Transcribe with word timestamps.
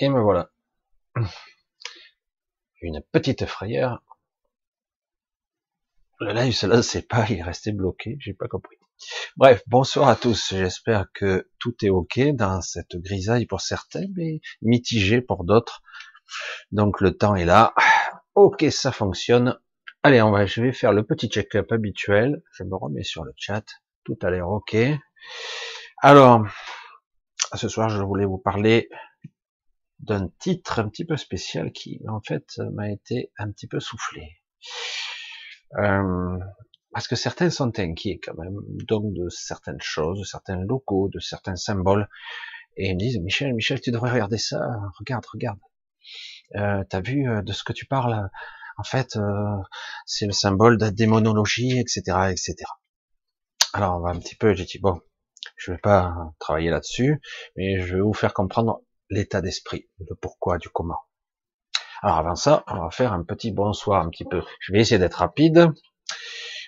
Et 0.00 0.08
me 0.08 0.20
voilà. 0.20 0.50
Une 2.80 3.02
petite 3.12 3.46
frayeur. 3.46 4.00
Le 6.20 6.32
live 6.32 6.54
se 6.54 6.66
lance 6.66 6.96
pas, 7.08 7.26
il 7.28 7.38
est 7.38 7.42
resté 7.42 7.72
bloqué, 7.72 8.16
j'ai 8.20 8.32
pas 8.32 8.46
compris. 8.46 8.76
Bref, 9.36 9.62
bonsoir 9.66 10.08
à 10.08 10.14
tous. 10.14 10.54
J'espère 10.54 11.06
que 11.12 11.50
tout 11.58 11.74
est 11.82 11.90
ok 11.90 12.20
dans 12.34 12.60
cette 12.60 12.96
grisaille 12.96 13.46
pour 13.46 13.60
certains, 13.60 14.06
mais 14.14 14.40
mitigé 14.62 15.20
pour 15.20 15.42
d'autres. 15.44 15.82
Donc 16.70 17.00
le 17.00 17.16
temps 17.16 17.34
est 17.34 17.44
là. 17.44 17.74
Ok, 18.36 18.66
ça 18.70 18.92
fonctionne. 18.92 19.58
Allez, 20.04 20.22
on 20.22 20.30
va, 20.30 20.46
je 20.46 20.62
vais 20.62 20.72
faire 20.72 20.92
le 20.92 21.04
petit 21.04 21.28
check-up 21.28 21.72
habituel. 21.72 22.42
Je 22.52 22.62
me 22.62 22.76
remets 22.76 23.02
sur 23.02 23.24
le 23.24 23.32
chat. 23.36 23.64
Tout 24.04 24.18
a 24.22 24.30
l'air 24.30 24.48
ok. 24.48 24.76
Alors, 26.02 26.46
ce 27.54 27.68
soir, 27.68 27.88
je 27.88 28.00
voulais 28.02 28.26
vous 28.26 28.38
parler 28.38 28.88
d'un 30.00 30.28
titre 30.38 30.78
un 30.78 30.88
petit 30.88 31.04
peu 31.04 31.16
spécial 31.16 31.72
qui, 31.72 32.00
en 32.08 32.20
fait, 32.20 32.58
m'a 32.72 32.90
été 32.90 33.32
un 33.38 33.50
petit 33.50 33.66
peu 33.66 33.80
soufflé. 33.80 34.40
Euh, 35.78 36.38
parce 36.92 37.08
que 37.08 37.16
certains 37.16 37.50
sont 37.50 37.78
inquiets 37.78 38.18
quand 38.22 38.34
même, 38.38 38.56
donc 38.86 39.12
de 39.12 39.28
certaines 39.28 39.80
choses, 39.80 40.20
de 40.20 40.24
certains 40.24 40.56
locaux, 40.56 41.08
de 41.12 41.18
certains 41.18 41.56
symboles, 41.56 42.08
et 42.76 42.88
ils 42.90 42.94
me 42.94 42.98
disent 42.98 43.18
Michel, 43.18 43.54
Michel, 43.54 43.80
tu 43.80 43.90
devrais 43.90 44.12
regarder 44.12 44.38
ça. 44.38 44.60
Regarde, 44.98 45.26
regarde. 45.32 45.58
Euh, 46.56 46.84
T'as 46.88 47.00
vu 47.00 47.28
euh, 47.28 47.42
de 47.42 47.52
ce 47.52 47.64
que 47.64 47.72
tu 47.72 47.86
parles 47.86 48.30
En 48.78 48.84
fait, 48.84 49.18
c'est 50.06 50.26
le 50.26 50.32
symbole 50.32 50.78
de 50.78 50.84
la 50.84 50.90
démonologie, 50.92 51.78
etc., 51.78 52.00
etc. 52.30 52.54
Alors 53.74 53.96
on 53.96 54.00
va 54.00 54.10
un 54.10 54.18
petit 54.18 54.36
peu. 54.36 54.54
J'ai 54.54 54.64
dit 54.64 54.78
bon, 54.78 55.00
je 55.56 55.72
vais 55.72 55.78
pas 55.78 56.32
travailler 56.38 56.70
là-dessus, 56.70 57.20
mais 57.56 57.80
je 57.80 57.96
vais 57.96 58.00
vous 58.00 58.14
faire 58.14 58.32
comprendre 58.32 58.80
l'état 59.10 59.40
d'esprit, 59.40 59.88
le 59.98 60.14
pourquoi, 60.14 60.58
du 60.58 60.68
comment. 60.68 61.00
Alors 62.02 62.18
avant 62.18 62.36
ça, 62.36 62.64
on 62.68 62.80
va 62.80 62.90
faire 62.90 63.12
un 63.12 63.24
petit 63.24 63.50
bonsoir, 63.50 64.04
un 64.04 64.10
petit 64.10 64.24
peu. 64.24 64.42
Je 64.60 64.72
vais 64.72 64.80
essayer 64.80 64.98
d'être 64.98 65.16
rapide. 65.16 65.72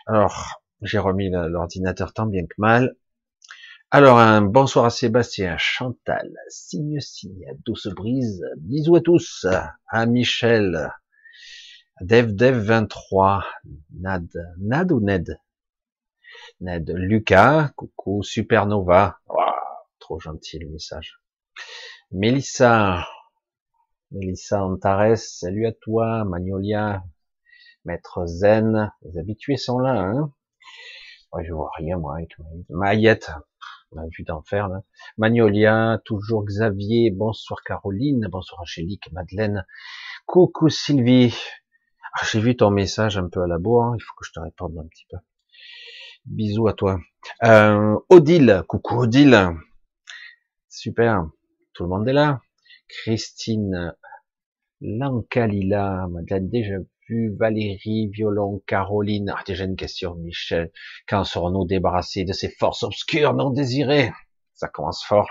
Alors, 0.06 0.60
j'ai 0.82 0.98
remis 0.98 1.30
l'ordinateur 1.30 2.12
tant 2.12 2.26
bien 2.26 2.44
que 2.46 2.54
mal. 2.58 2.96
Alors, 3.92 4.18
un 4.18 4.40
bonsoir 4.42 4.84
à 4.84 4.90
Sébastien, 4.90 5.56
Chantal, 5.58 6.32
Signe 6.48 7.00
Signe, 7.00 7.46
Douce 7.66 7.88
Brise, 7.88 8.44
bisous 8.56 8.96
à 8.96 9.00
tous, 9.00 9.46
à 9.88 10.06
Michel, 10.06 10.92
Dev 12.00 12.32
Dev 12.32 12.56
23, 12.56 13.44
Nad, 13.98 14.28
Nad 14.58 14.92
ou 14.92 15.00
Ned? 15.00 15.38
Ned, 16.60 16.90
Lucas, 16.96 17.70
coucou, 17.76 18.22
Supernova, 18.22 19.18
trop 19.98 20.20
gentil 20.20 20.60
le 20.60 20.68
message. 20.68 21.20
Mélissa, 22.12 23.06
Mélissa 24.10 24.64
Antares, 24.64 25.16
salut 25.16 25.66
à 25.66 25.72
toi, 25.72 26.24
Magnolia, 26.24 27.04
Maître 27.84 28.26
Zen, 28.26 28.90
les 29.02 29.16
habitués 29.16 29.56
sont 29.56 29.78
là, 29.78 29.92
hein. 29.92 30.32
Ouais, 31.32 31.44
je 31.44 31.52
vois 31.52 31.70
rien, 31.76 31.98
moi, 31.98 32.16
avec 32.16 32.36
Maillette, 32.68 33.30
là. 33.92 34.82
Magnolia, 35.18 36.00
toujours 36.04 36.44
Xavier, 36.44 37.12
bonsoir 37.12 37.62
Caroline, 37.62 38.26
bonsoir 38.28 38.62
Angélique, 38.62 39.12
Madeleine, 39.12 39.64
coucou 40.26 40.68
Sylvie. 40.68 41.36
Ah, 42.14 42.26
j'ai 42.28 42.40
vu 42.40 42.56
ton 42.56 42.72
message 42.72 43.18
un 43.18 43.28
peu 43.28 43.40
à 43.40 43.46
la 43.46 43.58
bourre, 43.58 43.84
hein. 43.84 43.94
il 43.96 44.02
faut 44.02 44.14
que 44.18 44.26
je 44.26 44.32
te 44.32 44.40
réponde 44.40 44.76
un 44.78 44.88
petit 44.88 45.06
peu. 45.08 45.18
Bisous 46.24 46.66
à 46.66 46.72
toi. 46.72 46.98
Euh, 47.44 47.96
Odile, 48.08 48.64
coucou 48.66 49.02
Odile. 49.02 49.54
Super, 50.68 51.24
tout 51.72 51.84
le 51.84 51.88
monde 51.88 52.08
est 52.08 52.12
là. 52.12 52.40
Christine 52.88 53.94
Lankalila, 54.80 56.08
Madeleine 56.08 56.48
déjà 56.48 56.76
vu, 57.08 57.34
Valérie, 57.36 58.08
Violon, 58.08 58.62
Caroline. 58.66 59.32
Ah, 59.36 59.42
déjà 59.46 59.64
une 59.64 59.76
question, 59.76 60.14
Michel. 60.14 60.70
Quand 61.08 61.24
serons-nous 61.24 61.66
débarrassés 61.66 62.24
de 62.24 62.32
ces 62.32 62.50
forces 62.50 62.82
obscures 62.82 63.34
non 63.34 63.50
désirées? 63.50 64.12
Ça 64.54 64.68
commence 64.68 65.04
fort. 65.04 65.28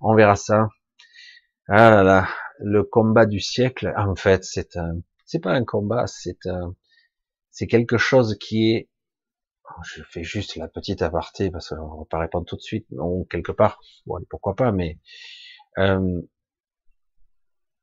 On 0.00 0.14
verra 0.14 0.36
ça. 0.36 0.68
Ah 1.68 1.90
là 1.90 2.02
là, 2.02 2.28
le 2.60 2.82
combat 2.82 3.26
du 3.26 3.40
siècle, 3.40 3.92
en 3.96 4.14
fait, 4.14 4.44
c'est 4.44 4.76
un, 4.76 5.00
c'est 5.26 5.40
pas 5.40 5.52
un 5.52 5.64
combat, 5.64 6.06
c'est 6.06 6.46
un, 6.46 6.74
c'est 7.50 7.66
quelque 7.66 7.98
chose 7.98 8.38
qui 8.38 8.72
est 8.72 8.88
je 9.84 10.02
fais 10.02 10.24
juste 10.24 10.56
la 10.56 10.68
petite 10.68 11.02
aparté 11.02 11.50
parce 11.50 11.68
qu'on 11.70 11.98
va 11.98 12.04
pas 12.08 12.18
répondre 12.18 12.46
tout 12.46 12.56
de 12.56 12.62
suite, 12.62 12.86
non, 12.90 13.24
quelque 13.24 13.52
part, 13.52 13.80
bon, 14.06 14.18
pourquoi 14.28 14.54
pas, 14.54 14.72
mais 14.72 14.98
euh, 15.78 16.22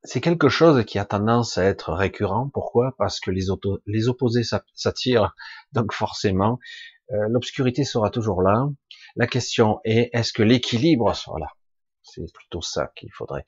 c'est 0.04 0.22
quelque 0.22 0.50
chose 0.50 0.86
qui 0.86 1.00
a 1.00 1.06
tendance 1.06 1.58
à 1.58 1.64
être 1.66 1.94
récurrent. 1.94 2.50
Pourquoi? 2.54 2.96
Parce 2.98 3.20
que 3.20 3.32
les, 3.32 3.46
les 3.88 4.08
opposés 4.08 4.44
s'attirent, 4.74 5.36
donc 5.74 5.94
forcément, 5.94 6.60
euh, 7.12 7.28
l'obscurité 7.30 7.84
sera 7.84 8.10
toujours 8.10 8.42
là. 8.42 8.68
La 9.16 9.28
question 9.28 9.80
est, 9.84 10.10
est-ce 10.14 10.34
que 10.34 10.44
l'équilibre 10.44 11.14
sera 11.16 11.40
là? 11.40 11.48
C'est 12.04 12.32
plutôt 12.34 12.62
ça 12.62 12.92
qu'il 12.96 13.12
faudrait. 13.12 13.46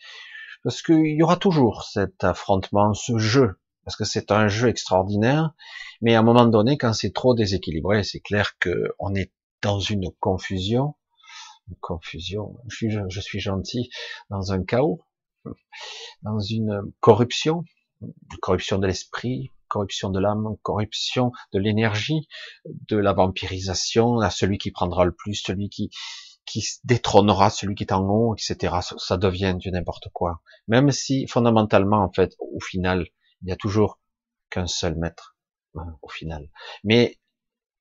Parce 0.63 0.81
qu'il 0.81 1.15
y 1.15 1.21
aura 1.21 1.37
toujours 1.37 1.83
cet 1.83 2.23
affrontement, 2.23 2.93
ce 2.93 3.17
jeu 3.17 3.59
parce 3.87 3.95
que 3.95 4.03
c'est 4.03 4.33
un 4.33 4.49
jeu 4.49 4.67
extraordinaire, 4.67 5.53
mais 6.01 6.13
à 6.13 6.19
un 6.19 6.21
moment 6.21 6.45
donné, 6.45 6.77
quand 6.77 6.91
c'est 6.91 7.13
trop 7.13 7.33
déséquilibré, 7.33 8.03
c'est 8.03 8.19
clair 8.19 8.59
que 8.59 8.93
on 8.99 9.15
est 9.15 9.31
dans 9.61 9.79
une 9.79 10.11
confusion, 10.19 10.95
une 11.69 11.77
confusion, 11.79 12.57
je 12.67 12.75
suis, 12.75 12.91
je 13.07 13.19
suis 13.21 13.39
gentil, 13.39 13.89
dans 14.29 14.51
un 14.51 14.61
chaos, 14.65 15.05
dans 16.21 16.41
une 16.41 16.81
corruption, 16.99 17.63
corruption 18.41 18.77
de 18.77 18.87
l'esprit, 18.87 19.53
corruption 19.69 20.09
de 20.09 20.19
l'âme, 20.19 20.57
corruption 20.63 21.31
de 21.53 21.59
l'énergie, 21.59 22.27
de 22.89 22.97
la 22.97 23.13
vampirisation, 23.13 24.19
à 24.19 24.29
celui 24.29 24.57
qui 24.57 24.71
prendra 24.71 25.05
le 25.05 25.13
plus, 25.13 25.35
celui 25.35 25.69
qui, 25.69 25.91
qui 26.45 26.65
détrônera 26.83 27.49
celui 27.49 27.75
qui 27.75 27.85
est 27.85 27.93
en 27.93 28.03
haut, 28.03 28.35
etc. 28.35 28.79
Ça 28.97 29.15
devient 29.15 29.55
du 29.57 29.71
n'importe 29.71 30.09
quoi. 30.11 30.41
Même 30.67 30.91
si, 30.91 31.25
fondamentalement, 31.27 32.03
en 32.03 32.11
fait, 32.11 32.35
au 32.39 32.59
final, 32.59 33.07
il 33.41 33.49
y 33.49 33.51
a 33.51 33.55
toujours 33.55 33.99
qu'un 34.49 34.67
seul 34.67 34.95
maître 34.95 35.35
hein, 35.75 35.97
au 36.01 36.09
final. 36.09 36.49
Mais 36.83 37.17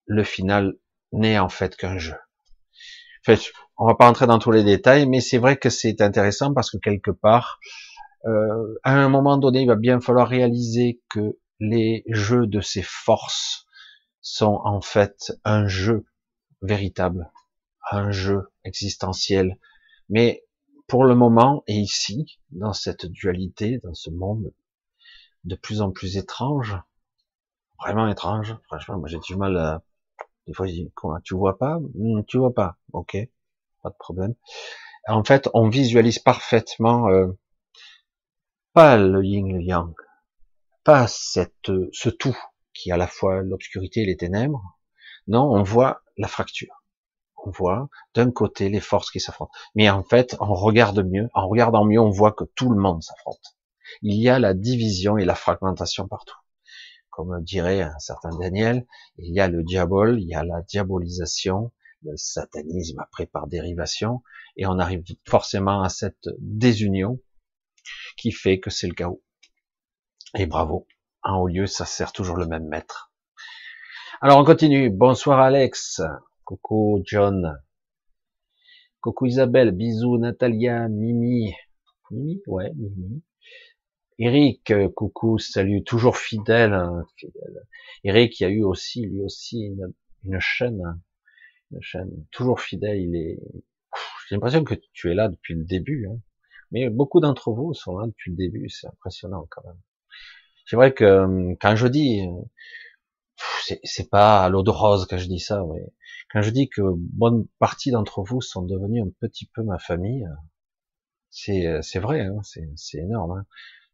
le 0.07 0.25
final 0.25 0.77
n'est 1.13 1.39
en 1.39 1.49
fait 1.49 1.77
qu'un 1.77 1.99
jeu. 1.99 2.15
En 2.15 3.35
fait, 3.35 3.53
on 3.77 3.87
va 3.87 3.95
pas 3.95 4.09
entrer 4.09 4.27
dans 4.27 4.39
tous 4.39 4.53
les 4.53 4.65
détails, 4.65 5.07
mais 5.07 5.21
c'est 5.21 5.39
vrai 5.39 5.57
que 5.57 5.71
c'est 5.71 6.01
intéressant 6.01 6.55
parce 6.55 6.71
que 6.71 6.79
quelque 6.79 7.11
part, 7.11 7.59
euh, 8.27 8.79
à 8.85 8.95
un 8.95 9.09
moment 9.09 9.37
donné, 9.37 9.63
il 9.63 9.67
va 9.67 9.77
bien 9.77 10.01
falloir 10.01 10.29
réaliser 10.29 11.01
que 11.11 11.39
les 11.61 12.05
jeux 12.09 12.47
de 12.47 12.61
ces 12.61 12.83
forces 12.83 13.67
sont 14.21 14.61
en 14.65 14.81
fait 14.81 15.33
un 15.45 15.67
jeu 15.67 16.05
véritable, 16.63 17.31
un 17.91 18.11
jeu 18.11 18.49
existentiel. 18.65 19.59
Mais 20.09 20.45
pour 20.87 21.05
le 21.05 21.15
moment 21.15 21.65
et 21.67 21.75
ici, 21.75 22.39
dans 22.51 22.73
cette 22.73 23.07
dualité, 23.07 23.79
dans 23.83 23.95
ce 23.95 24.11
monde 24.11 24.53
de 25.47 25.57
plus 25.57 25.83
en 25.83 25.93
plus 25.93 26.19
étrange, 26.19 26.77
vraiment 27.81 28.09
étrange. 28.09 28.57
Franchement, 28.65 28.99
moi 28.99 29.09
j'ai 29.09 29.19
du 29.19 29.37
mal 29.37 29.57
à... 29.57 29.83
Des 30.47 30.55
fois, 30.55 30.67
quoi, 30.95 31.21
tu 31.25 31.35
vois 31.37 31.59
pas? 31.59 31.79
Hmm, 31.95 32.23
Tu 32.29 32.39
vois 32.39 32.55
pas 32.55 32.77
Ok, 32.93 33.17
pas 33.83 33.91
de 33.91 33.97
problème. 33.99 34.35
En 35.09 35.25
fait, 35.25 35.49
on 35.55 35.69
visualise 35.71 36.19
parfaitement 36.21 37.09
euh, 37.11 37.29
pas 38.75 38.97
le 38.97 39.25
yin 39.25 39.49
le 39.53 39.61
yang, 39.61 39.93
pas 40.85 41.09
cette, 41.09 41.73
ce 41.93 42.11
tout 42.11 42.37
qui 42.75 42.91
est 42.91 42.93
à 42.93 42.97
la 42.97 43.07
fois 43.09 43.43
l'obscurité 43.43 44.03
et 44.03 44.07
les 44.07 44.17
ténèbres. 44.17 44.79
Non, 45.29 45.43
on 45.53 45.63
voit 45.63 46.03
la 46.17 46.29
fracture. 46.29 46.85
On 47.45 47.51
voit 47.51 47.89
d'un 48.15 48.31
côté 48.33 48.69
les 48.71 48.81
forces 48.81 49.11
qui 49.11 49.21
s'affrontent. 49.21 49.53
Mais 49.77 49.91
en 49.91 50.05
fait, 50.05 50.37
on 50.41 50.55
regarde 50.55 51.05
mieux. 51.05 51.29
En 51.35 51.49
regardant 51.49 51.85
mieux, 51.85 52.01
on 52.01 52.11
voit 52.11 52.33
que 52.33 52.45
tout 52.57 52.71
le 52.71 52.81
monde 52.81 53.03
s'affronte 53.03 53.57
il 54.03 54.21
y 54.21 54.29
a 54.29 54.39
la 54.39 54.55
division 54.55 55.19
et 55.19 55.25
la 55.25 55.35
fragmentation 55.35 56.09
partout. 56.09 56.39
Comme 57.11 57.43
dirait 57.43 57.83
un 57.83 57.99
certain 57.99 58.31
Daniel, 58.39 58.87
il 59.19 59.33
y 59.33 59.41
a 59.41 59.49
le 59.49 59.63
diable, 59.63 60.21
il 60.21 60.29
y 60.29 60.35
a 60.35 60.45
la 60.45 60.63
diabolisation, 60.63 61.73
le 62.03 62.17
satanisme 62.17 63.01
après 63.01 63.27
par 63.27 63.47
dérivation, 63.47 64.23
et 64.57 64.67
on 64.67 64.79
arrive 64.79 65.03
forcément 65.27 65.83
à 65.83 65.89
cette 65.89 66.29
désunion 66.39 67.21
qui 68.17 68.33
fait 68.33 68.61
que 68.61 68.71
c'est 68.71 68.87
le 68.87 68.95
chaos. 68.95 69.23
Et 70.35 70.47
bravo, 70.47 70.87
en 71.23 71.39
haut 71.39 71.49
lieu, 71.49 71.67
ça 71.67 71.85
sert 71.87 72.13
toujours 72.13 72.37
le 72.37 72.47
même 72.47 72.69
maître. 72.69 73.13
Alors 74.21 74.39
on 74.39 74.45
continue. 74.45 74.91
Bonsoir 74.91 75.41
Alex, 75.41 76.01
coucou 76.45 77.03
John, 77.05 77.63
coucou 79.01 79.27
Isabelle, 79.27 79.73
bisous 79.73 80.19
Natalia, 80.19 80.89
Mimi, 80.89 81.55
Mimi, 82.11 82.41
ouais, 82.47 82.73
Mimi, 82.77 83.23
Eric, 84.19 84.71
euh, 84.71 84.89
coucou, 84.89 85.39
salut, 85.39 85.85
toujours 85.85 86.17
fidèle, 86.17 86.73
hein, 86.73 87.05
fidèle. 87.17 87.67
Eric, 88.05 88.41
il 88.41 88.43
y 88.45 88.47
a 88.47 88.51
eu 88.51 88.63
aussi, 88.63 89.05
lui 89.07 89.23
aussi, 89.23 89.75
une, 90.25 90.41
chaîne, 90.41 90.83
hein, 90.85 90.99
une 91.73 91.83
chaîne, 91.83 92.11
toujours 92.31 92.61
fidèle, 92.61 92.99
il 92.99 93.15
est, 93.17 93.39
j'ai 94.29 94.37
l'impression 94.37 94.65
que 94.65 94.75
tu 94.93 95.11
es 95.11 95.15
là 95.15 95.29
depuis 95.29 95.55
le 95.55 95.65
début, 95.65 96.09
hein. 96.09 96.19
Mais 96.73 96.91
beaucoup 96.91 97.21
d'entre 97.21 97.53
vous 97.53 97.75
sont 97.75 97.97
là 97.99 98.07
depuis 98.07 98.31
le 98.33 98.37
début, 98.37 98.69
c'est 98.69 98.89
impressionnant 98.89 99.47
quand 99.51 99.63
même. 99.65 99.81
C'est 100.67 100.77
vrai 100.77 100.93
que 100.95 101.05
euh, 101.05 101.55
quand 101.61 101.77
je 101.77 101.87
dis, 101.87 102.23
c'est 103.85 104.11
pas 104.11 104.45
à 104.45 104.49
l'eau 104.49 104.63
de 104.63 104.71
rose 104.71 105.07
quand 105.09 105.19
je 105.19 105.29
dis 105.29 105.39
ça, 105.39 105.63
mais 105.73 105.81
quand 106.33 106.43
je 106.43 106.51
dis 106.51 106.69
que 106.69 106.83
bonne 106.97 107.47
partie 107.59 107.91
d'entre 107.91 108.23
vous 108.23 108.41
sont 108.41 108.63
devenus 108.63 109.05
un 109.05 109.11
petit 109.21 109.47
peu 109.47 109.63
ma 109.63 109.79
famille, 109.79 110.27
c'est 111.31 111.81
c'est 111.83 111.99
vrai, 112.01 112.23
hein, 112.23 112.41
c'est 112.43 112.99
énorme. 112.99 113.33
Hein. 113.33 113.47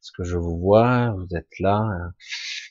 Ce 0.02 0.12
que 0.12 0.25
je 0.25 0.37
vous 0.37 0.58
vois, 0.58 1.14
vous 1.16 1.34
êtes 1.34 1.58
là. 1.60 1.76
Hein. 1.76 2.14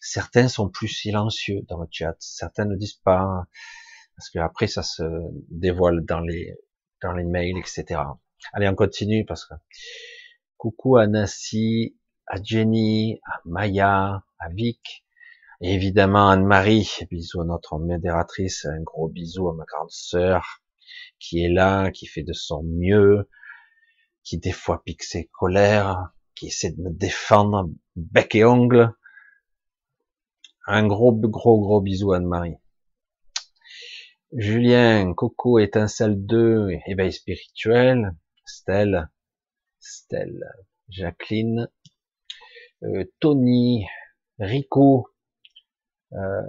Certains 0.01 0.47
sont 0.47 0.69
plus 0.69 0.89
silencieux 0.89 1.61
dans 1.69 1.79
le 1.81 1.87
chat, 1.89 2.15
certains 2.19 2.65
ne 2.65 2.75
disent 2.75 3.01
pas 3.03 3.47
parce 4.15 4.29
que 4.29 4.39
après 4.39 4.67
ça 4.67 4.83
se 4.83 5.03
dévoile 5.49 6.05
dans 6.05 6.19
les 6.19 6.55
dans 7.01 7.13
les 7.13 7.23
mails, 7.23 7.57
etc. 7.57 8.01
Allez, 8.53 8.67
on 8.67 8.75
continue 8.75 9.25
parce 9.25 9.45
que 9.45 9.55
coucou 10.57 10.97
à 10.97 11.07
Nassi, 11.07 11.97
à 12.27 12.41
Jenny, 12.43 13.19
à 13.25 13.39
Maya, 13.45 14.23
à 14.39 14.49
Vic, 14.49 15.05
et 15.61 15.73
évidemment 15.73 16.29
Anne-Marie. 16.29 16.89
Bisous 17.09 17.41
à 17.41 17.45
notre 17.45 17.79
modératrice, 17.79 18.65
un 18.65 18.81
gros 18.81 19.07
bisou 19.07 19.49
à 19.49 19.55
ma 19.55 19.63
grande 19.63 19.89
sœur 19.89 20.61
qui 21.19 21.43
est 21.43 21.49
là, 21.49 21.91
qui 21.91 22.07
fait 22.07 22.23
de 22.23 22.33
son 22.33 22.63
mieux, 22.63 23.29
qui 24.23 24.37
des 24.37 24.51
fois 24.51 24.83
pique 24.83 25.03
ses 25.03 25.27
colères, 25.27 26.11
qui 26.35 26.47
essaie 26.47 26.71
de 26.71 26.81
me 26.81 26.89
défendre 26.89 27.69
bec 27.95 28.35
et 28.35 28.45
ongle. 28.45 28.93
Un 30.67 30.87
gros, 30.87 31.13
gros, 31.13 31.59
gros 31.59 31.81
bisou 31.81 32.13
à 32.13 32.17
Anne-Marie. 32.17 32.57
Julien, 34.33 35.13
Coco, 35.13 35.59
Étincelle 35.59 36.25
2, 36.25 36.69
éveil 36.87 37.11
spirituel, 37.11 38.15
Stella, 38.45 39.09
Stella, 39.79 40.51
Jacqueline, 40.87 41.67
euh, 42.83 43.03
Tony, 43.19 43.85
Rico, 44.39 45.09
euh, 46.13 46.41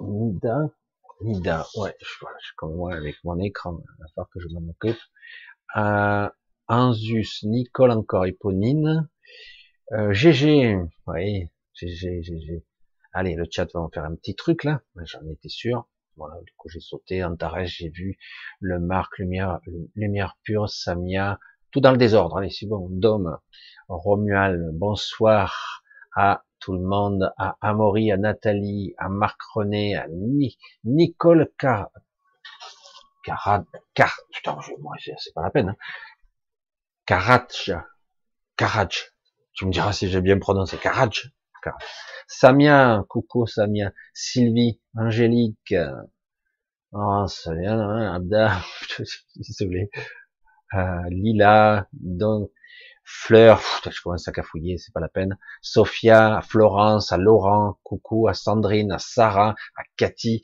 Nida, 0.00 0.70
Nida, 1.22 1.66
ouais, 1.76 1.96
je, 1.98 2.06
suis 2.06 2.54
comme 2.56 2.76
moi 2.76 2.94
avec 2.94 3.16
mon 3.24 3.38
écran, 3.40 3.80
la 3.98 4.06
part 4.14 4.28
que 4.28 4.40
je 4.40 4.48
m'en 4.48 4.68
occupe. 4.68 5.00
Euh, 5.76 6.28
Anzus, 6.68 7.44
Nicole 7.44 7.92
encore, 7.92 8.26
Éponine, 8.26 9.08
euh, 9.92 10.12
GG, 10.12 10.76
oui, 11.06 11.48
GG, 11.74 12.22
GG. 12.22 12.64
Allez, 13.12 13.36
le 13.36 13.44
chat 13.48 13.72
va 13.72 13.80
en 13.80 13.88
faire 13.88 14.04
un 14.04 14.16
petit 14.16 14.34
truc 14.34 14.64
là, 14.64 14.82
j'en 15.04 15.24
étais 15.30 15.48
sûr. 15.48 15.88
Voilà, 16.16 16.40
du 16.44 16.52
coup 16.56 16.68
j'ai 16.68 16.80
sauté, 16.80 17.22
Antares, 17.22 17.66
j'ai 17.66 17.90
vu 17.90 18.18
le 18.60 18.80
Marc, 18.80 19.18
Lumière, 19.18 19.60
Lumière 19.94 20.38
Pure, 20.42 20.68
Samia, 20.68 21.38
tout 21.70 21.80
dans 21.80 21.92
le 21.92 21.98
désordre. 21.98 22.38
Allez, 22.38 22.50
c'est 22.50 22.66
bon. 22.66 22.88
Dom, 22.90 23.38
Romuald, 23.88 24.70
bonsoir 24.72 25.84
à 26.16 26.42
tout 26.58 26.72
le 26.72 26.80
monde, 26.80 27.32
à 27.36 27.56
Amaury, 27.60 28.10
à 28.10 28.16
Nathalie, 28.16 28.94
à 28.98 29.08
Marc 29.08 29.40
René, 29.54 29.94
à 29.94 30.06
Nicole 30.84 31.50
Car, 31.58 31.90
Car, 33.22 33.62
Car, 33.94 34.16
putain, 34.32 34.58
c'est 35.18 35.34
pas 35.34 35.42
la 35.42 35.50
peine. 35.50 35.68
Hein. 35.68 35.76
Karaj, 37.06 37.72
Karaj. 38.56 39.12
Tu 39.54 39.64
me 39.64 39.70
diras 39.70 39.92
si 39.92 40.08
j'ai 40.08 40.20
bien 40.20 40.38
prononcé. 40.38 40.76
Karaj. 40.76 41.30
Samia, 42.28 43.04
coucou 43.08 43.46
Samia, 43.46 43.92
Sylvie, 44.12 44.80
Angélique, 44.96 45.74
oh, 46.92 47.26
Samia, 47.28 48.14
Abda, 48.14 48.60
désolé, 49.36 49.90
euh, 50.74 51.02
Lila, 51.10 51.88
Don, 51.92 52.50
Fleur, 53.04 53.62
je 53.84 54.02
commence 54.02 54.26
à 54.26 54.32
cafouiller, 54.32 54.78
c'est 54.78 54.92
pas 54.92 55.00
la 55.00 55.08
peine, 55.08 55.38
Sophia, 55.62 56.40
Florence, 56.42 57.12
à 57.12 57.16
Laurent, 57.16 57.78
coucou, 57.84 58.26
à 58.28 58.34
Sandrine, 58.34 58.90
à 58.90 58.98
Sarah, 58.98 59.54
à 59.76 59.82
Cathy, 59.96 60.42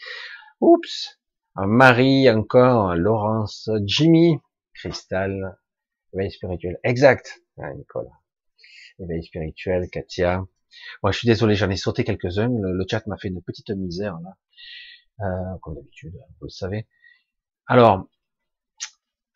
oups, 0.61 1.19
à 1.57 1.67
Marie 1.67 2.31
encore, 2.31 2.91
à 2.91 2.97
Laurence, 2.97 3.69
Jimmy, 3.85 4.39
Cristal, 4.75 5.59
éveil 6.15 6.31
spirituel, 6.31 6.79
exact, 6.85 7.43
ah, 7.59 7.73
Nicolas, 7.75 8.21
éveil 8.99 9.25
spirituel, 9.25 9.89
Katia, 9.91 10.45
moi, 11.03 11.13
je 11.13 11.19
suis 11.19 11.27
désolé, 11.27 11.55
j'en 11.55 11.71
ai 11.71 11.77
sauté 11.77 12.05
quelques-uns. 12.05 12.49
Le, 12.49 12.85
chat 12.89 13.07
m'a 13.07 13.17
fait 13.17 13.29
une 13.29 13.43
petite 13.43 13.71
misère 13.71 14.19
là, 14.21 15.27
euh, 15.27 15.59
comme 15.63 15.75
d'habitude, 15.75 16.15
vous 16.41 16.47
le 16.47 16.51
savez. 16.51 16.89
Alors, 17.67 18.07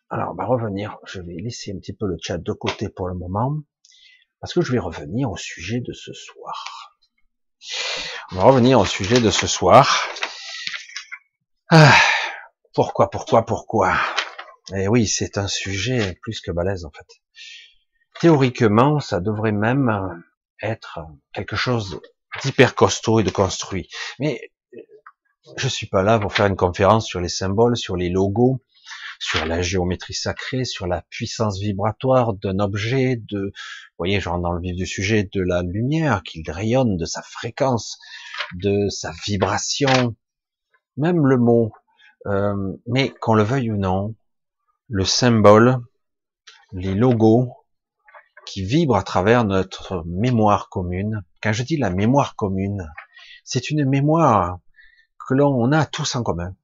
alors, 0.09 0.31
on 0.31 0.35
va 0.35 0.45
revenir. 0.45 0.97
Je 1.05 1.21
vais 1.21 1.35
laisser 1.35 1.71
un 1.73 1.79
petit 1.79 1.93
peu 1.93 2.07
le 2.07 2.17
chat 2.21 2.37
de 2.37 2.53
côté 2.53 2.89
pour 2.89 3.07
le 3.07 3.15
moment, 3.15 3.57
parce 4.39 4.53
que 4.53 4.61
je 4.61 4.71
vais 4.71 4.79
revenir 4.79 5.29
au 5.29 5.37
sujet 5.37 5.81
de 5.81 5.93
ce 5.93 6.13
soir. 6.13 6.97
On 8.31 8.35
va 8.35 8.43
revenir 8.43 8.79
au 8.79 8.85
sujet 8.85 9.19
de 9.19 9.29
ce 9.29 9.47
soir. 9.47 10.07
Ah, 11.69 11.95
pourquoi, 12.73 13.09
pourquoi, 13.09 13.45
pourquoi? 13.45 13.97
Eh 14.75 14.87
oui, 14.87 15.07
c'est 15.07 15.37
un 15.37 15.47
sujet 15.47 16.17
plus 16.21 16.41
que 16.41 16.51
balèze 16.51 16.83
en 16.83 16.91
fait. 16.91 17.07
Théoriquement, 18.19 18.99
ça 18.99 19.21
devrait 19.21 19.51
même 19.51 20.23
être 20.61 20.99
quelque 21.33 21.55
chose 21.55 22.01
d'hyper 22.43 22.75
costaud 22.75 23.19
et 23.19 23.23
de 23.23 23.29
construit. 23.29 23.89
Mais 24.19 24.51
je 25.55 25.67
suis 25.67 25.87
pas 25.87 26.03
là 26.03 26.19
pour 26.19 26.33
faire 26.33 26.47
une 26.47 26.57
conférence 26.57 27.05
sur 27.07 27.21
les 27.21 27.29
symboles, 27.29 27.77
sur 27.77 27.95
les 27.95 28.09
logos, 28.09 28.61
sur 29.19 29.45
la 29.45 29.61
géométrie 29.61 30.13
sacrée, 30.13 30.65
sur 30.65 30.85
la 30.87 31.01
puissance 31.09 31.59
vibratoire 31.59 32.33
d'un 32.33 32.59
objet, 32.59 33.15
de, 33.15 33.45
vous 33.45 33.97
voyez, 33.97 34.19
genre 34.19 34.39
dans 34.39 34.51
le 34.51 34.61
vif 34.61 34.75
du 34.75 34.85
sujet, 34.85 35.29
de 35.31 35.41
la 35.41 35.61
lumière 35.63 36.23
qu'il 36.23 36.49
rayonne, 36.49 36.97
de 36.97 37.05
sa 37.05 37.21
fréquence, 37.21 37.97
de 38.55 38.89
sa 38.89 39.13
vibration, 39.25 40.15
même 40.97 41.25
le 41.25 41.37
mot. 41.37 41.71
Euh, 42.25 42.73
mais 42.87 43.13
qu'on 43.21 43.35
le 43.35 43.43
veuille 43.43 43.71
ou 43.71 43.77
non, 43.77 44.13
le 44.89 45.03
symbole, 45.03 45.79
les 46.71 46.93
logos, 46.93 47.53
qui 48.45 48.63
vibre 48.63 48.95
à 48.95 49.03
travers 49.03 49.43
notre 49.43 50.03
mémoire 50.05 50.69
commune. 50.69 51.23
Quand 51.43 51.51
je 51.51 51.63
dis 51.63 51.75
la 51.75 51.89
mémoire 51.89 52.35
commune, 52.35 52.89
c'est 53.43 53.69
une 53.69 53.85
mémoire 53.85 54.59
que 55.27 55.33
l'on 55.33 55.71
a 55.73 55.85
tous 55.85 56.15
en 56.15 56.23
commun. 56.23 56.55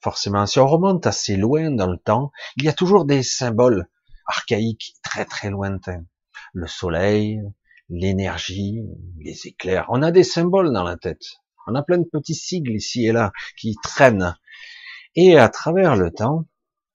Forcément, 0.00 0.46
si 0.46 0.60
on 0.60 0.68
remonte 0.68 1.06
assez 1.06 1.36
loin 1.36 1.72
dans 1.72 1.90
le 1.90 1.98
temps, 1.98 2.30
il 2.56 2.64
y 2.64 2.68
a 2.68 2.72
toujours 2.72 3.04
des 3.04 3.24
symboles 3.24 3.88
archaïques 4.26 4.94
très 5.02 5.24
très 5.24 5.50
lointains. 5.50 6.04
Le 6.52 6.68
soleil, 6.68 7.40
l'énergie, 7.88 8.82
les 9.18 9.48
éclairs. 9.48 9.86
On 9.88 10.02
a 10.02 10.12
des 10.12 10.24
symboles 10.24 10.72
dans 10.72 10.84
la 10.84 10.96
tête. 10.96 11.24
On 11.66 11.74
a 11.74 11.82
plein 11.82 11.98
de 11.98 12.08
petits 12.10 12.34
sigles 12.34 12.76
ici 12.76 13.06
et 13.06 13.12
là 13.12 13.32
qui 13.56 13.74
traînent. 13.82 14.36
Et 15.16 15.36
à 15.36 15.48
travers 15.48 15.96
le 15.96 16.12
temps, 16.12 16.46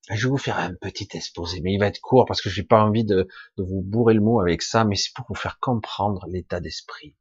je 0.09 0.27
vais 0.27 0.31
vous 0.31 0.37
faire 0.37 0.57
un 0.57 0.73
petit 0.73 1.07
exposé, 1.13 1.59
mais 1.61 1.73
il 1.73 1.79
va 1.79 1.87
être 1.87 1.99
court 1.99 2.25
parce 2.25 2.41
que 2.41 2.49
j'ai 2.49 2.63
pas 2.63 2.81
envie 2.83 3.03
de, 3.03 3.27
vous 3.57 3.81
bourrer 3.81 4.13
le 4.13 4.21
mot 4.21 4.39
avec 4.39 4.61
ça, 4.61 4.85
mais 4.85 4.95
c'est 4.95 5.13
pour 5.13 5.25
vous 5.27 5.35
faire 5.35 5.59
comprendre 5.59 6.25
l'état 6.29 6.59
d'esprit. 6.59 7.15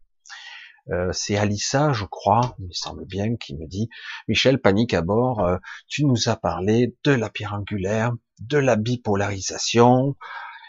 Euh, 0.93 1.11
c'est 1.12 1.37
Alissa, 1.37 1.93
je 1.93 2.05
crois, 2.05 2.55
il 2.61 2.66
me 2.69 2.73
semble 2.73 3.05
bien, 3.07 3.35
qui 3.37 3.57
me 3.57 3.66
dit 3.66 3.88
Michel, 4.28 4.61
panique 4.61 4.95
à 4.95 5.02
bord, 5.02 5.40
euh, 5.40 5.57
tu 5.88 6.05
nous 6.05 6.28
as 6.28 6.37
parlé 6.37 6.95
de 7.02 7.11
la 7.11 7.28
pierre 7.28 7.55
angulaire, 7.55 8.12
de 8.38 8.59
la 8.59 8.76
bipolarisation, 8.76 10.14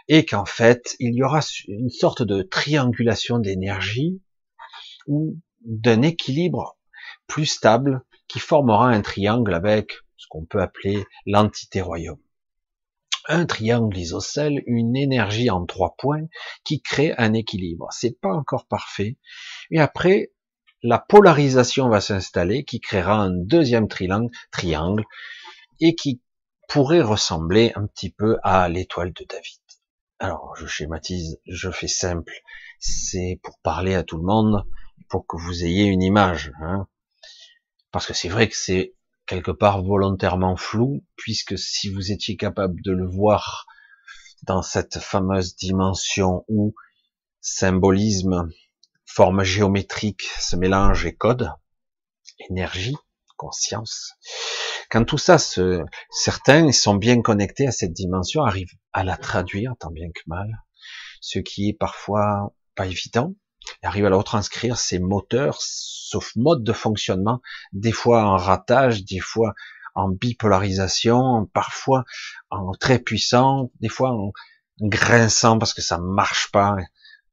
et 0.07 0.25
qu'en 0.25 0.45
fait, 0.45 0.95
il 1.00 1.13
y 1.13 1.21
aura 1.21 1.41
une 1.67 1.89
sorte 1.89 2.24
de 2.24 2.41
triangulation 2.41 3.38
d'énergie 3.38 4.19
ou 5.05 5.38
d'un 5.62 6.01
équilibre 6.01 6.77
plus 7.27 7.45
stable 7.45 8.01
qui 8.27 8.39
formera 8.39 8.89
un 8.89 9.01
triangle 9.01 9.53
avec 9.53 10.00
ce 10.17 10.27
qu'on 10.29 10.45
peut 10.45 10.62
appeler 10.62 11.05
l'entité 11.25 11.81
royaume. 11.81 12.21
Un 13.29 13.45
triangle 13.45 13.97
isocèle, 13.97 14.63
une 14.67 14.95
énergie 14.95 15.50
en 15.50 15.65
trois 15.65 15.95
points 15.97 16.27
qui 16.63 16.81
crée 16.81 17.13
un 17.17 17.33
équilibre. 17.33 17.88
C'est 17.91 18.19
pas 18.19 18.33
encore 18.33 18.67
parfait. 18.67 19.17
Et 19.69 19.79
après, 19.79 20.31
la 20.83 21.00
polarisation 21.00 21.89
va 21.89 22.00
s'installer 22.01 22.63
qui 22.63 22.79
créera 22.79 23.15
un 23.15 23.31
deuxième 23.31 23.88
triangle, 23.88 25.03
et 25.79 25.95
qui 25.95 26.21
pourrait 26.67 27.01
ressembler 27.01 27.71
un 27.75 27.88
petit 27.88 28.09
peu 28.09 28.38
à 28.43 28.67
l'étoile 28.69 29.13
de 29.13 29.25
David. 29.27 29.62
Alors, 30.19 30.55
je 30.57 30.65
schématise, 30.65 31.39
je 31.45 31.69
fais 31.69 31.88
simple. 31.88 32.33
C'est 32.79 33.39
pour 33.43 33.59
parler 33.59 33.95
à 33.95 34.03
tout 34.03 34.17
le 34.17 34.24
monde, 34.24 34.65
pour 35.09 35.25
que 35.27 35.38
vous 35.38 35.63
ayez 35.63 35.86
une 35.86 36.01
image. 36.01 36.51
Hein. 36.62 36.88
Parce 37.91 38.05
que 38.05 38.13
c'est 38.13 38.29
vrai 38.29 38.50
que 38.50 38.55
c'est 38.55 38.95
quelque 39.27 39.51
part 39.51 39.84
volontairement 39.84 40.55
flou, 40.55 41.05
puisque 41.15 41.57
si 41.57 41.89
vous 41.89 42.12
étiez 42.12 42.38
capable 42.38 42.81
de 42.81 42.91
le 42.91 43.05
voir 43.05 43.65
dans 44.43 44.62
cette 44.62 45.00
fameuse 45.00 45.55
dimension 45.55 46.46
où 46.48 46.74
symbolisme, 47.41 48.50
forme 49.05 49.43
géométrique 49.43 50.24
se 50.39 50.55
mélange 50.55 51.05
et 51.05 51.15
code, 51.15 51.51
énergie, 52.50 52.96
conscience, 53.36 54.13
Quand 54.89 55.05
tout 55.05 55.17
ça 55.17 55.38
se, 55.38 55.84
certains 56.10 56.72
sont 56.72 56.96
bien 56.96 57.22
connectés 57.22 57.67
à 57.67 57.72
cette 57.72 57.93
dimension, 57.93 58.43
arrivent 58.43 58.75
à 58.93 59.03
la 59.03 59.17
traduire 59.17 59.74
tant 59.79 59.91
bien 59.91 60.07
que 60.13 60.22
mal, 60.27 60.50
ce 61.22 61.39
qui 61.39 61.69
est 61.69 61.77
parfois 61.77 62.53
pas 62.75 62.88
évident, 62.88 63.36
arrivent 63.88 64.06
à 64.06 64.10
la 64.10 64.17
retranscrire 64.17 64.77
ces 64.77 65.00
moteurs, 65.00 65.58
sauf 65.62 66.36
mode 66.36 66.63
de 66.63 66.74
fonctionnement, 66.74 67.41
des 67.74 67.91
fois 67.91 68.24
en 68.24 68.38
ratage, 68.38 69.03
des 69.03 69.20
fois 69.20 69.53
en 69.96 70.10
bipolarisation, 70.10 71.50
parfois 71.53 72.03
en 72.51 72.74
très 72.74 73.00
puissant, 73.00 73.72
des 73.82 73.89
fois 73.89 74.12
en 74.12 74.32
grinçant 74.79 75.58
parce 75.58 75.74
que 75.74 75.82
ça 75.82 75.98
marche 75.98 76.51
pas. 76.51 76.75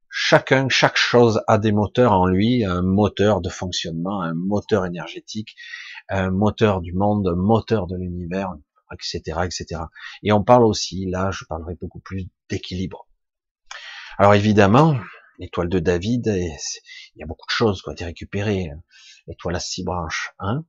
Chacun, 0.09 0.69
chaque 0.69 0.97
chose 0.97 1.41
a 1.47 1.57
des 1.57 1.71
moteurs 1.71 2.13
en 2.13 2.25
lui, 2.25 2.63
un 2.63 2.81
moteur 2.81 3.41
de 3.41 3.49
fonctionnement, 3.49 4.21
un 4.21 4.33
moteur 4.33 4.85
énergétique, 4.85 5.55
un 6.09 6.31
moteur 6.31 6.81
du 6.81 6.93
monde, 6.93 7.27
un 7.27 7.35
moteur 7.35 7.85
de 7.85 7.97
l'univers, 7.97 8.53
etc., 8.93 9.39
etc. 9.43 9.81
Et 10.23 10.31
on 10.31 10.43
parle 10.43 10.63
aussi, 10.63 11.05
là, 11.05 11.31
je 11.31 11.43
parlerai 11.45 11.75
beaucoup 11.79 11.99
plus 11.99 12.27
d'équilibre. 12.49 13.07
Alors 14.17 14.33
évidemment, 14.33 14.97
l'étoile 15.39 15.69
de 15.69 15.79
David, 15.79 16.27
il 16.27 17.19
y 17.19 17.23
a 17.23 17.25
beaucoup 17.25 17.45
de 17.47 17.51
choses 17.51 17.81
qui 17.81 17.89
ont 17.89 17.93
été 17.93 18.05
récupérées. 18.05 18.71
L'étoile 19.27 19.55
à 19.55 19.59
six 19.59 19.83
branches, 19.83 20.33
hein, 20.39 20.63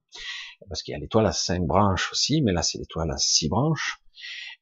parce 0.69 0.83
qu'il 0.83 0.93
y 0.93 0.95
a 0.95 0.99
l'étoile 0.99 1.27
à 1.27 1.33
cinq 1.33 1.67
branches 1.67 2.11
aussi, 2.13 2.41
mais 2.41 2.53
là 2.53 2.63
c'est 2.63 2.79
l'étoile 2.79 3.11
à 3.11 3.19
six 3.19 3.49
branches. 3.49 4.01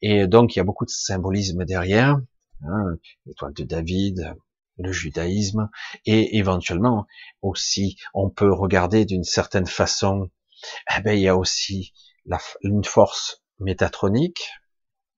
Et 0.03 0.27
donc 0.27 0.55
il 0.55 0.59
y 0.59 0.61
a 0.61 0.65
beaucoup 0.65 0.85
de 0.85 0.91
symbolisme 0.91 1.65
derrière, 1.65 2.21
hein, 2.65 2.97
l'étoile 3.25 3.53
de 3.53 3.63
David, 3.63 4.35
le 4.79 4.91
judaïsme, 4.91 5.71
et 6.07 6.37
éventuellement 6.39 7.07
aussi 7.41 7.97
on 8.15 8.31
peut 8.31 8.53
regarder 8.53 9.05
d'une 9.05 9.23
certaine 9.23 9.67
façon, 9.67 10.29
eh 10.97 11.01
ben, 11.01 11.13
il 11.13 11.23
y 11.23 11.29
a 11.29 11.37
aussi 11.37 11.93
une 12.63 12.85
force 12.85 13.45
métatronique 13.61 14.51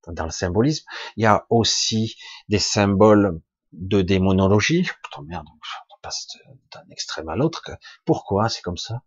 dans 0.08 0.24
le 0.24 0.30
symbolisme, 0.30 0.84
il 1.16 1.22
y 1.22 1.26
a 1.26 1.46
aussi 1.48 2.16
des 2.48 2.58
symboles 2.58 3.40
de 3.76 4.02
démonologie. 4.02 4.88
Putain 5.02 5.22
merde, 5.26 5.46
on 5.48 5.96
passe 6.02 6.26
d'un 6.72 6.82
extrême 6.90 7.28
à 7.28 7.36
l'autre. 7.36 7.62
Pourquoi 8.04 8.48
c'est 8.48 8.62
comme 8.62 8.76
ça? 8.76 9.02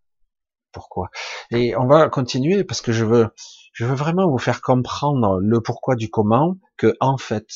Pourquoi? 0.71 1.09
Et 1.51 1.75
on 1.75 1.87
va 1.87 2.09
continuer 2.09 2.63
parce 2.63 2.81
que 2.81 2.91
je 2.91 3.03
veux, 3.03 3.33
je 3.73 3.85
veux 3.85 3.95
vraiment 3.95 4.29
vous 4.29 4.37
faire 4.37 4.61
comprendre 4.61 5.39
le 5.39 5.61
pourquoi 5.61 5.95
du 5.95 6.09
comment. 6.09 6.57
Que 6.77 6.95
en 6.99 7.17
fait, 7.17 7.47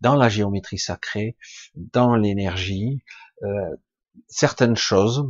dans 0.00 0.16
la 0.16 0.28
géométrie 0.28 0.78
sacrée, 0.78 1.36
dans 1.74 2.16
l'énergie, 2.16 3.02
euh, 3.44 3.76
certaines 4.26 4.76
choses 4.76 5.24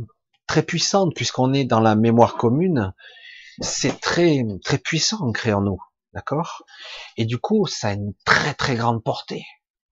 très 0.47 0.63
puissantes, 0.63 1.13
puisqu'on 1.15 1.53
est 1.53 1.65
dans 1.65 1.79
la 1.79 1.95
mémoire 1.95 2.35
commune, 2.35 2.93
c'est 3.59 3.99
très 4.01 4.43
très 4.63 4.77
puissant 4.77 5.21
ancré 5.21 5.53
en 5.53 5.61
nous, 5.61 5.79
d'accord? 6.13 6.63
Et 7.17 7.25
du 7.25 7.37
coup, 7.37 7.67
ça 7.67 7.89
a 7.89 7.93
une 7.93 8.13
très 8.25 8.53
très 8.53 8.75
grande 8.75 9.03
portée 9.03 9.45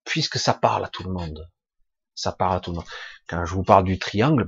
puisque 0.05 0.37
ça 0.37 0.53
parle 0.53 0.85
à 0.85 0.87
tout 0.87 1.03
le 1.03 1.11
monde. 1.11 1.49
Ça 2.13 2.31
parle 2.31 2.57
à 2.57 2.59
tout 2.59 2.71
le 2.71 2.77
monde. 2.77 2.85
Quand 3.27 3.45
je 3.45 3.53
vous 3.53 3.63
parle 3.63 3.83
du 3.83 3.99
triangle, 3.99 4.47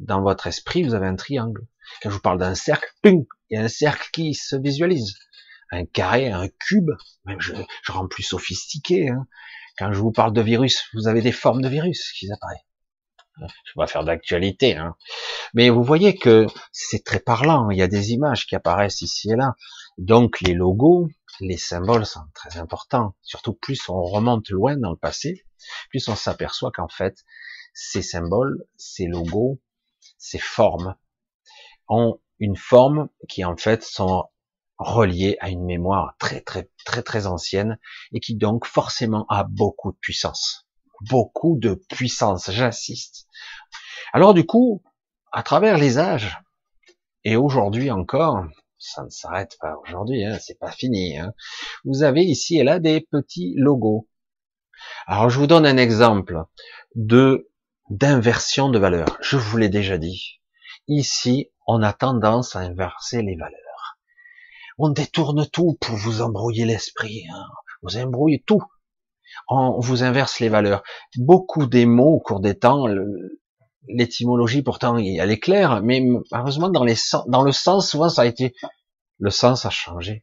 dans 0.00 0.20
votre 0.20 0.46
esprit, 0.46 0.82
vous 0.82 0.94
avez 0.94 1.06
un 1.06 1.16
triangle. 1.16 1.66
Quand 2.02 2.10
je 2.10 2.14
vous 2.14 2.20
parle 2.20 2.38
d'un 2.38 2.54
cercle, 2.54 2.92
il 3.04 3.24
y 3.50 3.56
a 3.56 3.62
un 3.62 3.68
cercle 3.68 4.08
qui 4.12 4.34
se 4.34 4.56
visualise. 4.56 5.16
Un 5.72 5.84
carré, 5.84 6.30
un 6.30 6.48
cube, 6.48 6.90
même 7.24 7.40
je, 7.40 7.54
rends 7.88 8.06
plus 8.06 8.22
sophistiqué. 8.22 9.08
Hein. 9.08 9.26
Quand 9.78 9.92
je 9.92 9.98
vous 9.98 10.12
parle 10.12 10.32
de 10.32 10.40
virus, 10.40 10.84
vous 10.94 11.08
avez 11.08 11.22
des 11.22 11.32
formes 11.32 11.60
de 11.60 11.68
virus 11.68 12.12
qui 12.12 12.30
apparaissent. 12.30 12.60
Je 13.38 13.44
vais 13.44 13.50
pas 13.76 13.86
faire 13.86 14.04
d'actualité, 14.04 14.76
hein. 14.76 14.96
mais 15.52 15.68
vous 15.68 15.82
voyez 15.82 16.16
que 16.16 16.46
c'est 16.72 17.04
très 17.04 17.20
parlant. 17.20 17.68
Il 17.70 17.76
y 17.76 17.82
a 17.82 17.88
des 17.88 18.12
images 18.12 18.46
qui 18.46 18.54
apparaissent 18.54 19.02
ici 19.02 19.30
et 19.30 19.36
là. 19.36 19.54
Donc 19.98 20.40
les 20.40 20.52
logos, 20.52 21.08
les 21.40 21.56
symboles 21.56 22.06
sont 22.06 22.26
très 22.34 22.58
importants. 22.58 23.14
Surtout 23.22 23.54
plus 23.54 23.88
on 23.88 24.02
remonte 24.02 24.48
loin 24.50 24.76
dans 24.76 24.90
le 24.90 24.96
passé, 24.96 25.44
plus 25.90 26.06
on 26.08 26.16
s'aperçoit 26.16 26.70
qu'en 26.70 26.88
fait, 26.88 27.24
ces 27.72 28.02
symboles, 28.02 28.66
ces 28.76 29.06
logos, 29.06 29.60
ces 30.18 30.38
formes 30.38 30.96
ont 31.88 32.20
une 32.38 32.56
forme 32.56 33.08
qui 33.28 33.44
en 33.44 33.56
fait 33.56 33.82
sont 33.82 34.24
reliées 34.78 35.38
à 35.40 35.48
une 35.48 35.64
mémoire 35.64 36.14
très 36.18 36.42
très 36.42 36.70
très 36.84 37.02
très 37.02 37.26
ancienne 37.26 37.78
et 38.12 38.20
qui 38.20 38.36
donc 38.36 38.66
forcément 38.66 39.24
a 39.28 39.44
beaucoup 39.44 39.92
de 39.92 39.98
puissance. 39.98 40.66
Beaucoup 41.08 41.56
de 41.58 41.74
puissance, 41.88 42.50
j'insiste. 42.50 43.28
Alors 44.12 44.34
du 44.34 44.44
coup, 44.44 44.82
à 45.32 45.42
travers 45.42 45.78
les 45.78 45.98
âges, 45.98 46.38
et 47.24 47.36
aujourd'hui 47.36 47.90
encore, 47.90 48.44
ça 48.78 49.04
ne 49.04 49.10
s'arrête 49.10 49.56
pas 49.60 49.76
aujourd'hui, 49.86 50.24
hein, 50.24 50.38
c'est 50.40 50.58
pas 50.58 50.70
fini. 50.70 51.16
Hein. 51.18 51.32
Vous 51.84 52.02
avez 52.02 52.22
ici 52.22 52.58
et 52.58 52.64
là 52.64 52.78
des 52.78 53.00
petits 53.00 53.54
logos. 53.56 54.08
Alors 55.06 55.30
je 55.30 55.38
vous 55.38 55.46
donne 55.46 55.66
un 55.66 55.76
exemple 55.76 56.42
de 56.94 57.50
d'inversion 57.88 58.68
de 58.68 58.78
valeur. 58.78 59.16
Je 59.20 59.36
vous 59.36 59.56
l'ai 59.56 59.68
déjà 59.68 59.96
dit. 59.96 60.40
Ici, 60.88 61.50
on 61.66 61.82
a 61.82 61.92
tendance 61.92 62.56
à 62.56 62.60
inverser 62.60 63.22
les 63.22 63.36
valeurs. 63.36 63.98
On 64.78 64.88
détourne 64.88 65.46
tout 65.48 65.78
pour 65.80 65.96
vous 65.96 66.20
embrouiller 66.20 66.64
l'esprit. 66.64 67.24
Hein. 67.32 67.44
Vous 67.82 67.96
embrouillez 67.96 68.42
tout. 68.44 68.62
On 69.48 69.78
vous 69.80 70.02
inverse 70.02 70.40
les 70.40 70.48
valeurs. 70.48 70.82
Beaucoup 71.16 71.66
des 71.66 71.86
mots 71.86 72.14
au 72.14 72.20
cours 72.20 72.40
des 72.40 72.58
temps, 72.58 72.86
l'étymologie 73.88 74.62
pourtant 74.62 74.96
elle 74.96 75.30
est 75.30 75.38
claire, 75.38 75.82
mais 75.82 76.02
malheureusement 76.30 76.68
dans, 76.68 76.84
le 76.84 77.52
sens 77.52 77.90
souvent 77.90 78.08
ça 78.08 78.22
a 78.22 78.26
été 78.26 78.54
le 79.18 79.30
sens 79.30 79.64
a 79.64 79.70
changé 79.70 80.22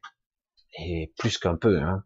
et 0.78 1.14
plus 1.18 1.38
qu'un 1.38 1.56
peu. 1.56 1.80
Hein. 1.80 2.04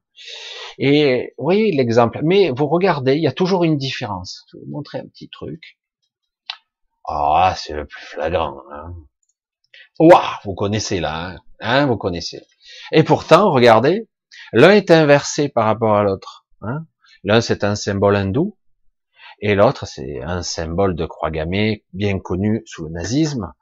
Et 0.77 1.33
vous 1.37 1.43
voyez 1.43 1.71
l'exemple. 1.71 2.19
Mais 2.23 2.51
vous 2.51 2.67
regardez, 2.67 3.15
il 3.15 3.23
y 3.23 3.27
a 3.27 3.31
toujours 3.31 3.63
une 3.63 3.77
différence. 3.77 4.45
Je 4.51 4.57
vais 4.57 4.63
vous 4.65 4.71
montrer 4.71 4.99
un 4.99 5.07
petit 5.07 5.29
truc. 5.29 5.79
Ah, 7.05 7.55
c'est 7.57 7.73
le 7.73 7.85
plus 7.85 8.05
flagrant. 8.05 8.61
Hein. 8.71 8.93
vous 10.43 10.55
connaissez 10.55 10.99
là, 10.99 11.29
hein, 11.29 11.37
hein, 11.59 11.85
vous 11.85 11.97
connaissez. 11.97 12.41
Et 12.91 13.03
pourtant, 13.03 13.51
regardez, 13.51 14.09
l'un 14.51 14.71
est 14.71 14.91
inversé 14.91 15.47
par 15.47 15.65
rapport 15.65 15.95
à 15.95 16.03
l'autre. 16.03 16.45
Hein. 16.61 16.85
L'un 17.23 17.41
c'est 17.41 17.63
un 17.63 17.75
symbole 17.75 18.17
hindou, 18.17 18.56
et 19.39 19.55
l'autre 19.55 19.85
c'est 19.85 20.21
un 20.21 20.41
symbole 20.41 20.95
de 20.95 21.05
croix 21.05 21.31
gammée 21.31 21.85
bien 21.93 22.19
connu 22.19 22.63
sous 22.65 22.85
le 22.85 22.91
nazisme. 22.91 23.53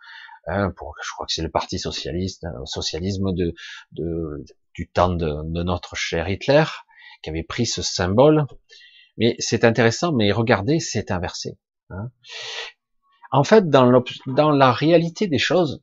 Hein, 0.48 0.72
pour, 0.78 0.94
je 1.04 1.12
crois 1.12 1.26
que 1.26 1.34
c'est 1.34 1.42
le 1.42 1.50
parti 1.50 1.80
socialiste, 1.80 2.44
euh, 2.44 2.66
socialisme 2.66 3.34
de, 3.34 3.56
de 3.94 4.46
du 4.76 4.88
temps 4.88 5.10
de, 5.10 5.64
notre 5.64 5.96
cher 5.96 6.30
Hitler, 6.30 6.66
qui 7.24 7.30
avait 7.32 7.44
pris 7.44 7.66
ce 7.66 7.82
symbole. 7.82 8.46
Mais 9.18 9.36
c'est 9.40 9.64
intéressant, 9.64 10.12
mais 10.12 10.32
regardez, 10.32 10.80
c'est 10.80 11.10
inversé. 11.10 11.58
Hein. 11.90 12.12
En 13.32 13.44
fait, 13.44 13.70
dans, 13.70 14.04
dans 14.28 14.52
la 14.52 14.72
réalité 14.72 15.28
des 15.28 15.40
choses, 15.40 15.82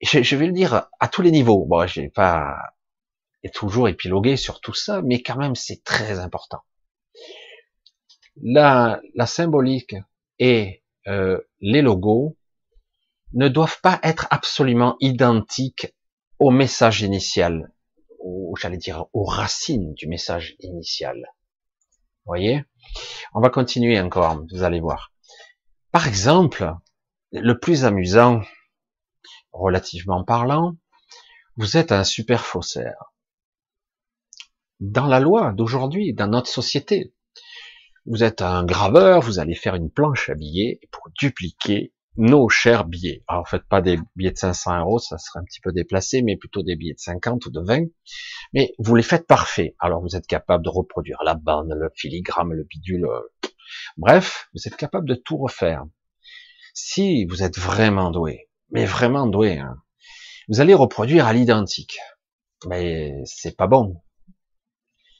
je, 0.00 0.22
je, 0.22 0.36
vais 0.36 0.46
le 0.46 0.52
dire 0.52 0.88
à 0.98 1.08
tous 1.08 1.22
les 1.22 1.30
niveaux. 1.30 1.66
Bon, 1.66 1.86
j'ai 1.86 2.08
pas 2.08 2.56
et 3.44 3.50
toujours 3.50 3.88
épilogué 3.88 4.36
sur 4.36 4.60
tout 4.60 4.74
ça, 4.74 5.02
mais 5.02 5.22
quand 5.22 5.36
même, 5.36 5.54
c'est 5.54 5.84
très 5.84 6.18
important 6.18 6.62
la, 8.42 9.00
symbolique 9.26 9.94
et 10.38 10.82
euh, 11.06 11.40
les 11.60 11.82
logos 11.82 12.36
ne 13.32 13.48
doivent 13.48 13.80
pas 13.82 14.00
être 14.02 14.26
absolument 14.30 14.96
identiques 15.00 15.94
au 16.38 16.50
message 16.50 17.02
initial, 17.02 17.72
ou 18.20 18.54
j'allais 18.60 18.78
dire 18.78 19.06
aux 19.12 19.24
racines 19.24 19.92
du 19.94 20.06
message 20.06 20.56
initial. 20.60 21.26
Voyez? 22.24 22.64
On 23.34 23.40
va 23.40 23.50
continuer 23.50 24.00
encore, 24.00 24.44
vous 24.50 24.62
allez 24.62 24.80
voir. 24.80 25.12
Par 25.90 26.06
exemple, 26.06 26.74
le 27.32 27.58
plus 27.58 27.84
amusant, 27.84 28.42
relativement 29.52 30.24
parlant, 30.24 30.76
vous 31.56 31.76
êtes 31.76 31.90
un 31.90 32.04
super 32.04 32.44
faussaire. 32.44 33.12
Dans 34.80 35.06
la 35.06 35.18
loi 35.18 35.52
d'aujourd'hui, 35.52 36.14
dans 36.14 36.28
notre 36.28 36.48
société, 36.48 37.12
vous 38.08 38.24
êtes 38.24 38.40
un 38.40 38.64
graveur, 38.64 39.20
vous 39.20 39.38
allez 39.38 39.54
faire 39.54 39.74
une 39.74 39.90
planche 39.90 40.30
à 40.30 40.34
billets 40.34 40.80
pour 40.90 41.08
dupliquer 41.18 41.92
nos 42.16 42.48
chers 42.48 42.86
billets. 42.86 43.22
Alors 43.28 43.46
faites 43.46 43.68
pas 43.68 43.82
des 43.82 43.98
billets 44.16 44.32
de 44.32 44.38
500 44.38 44.80
euros, 44.80 44.98
ça 44.98 45.18
serait 45.18 45.40
un 45.40 45.44
petit 45.44 45.60
peu 45.60 45.72
déplacé, 45.72 46.22
mais 46.22 46.36
plutôt 46.36 46.62
des 46.62 46.74
billets 46.74 46.94
de 46.94 46.98
50 46.98 47.44
ou 47.46 47.50
de 47.50 47.60
20. 47.60 47.84
Mais 48.54 48.72
vous 48.78 48.94
les 48.94 49.02
faites 49.02 49.26
parfaits. 49.26 49.74
Alors 49.78 50.00
vous 50.00 50.16
êtes 50.16 50.26
capable 50.26 50.64
de 50.64 50.70
reproduire 50.70 51.18
la 51.24 51.34
bande, 51.34 51.72
le 51.76 51.90
filigrane, 51.94 52.52
le 52.52 52.64
bidule. 52.64 53.04
Euh, 53.04 53.20
bref, 53.98 54.48
vous 54.54 54.66
êtes 54.66 54.76
capable 54.76 55.06
de 55.06 55.14
tout 55.14 55.36
refaire. 55.36 55.84
Si 56.72 57.26
vous 57.26 57.42
êtes 57.42 57.58
vraiment 57.58 58.10
doué, 58.10 58.48
mais 58.70 58.86
vraiment 58.86 59.26
doué, 59.26 59.58
hein, 59.58 59.76
vous 60.48 60.60
allez 60.60 60.74
reproduire 60.74 61.26
à 61.26 61.34
l'identique. 61.34 61.98
Mais 62.66 63.12
c'est 63.26 63.56
pas 63.56 63.66
bon 63.66 64.00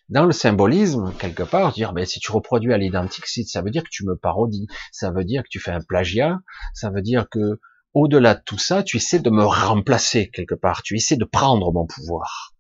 dans 0.09 0.25
le 0.25 0.33
symbolisme, 0.33 1.13
quelque 1.19 1.43
part, 1.43 1.73
dire, 1.73 1.93
ben, 1.93 2.07
si 2.07 2.21
tu 2.21 2.33
reproduis 2.33 2.73
à 2.73 2.79
l'identique, 2.79 3.27
ça 3.27 3.63
veut 3.63 3.71
dire 3.71 3.83
que 3.83 3.91
tu 3.91 4.05
me 4.05 4.17
parodies, 4.17 4.67
ça 4.91 5.11
veut 5.11 5.25
dire 5.25 5.43
que 5.43 5.49
tu 5.51 5.61
fais 5.61 5.71
un 5.71 5.83
plagiat, 5.83 6.39
ça 6.75 6.91
veut 6.91 7.03
dire 7.03 7.29
que 7.31 7.61
au-delà 7.95 8.35
de 8.35 8.43
tout 8.45 8.59
ça, 8.59 8.83
tu 8.83 8.99
essaies 8.99 9.19
de 9.19 9.31
me 9.31 9.45
remplacer 9.45 10.31
quelque 10.31 10.55
part, 10.55 10.83
tu 10.83 10.97
essaies 10.97 11.17
de 11.17 11.25
prendre 11.25 11.73
mon 11.73 11.87
pouvoir. 11.87 12.55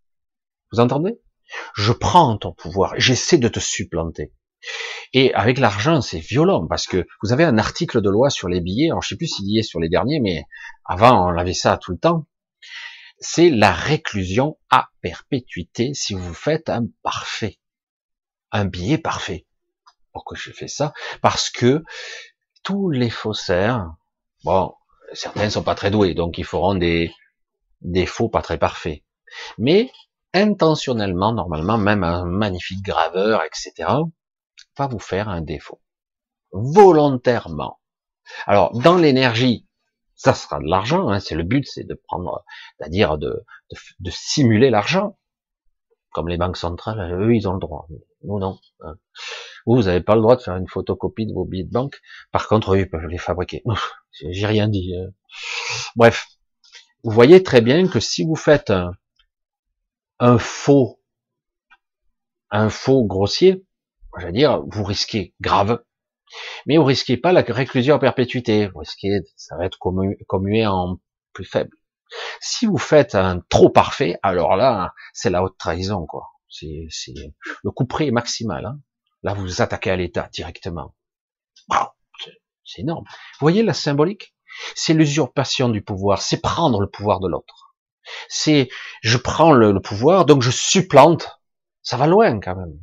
Vous 0.72 0.80
entendez? 0.80 1.20
Je 1.74 1.92
prends 1.92 2.36
ton 2.36 2.52
pouvoir, 2.52 2.94
j'essaie 2.98 3.38
de 3.38 3.48
te 3.48 3.60
supplanter. 3.60 4.32
Et 5.12 5.32
avec 5.34 5.58
l'argent, 5.58 6.00
c'est 6.00 6.18
violent 6.18 6.66
parce 6.66 6.86
que 6.86 7.06
vous 7.22 7.32
avez 7.32 7.44
un 7.44 7.58
article 7.58 8.02
de 8.02 8.10
loi 8.10 8.28
sur 8.28 8.48
les 8.48 8.60
billets. 8.60 8.90
Alors 8.90 9.02
je 9.02 9.08
sais 9.08 9.16
plus 9.16 9.28
s'il 9.28 9.48
y 9.48 9.58
est 9.58 9.62
sur 9.62 9.80
les 9.80 9.88
derniers, 9.88 10.20
mais 10.20 10.44
avant 10.84 11.26
on 11.26 11.38
avait 11.38 11.54
ça 11.54 11.78
tout 11.78 11.92
le 11.92 11.98
temps. 11.98 12.26
C'est 13.20 13.50
la 13.50 13.72
réclusion 13.72 14.58
à 14.70 14.88
perpétuité 15.00 15.92
si 15.94 16.14
vous 16.14 16.34
faites 16.34 16.68
un 16.68 16.86
parfait, 17.02 17.58
un 18.52 18.64
billet 18.64 18.98
parfait. 18.98 19.46
Pourquoi 20.12 20.36
je 20.36 20.52
fais 20.52 20.68
ça? 20.68 20.92
Parce 21.20 21.50
que 21.50 21.82
tous 22.62 22.90
les 22.90 23.10
faussaires, 23.10 23.92
bon, 24.44 24.74
certains 25.12 25.50
sont 25.50 25.62
pas 25.62 25.74
très 25.74 25.90
doués, 25.90 26.14
donc 26.14 26.38
ils 26.38 26.44
feront 26.44 26.74
des, 26.74 27.12
des 27.80 28.06
faux 28.06 28.28
pas 28.28 28.42
très 28.42 28.58
parfaits. 28.58 29.02
Mais 29.58 29.90
intentionnellement, 30.34 31.32
normalement, 31.32 31.78
même 31.78 32.04
un 32.04 32.24
magnifique 32.24 32.82
graveur, 32.82 33.42
etc., 33.42 33.90
va 34.76 34.86
vous 34.86 34.98
faire 34.98 35.28
un 35.28 35.40
défaut. 35.40 35.80
Volontairement. 36.52 37.80
Alors, 38.46 38.78
dans 38.78 38.96
l'énergie, 38.96 39.67
ça 40.18 40.34
sera 40.34 40.58
de 40.58 40.66
l'argent, 40.66 41.08
hein, 41.08 41.20
c'est 41.20 41.36
le 41.36 41.44
but, 41.44 41.64
c'est 41.64 41.84
de 41.84 41.94
prendre, 41.94 42.44
c'est-à-dire 42.76 43.18
de, 43.18 43.44
de, 44.00 44.10
simuler 44.10 44.68
l'argent. 44.68 45.16
Comme 46.10 46.28
les 46.28 46.36
banques 46.36 46.56
centrales, 46.56 47.12
eux, 47.12 47.36
ils 47.36 47.46
ont 47.46 47.52
le 47.52 47.60
droit. 47.60 47.86
Nous, 48.24 48.40
non. 48.40 48.58
Hein. 48.80 48.96
Vous, 49.64 49.76
vous 49.76 49.82
n'avez 49.84 50.00
pas 50.00 50.16
le 50.16 50.20
droit 50.20 50.34
de 50.34 50.42
faire 50.42 50.56
une 50.56 50.66
photocopie 50.66 51.26
de 51.26 51.32
vos 51.32 51.44
billets 51.44 51.64
de 51.64 51.70
banque. 51.70 52.00
Par 52.32 52.48
contre, 52.48 52.74
eux, 52.74 52.80
ils 52.80 52.90
peuvent 52.90 53.06
les 53.06 53.18
fabriquer. 53.18 53.62
J'ai 54.30 54.46
rien 54.46 54.68
dit. 54.68 54.96
Hein. 54.96 55.12
Bref. 55.94 56.26
Vous 57.04 57.12
voyez 57.12 57.44
très 57.44 57.60
bien 57.60 57.86
que 57.86 58.00
si 58.00 58.24
vous 58.24 58.34
faites 58.34 58.70
un, 58.70 58.92
un 60.18 60.38
faux, 60.38 61.00
un 62.50 62.70
faux 62.70 63.04
grossier, 63.04 63.64
j'allais 64.18 64.32
dire, 64.32 64.62
vous 64.66 64.82
risquez 64.82 65.32
grave, 65.40 65.80
mais 66.66 66.76
vous 66.76 66.84
risquez 66.84 67.16
pas 67.16 67.32
la 67.32 67.42
réclusion 67.42 67.94
à 67.94 67.98
perpétuité. 67.98 68.68
Vous 68.68 68.80
risquez, 68.80 69.20
ça 69.36 69.56
va 69.56 69.64
être 69.64 69.78
commué 69.78 70.66
en 70.66 70.98
plus 71.32 71.44
faible. 71.44 71.76
Si 72.40 72.66
vous 72.66 72.78
faites 72.78 73.14
un 73.14 73.40
trop 73.48 73.70
parfait, 73.70 74.18
alors 74.22 74.56
là, 74.56 74.94
c'est 75.12 75.30
la 75.30 75.42
haute 75.42 75.58
trahison, 75.58 76.06
quoi. 76.06 76.28
C'est, 76.48 76.88
le 77.62 77.70
coup 77.70 77.86
près 77.86 78.10
maximal. 78.10 78.64
Hein. 78.64 78.80
Là, 79.22 79.34
vous 79.34 79.42
vous 79.42 79.62
attaquez 79.62 79.90
à 79.90 79.96
l'État 79.96 80.28
directement. 80.32 80.94
c'est 82.64 82.82
énorme. 82.82 83.04
Vous 83.04 83.44
voyez 83.44 83.62
la 83.62 83.74
symbolique? 83.74 84.34
C'est 84.74 84.94
l'usurpation 84.94 85.68
du 85.68 85.82
pouvoir. 85.82 86.22
C'est 86.22 86.40
prendre 86.40 86.80
le 86.80 86.88
pouvoir 86.88 87.20
de 87.20 87.28
l'autre. 87.28 87.76
C'est, 88.28 88.70
je 89.02 89.18
prends 89.18 89.52
le 89.52 89.78
pouvoir, 89.80 90.24
donc 90.24 90.42
je 90.42 90.50
supplante. 90.50 91.40
Ça 91.82 91.96
va 91.96 92.06
loin 92.06 92.40
quand 92.40 92.56
même. 92.56 92.78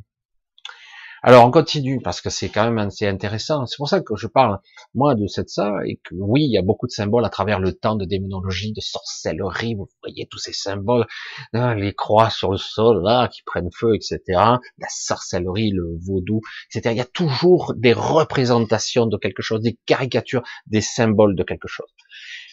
Alors 1.28 1.44
on 1.44 1.50
continue 1.50 2.00
parce 2.00 2.20
que 2.20 2.30
c'est 2.30 2.50
quand 2.50 2.62
même 2.62 2.78
assez 2.78 3.04
intéressant. 3.04 3.66
C'est 3.66 3.78
pour 3.78 3.88
ça 3.88 4.00
que 4.00 4.14
je 4.14 4.28
parle 4.28 4.60
moi 4.94 5.16
de 5.16 5.26
cette 5.26 5.48
ça 5.48 5.74
et 5.84 5.96
que 5.96 6.14
oui, 6.14 6.44
il 6.44 6.52
y 6.52 6.56
a 6.56 6.62
beaucoup 6.62 6.86
de 6.86 6.92
symboles 6.92 7.24
à 7.24 7.30
travers 7.30 7.58
le 7.58 7.72
temps 7.72 7.96
de 7.96 8.04
démonologie, 8.04 8.72
de 8.72 8.80
sorcellerie. 8.80 9.74
Vous 9.74 9.88
voyez 10.04 10.28
tous 10.30 10.38
ces 10.38 10.52
symboles, 10.52 11.04
hein, 11.52 11.74
les 11.74 11.94
croix 11.94 12.30
sur 12.30 12.52
le 12.52 12.58
sol 12.58 13.02
là 13.02 13.26
qui 13.26 13.42
prennent 13.42 13.72
feu, 13.74 13.96
etc. 13.96 14.20
La 14.28 14.88
sorcellerie, 14.88 15.72
le 15.72 15.98
vaudou, 16.00 16.42
etc. 16.70 16.94
Il 16.94 16.98
y 16.98 17.00
a 17.00 17.04
toujours 17.04 17.74
des 17.76 17.92
représentations 17.92 19.06
de 19.06 19.16
quelque 19.16 19.42
chose, 19.42 19.62
des 19.62 19.80
caricatures, 19.84 20.44
des 20.68 20.80
symboles 20.80 21.34
de 21.34 21.42
quelque 21.42 21.66
chose. 21.66 21.90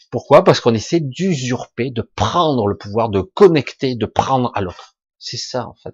Pourquoi? 0.09 0.43
Parce 0.43 0.61
qu'on 0.61 0.73
essaie 0.73 0.99
d'usurper, 0.99 1.91
de 1.91 2.01
prendre 2.01 2.65
le 2.65 2.75
pouvoir, 2.75 3.09
de 3.09 3.21
connecter, 3.21 3.93
de 3.93 4.07
prendre 4.07 4.51
à 4.55 4.61
l'autre. 4.61 4.95
C'est 5.19 5.37
ça 5.37 5.67
en 5.67 5.75
fait. 5.75 5.93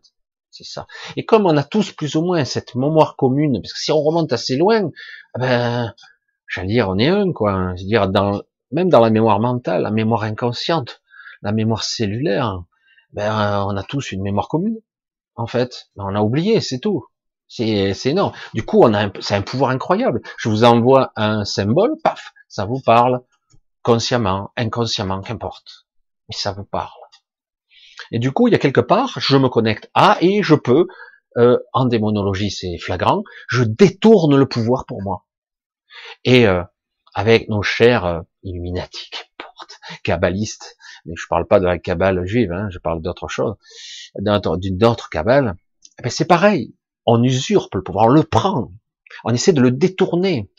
C'est 0.52 0.64
ça. 0.64 0.88
Et 1.16 1.26
comme 1.26 1.46
on 1.46 1.56
a 1.58 1.64
tous 1.64 1.92
plus 1.92 2.16
ou 2.16 2.22
moins 2.24 2.44
cette 2.46 2.76
mémoire 2.76 3.16
commune, 3.16 3.62
parce 3.62 3.74
que 3.74 3.80
si 3.80 3.92
on 3.92 4.02
remonte 4.02 4.34
assez 4.34 4.58
loin, 4.58 4.90
eh 5.36 5.40
ben, 5.40 5.94
j'allais 6.48 6.68
dire, 6.70 6.90
on 6.90 6.98
est 6.98 7.08
un, 7.08 7.32
quoi. 7.32 7.76
Je 7.76 7.84
veux 7.84 7.88
dire, 7.88 8.10
dans, 8.10 8.42
même 8.72 8.90
dans 8.90 9.00
la 9.00 9.10
mémoire 9.10 9.40
mentale, 9.40 9.84
la 9.84 9.92
mémoire 9.92 10.24
inconsciente, 10.24 11.02
la 11.42 11.52
mémoire 11.52 11.84
cellulaire, 11.84 12.64
ben, 13.14 13.64
on 13.68 13.78
a 13.78 13.84
tous 13.84 14.12
une 14.12 14.22
mémoire 14.22 14.48
commune. 14.48 14.78
En 15.36 15.48
fait, 15.48 15.90
ben, 15.96 16.06
on 16.08 16.16
a 16.16 16.22
oublié, 16.22 16.62
c'est 16.62 16.80
tout. 16.80 17.06
C'est, 17.48 17.94
c'est 17.94 18.12
énorme. 18.12 18.34
Du 18.54 18.64
coup, 18.64 18.82
on 18.84 18.94
a 18.94 19.10
c'est 19.22 19.36
un 19.36 19.42
pouvoir 19.42 19.72
incroyable. 19.72 20.22
Je 20.38 20.50
vous 20.50 20.64
envoie 20.64 21.12
un 21.16 21.46
symbole, 21.46 21.96
paf, 22.04 22.32
ça 22.48 22.66
vous 22.66 22.80
parle, 22.80 23.22
consciemment, 23.82 24.52
inconsciemment, 24.56 25.22
qu'importe. 25.22 25.88
Mais 26.28 26.36
ça 26.36 26.52
vous 26.52 26.66
parle. 26.66 27.09
Et 28.12 28.20
du 28.20 28.32
coup, 28.32 28.48
il 28.48 28.52
y 28.52 28.56
a 28.56 28.60
quelque 28.60 28.82
part, 28.82 29.14
je 29.18 29.38
me 29.38 29.50
connecte 29.50 29.90
à 29.94 30.18
et 30.22 30.42
je 30.44 30.56
peux, 30.56 30.88
euh, 31.38 31.58
en 31.74 31.86
démonologie 31.86 32.52
c'est 32.52 32.78
flagrant, 32.78 33.24
je 33.48 33.64
détourne 33.64 34.36
le 34.36 34.48
pouvoir 34.48 34.86
pour 34.86 35.02
moi. 35.02 35.26
Et 36.24 36.48
euh, 36.48 36.64
avec 37.14 37.50
nos 37.50 37.62
chers 37.62 38.06
euh, 38.06 38.22
Illuminati, 38.44 39.12
kabbalistes, 40.04 40.78
mais 41.06 41.14
je 41.16 41.26
parle 41.30 41.46
pas 41.46 41.60
de 41.60 41.66
la 41.66 41.78
cabale 41.78 42.26
juive, 42.26 42.52
hein, 42.52 42.70
je 42.72 42.80
parle 42.80 43.02
d'autre 43.02 43.28
chose, 43.28 43.56
d'une 44.16 44.84
autre 44.86 45.10
cabale, 45.10 45.56
eh 46.00 46.04
ben 46.04 46.10
c'est 46.10 46.26
pareil, 46.26 46.76
on 47.06 47.22
usurpe 47.24 47.76
le 47.76 47.84
pouvoir, 47.84 48.08
on 48.08 48.10
le 48.10 48.24
prend, 48.24 48.72
on 49.24 49.34
essaie 49.34 49.54
de 49.54 49.62
le 49.62 49.72
détourner, 49.72 50.50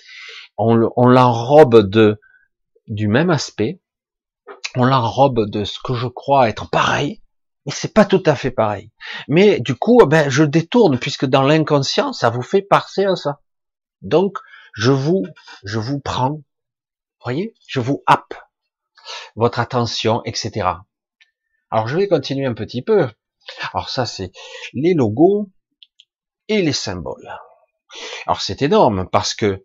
on, 0.57 0.91
on 0.97 1.07
l'enrobe 1.07 1.89
de 1.89 2.21
du 2.87 3.09
même 3.09 3.31
aspect, 3.31 3.81
on 4.77 4.85
l'enrobe 4.85 5.49
de 5.49 5.65
ce 5.65 5.79
que 5.83 5.95
je 5.95 6.09
crois 6.09 6.49
être 6.49 6.69
pareil, 6.71 7.23
mais 7.71 7.77
c'est 7.77 7.95
pas 7.95 8.05
tout 8.05 8.23
à 8.27 8.35
fait 8.35 8.51
pareil. 8.51 8.91
Mais 9.29 9.61
du 9.61 9.77
coup, 9.77 10.05
ben, 10.05 10.29
je 10.29 10.43
détourne 10.43 10.99
puisque 10.99 11.25
dans 11.25 11.43
l'inconscient, 11.43 12.13
ça 12.13 12.29
vous 12.29 12.43
fait 12.43 12.63
passer 12.63 13.05
à 13.05 13.15
ça. 13.15 13.41
Donc, 14.03 14.39
je 14.75 14.91
vous, 14.91 15.25
je 15.65 15.79
vous 15.79 16.01
prends, 16.01 16.41
voyez, 17.25 17.55
je 17.69 17.79
vous 17.79 18.03
happe 18.07 18.35
votre 19.37 19.61
attention, 19.61 20.23
etc. 20.25 20.69
Alors, 21.71 21.87
je 21.87 21.97
vais 21.97 22.09
continuer 22.09 22.47
un 22.47 22.55
petit 22.55 22.83
peu. 22.83 23.09
Alors 23.73 23.89
ça, 23.89 24.05
c'est 24.05 24.33
les 24.73 24.95
logos 24.95 25.49
et 26.49 26.61
les 26.63 26.73
symboles. 26.73 27.31
Alors 28.27 28.41
c'est 28.41 28.63
énorme 28.63 29.09
parce 29.11 29.35
que 29.35 29.65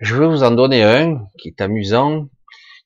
je 0.00 0.16
vais 0.16 0.26
vous 0.26 0.42
en 0.42 0.50
donner 0.50 0.82
un 0.82 1.26
qui 1.38 1.48
est 1.48 1.60
amusant, 1.60 2.28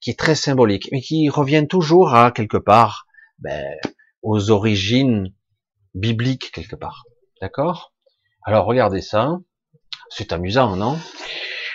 qui 0.01 0.11
est 0.11 0.18
très 0.18 0.35
symbolique, 0.35 0.88
mais 0.92 1.01
qui 1.01 1.29
revient 1.29 1.66
toujours 1.68 2.14
à 2.14 2.31
quelque 2.31 2.57
part 2.57 3.07
ben, 3.38 3.64
aux 4.22 4.50
origines 4.50 5.33
bibliques 5.94 6.50
quelque 6.52 6.76
part. 6.76 7.04
D'accord? 7.40 7.92
Alors 8.42 8.66
regardez 8.66 9.00
ça. 9.00 9.38
C'est 10.11 10.33
amusant, 10.33 10.76
non? 10.76 10.98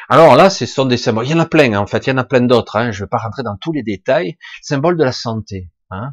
Alors 0.08 0.36
là, 0.36 0.50
ce 0.50 0.66
sont 0.66 0.86
des 0.86 0.98
symboles. 0.98 1.26
Il 1.26 1.32
y 1.32 1.34
en 1.34 1.40
a 1.40 1.46
plein, 1.46 1.74
hein, 1.74 1.80
en 1.80 1.88
fait. 1.88 2.06
Il 2.06 2.10
y 2.12 2.14
en 2.14 2.18
a 2.18 2.24
plein 2.24 2.42
d'autres. 2.42 2.76
Hein. 2.76 2.92
Je 2.92 3.02
ne 3.02 3.06
vais 3.06 3.10
pas 3.10 3.18
rentrer 3.18 3.44
dans 3.44 3.58
tous 3.58 3.72
les 3.72 3.82
détails. 3.82 4.38
Symbole 4.62 4.98
de 4.98 5.04
la 5.04 5.12
santé. 5.12 5.70
Hein. 5.90 6.12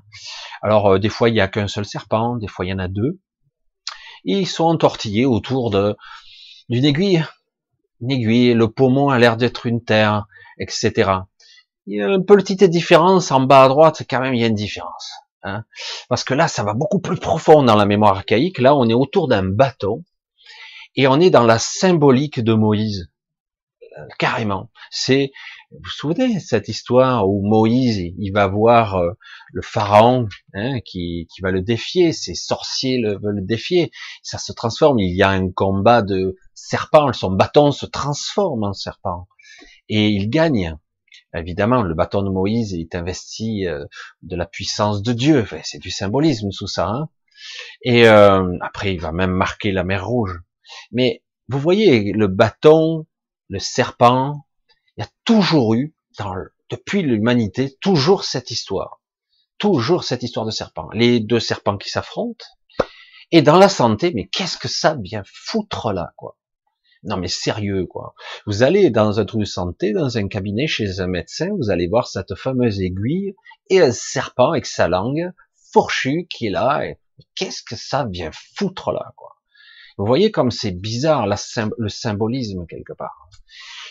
Alors 0.63 0.93
euh, 0.93 0.99
des 0.99 1.09
fois, 1.09 1.29
il 1.29 1.33
n'y 1.33 1.41
a 1.41 1.49
qu'un 1.49 1.69
seul 1.69 1.85
serpent. 1.85 2.37
Des 2.37 2.49
fois, 2.49 2.65
il 2.65 2.71
y 2.71 2.73
en 2.73 2.79
a 2.79 2.89
deux. 2.89 3.21
ils 4.25 4.47
sont 4.47 4.65
entortillés 4.65 5.27
autour 5.27 5.71
de 5.71 5.97
d'une 6.69 6.85
aiguille. 6.85 7.25
Une 8.01 8.13
aiguille. 8.13 8.55
Le 8.55 8.69
poumon 8.69 9.11
a 9.11 9.19
l'air 9.19 9.37
d'être 9.37 9.67
une 9.67 9.85
terre, 9.85 10.27
etc. 10.59 11.11
Il 11.87 11.99
y 11.99 12.03
a 12.03 12.09
une 12.09 12.25
petite 12.25 12.65
différence 12.65 13.31
en 13.31 13.41
bas 13.41 13.65
à 13.65 13.69
droite. 13.69 14.05
Quand 14.09 14.21
même, 14.21 14.35
il 14.35 14.41
y 14.41 14.45
a 14.45 14.49
une 14.49 14.55
différence. 14.55 15.13
Hein. 15.43 15.65
Parce 16.09 16.25
que 16.25 16.35
là, 16.35 16.49
ça 16.49 16.63
va 16.63 16.75
beaucoup 16.75 17.01
plus 17.01 17.19
profond 17.19 17.63
dans 17.63 17.77
la 17.77 17.87
mémoire 17.87 18.17
archaïque. 18.17 18.59
Là, 18.59 18.77
on 18.77 18.89
est 18.89 18.95
autour 18.95 19.29
d'un 19.29 19.45
bâton 19.45 20.05
et 20.97 21.07
on 21.07 21.21
est 21.21 21.31
dans 21.31 21.45
la 21.45 21.59
symbolique 21.59 22.41
de 22.41 22.55
Moïse. 22.55 23.11
Euh, 23.99 24.07
carrément. 24.19 24.71
C'est, 24.91 25.33
vous 25.71 25.81
vous 25.85 25.91
souvenez 25.91 26.41
cette 26.41 26.69
histoire 26.69 27.29
où 27.29 27.47
Moïse, 27.47 27.99
il 27.99 28.31
va 28.33 28.47
voir 28.47 28.97
euh, 28.97 29.13
le 29.53 29.63
pharaon 29.63 30.29
hein, 30.55 30.81
qui, 30.81 31.29
qui 31.35 31.43
va 31.43 31.51
le 31.51 31.61
défier, 31.61 32.13
ses 32.13 32.35
sorciers 32.35 32.99
le, 32.99 33.19
veulent 33.19 33.37
le 33.37 33.43
défier, 33.43 33.91
ça 34.23 34.39
se 34.39 34.53
transforme, 34.53 34.99
il 34.99 35.15
y 35.15 35.23
a 35.23 35.29
un 35.29 35.51
combat 35.51 36.01
de 36.01 36.37
serpent, 36.55 37.13
son 37.13 37.33
bâton 37.33 37.71
se 37.71 37.85
transforme 37.85 38.65
en 38.65 38.73
serpent 38.73 39.27
et 39.89 40.09
il 40.09 40.31
gagne. 40.31 40.79
Évidemment, 41.35 41.83
le 41.83 41.95
bâton 41.95 42.23
de 42.23 42.29
Moïse 42.29 42.75
est 42.75 42.95
investi 42.95 43.67
euh, 43.67 43.85
de 44.23 44.37
la 44.37 44.47
puissance 44.47 45.03
de 45.03 45.13
Dieu. 45.13 45.47
c'est 45.65 45.79
du 45.79 45.91
symbolisme 45.91 46.51
sous 46.51 46.67
ça. 46.67 46.89
Hein 46.89 47.09
et 47.83 48.07
euh, 48.09 48.57
après, 48.61 48.95
il 48.95 49.01
va 49.01 49.13
même 49.13 49.33
marquer 49.33 49.73
la 49.73 49.85
mer 49.85 50.07
Rouge. 50.07 50.41
Mais 50.91 51.23
vous 51.49 51.59
voyez, 51.59 52.13
le 52.13 52.29
bâton, 52.29 53.07
le 53.49 53.59
serpent, 53.59 54.47
il 54.97 55.03
y 55.03 55.05
a 55.05 55.11
toujours 55.25 55.75
eu, 55.75 55.95
depuis 56.71 57.03
l'humanité, 57.03 57.77
toujours 57.81 58.25
cette 58.25 58.51
histoire. 58.51 59.01
Toujours 59.59 60.05
cette 60.05 60.23
histoire 60.23 60.47
de 60.47 60.51
serpent. 60.51 60.89
Les 60.93 61.21
deux 61.21 61.41
serpents 61.41 61.79
qui 61.79 61.91
s'affrontent. 61.91 62.45
Et 63.31 63.43
dans 63.43 63.57
la 63.57 63.69
santé, 63.69 64.13
mais 64.15 64.27
qu'est-ce 64.27 64.59
que 64.59 64.69
ça 64.69 64.97
vient 65.01 65.23
foutre 65.27 65.93
là, 65.93 66.13
quoi? 66.17 66.37
Non 67.05 67.17
mais 67.17 67.29
sérieux 67.29 67.87
quoi. 67.87 68.15
Vous 68.47 68.63
allez 68.63 68.91
dans 68.91 69.19
un 69.19 69.25
truc 69.25 69.41
de 69.41 69.47
santé, 69.47 69.93
dans 69.93 70.19
un 70.19 70.29
cabinet 70.29 70.67
chez 70.67 71.01
un 71.01 71.09
médecin, 71.09 71.51
vous 71.59 71.71
allez 71.71 71.89
voir 71.89 72.07
cette 72.07 72.35
fameuse 72.37 72.81
aiguille 72.81 73.35
et 73.71 73.81
un 73.81 73.93
serpent 73.93 74.51
avec 74.51 74.67
sa 74.67 74.89
langue 74.89 75.33
fourchue 75.73 76.27
qui 76.31 76.47
est 76.47 76.51
là. 76.51 76.83
Qu'est-ce 77.35 77.63
que 77.63 77.77
ça 77.77 78.07
vient 78.11 78.31
foutre 78.57 78.93
là 78.93 79.13
quoi 79.17 79.37
Vous 79.99 80.07
voyez 80.07 80.31
comme 80.31 80.51
c'est 80.51 80.73
bizarre 80.73 81.27
le 81.27 81.89
symbolisme 81.89 82.67
quelque 82.67 82.93
part. 82.93 83.29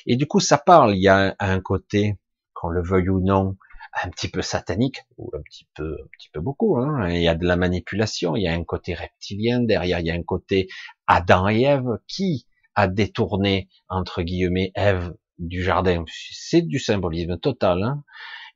Et 0.06 0.16
du 0.16 0.26
coup 0.26 0.40
ça 0.40 0.58
parle. 0.58 0.96
Il 0.96 1.02
y 1.02 1.10
a 1.10 1.36
un 1.40 1.60
côté, 1.60 2.18
qu'on 2.54 2.70
le 2.70 2.82
veuille 2.82 3.10
ou 3.10 3.20
non, 3.20 3.58
un 4.04 4.10
petit 4.10 4.30
peu 4.30 4.42
satanique 4.42 5.04
ou 5.18 5.32
un 5.34 5.42
petit 5.42 5.68
peu, 5.76 5.94
un 5.94 6.08
petit 6.18 6.30
peu 6.32 6.40
beaucoup. 6.40 6.78
Hein. 6.78 7.10
Il 7.10 7.22
y 7.22 7.28
a 7.28 7.36
de 7.36 7.46
la 7.46 7.56
manipulation, 7.56 8.36
il 8.36 8.44
y 8.44 8.48
a 8.48 8.54
un 8.54 8.64
côté 8.64 8.94
reptilien 8.94 9.60
derrière, 9.62 10.00
il 10.00 10.06
y 10.06 10.12
a 10.12 10.16
un 10.16 10.24
côté 10.24 10.68
Adam 11.08 11.50
et 11.50 11.64
Ève 11.64 12.00
qui 12.08 12.46
a 12.82 12.88
détourné 12.88 13.70
entre 13.90 14.24
guillemets 14.24 14.72
Ève 14.76 15.14
du 15.38 15.64
jardin. 15.64 16.04
C'est 16.32 16.64
du 16.64 16.80
symbolisme 16.80 17.38
total. 17.38 17.84
Hein. 17.84 18.04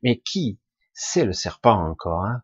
Mais 0.02 0.18
qui? 0.18 0.58
C'est 0.92 1.24
le 1.24 1.32
serpent 1.32 1.78
encore. 1.90 2.24
Hein. 2.24 2.42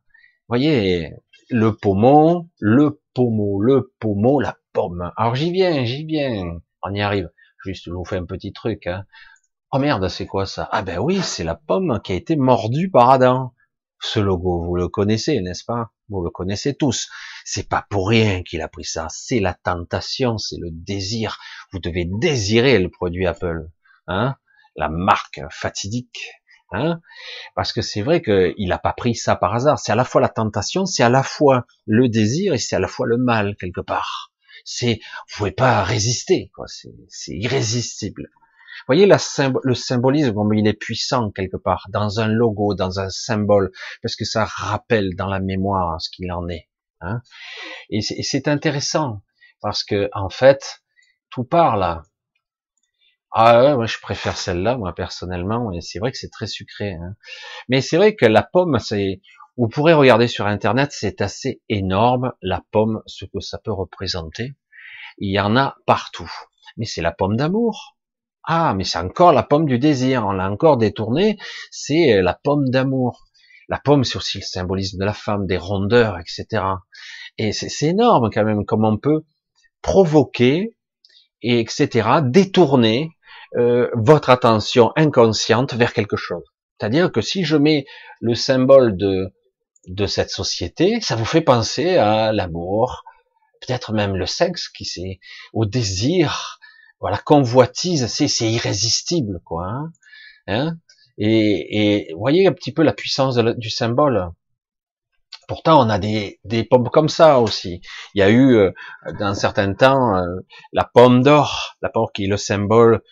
Voyez, 0.48 1.12
le 1.50 1.74
pommeau, 1.74 2.48
le 2.60 3.02
pommeau, 3.14 3.60
le 3.60 3.92
pommeau, 3.98 4.40
la 4.40 4.56
pomme. 4.72 5.12
Alors 5.16 5.34
j'y 5.34 5.50
viens, 5.50 5.84
j'y 5.84 6.04
viens. 6.04 6.58
On 6.82 6.94
y 6.94 7.00
arrive. 7.00 7.30
Juste, 7.64 7.84
je 7.86 7.90
vous 7.90 8.04
fais 8.04 8.16
un 8.16 8.26
petit 8.26 8.52
truc. 8.52 8.86
Hein. 8.86 9.04
Oh 9.72 9.78
merde, 9.78 10.06
c'est 10.08 10.26
quoi 10.26 10.46
ça? 10.46 10.68
Ah 10.70 10.82
ben 10.82 10.98
oui, 10.98 11.20
c'est 11.22 11.44
la 11.44 11.54
pomme 11.54 12.00
qui 12.04 12.12
a 12.12 12.16
été 12.16 12.36
mordue 12.36 12.90
par 12.90 13.10
Adam. 13.10 13.54
Ce 14.04 14.18
logo, 14.18 14.64
vous 14.64 14.74
le 14.74 14.88
connaissez, 14.88 15.40
n'est-ce 15.40 15.64
pas? 15.64 15.92
Vous 16.08 16.22
le 16.22 16.30
connaissez 16.30 16.74
tous. 16.74 17.08
C'est 17.44 17.68
pas 17.68 17.86
pour 17.88 18.08
rien 18.08 18.42
qu'il 18.42 18.60
a 18.60 18.68
pris 18.68 18.84
ça. 18.84 19.06
C'est 19.10 19.38
la 19.38 19.54
tentation, 19.54 20.38
c'est 20.38 20.58
le 20.58 20.70
désir. 20.72 21.38
Vous 21.72 21.78
devez 21.78 22.04
désirer 22.20 22.80
le 22.80 22.90
produit 22.90 23.26
Apple, 23.28 23.68
hein? 24.08 24.34
La 24.74 24.88
marque 24.88 25.40
fatidique, 25.50 26.32
hein? 26.72 27.00
Parce 27.54 27.72
que 27.72 27.80
c'est 27.80 28.02
vrai 28.02 28.22
qu'il 28.22 28.68
n'a 28.68 28.78
pas 28.78 28.92
pris 28.92 29.14
ça 29.14 29.36
par 29.36 29.54
hasard. 29.54 29.78
C'est 29.78 29.92
à 29.92 29.96
la 29.96 30.04
fois 30.04 30.20
la 30.20 30.28
tentation, 30.28 30.84
c'est 30.84 31.04
à 31.04 31.08
la 31.08 31.22
fois 31.22 31.64
le 31.86 32.08
désir 32.08 32.54
et 32.54 32.58
c'est 32.58 32.74
à 32.74 32.80
la 32.80 32.88
fois 32.88 33.06
le 33.06 33.18
mal 33.18 33.54
quelque 33.56 33.80
part. 33.80 34.32
C'est, 34.64 34.98
vous 35.28 35.36
pouvez 35.38 35.52
pas 35.52 35.84
résister, 35.84 36.50
quoi. 36.54 36.66
C'est 36.66 37.36
irrésistible 37.36 38.30
voyez 38.86 39.06
le 39.06 39.74
symbolisme, 39.74 40.34
il 40.54 40.66
est 40.66 40.72
puissant 40.72 41.30
quelque 41.30 41.56
part, 41.56 41.86
dans 41.90 42.20
un 42.20 42.28
logo, 42.28 42.74
dans 42.74 43.00
un 43.00 43.08
symbole, 43.10 43.70
parce 44.02 44.16
que 44.16 44.24
ça 44.24 44.44
rappelle 44.44 45.14
dans 45.16 45.28
la 45.28 45.40
mémoire 45.40 46.00
ce 46.00 46.10
qu'il 46.10 46.32
en 46.32 46.48
est. 46.48 46.68
Hein 47.00 47.20
et 47.90 48.00
c'est 48.00 48.48
intéressant, 48.48 49.22
parce 49.60 49.84
que 49.84 50.08
en 50.12 50.28
fait, 50.28 50.82
tout 51.30 51.44
part 51.44 51.76
là. 51.76 52.02
Ah 53.34 53.64
ouais, 53.64 53.74
moi 53.74 53.86
je 53.86 53.98
préfère 53.98 54.36
celle-là, 54.36 54.76
moi 54.76 54.94
personnellement, 54.94 55.72
et 55.72 55.80
c'est 55.80 55.98
vrai 55.98 56.12
que 56.12 56.18
c'est 56.18 56.30
très 56.30 56.46
sucré. 56.46 56.92
Hein. 56.92 57.16
Mais 57.68 57.80
c'est 57.80 57.96
vrai 57.96 58.14
que 58.14 58.26
la 58.26 58.42
pomme, 58.42 58.78
c'est, 58.78 59.22
vous 59.56 59.68
pourrez 59.68 59.94
regarder 59.94 60.28
sur 60.28 60.46
internet, 60.46 60.90
c'est 60.92 61.22
assez 61.22 61.62
énorme 61.68 62.32
la 62.42 62.62
pomme, 62.70 63.02
ce 63.06 63.24
que 63.24 63.40
ça 63.40 63.58
peut 63.58 63.72
représenter. 63.72 64.54
Il 65.18 65.30
y 65.30 65.40
en 65.40 65.56
a 65.56 65.76
partout. 65.86 66.30
Mais 66.76 66.86
c'est 66.86 67.02
la 67.02 67.12
pomme 67.12 67.36
d'amour. 67.36 67.91
Ah, 68.44 68.74
mais 68.74 68.84
c'est 68.84 68.98
encore 68.98 69.32
la 69.32 69.42
pomme 69.42 69.66
du 69.66 69.78
désir, 69.78 70.26
on 70.26 70.32
l'a 70.32 70.50
encore 70.50 70.76
détourné, 70.76 71.38
c'est 71.70 72.14
euh, 72.14 72.22
la 72.22 72.34
pomme 72.34 72.68
d'amour. 72.70 73.24
La 73.68 73.78
pomme, 73.78 74.04
c'est 74.04 74.16
aussi 74.16 74.38
le 74.38 74.44
symbolisme 74.44 74.98
de 74.98 75.04
la 75.04 75.14
femme, 75.14 75.46
des 75.46 75.56
rondeurs, 75.56 76.18
etc. 76.18 76.64
Et 77.38 77.52
c'est 77.52 77.86
énorme 77.86 78.30
quand 78.32 78.44
même, 78.44 78.64
comme 78.64 78.84
on 78.84 78.98
peut 78.98 79.22
provoquer, 79.80 80.76
et 81.42 81.60
etc., 81.60 82.08
détourner 82.22 83.10
euh, 83.56 83.88
votre 83.94 84.30
attention 84.30 84.92
inconsciente 84.96 85.74
vers 85.74 85.92
quelque 85.92 86.16
chose. 86.16 86.44
C'est-à-dire 86.78 87.12
que 87.12 87.20
si 87.20 87.44
je 87.44 87.56
mets 87.56 87.86
le 88.20 88.34
symbole 88.34 88.96
de, 88.96 89.32
de 89.86 90.06
cette 90.06 90.30
société, 90.30 91.00
ça 91.00 91.16
vous 91.16 91.24
fait 91.24 91.40
penser 91.40 91.96
à 91.96 92.32
l'amour, 92.32 93.04
peut-être 93.60 93.92
même 93.92 94.16
le 94.16 94.26
sexe, 94.26 94.68
qui 94.68 94.84
c'est, 94.84 95.20
au 95.52 95.64
désir, 95.64 96.58
voilà, 97.02 97.18
convoitise, 97.18 98.06
c'est, 98.06 98.28
c'est 98.28 98.50
irrésistible, 98.50 99.40
quoi. 99.44 99.66
Hein, 99.66 99.92
hein? 100.46 100.76
Et, 101.18 102.06
et 102.08 102.14
voyez 102.14 102.46
un 102.46 102.52
petit 102.52 102.72
peu 102.72 102.82
la 102.82 102.94
puissance 102.94 103.36
du 103.36 103.68
symbole. 103.68 104.30
Pourtant, 105.48 105.84
on 105.84 105.90
a 105.90 105.98
des, 105.98 106.38
des 106.44 106.64
pommes 106.64 106.88
comme 106.88 107.08
ça 107.10 107.40
aussi. 107.40 107.82
Il 108.14 108.20
y 108.20 108.22
a 108.22 108.30
eu, 108.30 108.54
euh, 108.54 108.70
dans 109.18 109.26
un 109.26 109.34
certain 109.34 109.74
temps, 109.74 110.16
euh, 110.16 110.36
la 110.72 110.84
pomme 110.84 111.22
d'or, 111.22 111.76
la 111.82 111.90
pomme 111.90 112.06
qui 112.14 112.24
est 112.24 112.28
le 112.28 112.38
symbole 112.38 113.02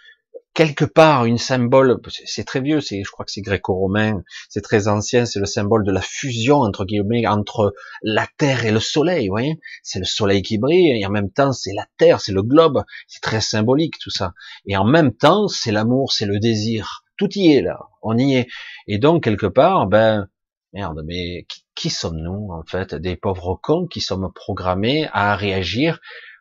quelque 0.55 0.85
part 0.85 1.25
une 1.25 1.39
symbole, 1.39 2.01
c'est 2.27 2.45
très 2.45 2.61
vieux, 2.61 2.81
c'est, 2.81 3.03
je 3.05 3.11
crois 3.11 3.25
que 3.25 3.31
c'est 3.31 3.41
gréco-romain, 3.41 4.23
c'est 4.49 4.63
très 4.63 4.89
ancien, 4.89 5.25
c'est 5.25 5.39
le 5.39 5.47
symbole 5.47 5.85
de 5.85 5.93
la 5.93 6.01
fusion 6.01 6.57
entre 6.57 6.85
guillemets 6.85 7.27
entre 7.27 7.75
la 8.03 8.27
terre 8.37 8.65
et 8.65 8.73
le 8.73 8.81
soleil, 8.81 9.29
vous 9.29 9.35
voyez, 9.35 9.61
c'est 9.83 10.01
le 10.01 10.05
soleil 10.05 10.43
qui 10.43 10.59
brille 10.59 11.01
et 11.01 11.07
en 11.07 11.11
même 11.11 11.31
temps 11.31 11.53
c'est 11.53 11.73
la 11.73 11.87
terre, 11.99 12.21
c'est 12.21 12.33
le 12.33 12.43
globe, 12.43 12.83
c'est 13.07 13.23
très 13.23 13.41
symbolique 13.41 13.99
tout 14.01 14.11
ça. 14.11 14.35
Et 14.67 14.77
en 14.77 14.85
même 14.85 15.15
temps 15.15 15.49
c'est 15.49 15.73
l'amour, 15.73 16.13
c'est 16.13 16.27
le 16.27 16.39
désir, 16.41 17.05
tout 17.17 17.31
y 17.35 17.53
est 17.53 17.63
là, 17.63 17.79
on 18.03 18.19
y 18.19 18.35
est. 18.35 18.49
Et 18.89 18.99
donc 18.99 19.23
quelque 19.23 19.47
part, 19.47 19.87
ben 19.87 20.29
merde, 20.73 21.03
mais 21.05 21.47
qui, 21.49 21.65
qui 21.75 21.91
sommes-nous 21.91 22.51
en 22.53 22.65
fait, 22.65 22.95
des 22.95 23.17
pauvres 23.17 23.59
cons 23.63 23.87
qui 23.87 24.01
sommes 24.01 24.31
programmés 24.35 25.09
à 25.13 25.37
réagir 25.37 26.01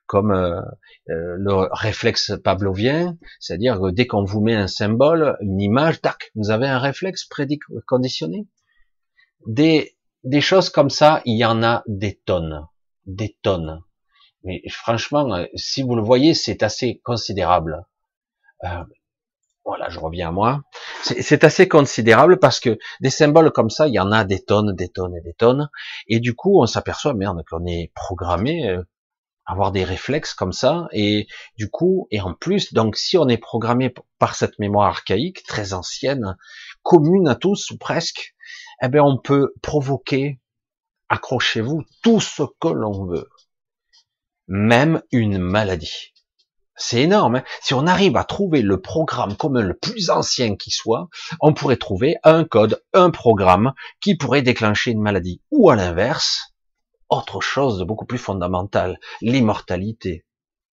comme 0.09 0.31
euh, 0.31 0.59
euh, 1.09 1.35
le 1.37 1.53
réflexe 1.71 2.33
pavlovien, 2.43 3.15
c'est-à-dire 3.39 3.79
que 3.79 3.91
dès 3.91 4.07
qu'on 4.07 4.23
vous 4.23 4.41
met 4.41 4.55
un 4.55 4.65
symbole, 4.65 5.37
une 5.39 5.61
image, 5.61 6.01
tac, 6.01 6.31
vous 6.33 6.49
avez 6.49 6.67
un 6.67 6.79
réflexe 6.79 7.25
préconditionné. 7.25 8.47
Des, 9.45 9.95
des 10.23 10.41
choses 10.41 10.71
comme 10.71 10.89
ça, 10.89 11.21
il 11.25 11.37
y 11.37 11.45
en 11.45 11.61
a 11.61 11.83
des 11.85 12.15
tonnes, 12.25 12.65
des 13.05 13.37
tonnes. 13.43 13.83
Mais 14.43 14.63
franchement, 14.71 15.31
euh, 15.35 15.45
si 15.53 15.83
vous 15.83 15.95
le 15.95 16.01
voyez, 16.01 16.33
c'est 16.33 16.63
assez 16.63 16.99
considérable. 17.03 17.85
voilà, 19.63 19.89
je 19.89 19.99
reviens 19.99 20.29
à 20.29 20.31
moi. 20.31 20.63
C'est 21.03 21.43
assez 21.43 21.67
considérable 21.67 22.39
parce 22.39 22.59
que 22.59 22.79
des 22.99 23.11
symboles 23.11 23.51
comme 23.51 23.69
ça, 23.69 23.87
il 23.87 23.93
y 23.93 23.99
en 23.99 24.11
a 24.11 24.23
des 24.23 24.43
tonnes, 24.43 24.75
des 24.75 24.89
tonnes 24.89 25.15
et 25.15 25.21
des 25.21 25.33
tonnes. 25.33 25.69
Et 26.07 26.19
du 26.19 26.33
coup, 26.33 26.59
on 26.59 26.65
s'aperçoit, 26.65 27.13
merde, 27.13 27.43
qu'on 27.47 27.67
est 27.67 27.91
programmé 27.93 28.75
avoir 29.49 29.71
des 29.71 29.83
réflexes 29.83 30.35
comme 30.35 30.53
ça 30.53 30.87
et 30.91 31.27
du 31.57 31.69
coup 31.69 32.07
et 32.11 32.21
en 32.21 32.33
plus 32.33 32.71
donc 32.71 32.95
si 32.95 33.17
on 33.17 33.27
est 33.27 33.37
programmé 33.37 33.93
par 34.19 34.35
cette 34.35 34.59
mémoire 34.59 34.87
archaïque 34.87 35.43
très 35.43 35.73
ancienne 35.73 36.37
commune 36.83 37.27
à 37.27 37.35
tous 37.35 37.71
ou 37.71 37.77
presque 37.77 38.35
eh 38.81 38.87
bien 38.87 39.03
on 39.03 39.17
peut 39.17 39.53
provoquer 39.63 40.39
accrochez-vous 41.09 41.83
tout 42.03 42.19
ce 42.19 42.43
que 42.59 42.67
l'on 42.67 43.05
veut 43.05 43.27
même 44.47 45.01
une 45.11 45.39
maladie 45.39 46.13
c'est 46.81 47.01
énorme. 47.01 47.35
Hein. 47.35 47.43
si 47.61 47.73
on 47.73 47.85
arrive 47.87 48.15
à 48.15 48.23
trouver 48.23 48.61
le 48.61 48.79
programme 48.79 49.35
commun 49.35 49.61
le 49.61 49.77
plus 49.77 50.09
ancien 50.09 50.55
qui 50.55 50.71
soit, 50.71 51.09
on 51.41 51.53
pourrait 51.53 51.75
trouver 51.75 52.15
un 52.23 52.45
code, 52.45 52.81
un 52.93 53.09
programme 53.11 53.73
qui 53.99 54.15
pourrait 54.15 54.43
déclencher 54.43 54.91
une 54.91 55.01
maladie. 55.01 55.41
Ou 55.51 55.69
à 55.69 55.75
l'inverse, 55.75 56.48
autre 57.09 57.41
chose 57.41 57.79
de 57.79 57.83
beaucoup 57.83 58.05
plus 58.05 58.17
fondamental, 58.17 58.99
l'immortalité, 59.21 60.25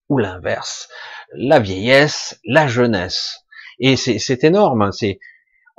ou 0.09 0.17
l'inverse, 0.17 0.89
la 1.33 1.59
vieillesse, 1.59 2.39
la 2.45 2.67
jeunesse. 2.67 3.43
Et 3.79 3.95
c'est 3.97 4.43
énorme, 4.43 4.81
hein, 4.83 4.91
c'est 4.91 5.19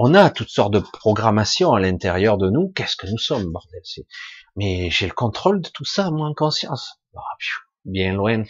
on 0.01 0.14
a 0.14 0.31
toutes 0.31 0.51
sortes 0.51 0.73
de 0.73 0.79
programmations 0.79 1.73
à 1.73 1.81
l'intérieur 1.81 2.38
de 2.38 2.49
nous. 2.49 2.68
Qu'est-ce 2.68 2.94
que 2.94 3.09
nous 3.09 3.18
sommes, 3.18 3.51
bordel 3.51 3.83
Mais 4.55 4.90
j'ai 4.90 5.07
le 5.07 5.12
contrôle 5.12 5.61
de 5.61 5.68
tout 5.68 5.85
ça, 5.85 6.12
moi, 6.12 6.29
en 6.29 6.35
conscience. 6.35 7.01
Ah, 7.16 7.21
bien 7.85 8.12
loin. 8.12 8.44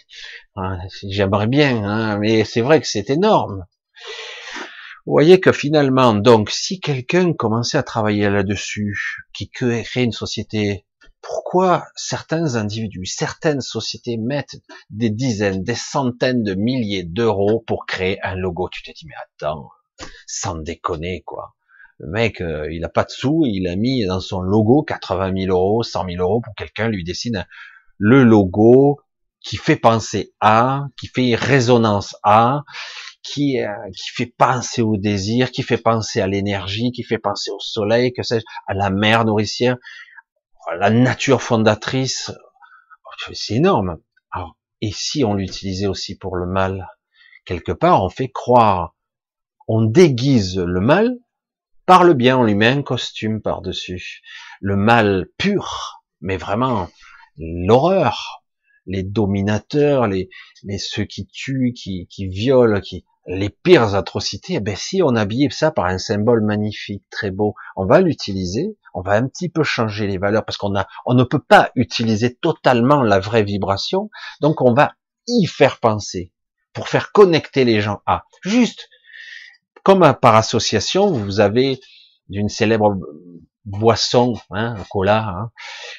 Hein, 0.57 0.79
j'aimerais 1.09 1.47
bien, 1.47 1.85
hein, 1.85 2.19
mais 2.19 2.45
c'est 2.45 2.61
vrai 2.61 2.81
que 2.83 2.87
c'est 2.87 3.09
énorme. 3.09 3.65
Vous 5.07 5.13
voyez 5.13 5.41
que 5.41 5.53
finalement, 5.53 6.13
donc, 6.13 6.51
si 6.51 6.81
quelqu'un 6.81 7.33
commençait 7.33 7.79
à 7.79 7.83
travailler 7.83 8.29
là-dessus, 8.29 8.99
qui 9.33 9.49
crée 9.49 9.87
une 9.97 10.13
société 10.13 10.85
pourquoi 11.21 11.87
certains 11.97 12.55
individus, 12.55 13.07
certaines 13.07 13.61
sociétés 13.61 14.17
mettent 14.17 14.57
des 14.91 15.11
dizaines, 15.11 15.63
des 15.63 15.75
centaines 15.75 16.43
de 16.43 16.55
milliers 16.55 17.05
d'euros 17.05 17.63
pour 17.67 17.87
créer 17.87 18.21
un 18.23 18.35
logo? 18.35 18.69
Tu 18.71 18.83
te 18.83 18.91
dis, 18.91 19.07
mais 19.07 19.15
attends, 19.23 19.71
sans 20.27 20.57
déconner, 20.57 21.23
quoi. 21.23 21.55
Le 21.99 22.09
mec, 22.09 22.41
euh, 22.41 22.73
il 22.73 22.85
a 22.85 22.89
pas 22.89 23.05
de 23.05 23.11
sous, 23.11 23.45
il 23.47 23.67
a 23.67 23.75
mis 23.75 24.07
dans 24.07 24.21
son 24.21 24.41
logo 24.41 24.83
80 24.83 25.33
000 25.47 25.57
euros, 25.57 25.83
100 25.83 26.05
000 26.11 26.23
euros 26.23 26.41
pour 26.41 26.55
quelqu'un 26.55 26.89
lui 26.89 27.03
dessine 27.03 27.45
le 27.99 28.23
logo 28.23 29.01
qui 29.41 29.57
fait 29.57 29.77
penser 29.77 30.33
à, 30.41 30.85
qui 30.99 31.09
fait 31.09 31.35
résonance 31.35 32.17
à, 32.23 32.63
qui, 33.23 33.61
euh, 33.61 33.69
qui 33.97 34.11
fait 34.15 34.33
penser 34.39 34.83
au 34.83 34.97
désir, 34.97 35.51
qui 35.51 35.63
fait 35.63 35.77
penser 35.79 36.21
à 36.21 36.29
l'énergie, 36.29 36.93
qui 36.93 37.03
fait 37.03 37.19
penser 37.19 37.51
au 37.51 37.59
soleil, 37.59 38.13
que 38.13 38.23
sais 38.23 38.43
à 38.69 38.75
la 38.75 38.91
mer 38.91 39.25
nourricière 39.25 39.77
la 40.77 40.91
nature 40.91 41.43
fondatrice, 41.43 42.33
c'est 43.33 43.55
énorme. 43.55 44.01
et 44.81 44.93
si 44.93 45.25
on 45.25 45.35
l'utilisait 45.35 45.87
aussi 45.87 46.17
pour 46.17 46.37
le 46.37 46.47
mal? 46.47 46.89
Quelque 47.45 47.73
part, 47.73 48.05
on 48.05 48.11
fait 48.11 48.29
croire, 48.29 48.95
on 49.67 49.83
déguise 49.83 50.59
le 50.59 50.81
mal 50.81 51.17
par 51.87 52.05
le 52.05 52.13
bien, 52.13 52.39
on 52.39 52.45
lui 52.45 52.55
met 52.55 52.67
un 52.67 52.83
costume 52.83 53.41
par-dessus. 53.41 54.21
Le 54.61 54.77
mal 54.77 55.27
pur, 55.39 56.03
mais 56.21 56.37
vraiment 56.37 56.89
l'horreur, 57.39 58.45
les 58.85 59.03
dominateurs, 59.03 60.07
les, 60.07 60.29
ceux 60.79 61.05
qui 61.05 61.27
tuent, 61.27 61.73
qui, 61.73 62.07
qui 62.09 62.27
violent, 62.27 62.81
qui 62.81 63.07
les 63.29 63.51
pires 63.51 63.95
atrocités. 63.95 64.55
Eh 64.55 64.61
ben 64.61 64.75
si 64.75 65.03
on 65.03 65.15
habille 65.15 65.49
ça 65.51 65.71
par 65.71 65.85
un 65.85 65.99
symbole 65.99 66.43
magnifique, 66.43 67.05
très 67.11 67.31
beau, 67.31 67.55
on 67.77 67.85
va 67.85 68.01
l'utiliser, 68.01 68.77
on 68.95 69.03
va 69.03 69.13
un 69.13 69.29
petit 69.29 69.49
peu 69.49 69.63
changer 69.63 70.07
les 70.07 70.19
valeurs 70.19 70.45
parce 70.45 70.57
qu'on 70.57 70.75
a, 70.75 70.89
on 71.05 71.15
ne 71.15 71.25
peut 71.25 71.43
pas 71.47 71.71
utiliser 71.77 72.35
totalement 72.35 73.03
la 73.03 73.21
vraie 73.21 73.45
vibration, 73.45 74.11
donc 74.41 74.63
on 74.63 74.73
va 74.73 74.95
y 75.27 75.47
faire 75.47 75.79
penser 75.79 76.33
pour 76.73 76.89
faire 76.89 77.13
connecter 77.13 77.65
les 77.65 77.81
gens 77.81 78.01
à. 78.07 78.25
Juste 78.43 78.89
comme 79.83 80.15
par 80.21 80.35
association, 80.35 81.11
vous 81.11 81.41
avez 81.41 81.81
d'une 82.29 82.49
célèbre 82.49 82.97
boisson, 83.69 84.35
hein, 84.51 84.75
cola. 84.91 85.29
Hein. 85.29 85.51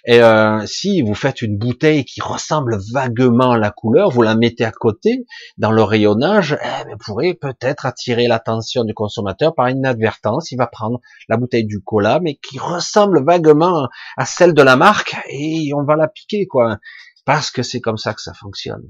Et 0.06 0.22
euh, 0.22 0.66
si 0.66 1.02
vous 1.02 1.14
faites 1.14 1.42
une 1.42 1.58
bouteille 1.58 2.04
qui 2.04 2.22
ressemble 2.22 2.80
vaguement 2.92 3.52
à 3.52 3.58
la 3.58 3.72
couleur, 3.72 4.10
vous 4.10 4.22
la 4.22 4.36
mettez 4.36 4.66
à 4.66 4.72
côté 4.72 5.26
dans 5.58 5.72
le 5.72 5.84
rayonnage, 5.84 6.58
eh, 6.62 6.90
vous 6.90 6.98
pourrez 6.98 7.34
peut-être 7.34 7.86
attirer 7.86 8.28
l'attention 8.28 8.84
du 8.84 8.94
consommateur 8.94 9.54
par 9.54 9.70
inadvertance. 9.70 10.52
Il 10.52 10.58
va 10.58 10.68
prendre 10.68 11.00
la 11.28 11.38
bouteille 11.38 11.66
du 11.66 11.82
cola, 11.82 12.20
mais 12.20 12.36
qui 12.36 12.60
ressemble 12.60 13.24
vaguement 13.24 13.88
à 14.18 14.26
celle 14.26 14.54
de 14.54 14.62
la 14.62 14.76
marque, 14.76 15.16
et 15.30 15.72
on 15.76 15.84
va 15.84 15.96
la 15.96 16.08
piquer, 16.08 16.48
quoi, 16.48 16.78
parce 17.26 17.52
que 17.52 17.64
c'est 17.64 17.82
comme 17.82 17.98
ça 17.98 18.14
que 18.14 18.22
ça 18.22 18.34
fonctionne. 18.34 18.90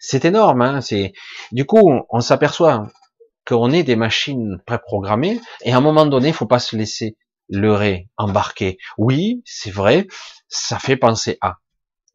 C'est 0.00 0.26
énorme. 0.26 0.60
Hein, 0.60 0.80
c'est 0.82 1.12
du 1.52 1.64
coup, 1.64 2.02
on 2.10 2.20
s'aperçoit 2.20 2.88
qu'on 3.46 3.70
est 3.70 3.84
des 3.84 3.96
machines 3.96 4.60
préprogrammées, 4.66 5.40
et 5.62 5.72
à 5.72 5.78
un 5.78 5.80
moment 5.80 6.04
donné, 6.04 6.28
il 6.28 6.34
faut 6.34 6.46
pas 6.46 6.58
se 6.58 6.76
laisser 6.76 7.16
leurrer, 7.48 8.08
embarquer. 8.16 8.78
Oui, 8.98 9.42
c'est 9.44 9.70
vrai, 9.70 10.06
ça 10.48 10.78
fait 10.78 10.96
penser 10.96 11.38
à. 11.40 11.58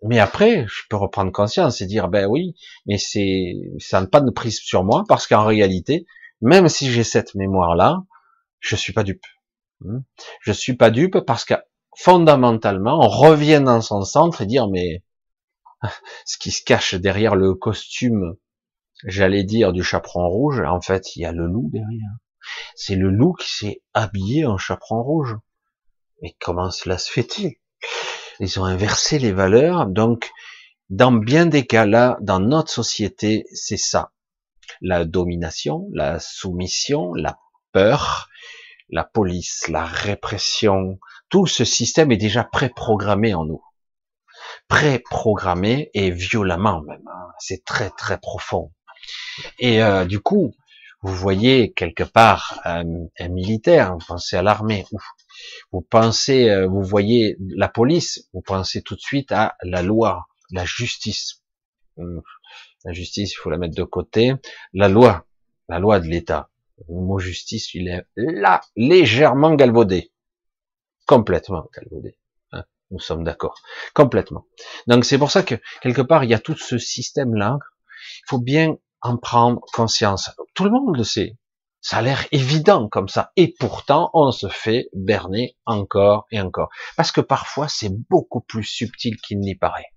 Mais 0.03 0.19
après, 0.19 0.65
je 0.67 0.81
peux 0.89 0.95
reprendre 0.95 1.31
conscience 1.31 1.81
et 1.81 1.85
dire, 1.85 2.07
ben 2.07 2.25
oui, 2.25 2.55
mais 2.87 2.97
c'est, 2.97 3.53
ça 3.79 4.01
n'a 4.01 4.07
pas 4.07 4.21
de 4.21 4.31
prise 4.31 4.59
sur 4.59 4.83
moi, 4.83 5.03
parce 5.07 5.27
qu'en 5.27 5.45
réalité, 5.45 6.07
même 6.41 6.69
si 6.69 6.89
j'ai 6.91 7.03
cette 7.03 7.35
mémoire-là, 7.35 8.03
je 8.59 8.75
suis 8.75 8.93
pas 8.93 9.03
dupe. 9.03 9.25
Hmm. 9.81 9.99
Je 10.41 10.51
suis 10.51 10.75
pas 10.75 10.89
dupe 10.89 11.19
parce 11.19 11.45
que 11.45 11.53
fondamentalement, 11.95 12.99
on 12.99 13.09
revient 13.09 13.61
dans 13.63 13.81
son 13.81 14.03
centre 14.03 14.41
et 14.41 14.45
dire, 14.47 14.67
mais 14.69 15.03
ce 16.25 16.37
qui 16.37 16.51
se 16.51 16.63
cache 16.63 16.95
derrière 16.95 17.35
le 17.35 17.53
costume, 17.53 18.35
j'allais 19.05 19.43
dire 19.43 19.71
du 19.71 19.83
chaperon 19.83 20.27
rouge, 20.27 20.61
en 20.61 20.81
fait, 20.81 21.15
il 21.15 21.21
y 21.21 21.25
a 21.25 21.31
le 21.31 21.45
loup 21.45 21.69
derrière. 21.71 22.09
C'est 22.75 22.95
le 22.95 23.09
loup 23.09 23.33
qui 23.33 23.49
s'est 23.49 23.81
habillé 23.93 24.45
en 24.45 24.57
chaperon 24.57 25.03
rouge. 25.03 25.35
Mais 26.21 26.35
comment 26.39 26.71
cela 26.71 26.97
se 26.97 27.11
fait-il? 27.11 27.55
Ils 28.39 28.59
ont 28.59 28.65
inversé 28.65 29.19
les 29.19 29.31
valeurs, 29.31 29.87
donc 29.87 30.31
dans 30.89 31.11
bien 31.11 31.45
des 31.45 31.65
cas 31.65 31.85
là, 31.85 32.17
dans 32.21 32.39
notre 32.39 32.71
société, 32.71 33.45
c'est 33.53 33.77
ça. 33.77 34.11
La 34.81 35.05
domination, 35.05 35.87
la 35.93 36.19
soumission, 36.19 37.13
la 37.13 37.37
peur, 37.71 38.29
la 38.89 39.03
police, 39.03 39.67
la 39.67 39.85
répression, 39.85 40.99
tout 41.29 41.47
ce 41.47 41.63
système 41.63 42.11
est 42.11 42.17
déjà 42.17 42.43
préprogrammé 42.43 43.33
en 43.33 43.45
nous. 43.45 43.63
Préprogrammé 44.67 45.89
et 45.93 46.11
violemment 46.11 46.81
même. 46.81 47.07
Hein. 47.07 47.31
C'est 47.39 47.63
très 47.63 47.89
très 47.91 48.19
profond. 48.19 48.73
Et 49.59 49.81
euh, 49.81 50.05
du 50.05 50.19
coup, 50.19 50.53
vous 51.01 51.13
voyez 51.13 51.73
quelque 51.73 52.03
part 52.03 52.61
un, 52.63 52.83
militaire, 53.29 53.93
vous 53.93 54.05
pensez 54.05 54.35
à 54.35 54.43
l'armée, 54.43 54.85
vous 55.71 55.81
pensez, 55.81 56.49
euh, 56.49 56.67
vous 56.67 56.83
voyez 56.83 57.37
la 57.39 57.67
police, 57.67 58.29
vous 58.33 58.41
pensez 58.41 58.81
tout 58.83 58.95
de 58.95 59.01
suite 59.01 59.31
à 59.31 59.55
la 59.63 59.81
loi, 59.81 60.27
la 60.51 60.65
justice. 60.65 61.43
Hum, 61.97 62.21
la 62.83 62.93
justice, 62.93 63.33
il 63.33 63.35
faut 63.35 63.49
la 63.49 63.57
mettre 63.57 63.75
de 63.75 63.83
côté. 63.83 64.33
La 64.73 64.89
loi, 64.89 65.25
la 65.69 65.79
loi 65.79 65.99
de 65.99 66.07
l'État. 66.07 66.49
Le 66.89 66.95
mot 66.95 67.19
justice, 67.19 67.73
il 67.75 67.87
est 67.87 68.05
là, 68.15 68.61
légèrement 68.75 69.53
galvaudé. 69.53 70.11
Complètement 71.05 71.69
galvaudé. 71.75 72.17
Hein, 72.51 72.63
nous 72.89 72.99
sommes 72.99 73.23
d'accord. 73.23 73.61
Complètement. 73.93 74.45
Donc 74.87 75.05
c'est 75.05 75.19
pour 75.19 75.31
ça 75.31 75.43
que, 75.43 75.55
quelque 75.81 76.01
part, 76.01 76.23
il 76.23 76.31
y 76.31 76.33
a 76.33 76.39
tout 76.39 76.55
ce 76.55 76.77
système-là. 76.77 77.59
Il 78.19 78.29
faut 78.29 78.39
bien 78.39 78.77
en 79.01 79.17
prendre 79.17 79.61
conscience. 79.73 80.31
Tout 80.53 80.63
le 80.65 80.71
monde 80.71 80.97
le 80.97 81.03
sait. 81.03 81.37
Ça 81.81 81.97
a 81.97 82.01
l'air 82.01 82.27
évident 82.31 82.87
comme 82.87 83.07
ça. 83.09 83.31
Et 83.35 83.55
pourtant, 83.59 84.11
on 84.13 84.31
se 84.31 84.47
fait 84.47 84.89
berner 84.93 85.57
encore 85.65 86.27
et 86.31 86.39
encore. 86.39 86.69
Parce 86.95 87.11
que 87.11 87.21
parfois, 87.21 87.67
c'est 87.67 87.91
beaucoup 88.09 88.41
plus 88.41 88.63
subtil 88.63 89.17
qu'il 89.17 89.39
n'y 89.39 89.55
paraît. 89.55 89.87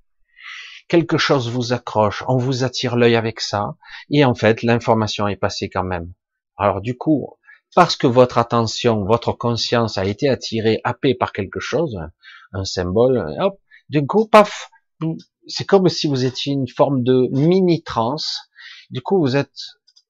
Quelque 0.88 1.16
chose 1.16 1.48
vous 1.48 1.72
accroche, 1.72 2.24
on 2.28 2.36
vous 2.36 2.62
attire 2.62 2.96
l'œil 2.96 3.16
avec 3.16 3.40
ça, 3.40 3.76
et 4.10 4.24
en 4.24 4.34
fait, 4.34 4.62
l'information 4.62 5.26
est 5.28 5.36
passée 5.36 5.70
quand 5.70 5.84
même. 5.84 6.12
Alors 6.58 6.82
du 6.82 6.96
coup, 6.96 7.38
parce 7.74 7.96
que 7.96 8.06
votre 8.06 8.36
attention, 8.36 9.04
votre 9.04 9.32
conscience 9.32 9.96
a 9.96 10.04
été 10.04 10.28
attirée, 10.28 10.80
happée 10.84 11.14
par 11.14 11.32
quelque 11.32 11.58
chose, 11.58 11.98
un 12.52 12.64
symbole, 12.64 13.34
hop, 13.40 13.58
du 13.88 14.06
coup, 14.06 14.28
paf, 14.28 14.70
c'est 15.46 15.64
comme 15.64 15.88
si 15.88 16.06
vous 16.06 16.26
étiez 16.26 16.52
une 16.52 16.68
forme 16.68 17.02
de 17.02 17.28
mini 17.32 17.82
transe 17.82 18.50
du 18.94 19.02
coup, 19.02 19.20
vous 19.20 19.36
êtes 19.36 19.58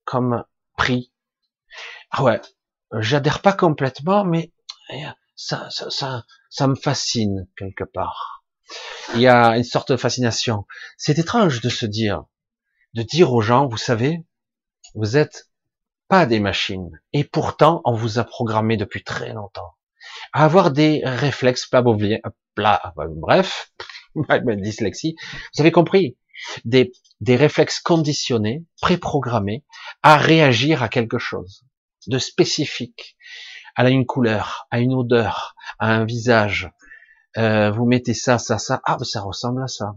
comme 0.05 0.45
pris. 0.77 1.11
Ah 2.11 2.23
ouais, 2.23 2.39
j'adhère 3.01 3.41
pas 3.41 3.55
complètement, 3.55 4.27
mais 4.27 4.53
ça, 5.35 5.71
ça, 5.71 5.89
ça, 5.89 6.27
ça 6.51 6.67
me 6.67 6.75
fascine 6.75 7.49
quelque 7.57 7.85
part. 7.85 8.45
Il 9.15 9.23
y 9.23 9.27
a 9.27 9.57
une 9.57 9.65
sorte 9.65 9.91
de 9.91 9.97
fascination. 9.97 10.67
C'est 10.99 11.19
étrange 11.19 11.63
de 11.63 11.71
se 11.71 11.87
dire, 11.87 12.25
de 12.93 13.03
dire 13.03 13.33
aux 13.33 13.41
gens, 13.41 13.67
vous 13.67 13.79
savez, 13.79 14.23
vous 14.95 15.17
êtes 15.17 15.49
pas 16.09 16.27
des 16.27 16.39
machines. 16.39 17.01
Et 17.15 17.25
pourtant, 17.25 17.81
on 17.87 17.95
vous 17.95 18.19
a 18.19 18.25
programmé 18.25 18.77
depuis 18.77 19.03
très 19.03 19.33
longtemps 19.33 19.77
à 20.35 20.45
avoir 20.45 20.71
des 20.71 21.01
réflexes 21.07 21.67
pavloviens, 21.67 22.19
bref, 22.55 23.73
dyslexie. 24.59 25.17
Vous 25.55 25.63
avez 25.63 25.73
compris 25.73 26.19
des, 26.65 26.93
des 27.21 27.37
réflexes 27.37 27.81
conditionnés, 27.81 28.65
préprogrammés, 28.81 29.65
à 30.03 30.17
réagir 30.17 30.83
à 30.83 30.89
quelque 30.89 31.19
chose 31.19 31.65
de 32.07 32.19
spécifique, 32.19 33.17
à 33.77 33.89
une 33.89 34.07
couleur, 34.07 34.67
à 34.71 34.81
une 34.81 34.95
odeur, 34.95 35.55
à 35.79 35.93
un 35.93 36.05
visage. 36.05 36.71
Euh, 37.37 37.71
vous 37.71 37.87
mettez 37.87 38.15
ça, 38.15 38.39
ça, 38.39 38.59
ça, 38.59 38.81
ah, 38.85 38.99
ça 39.03 39.21
ressemble 39.21 39.63
à 39.63 39.69
ça, 39.69 39.95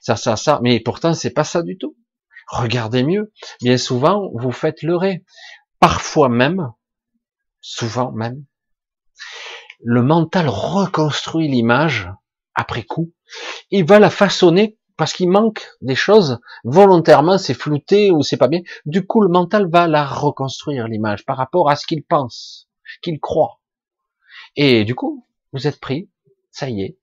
ça, 0.00 0.16
ça, 0.16 0.36
ça, 0.36 0.60
mais 0.62 0.80
pourtant 0.80 1.14
c'est 1.14 1.30
pas 1.30 1.44
ça 1.44 1.62
du 1.62 1.78
tout. 1.78 1.96
Regardez 2.48 3.02
mieux. 3.02 3.32
Bien 3.62 3.78
souvent, 3.78 4.30
vous 4.34 4.52
faites 4.52 4.82
leurrer. 4.82 5.24
Parfois 5.80 6.28
même, 6.28 6.72
souvent 7.60 8.12
même, 8.12 8.44
le 9.82 10.02
mental 10.02 10.48
reconstruit 10.48 11.48
l'image 11.48 12.10
après 12.54 12.82
coup. 12.82 13.12
Il 13.70 13.84
va 13.84 13.98
la 13.98 14.10
façonner 14.10 14.78
parce 14.96 15.12
qu'il 15.12 15.28
manque 15.28 15.66
des 15.80 15.94
choses, 15.94 16.38
volontairement 16.64 17.38
c'est 17.38 17.54
flouté 17.54 18.10
ou 18.10 18.22
c'est 18.22 18.36
pas 18.36 18.48
bien, 18.48 18.60
du 18.86 19.06
coup 19.06 19.20
le 19.20 19.28
mental 19.28 19.68
va 19.68 19.86
la 19.88 20.04
reconstruire 20.04 20.88
l'image 20.88 21.24
par 21.24 21.36
rapport 21.36 21.70
à 21.70 21.76
ce 21.76 21.86
qu'il 21.86 22.04
pense, 22.04 22.68
qu'il 23.02 23.20
croit. 23.20 23.60
Et 24.56 24.84
du 24.84 24.94
coup, 24.94 25.26
vous 25.52 25.66
êtes 25.66 25.80
pris, 25.80 26.10
ça 26.50 26.68
y 26.68 26.82
est, 26.82 26.98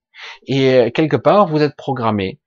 et 0.45 0.73
euh, 0.73 0.89
quelque 0.91 1.17
part 1.17 1.47
vous 1.47 1.61
êtes 1.61 1.75
programmé, 1.75 2.39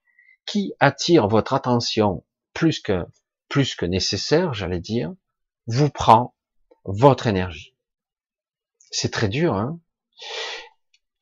qui 0.46 0.72
attire 0.80 1.28
votre 1.28 1.54
attention 1.54 2.24
plus 2.52 2.80
que 2.80 3.04
plus 3.48 3.74
que 3.74 3.86
nécessaire, 3.86 4.54
j'allais 4.54 4.80
dire, 4.80 5.12
vous 5.66 5.90
prend 5.90 6.34
votre 6.84 7.26
énergie. 7.26 7.74
C'est 8.90 9.12
très 9.12 9.28
dur, 9.28 9.54
hein. 9.54 9.78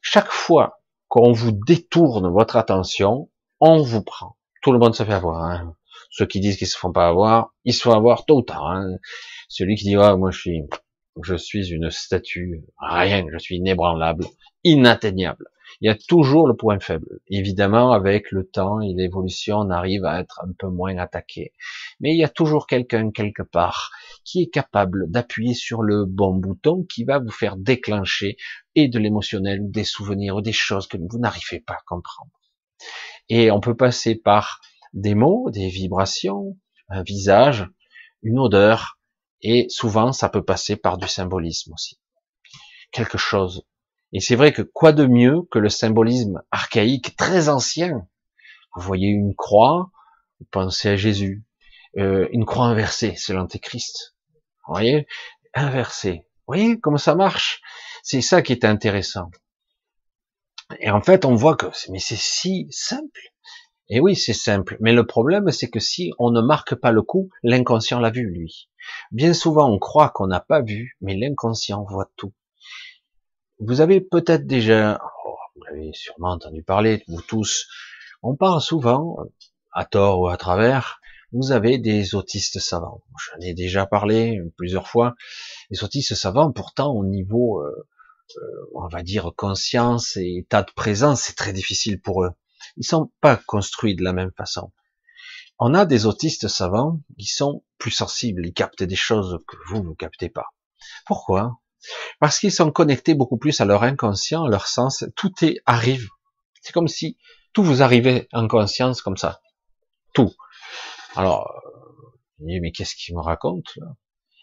Chaque 0.01 0.31
fois 0.31 0.81
qu'on 1.09 1.33
vous 1.33 1.53
détourne 1.53 2.29
votre 2.31 2.57
attention, 2.57 3.29
on 3.65 3.81
vous 3.81 4.03
prend. 4.03 4.37
Tout 4.61 4.73
le 4.73 4.81
monde 4.81 4.97
se 4.97 5.05
fait 5.05 5.13
avoir. 5.13 5.45
Hein. 5.45 5.77
Ceux 6.11 6.27
qui 6.27 6.41
disent 6.41 6.57
qu'ils 6.57 6.67
se 6.67 6.77
font 6.77 6.93
pas 6.93 7.07
avoir, 7.07 7.55
ils 7.65 7.73
se 7.73 7.83
font 7.83 7.93
avoir 7.93 8.27
tôt 8.27 8.39
ou 8.39 8.43
tard. 8.43 8.67
Hein. 8.67 8.97
Celui 9.49 9.77
qui 9.77 9.85
dit 9.85 9.95
ah 9.95 10.17
moi 10.17 10.33
je 10.33 11.37
suis 11.37 11.69
une 11.69 11.91
statue, 11.91 12.65
rien, 12.79 13.25
je 13.33 13.39
suis 13.39 13.57
inébranlable, 13.59 14.27
inatteignable. 14.65 15.47
Il 15.81 15.87
y 15.87 15.91
a 15.91 15.95
toujours 15.95 16.49
le 16.49 16.57
point 16.57 16.81
faible. 16.81 17.21
Évidemment, 17.29 17.93
avec 17.93 18.33
le 18.33 18.45
temps 18.45 18.81
et 18.81 18.93
l'évolution, 18.95 19.59
on 19.59 19.71
arrive 19.71 20.05
à 20.05 20.21
être 20.21 20.41
un 20.45 20.53
peu 20.59 20.69
moins 20.69 20.99
attaqué. 20.99 21.53
Mais 22.01 22.11
il 22.11 22.19
y 22.19 22.25
a 22.25 22.29
toujours 22.29 22.67
quelqu'un 22.67 23.13
quelque 23.13 23.43
part 23.43 23.93
qui 24.25 24.43
est 24.43 24.51
capable 24.51 25.09
d'appuyer 25.09 25.55
sur 25.55 25.83
le 25.83 26.05
bon 26.05 26.35
bouton 26.35 26.85
qui 26.85 27.05
va 27.05 27.21
vous 27.21 27.31
faire 27.31 27.57
déclencher 27.57 28.37
et 28.75 28.89
de 28.89 28.99
l'émotionnel, 28.99 29.71
des 29.71 29.85
souvenirs, 29.85 30.37
ou 30.37 30.41
des 30.43 30.53
choses 30.53 30.89
que 30.89 30.97
vous 30.99 31.19
n'arrivez 31.19 31.61
pas 31.61 31.75
à 31.75 31.83
comprendre. 31.87 32.33
Et 33.29 33.51
on 33.51 33.61
peut 33.61 33.77
passer 33.77 34.15
par 34.15 34.61
des 34.93 35.15
mots, 35.15 35.51
des 35.51 35.69
vibrations, 35.69 36.57
un 36.89 37.03
visage, 37.03 37.67
une 38.23 38.39
odeur, 38.39 38.99
et 39.41 39.67
souvent 39.69 40.13
ça 40.13 40.29
peut 40.29 40.45
passer 40.45 40.77
par 40.77 40.99
du 40.99 41.09
symbolisme 41.09 41.73
aussi. 41.73 41.99
Quelque 42.91 43.19
chose. 43.19 43.65
Et 44.13 44.21
c'est 44.21 44.37
vrai 44.37 44.53
que 44.53 44.63
quoi 44.63 44.93
de 44.93 45.07
mieux 45.07 45.43
que 45.51 45.59
le 45.59 45.71
symbolisme 45.71 46.43
archaïque 46.51 47.17
très 47.17 47.49
ancien? 47.49 48.07
Vous 48.75 48.83
voyez 48.83 49.09
une 49.09 49.35
croix, 49.35 49.91
vous 50.39 50.47
pensez 50.51 50.91
à 50.91 50.97
Jésus. 50.97 51.45
Euh, 51.99 52.29
une 52.33 52.45
croix 52.45 52.67
inversée, 52.67 53.15
c'est 53.17 53.33
l'antéchrist. 53.33 54.15
Vous 54.67 54.75
voyez? 54.75 55.07
Inversée. 55.55 56.27
Vous 56.37 56.55
voyez 56.55 56.81
comment 56.81 56.99
ça 56.99 57.15
marche? 57.15 57.63
C'est 58.03 58.21
ça 58.21 58.43
qui 58.43 58.53
est 58.53 58.65
intéressant. 58.65 59.31
Et 60.81 60.91
en 60.91 61.03
fait, 61.03 61.25
on 61.25 61.35
voit 61.35 61.57
que 61.57 61.67
mais 61.91 61.99
c'est 61.99 62.17
si 62.17 62.67
simple. 62.71 63.21
Et 63.89 64.01
oui, 64.01 64.17
c'est 64.17 64.33
simple. 64.33 64.77
Mais 64.81 64.93
le 64.93 65.07
problème, 65.07 65.51
c'est 65.51 65.69
que 65.69 65.81
si 65.81 66.13
on 66.19 66.31
ne 66.31 66.41
marque 66.41 66.75
pas 66.75 66.93
le 66.93 67.03
coup, 67.03 67.31
l'inconscient 67.43 68.01
l'a 68.01 68.11
vu, 68.11 68.27
lui. 68.31 68.69
Bien 69.11 69.35
souvent, 69.35 69.71
on 69.71 69.79
croit 69.79 70.11
qu'on 70.11 70.27
n'a 70.27 70.41
pas 70.41 70.63
vu, 70.63 70.97
mais 71.01 71.15
l'inconscient 71.15 71.85
voit 71.85 72.11
tout. 72.17 72.33
Vous 73.59 73.81
avez 73.81 74.01
peut-être 74.01 74.47
déjà, 74.47 75.01
oh, 75.27 75.37
vous 75.55 75.63
l'avez 75.65 75.93
sûrement 75.93 76.31
entendu 76.31 76.63
parler, 76.63 77.05
vous 77.07 77.23
tous, 77.23 77.69
on 78.23 78.35
parle 78.35 78.61
souvent, 78.61 79.17
à 79.73 79.85
tort 79.85 80.21
ou 80.21 80.29
à 80.29 80.37
travers, 80.37 81.01
vous 81.33 81.53
avez 81.53 81.79
des 81.79 82.15
autistes 82.15 82.59
savants. 82.59 83.03
J'en 83.19 83.41
ai 83.41 83.55
déjà 83.55 83.87
parlé 83.87 84.41
plusieurs 84.57 84.89
fois. 84.89 85.15
Les 85.71 85.83
autistes 85.83 86.15
savants, 86.15 86.53
pourtant, 86.53 86.93
au 86.93 87.05
niveau, 87.05 87.63
euh, 87.63 87.87
on 88.75 88.89
va 88.89 89.03
dire, 89.03 89.31
conscience 89.37 90.17
et 90.17 90.39
état 90.39 90.63
de 90.63 90.73
présence, 90.73 91.23
c'est 91.23 91.37
très 91.37 91.53
difficile 91.53 92.01
pour 92.01 92.25
eux. 92.25 92.31
Ils 92.77 92.87
sont 92.87 93.13
pas 93.21 93.37
construits 93.37 93.97
de 93.97 94.03
la 94.03 94.13
même 94.13 94.33
façon. 94.37 94.73
On 95.59 95.75
a 95.75 95.85
des 95.85 96.07
autistes 96.07 96.49
savants 96.49 97.01
qui 97.19 97.27
sont 97.27 97.65
plus 97.79 97.91
sensibles, 97.91 98.47
ils 98.47 98.53
captent 98.53 98.83
des 98.83 98.97
choses 98.97 99.39
que 99.47 99.57
vous, 99.69 99.83
vous 99.83 99.95
captez 99.95 100.29
pas. 100.29 100.47
Pourquoi? 101.07 101.59
Parce 102.21 102.39
qu'ils 102.39 102.53
sont 102.53 102.71
connectés 102.71 103.15
beaucoup 103.15 103.37
plus 103.37 103.61
à 103.61 103.65
leur 103.65 103.83
inconscient, 103.83 104.45
à 104.45 104.49
leur 104.49 104.67
sens. 104.67 105.05
Tout 105.17 105.33
est 105.43 105.61
arrive. 105.67 106.09
C'est 106.63 106.73
comme 106.73 106.89
si 106.89 107.19
tout 107.53 107.65
vous 107.65 107.83
arrivait 107.83 108.29
en 108.33 108.49
conscience 108.49 109.03
comme 109.03 109.17
ça. 109.17 109.41
Tout. 110.15 110.33
Alors, 111.17 111.53
mais 112.39 112.73
qu'est-ce 112.73 112.95
qu'il 112.95 113.15
me 113.15 113.21
raconte 113.21 113.79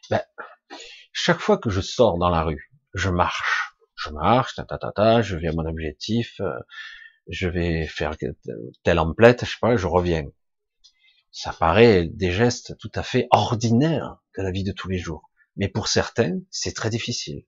ben, 0.09 0.21
chaque 1.11 1.39
fois 1.39 1.57
que 1.57 1.69
je 1.69 1.81
sors 1.81 2.17
dans 2.17 2.29
la 2.29 2.43
rue, 2.43 2.71
je 2.93 3.09
marche, 3.09 3.68
je 3.99 4.09
marche, 4.11 4.55
ta 4.55 4.63
ta 4.63 4.77
ta 4.77 5.21
je 5.21 5.35
viens 5.35 5.51
à 5.51 5.55
mon 5.55 5.65
objectif, 5.65 6.39
euh, 6.39 6.57
je 7.27 7.47
vais 7.47 7.85
faire 7.85 8.15
telle 8.83 8.99
emplette, 8.99 9.45
je 9.45 9.51
sais 9.51 9.57
pas, 9.59 9.75
je 9.75 9.87
reviens. 9.87 10.25
Ça 11.31 11.53
paraît 11.53 12.05
des 12.05 12.31
gestes 12.31 12.77
tout 12.79 12.91
à 12.95 13.03
fait 13.03 13.27
ordinaires 13.31 14.17
de 14.37 14.43
la 14.43 14.51
vie 14.51 14.63
de 14.63 14.71
tous 14.71 14.89
les 14.89 14.97
jours. 14.97 15.29
Mais 15.57 15.67
pour 15.67 15.87
certains, 15.87 16.39
c'est 16.49 16.73
très 16.73 16.89
difficile. 16.89 17.43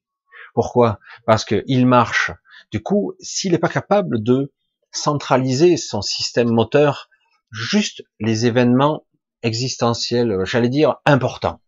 Pourquoi? 0.54 1.00
Parce 1.26 1.46
qu'il 1.46 1.88
marche. 1.88 2.32
Du 2.72 2.84
coup, 2.84 3.14
s'il 3.20 3.54
n'est 3.54 3.58
pas 3.58 3.70
capable 3.70 4.22
de 4.22 4.54
centraliser 4.92 5.78
son 5.78 6.02
système 6.02 6.52
moteur, 6.52 7.10
juste 7.52 8.04
les 8.20 8.46
événements 8.46 9.06
existentiels, 9.42 10.40
j'allais 10.44 10.70
dire 10.70 10.98
importants. 11.06 11.62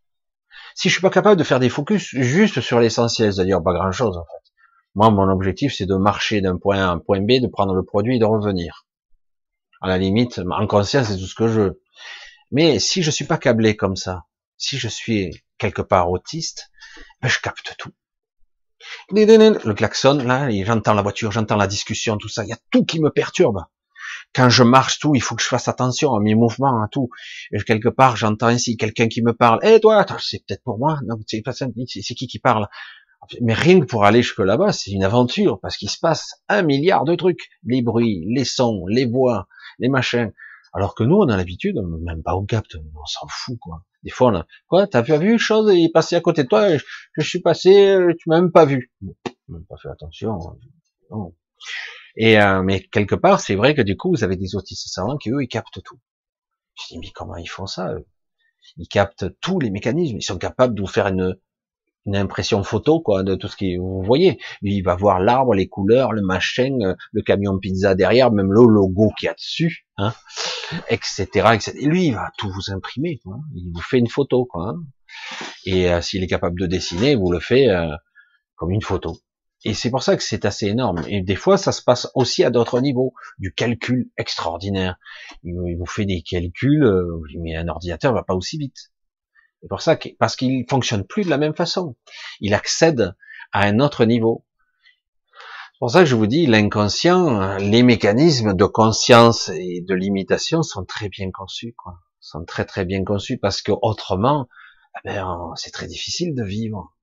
Si 0.76 0.90
je 0.90 0.94
suis 0.94 1.02
pas 1.02 1.10
capable 1.10 1.38
de 1.38 1.44
faire 1.44 1.60
des 1.60 1.70
focus 1.70 2.10
juste 2.14 2.62
sur 2.62 2.80
l'essentiel, 2.80 3.34
c'est-à-dire 3.34 3.64
pas 3.64 3.74
grand-chose 3.74 4.18
en 4.18 4.26
fait, 4.26 4.43
moi, 4.96 5.10
mon 5.10 5.30
objectif, 5.30 5.74
c'est 5.76 5.86
de 5.86 5.96
marcher 5.96 6.42
d'un 6.42 6.58
point 6.58 6.78
A 6.78 6.90
à 6.90 6.92
un 6.92 7.00
point 7.00 7.22
B, 7.22 7.42
de 7.42 7.48
prendre 7.48 7.74
le 7.74 7.84
produit 7.84 8.18
et 8.18 8.20
de 8.20 8.26
revenir. 8.26 8.86
À 9.82 9.88
la 9.88 9.98
limite, 9.98 10.40
en 10.52 10.68
conscience, 10.68 11.08
c'est 11.08 11.18
tout 11.18 11.26
ce 11.26 11.36
que 11.36 11.48
je 11.48 11.60
veux. 11.62 11.82
Mais 12.52 12.80
si 12.80 13.02
je 13.02 13.12
suis 13.12 13.26
pas 13.26 13.38
câblé 13.38 13.76
comme 13.76 13.96
ça, 13.96 14.26
si 14.58 14.78
je 14.78 14.88
suis 14.88 15.32
quelque 15.58 15.82
part 15.82 16.12
autiste, 16.12 16.70
ben 17.22 17.28
je 17.28 17.40
capte 17.40 17.76
tout. 17.78 17.92
Le 19.10 19.74
klaxon, 19.74 20.16
là, 20.16 20.50
j'entends 20.64 20.94
la 20.94 21.02
voiture, 21.02 21.32
j'entends 21.32 21.56
la 21.56 21.68
discussion, 21.68 22.18
tout 22.18 22.30
ça, 22.30 22.44
il 22.44 22.50
y 22.50 22.54
a 22.54 22.58
tout 22.70 22.86
qui 22.86 23.00
me 23.00 23.10
perturbe. 23.10 23.64
Quand 24.36 24.50
je 24.50 24.64
marche, 24.64 25.00
tout, 25.00 25.16
il 25.16 25.22
faut 25.22 25.36
que 25.36 25.42
je 25.42 25.48
fasse 25.48 25.68
attention 25.68 26.14
à 26.16 26.20
mes 26.20 26.36
mouvements, 26.36 26.82
à 26.82 26.88
tout. 26.88 27.10
Et 27.52 27.62
quelque 27.64 27.90
part, 27.90 28.16
j'entends 28.16 28.48
ainsi 28.48 28.78
quelqu'un 28.78 29.08
qui 29.08 29.22
me 29.22 29.34
parle. 29.34 29.60
Eh 29.64 29.80
toi, 29.80 30.06
c'est 30.20 30.44
peut-être 30.46 30.64
pour 30.64 30.78
moi. 30.78 31.00
Non, 31.06 31.16
c'est 31.28 32.16
qui 32.16 32.28
qui 32.28 32.40
parle? 32.40 32.68
Mais 33.42 33.54
rien 33.54 33.80
que 33.80 33.86
pour 33.86 34.06
aller 34.06 34.22
jusque 34.22 34.40
là-bas, 34.40 34.72
c'est 34.72 34.92
une 34.92 35.04
aventure, 35.04 35.60
parce 35.60 35.78
qu'il 35.78 35.90
se 35.90 36.00
passe 36.00 36.42
un 36.50 36.62
milliard 36.62 37.06
de 37.06 37.16
trucs. 37.16 37.50
Les 37.64 37.82
bruits, 37.82 38.24
les 38.28 38.46
sons, 38.46 38.86
les 38.88 39.06
voix, 39.06 39.48
les 39.80 39.90
machins. 39.90 40.32
Alors 40.74 40.96
que 40.96 41.04
nous, 41.04 41.18
on 41.18 41.30
a 41.30 41.38
l'habitude, 41.38 41.78
même 42.02 42.24
pas 42.24 42.34
au 42.34 42.44
capte, 42.44 42.76
on 42.76 43.06
s'en 43.06 43.28
fout, 43.28 43.58
quoi. 43.60 43.84
Des 44.04 44.10
fois, 44.10 44.32
on 44.32 44.36
a, 44.36 44.48
quoi, 44.68 44.88
t'as 44.88 45.02
vu 45.02 45.34
une 45.34 45.38
chose 45.38 45.72
il 45.74 45.86
est 45.86 45.92
passé 45.92 46.16
à 46.16 46.22
côté 46.22 46.44
de 46.44 46.48
toi, 46.48 46.68
je, 47.18 47.24
suis 47.24 47.40
passé, 47.40 47.98
tu 48.20 48.30
m'as 48.30 48.42
même 48.42 48.52
pas 48.52 48.66
vu. 48.66 48.92
même 49.48 49.66
pas 49.66 49.78
fait 49.82 49.90
attention. 49.90 50.34
Hein. 50.34 50.58
Non. 51.12 51.36
Et, 52.16 52.40
euh, 52.40 52.62
mais 52.64 52.82
quelque 52.82 53.16
part, 53.16 53.40
c'est 53.40 53.56
vrai 53.56 53.76
que 53.76 53.82
du 53.82 53.96
coup, 53.96 54.10
vous 54.10 54.24
avez 54.24 54.36
des 54.36 54.56
autistes 54.56 54.88
savants 54.88 55.18
qui, 55.18 55.30
eux, 55.30 55.44
ils 55.44 55.48
captent 55.48 55.82
tout. 55.84 56.00
Je 56.76 56.94
dis, 56.94 57.00
mais 57.00 57.12
comment 57.12 57.38
ils 57.38 57.48
font 57.48 57.68
ça, 57.68 57.94
Ils 58.78 58.88
captent 58.88 59.26
tous 59.40 59.60
les 59.60 59.70
mécanismes. 59.70 60.18
Ils 60.18 60.24
sont 60.24 60.38
capables 60.38 60.76
de 60.76 60.82
vous 60.82 60.88
faire 60.88 61.08
une, 61.08 61.38
une 62.06 62.16
impression 62.16 62.64
photo 62.64 63.00
quoi 63.02 63.24
de 63.24 63.36
tout 63.36 63.48
ce 63.48 63.56
que 63.56 63.80
vous 63.80 64.04
voyez. 64.04 64.40
il 64.62 64.82
va 64.82 64.96
voir 64.96 65.20
l'arbre, 65.20 65.54
les 65.54 65.68
couleurs, 65.68 66.12
le 66.12 66.22
machin, 66.22 66.78
euh, 66.82 66.96
le 67.12 67.22
camion 67.22 67.58
pizza 67.60 67.96
derrière, 67.96 68.32
même 68.32 68.52
le 68.52 68.66
logo 68.66 69.12
qu'il 69.18 69.28
y 69.28 69.30
a 69.30 69.34
dessus, 69.34 69.88
hein, 69.98 70.14
etc., 70.90 71.26
etc. 71.54 71.74
Et 71.80 71.86
lui, 71.86 72.08
il 72.08 72.14
va 72.14 72.32
tout 72.38 72.50
vous 72.50 72.72
imprimer. 72.72 73.20
Quoi. 73.24 73.38
Il 73.56 73.72
vous 73.74 73.82
fait 73.82 74.00
une 74.00 74.10
photo, 74.10 74.46
quoi. 74.46 74.70
Hein. 74.70 74.84
Et 75.66 75.92
euh, 75.92 76.02
s'il 76.02 76.24
est 76.24 76.28
capable 76.28 76.60
de 76.60 76.68
dessiner, 76.68 77.16
vous 77.16 77.32
le 77.32 77.40
fait 77.40 77.70
euh, 77.70 77.96
comme 78.56 78.72
une 78.72 78.82
photo. 78.82 79.18
Et 79.66 79.74
c'est 79.74 79.90
pour 79.90 80.04
ça 80.04 80.18
que 80.18 80.24
c'est 80.24 80.44
assez 80.44 80.68
énorme. 80.68 81.04
Et 81.08 81.22
des 81.22 81.38
fois, 81.38 81.58
ça 81.58 81.72
se 81.72 81.82
passe 81.82 82.10
aussi 82.16 82.44
à 82.44 82.50
d'autres 82.50 82.82
niveaux, 82.82 83.14
du 83.38 83.54
calcul 83.54 84.12
extraordinaire. 84.18 84.98
Il 85.44 85.78
vous 85.80 85.86
fait 85.86 86.04
des 86.04 86.22
calculs, 86.22 86.86
mais 87.40 87.56
un 87.56 87.70
ordinateur 87.70 88.14
va 88.14 88.24
pas 88.24 88.36
aussi 88.36 88.58
vite. 88.58 88.93
C'est 89.64 89.70
pour 89.70 89.82
ça 89.82 89.96
que, 89.96 90.10
parce 90.20 90.36
qu'il 90.36 90.66
fonctionne 90.70 91.06
plus 91.06 91.24
de 91.24 91.30
la 91.30 91.38
même 91.38 91.56
façon. 91.56 91.96
Il 92.42 92.54
accède 92.54 93.16
à 93.54 93.62
un 93.62 93.80
autre 93.80 94.04
niveau. 94.04 94.46
C'est 95.72 95.80
pour 95.80 95.90
ça 95.90 96.00
que 96.02 96.06
je 96.06 96.16
vous 96.16 96.28
dis, 96.28 96.48
l'inconscient, 96.48 97.58
les 97.60 97.82
mécanismes 97.82 98.56
de 98.56 98.66
conscience 98.66 99.48
et 99.56 99.80
de 99.80 99.96
limitation 99.96 100.64
sont 100.64 100.84
très 100.84 101.08
bien 101.08 101.32
conçus, 101.32 101.74
quoi. 101.78 102.00
Sont 102.20 102.44
très 102.44 102.66
très 102.66 102.84
bien 102.84 103.06
conçus 103.06 103.38
parce 103.38 103.62
que 103.62 103.72
autrement, 103.82 104.50
eh 104.98 105.10
ben, 105.10 105.54
c'est 105.56 105.72
très 105.72 105.88
difficile 105.88 106.36
de 106.36 106.44
vivre. 106.44 106.94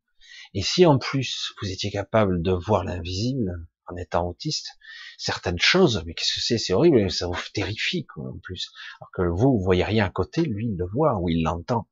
Et 0.52 0.62
si 0.62 0.84
en 0.84 0.98
plus 0.98 1.54
vous 1.62 1.70
étiez 1.70 1.90
capable 1.90 2.42
de 2.42 2.52
voir 2.52 2.84
l'invisible 2.84 3.66
en 3.86 3.96
étant 3.96 4.28
autiste, 4.28 4.78
certaines 5.16 5.58
choses, 5.58 6.02
mais 6.04 6.12
qu'est-ce 6.12 6.34
que 6.34 6.40
c'est? 6.40 6.58
C'est 6.58 6.74
horrible, 6.74 7.10
ça 7.10 7.26
vous 7.26 7.34
terrifie 7.54 8.04
quoi, 8.04 8.28
en 8.28 8.38
plus. 8.42 8.70
Alors 9.00 9.10
que 9.14 9.22
vous, 9.22 9.58
vous 9.58 9.64
voyez 9.64 9.84
rien 9.84 10.04
à 10.04 10.10
côté, 10.10 10.42
lui 10.42 10.66
il 10.66 10.76
le 10.76 10.86
voit 10.86 11.16
ou 11.18 11.30
il 11.30 11.42
l'entend. 11.42 11.86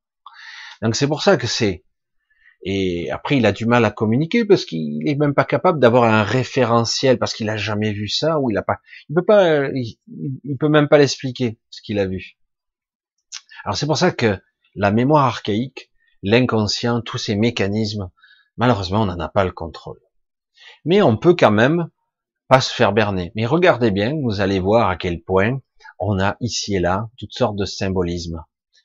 Donc 0.83 0.97
c'est 0.97 1.07
pour 1.07 1.23
ça 1.23 1.37
que 1.37 1.47
c'est. 1.47 1.85
Et 2.63 3.11
après, 3.11 3.37
il 3.37 3.47
a 3.47 3.53
du 3.53 3.67
mal 3.67 3.85
à 3.85 3.91
communiquer 3.91 4.45
parce 4.45 4.65
qu'il 4.65 5.09
est 5.09 5.15
même 5.15 5.35
pas 5.35 5.45
capable 5.45 5.79
d'avoir 5.79 6.05
un 6.05 6.25
référentiel 6.25 7.19
parce 7.19 7.33
qu'il 7.33 7.49
a 7.51 7.57
jamais 7.57 7.93
vu 7.93 8.09
ça 8.09 8.41
ou 8.41 8.51
il 8.51 8.59
a 8.59 8.63
pas. 8.63 8.79
Il 9.09 9.15
peut 9.15 9.25
pas. 9.25 9.69
Il, 9.69 10.57
peut 10.59 10.69
même 10.69 10.89
pas 10.89 10.99
l'expliquer 10.99 11.59
ce 11.71 11.83
qu'il 11.83 11.99
a 11.99 12.07
vu. 12.07 12.37
Alors 13.65 13.77
c'est 13.77 13.87
pour 13.87 13.97
ça 13.97 14.11
que 14.11 14.39
la 14.75 14.91
mémoire 14.91 15.25
archaïque, 15.25 15.91
l'inconscient, 16.23 17.01
tous 17.01 17.19
ces 17.19 17.37
mécanismes, 17.37 18.11
malheureusement, 18.57 19.03
on 19.03 19.07
n'en 19.07 19.21
a 19.21 19.29
pas 19.29 19.45
le 19.45 19.53
contrôle. 19.53 20.01
Mais 20.85 21.01
on 21.01 21.17
peut 21.17 21.35
quand 21.35 21.53
même 21.53 21.89
pas 22.49 22.61
se 22.61 22.75
faire 22.75 22.93
berner. 22.93 23.31
Mais 23.37 23.47
regardez 23.47 23.91
bien, 23.91 24.15
vous 24.21 24.41
allez 24.41 24.59
voir 24.59 24.89
à 24.89 24.97
quel 24.97 25.23
point 25.23 25.61
on 26.01 26.19
a 26.19 26.37
ici 26.41 26.75
et 26.75 26.81
là 26.81 27.09
toutes 27.19 27.33
sortes 27.33 27.57
de 27.57 27.65
symbolismes. 27.65 28.43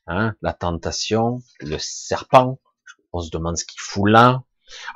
Hein, 0.07 0.35
la 0.41 0.53
tentation, 0.53 1.41
le 1.61 1.77
serpent, 1.79 2.59
on 3.13 3.21
se 3.21 3.29
demande 3.29 3.57
ce 3.57 3.65
qu'il 3.65 3.79
fout 3.79 4.09
là. 4.09 4.43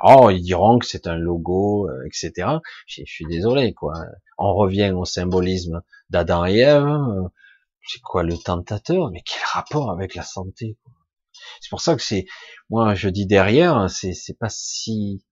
Oh, 0.02 0.30
ils 0.30 0.42
diront 0.42 0.78
que 0.78 0.86
c'est 0.86 1.06
un 1.06 1.16
logo, 1.16 1.88
euh, 1.88 2.04
etc. 2.06 2.58
Je, 2.86 3.02
suis 3.04 3.26
désolé, 3.26 3.72
quoi. 3.74 3.94
On 4.36 4.54
revient 4.54 4.92
au 4.94 5.04
symbolisme 5.04 5.82
d'Adam 6.10 6.44
et 6.46 6.58
Ève. 6.58 7.30
C'est 7.86 8.00
quoi 8.02 8.22
le 8.22 8.36
tentateur? 8.36 9.10
Mais 9.10 9.22
quel 9.22 9.42
rapport 9.44 9.90
avec 9.90 10.14
la 10.14 10.22
santé 10.22 10.76
C'est 11.60 11.70
pour 11.70 11.80
ça 11.80 11.96
que 11.96 12.02
c'est, 12.02 12.26
moi, 12.70 12.94
je 12.94 13.08
dis 13.08 13.26
derrière, 13.26 13.88
c'est 13.90 14.12
c'est 14.12 14.36
pas 14.38 14.50
si 14.50 15.24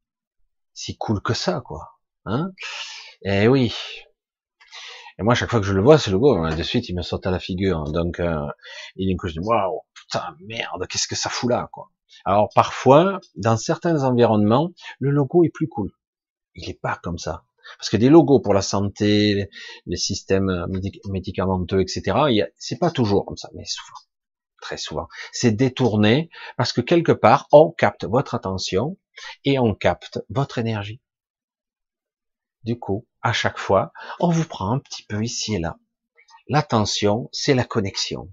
si 0.72 0.96
cool 0.96 1.20
que 1.22 1.34
ça, 1.34 1.60
quoi. 1.60 1.98
Hein 2.24 2.52
Eh 3.22 3.48
oui, 3.48 3.74
et 5.18 5.22
moi, 5.22 5.34
chaque 5.34 5.50
fois 5.50 5.60
que 5.60 5.66
je 5.66 5.72
le 5.72 5.82
vois, 5.82 5.98
ce 5.98 6.10
logo, 6.10 6.36
hein, 6.36 6.54
de 6.54 6.62
suite, 6.62 6.88
il 6.88 6.94
me 6.94 7.02
saute 7.02 7.26
à 7.26 7.30
la 7.30 7.38
figure. 7.38 7.84
Donc, 7.84 8.20
euh, 8.20 8.46
et 8.96 9.06
du 9.06 9.16
coup, 9.16 9.28
je 9.28 9.32
dis, 9.34 9.38
waouh, 9.40 9.80
putain, 9.94 10.36
merde, 10.40 10.86
qu'est-ce 10.88 11.08
que 11.08 11.14
ça 11.14 11.30
fout 11.30 11.50
là, 11.50 11.68
quoi. 11.72 11.90
Alors, 12.24 12.50
parfois, 12.54 13.20
dans 13.36 13.56
certains 13.56 14.02
environnements, 14.04 14.72
le 15.00 15.10
logo 15.10 15.44
est 15.44 15.50
plus 15.50 15.68
cool. 15.68 15.90
Il 16.54 16.68
est 16.68 16.80
pas 16.80 16.98
comme 17.02 17.18
ça. 17.18 17.44
Parce 17.78 17.90
que 17.90 17.96
des 17.96 18.08
logos 18.10 18.40
pour 18.40 18.54
la 18.54 18.62
santé, 18.62 19.48
les 19.86 19.96
systèmes 19.96 20.66
médicamenteux, 21.08 21.80
etc., 21.80 22.16
c'est 22.56 22.78
pas 22.78 22.90
toujours 22.90 23.24
comme 23.26 23.36
ça, 23.36 23.48
mais 23.54 23.64
souvent. 23.64 23.98
très 24.60 24.76
souvent. 24.76 25.08
C'est 25.32 25.52
détourné 25.52 26.30
parce 26.56 26.72
que 26.72 26.80
quelque 26.80 27.12
part, 27.12 27.48
on 27.52 27.70
capte 27.70 28.04
votre 28.04 28.34
attention 28.34 28.96
et 29.44 29.58
on 29.58 29.74
capte 29.74 30.20
votre 30.28 30.58
énergie. 30.58 31.00
Du 32.66 32.76
coup, 32.80 33.06
à 33.22 33.32
chaque 33.32 33.58
fois, 33.58 33.92
on 34.18 34.28
vous 34.28 34.44
prend 34.44 34.72
un 34.72 34.80
petit 34.80 35.04
peu 35.04 35.22
ici 35.22 35.54
et 35.54 35.60
là. 35.60 35.78
L'attention, 36.48 37.28
c'est 37.30 37.54
la 37.54 37.62
connexion. 37.62 38.28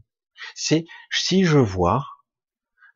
C'est 0.55 0.85
si 1.11 1.43
je 1.43 1.59
vois, 1.59 2.03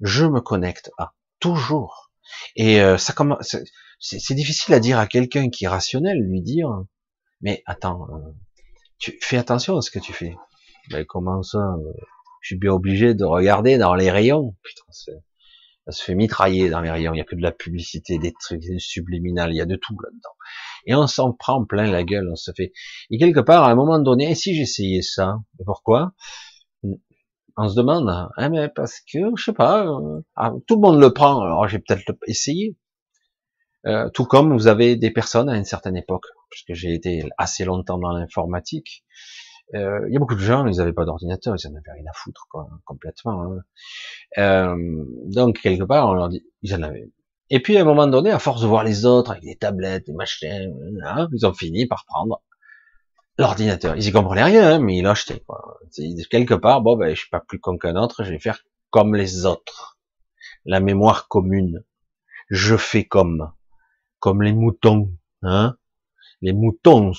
je 0.02 0.26
me 0.26 0.42
connecte 0.42 0.90
à 0.98 1.14
toujours. 1.40 2.12
Et 2.56 2.82
euh, 2.82 2.98
ça 2.98 3.14
commence, 3.14 3.56
c'est 4.00 4.34
difficile 4.34 4.74
à 4.74 4.80
dire 4.80 4.98
à 4.98 5.06
quelqu'un 5.06 5.52
qui 5.52 5.66
est 5.66 5.68
rationnel, 5.68 6.18
lui 6.18 6.42
dire, 6.42 6.70
mais 7.42 7.62
attends, 7.68 8.08
euh, 8.10 8.32
tu 8.98 9.16
fais 9.22 9.38
attention 9.38 9.78
à 9.78 9.82
ce 9.82 9.92
que 9.92 10.00
tu 10.00 10.14
fais. 10.14 10.36
Ben 10.90 11.06
comment 11.06 11.44
ça 11.44 11.60
euh, 11.60 11.94
Je 12.42 12.48
suis 12.48 12.58
bien 12.58 12.72
obligé 12.72 13.14
de 13.14 13.26
regarder 13.26 13.78
dans 13.78 13.94
les 13.94 14.10
rayons. 14.10 14.56
Putain, 14.64 14.84
ça 14.92 15.92
se 15.92 16.04
fait 16.04 16.16
mitrailler 16.16 16.70
dans 16.70 16.82
les 16.82 16.90
rayons. 16.90 17.14
Il 17.14 17.18
y 17.18 17.22
a 17.22 17.26
que 17.26 17.36
de 17.36 17.44
la 17.44 17.52
publicité, 17.52 18.18
des 18.18 18.34
trucs 18.34 18.64
subliminales, 18.80 19.52
il 19.52 19.58
y 19.58 19.62
a 19.62 19.66
de 19.66 19.76
tout 19.76 19.96
là-dedans. 20.04 20.36
Et 20.86 20.96
on 20.96 21.08
s'en 21.08 21.34
prend 21.34 21.66
plein 21.66 21.90
la 21.90 22.04
gueule, 22.04 22.30
on 22.32 22.36
se 22.36 22.52
fait. 22.56 22.72
Et 23.10 23.18
quelque 23.18 23.40
part, 23.40 23.64
à 23.64 23.72
un 23.72 23.76
moment 23.76 24.00
donné, 24.00 24.36
si 24.36 24.56
j'essayais 24.56 25.02
ça, 25.02 25.40
pourquoi? 25.66 26.14
On 27.60 27.68
se 27.68 27.76
demande, 27.76 28.08
hein, 28.10 28.50
mais 28.50 28.70
parce 28.70 29.00
que 29.00 29.20
je 29.36 29.44
sais 29.44 29.54
pas, 29.54 29.88
euh, 29.88 30.22
ah, 30.36 30.54
tout 30.68 30.76
le 30.76 30.82
monde 30.82 31.00
le 31.02 31.12
prend, 31.12 31.42
alors 31.42 31.68
j'ai 31.68 31.80
peut-être 31.80 32.14
essayé. 32.28 32.78
Euh, 33.88 34.10
tout 34.14 34.26
comme 34.26 34.54
vous 34.54 34.68
avez 34.68 34.96
des 34.96 35.12
personnes 35.12 35.50
à 35.50 35.58
une 35.58 35.66
certaine 35.66 35.98
époque, 35.98 36.26
puisque 36.52 36.74
j'ai 36.74 36.94
été 36.94 37.24
assez 37.38 37.66
longtemps 37.66 37.98
dans 37.98 38.12
l'informatique, 38.12 39.04
euh, 39.76 40.06
il 40.08 40.14
y 40.14 40.16
a 40.16 40.20
beaucoup 40.20 40.36
de 40.36 40.40
gens, 40.40 40.66
ils 40.66 40.78
n'avaient 40.78 40.94
pas 40.94 41.06
d'ordinateur, 41.06 41.56
ils 41.58 41.68
en 41.68 41.72
avaient 41.72 41.92
rien 41.92 42.06
à 42.10 42.14
foutre, 42.14 42.48
quoi, 42.50 42.70
complètement. 42.86 43.44
Hein. 43.44 43.60
Euh, 44.38 45.06
donc 45.26 45.60
quelque 45.60 45.84
part, 45.84 46.08
on 46.10 46.14
leur 46.14 46.30
dit, 46.30 46.46
ils 46.62 46.74
en 46.76 46.82
avaient. 46.84 47.12
Et 47.50 47.62
puis 47.62 47.78
à 47.78 47.82
un 47.82 47.86
moment 47.86 48.08
donné, 48.08 48.32
à 48.32 48.40
force 48.40 48.62
de 48.62 48.68
voir 48.68 48.84
les 48.84 49.06
autres 49.06 49.32
avec 49.32 49.44
des 49.44 49.56
tablettes, 49.56 50.06
des 50.06 50.14
machins, 50.14 50.74
ils 51.34 51.46
ont 51.46 51.54
fini 51.54 51.86
par 51.86 52.06
prendre 52.06 52.42
l'ordinateur. 53.38 53.96
Ils 53.96 54.08
y 54.08 54.12
comprenaient 54.12 54.44
rien, 54.44 54.74
hein, 54.74 54.80
mais 54.80 54.98
ils 54.98 55.04
l'ont 55.04 55.12
acheté. 55.12 55.44
Quoi. 55.46 55.80
Quelque 56.30 56.56
part, 56.56 56.82
bon, 56.82 56.98
ben, 56.98 57.10
je 57.14 57.22
suis 57.22 57.30
pas 57.30 57.40
plus 57.40 57.60
con 57.60 57.78
qu'un 57.78 57.96
autre, 57.96 58.24
je 58.24 58.32
vais 58.32 58.40
faire 58.40 58.64
comme 58.90 59.16
les 59.16 59.46
autres. 59.46 59.98
La 60.66 60.80
mémoire 60.80 61.28
commune. 61.28 61.84
Je 62.50 62.76
fais 62.76 63.04
comme 63.04 63.52
comme 64.20 64.42
les 64.42 64.54
moutons, 64.54 65.12
hein, 65.44 65.78
les 66.42 66.54
moutons. 66.54 67.14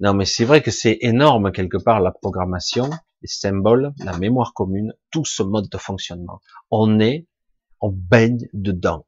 Non, 0.00 0.14
mais 0.14 0.24
c'est 0.24 0.44
vrai 0.44 0.62
que 0.62 0.70
c'est 0.70 0.98
énorme 1.00 1.52
quelque 1.52 1.76
part 1.76 2.00
la 2.00 2.12
programmation, 2.12 2.90
les 3.22 3.28
symboles, 3.28 3.92
la 3.98 4.16
mémoire 4.18 4.52
commune, 4.54 4.92
tout 5.10 5.24
ce 5.24 5.42
mode 5.42 5.68
de 5.68 5.78
fonctionnement. 5.78 6.40
On 6.70 7.00
est, 7.00 7.26
on 7.80 7.90
baigne 7.90 8.48
dedans, 8.52 9.06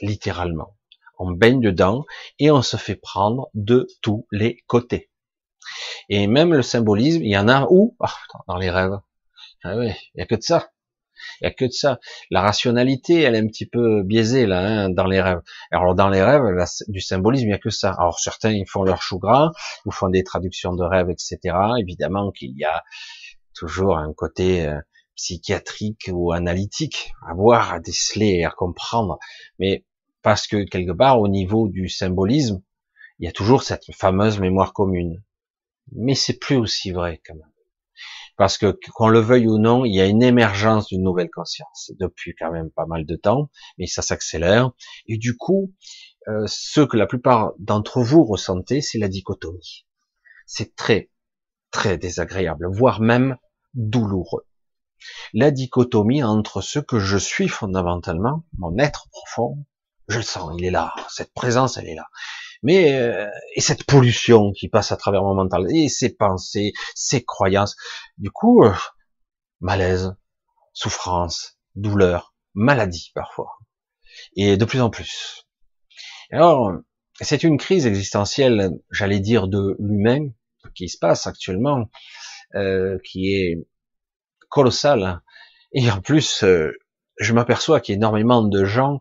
littéralement. 0.00 0.76
On 1.18 1.30
baigne 1.30 1.60
dedans 1.60 2.04
et 2.38 2.50
on 2.50 2.62
se 2.62 2.76
fait 2.76 2.96
prendre 2.96 3.48
de 3.54 3.86
tous 4.02 4.26
les 4.32 4.62
côtés. 4.66 5.10
Et 6.08 6.26
même 6.26 6.52
le 6.52 6.62
symbolisme, 6.62 7.22
il 7.22 7.30
y 7.30 7.38
en 7.38 7.48
a 7.48 7.66
où? 7.70 7.96
Ah, 8.00 8.14
Dans 8.48 8.56
les 8.56 8.70
rêves. 8.70 8.98
Ah 9.62 9.76
oui, 9.76 9.92
il 10.14 10.20
y 10.20 10.22
a 10.22 10.26
que 10.26 10.34
de 10.34 10.42
ça. 10.42 10.70
Il 11.40 11.44
y 11.44 11.46
a 11.46 11.50
que 11.52 11.64
de 11.64 11.70
ça. 11.70 12.00
La 12.30 12.42
rationalité, 12.42 13.22
elle 13.22 13.34
est 13.34 13.38
un 13.38 13.46
petit 13.46 13.66
peu 13.66 14.02
biaisée 14.02 14.46
là 14.46 14.60
hein, 14.60 14.90
dans 14.90 15.06
les 15.06 15.20
rêves. 15.20 15.40
Alors 15.70 15.94
dans 15.94 16.08
les 16.08 16.22
rêves, 16.22 16.42
du 16.88 17.00
symbolisme, 17.00 17.44
il 17.44 17.48
n'y 17.48 17.54
a 17.54 17.58
que 17.58 17.70
ça. 17.70 17.94
Alors 17.98 18.18
certains, 18.18 18.50
ils 18.50 18.68
font 18.68 18.82
leur 18.82 19.00
chou 19.00 19.18
gras, 19.18 19.52
ils 19.86 19.92
font 19.92 20.08
des 20.08 20.24
traductions 20.24 20.74
de 20.74 20.84
rêves, 20.84 21.10
etc. 21.10 21.38
Évidemment 21.78 22.30
qu'il 22.30 22.56
y 22.58 22.64
a 22.64 22.82
toujours 23.54 23.96
un 23.96 24.12
côté 24.12 24.66
euh, 24.66 24.78
psychiatrique 25.16 26.10
ou 26.12 26.32
analytique 26.32 27.12
à 27.28 27.34
voir, 27.34 27.72
à 27.72 27.80
déceler 27.80 28.38
et 28.40 28.44
à 28.44 28.50
comprendre. 28.50 29.18
Mais 29.58 29.84
parce 30.22 30.46
que 30.46 30.64
quelque 30.64 30.92
part, 30.92 31.20
au 31.20 31.28
niveau 31.28 31.68
du 31.68 31.88
symbolisme, 31.88 32.62
il 33.18 33.26
y 33.26 33.28
a 33.28 33.32
toujours 33.32 33.62
cette 33.62 33.92
fameuse 33.94 34.40
mémoire 34.40 34.72
commune. 34.72 35.22
Mais 35.92 36.14
c'est 36.14 36.38
plus 36.38 36.56
aussi 36.56 36.90
vrai 36.90 37.20
quand 37.24 37.34
même 37.34 37.54
parce 38.36 38.58
que 38.58 38.76
qu'on 38.94 39.08
le 39.08 39.20
veuille 39.20 39.46
ou 39.46 39.58
non, 39.58 39.84
il 39.84 39.94
y 39.94 40.00
a 40.00 40.06
une 40.06 40.22
émergence 40.22 40.88
d'une 40.88 41.02
nouvelle 41.02 41.30
conscience 41.30 41.92
depuis 41.98 42.34
quand 42.34 42.50
même 42.50 42.70
pas 42.70 42.86
mal 42.86 43.06
de 43.06 43.16
temps, 43.16 43.50
mais 43.78 43.86
ça 43.86 44.02
s'accélère. 44.02 44.72
Et 45.06 45.18
du 45.18 45.36
coup, 45.36 45.72
euh, 46.28 46.44
ce 46.46 46.80
que 46.80 46.96
la 46.96 47.06
plupart 47.06 47.52
d'entre 47.58 48.02
vous 48.02 48.24
ressentez, 48.24 48.80
c'est 48.80 48.98
la 48.98 49.08
dichotomie. 49.08 49.86
C'est 50.46 50.74
très, 50.74 51.10
très 51.70 51.96
désagréable, 51.96 52.66
voire 52.70 53.00
même 53.00 53.36
douloureux. 53.74 54.46
La 55.32 55.50
dichotomie 55.50 56.22
entre 56.22 56.60
ce 56.60 56.78
que 56.78 56.98
je 56.98 57.16
suis 57.16 57.48
fondamentalement, 57.48 58.44
mon 58.58 58.78
être 58.78 59.08
profond, 59.10 59.64
je 60.08 60.18
le 60.18 60.22
sens, 60.22 60.54
il 60.58 60.64
est 60.64 60.70
là, 60.70 60.94
cette 61.08 61.32
présence, 61.32 61.76
elle 61.76 61.88
est 61.88 61.94
là. 61.94 62.06
Mais 62.62 62.94
euh, 62.94 63.28
et 63.54 63.60
cette 63.60 63.84
pollution 63.84 64.52
qui 64.52 64.68
passe 64.68 64.92
à 64.92 64.96
travers 64.96 65.22
mon 65.22 65.34
mental, 65.34 65.66
et 65.74 65.88
ces 65.88 66.14
pensées, 66.14 66.72
ces 66.94 67.24
croyances, 67.24 67.76
du 68.18 68.30
coup, 68.30 68.64
euh, 68.64 68.72
malaise, 69.60 70.14
souffrance, 70.72 71.58
douleur, 71.74 72.34
maladie 72.54 73.12
parfois, 73.14 73.58
et 74.36 74.56
de 74.56 74.64
plus 74.64 74.80
en 74.80 74.90
plus. 74.90 75.46
Alors, 76.30 76.72
c'est 77.20 77.44
une 77.44 77.58
crise 77.58 77.86
existentielle, 77.86 78.72
j'allais 78.90 79.20
dire, 79.20 79.46
de 79.46 79.76
l'humain 79.78 80.30
qui 80.74 80.88
se 80.88 80.98
passe 80.98 81.26
actuellement, 81.26 81.90
euh, 82.54 82.98
qui 83.04 83.34
est 83.34 83.66
colossale. 84.54 85.20
Et 85.72 85.90
en 85.90 86.00
plus, 86.00 86.44
je 87.18 87.32
m'aperçois 87.32 87.80
qu'il 87.80 87.94
y 87.94 87.96
a 87.96 87.98
énormément 87.98 88.42
de 88.42 88.64
gens, 88.64 89.00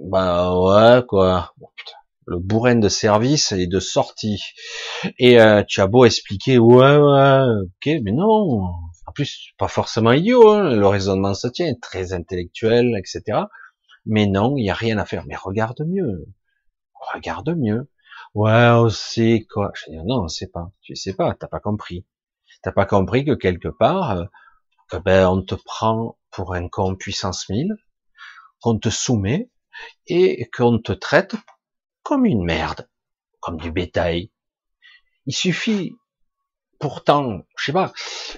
bah 0.00 0.54
ouais 0.58 1.02
quoi, 1.06 1.54
le 2.26 2.38
bourrin 2.38 2.76
de 2.76 2.88
service 2.88 3.52
et 3.52 3.66
de 3.66 3.80
sortie. 3.80 4.42
Et 5.18 5.40
euh, 5.40 5.62
tu 5.66 5.80
as 5.80 5.86
beau 5.86 6.04
expliquer, 6.04 6.58
ouais, 6.58 6.96
ouais, 6.96 7.40
ok, 7.64 8.00
mais 8.02 8.12
non. 8.12 8.62
En 9.06 9.12
plus, 9.14 9.52
pas 9.58 9.68
forcément 9.68 10.12
idiot, 10.12 10.50
hein, 10.50 10.74
le 10.74 10.86
raisonnement 10.86 11.34
se 11.34 11.48
tient, 11.48 11.72
très 11.80 12.12
intellectuel, 12.12 12.94
etc. 12.98 13.46
Mais 14.04 14.26
non, 14.26 14.56
il 14.56 14.62
n'y 14.64 14.70
a 14.70 14.74
rien 14.74 14.98
à 14.98 15.06
faire. 15.06 15.24
Mais 15.26 15.36
regarde 15.36 15.80
mieux. 15.86 16.26
Regarde 17.14 17.50
mieux. 17.56 17.88
Ouais, 18.34 18.68
on 18.72 18.88
sait 18.90 19.46
quoi? 19.50 19.72
Je 19.74 19.90
dis, 19.90 19.96
non, 20.04 20.24
on 20.24 20.28
sait 20.28 20.48
pas. 20.48 20.70
Tu 20.82 20.96
sais 20.96 21.14
pas, 21.14 21.34
t'as 21.34 21.48
pas 21.48 21.60
compris. 21.60 22.04
T'as 22.62 22.72
pas 22.72 22.86
compris 22.86 23.24
que 23.24 23.32
quelque 23.32 23.68
part, 23.68 24.12
euh, 24.12 24.24
eh 24.92 25.00
ben, 25.00 25.28
on 25.28 25.42
te 25.42 25.54
prend 25.54 26.18
pour 26.30 26.54
un 26.54 26.68
con 26.68 26.96
puissance 26.96 27.48
1000, 27.48 27.74
qu'on 28.60 28.78
te 28.78 28.90
soumet, 28.90 29.50
et 30.06 30.48
qu'on 30.56 30.78
te 30.78 30.92
traite 30.92 31.34
comme 32.02 32.24
une 32.24 32.44
merde, 32.44 32.88
comme 33.40 33.58
du 33.58 33.70
bétail. 33.70 34.30
Il 35.26 35.34
suffit, 35.34 35.94
pourtant, 36.78 37.46
je 37.56 37.66
sais 37.66 37.72
pas, 37.72 37.92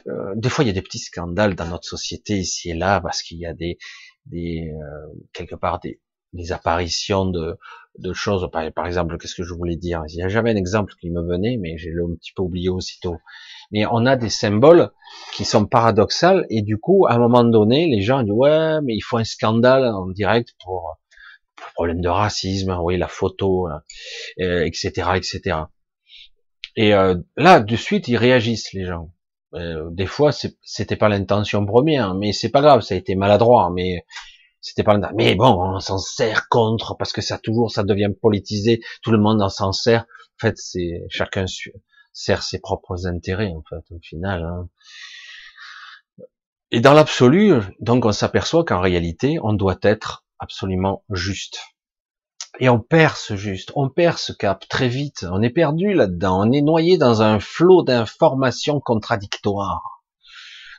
euh, 0.08 0.32
des 0.36 0.48
fois 0.48 0.64
il 0.64 0.68
y 0.68 0.70
a 0.70 0.74
des 0.74 0.82
petits 0.82 0.98
scandales 0.98 1.54
dans 1.54 1.66
notre 1.66 1.86
société 1.86 2.38
ici 2.38 2.70
et 2.70 2.74
là 2.74 3.00
parce 3.00 3.22
qu'il 3.22 3.38
y 3.38 3.46
a 3.46 3.54
des, 3.54 3.78
des 4.26 4.70
euh, 4.72 5.14
quelque 5.32 5.54
part 5.54 5.80
des, 5.80 6.00
des 6.32 6.52
apparitions 6.52 7.26
de, 7.26 7.56
de 7.98 8.12
choses. 8.12 8.48
Par, 8.52 8.86
exemple, 8.86 9.18
qu'est-ce 9.18 9.34
que 9.34 9.42
je 9.42 9.54
voulais 9.54 9.76
dire? 9.76 10.02
Il 10.08 10.16
n'y 10.16 10.22
a 10.22 10.28
jamais 10.28 10.50
un 10.50 10.56
exemple 10.56 10.92
qui 11.00 11.10
me 11.10 11.22
venait, 11.22 11.56
mais 11.56 11.76
j'ai 11.78 11.90
un 11.90 12.14
petit 12.14 12.32
peu 12.34 12.42
oublié 12.42 12.68
aussitôt. 12.68 13.16
Mais 13.72 13.84
on 13.90 14.06
a 14.06 14.16
des 14.16 14.30
symboles 14.30 14.90
qui 15.32 15.44
sont 15.44 15.66
paradoxales 15.66 16.46
et 16.50 16.62
du 16.62 16.78
coup, 16.78 17.06
à 17.08 17.14
un 17.14 17.18
moment 17.18 17.44
donné, 17.44 17.86
les 17.86 18.00
gens 18.00 18.22
disent 18.22 18.32
ouais, 18.32 18.80
mais 18.82 18.94
il 18.94 19.00
faut 19.00 19.18
un 19.18 19.24
scandale 19.24 19.84
en 19.84 20.08
direct 20.08 20.54
pour 20.64 20.98
problème 21.74 22.00
de 22.00 22.08
racisme, 22.08 22.76
oui, 22.82 22.96
la 22.96 23.08
photo, 23.08 23.68
etc., 24.38 25.02
euh, 25.06 25.14
etc. 25.14 25.56
Et 26.76 26.94
euh, 26.94 27.16
là, 27.36 27.60
de 27.60 27.76
suite, 27.76 28.08
ils 28.08 28.16
réagissent 28.16 28.72
les 28.72 28.84
gens. 28.84 29.12
Euh, 29.54 29.88
des 29.90 30.06
fois, 30.06 30.30
c'était 30.62 30.96
pas 30.96 31.08
l'intention 31.08 31.66
première, 31.66 32.14
mais 32.14 32.32
c'est 32.32 32.50
pas 32.50 32.60
grave, 32.60 32.82
ça 32.82 32.94
a 32.94 32.98
été 32.98 33.14
maladroit, 33.16 33.70
mais 33.74 34.04
c'était 34.60 34.82
pas 34.82 34.98
mais 35.14 35.34
bon, 35.34 35.74
on 35.76 35.80
s'en 35.80 35.98
sert 35.98 36.48
contre 36.48 36.96
parce 36.96 37.12
que 37.12 37.22
ça 37.22 37.38
toujours, 37.38 37.70
ça 37.70 37.82
devient 37.82 38.10
politisé, 38.20 38.80
tout 39.02 39.10
le 39.10 39.18
monde 39.18 39.40
en 39.40 39.48
s'en 39.48 39.72
sert. 39.72 40.02
En 40.02 40.40
fait, 40.40 40.58
c'est 40.58 41.04
chacun 41.08 41.44
sert 42.12 42.42
ses 42.42 42.60
propres 42.60 43.06
intérêts, 43.06 43.52
en 43.52 43.62
fait, 43.68 43.94
au 43.94 43.98
final. 44.00 44.42
Hein. 44.42 44.68
Et 46.70 46.80
dans 46.80 46.92
l'absolu, 46.92 47.54
donc, 47.80 48.04
on 48.04 48.12
s'aperçoit 48.12 48.64
qu'en 48.64 48.80
réalité, 48.80 49.38
on 49.42 49.52
doit 49.52 49.78
être 49.82 50.24
absolument 50.38 51.04
juste. 51.10 51.60
Et 52.58 52.68
on 52.68 52.80
perd 52.80 53.16
ce 53.16 53.36
juste, 53.36 53.72
on 53.74 53.88
perd 53.88 54.18
ce 54.18 54.32
cap 54.32 54.68
très 54.68 54.88
vite, 54.88 55.24
on 55.30 55.40
est 55.40 55.50
perdu 55.50 55.94
là-dedans, 55.94 56.46
on 56.46 56.52
est 56.52 56.62
noyé 56.62 56.98
dans 56.98 57.22
un 57.22 57.40
flot 57.40 57.82
d'informations 57.82 58.80
contradictoires, 58.80 60.02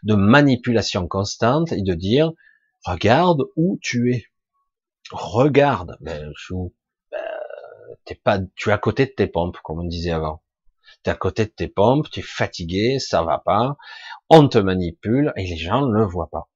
de 0.03 0.13
manipulation 0.13 1.07
constante 1.07 1.71
et 1.71 1.81
de 1.81 1.93
dire, 1.93 2.31
regarde 2.83 3.43
où 3.55 3.77
tu 3.81 4.13
es. 4.13 4.25
Regarde, 5.11 5.97
ben, 5.99 6.31
je, 6.37 6.53
ben, 7.11 7.19
t'es 8.05 8.15
pas, 8.15 8.39
tu 8.55 8.69
es 8.69 8.73
à 8.73 8.77
côté 8.77 9.05
de 9.05 9.11
tes 9.11 9.27
pompes, 9.27 9.57
comme 9.63 9.79
on 9.79 9.83
disait 9.87 10.11
avant. 10.11 10.41
T'es 11.03 11.11
à 11.11 11.15
côté 11.15 11.45
de 11.45 11.51
tes 11.51 11.67
pompes, 11.67 12.09
tu 12.11 12.19
es 12.19 12.23
fatigué, 12.23 12.99
ça 12.99 13.23
va 13.23 13.39
pas, 13.39 13.75
on 14.29 14.47
te 14.47 14.57
manipule 14.57 15.33
et 15.35 15.47
les 15.47 15.57
gens 15.57 15.85
ne 15.85 15.93
le 15.93 16.05
voient 16.05 16.29
pas. 16.31 16.49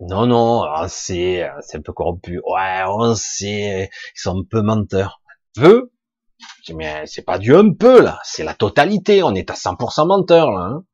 Non, 0.00 0.26
non, 0.26 0.64
on 0.66 0.88
sait, 0.88 1.46
c'est 1.60 1.76
un 1.76 1.82
peu 1.82 1.92
corrompu. 1.92 2.40
Ouais, 2.46 2.82
on 2.88 3.14
sait, 3.14 3.90
ils 4.16 4.20
sont 4.20 4.38
un 4.38 4.44
peu 4.48 4.62
menteurs. 4.62 5.20
Peu? 5.54 5.92
Mais 6.74 7.06
c'est 7.06 7.22
pas 7.22 7.38
du 7.38 7.54
un 7.54 7.72
peu 7.74 8.00
là, 8.02 8.18
c'est 8.24 8.44
la 8.44 8.54
totalité. 8.54 9.22
On 9.22 9.34
est 9.34 9.50
à 9.50 9.54
100% 9.54 10.06
menteurs 10.06 10.52
là. 10.52 10.60
Hein. 10.60 10.84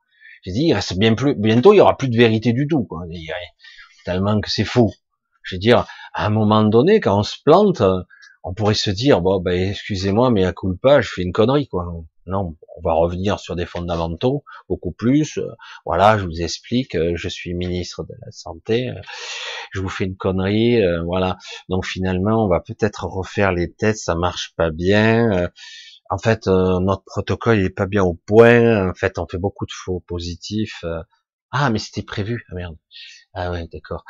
J'ai 0.43 0.53
dit, 0.53 0.63
il 0.67 0.75
reste 0.75 0.99
bien 0.99 1.15
plus, 1.15 1.35
bientôt 1.35 1.73
il 1.73 1.77
y 1.77 1.81
aura 1.81 1.97
plus 1.97 2.09
de 2.09 2.17
vérité 2.17 2.53
du 2.53 2.67
tout. 2.67 2.85
Quoi. 2.85 3.03
Tellement 4.07 4.41
que 4.41 4.49
c'est 4.49 4.65
faux. 4.65 4.93
Je 5.43 5.57
veux 5.57 5.61
dire, 5.61 5.85
à 6.15 6.27
un 6.27 6.31
moment 6.31 6.63
donné, 6.63 7.01
quand 7.01 7.19
on 7.19 7.23
se 7.25 7.37
plante, 7.45 7.83
on 8.45 8.55
pourrait 8.55 8.75
se 8.75 8.91
dire, 8.91 9.21
bon, 9.21 9.41
ben, 9.41 9.71
excusez-moi, 9.71 10.31
mais 10.31 10.45
à 10.45 10.53
culpa, 10.53 11.01
je 11.01 11.11
fais 11.13 11.23
une 11.23 11.33
connerie, 11.33 11.67
quoi. 11.67 11.85
Non, 12.27 12.57
on 12.77 12.81
va 12.83 12.93
revenir 12.93 13.41
sur 13.41 13.57
des 13.57 13.67
fondamentaux, 13.67 14.45
beaucoup 14.69 14.93
plus. 14.93 15.41
Voilà, 15.85 16.19
je 16.19 16.25
vous 16.25 16.41
explique, 16.41 16.97
je 17.17 17.29
suis 17.29 17.55
ministre 17.55 18.05
de 18.05 18.15
la 18.25 18.31
Santé, 18.31 18.93
je 19.73 19.81
vous 19.81 19.89
fais 19.89 20.05
une 20.05 20.17
connerie, 20.17 20.81
voilà. 21.05 21.37
Donc 21.69 21.85
finalement, 21.85 22.45
on 22.45 22.49
va 22.49 22.61
peut-être 22.61 23.07
refaire 23.07 23.51
les 23.51 23.73
tests, 23.73 24.05
ça 24.05 24.15
marche 24.15 24.55
pas 24.57 24.71
bien. 24.71 25.51
En 26.11 26.19
fait, 26.19 26.47
notre 26.47 27.03
protocole 27.05 27.59
il 27.59 27.65
est 27.65 27.71
pas 27.71 27.87
bien 27.87 28.05
au 28.05 28.15
point. 28.15 28.89
En 28.89 28.95
fait, 28.95 29.19
on 29.19 29.27
fait 29.27 29.39
beaucoup 29.39 29.67
de 29.67 29.73
faux 29.73 29.99
positifs. 30.07 30.85
Ah, 31.51 31.71
mais 31.71 31.81
c'était 31.81 32.03
prévu. 32.03 32.45
Ah 32.51 32.55
merde. 32.55 32.77
Ah 33.39 33.51
ouais, 33.51 33.69
d'accord. 33.71 34.05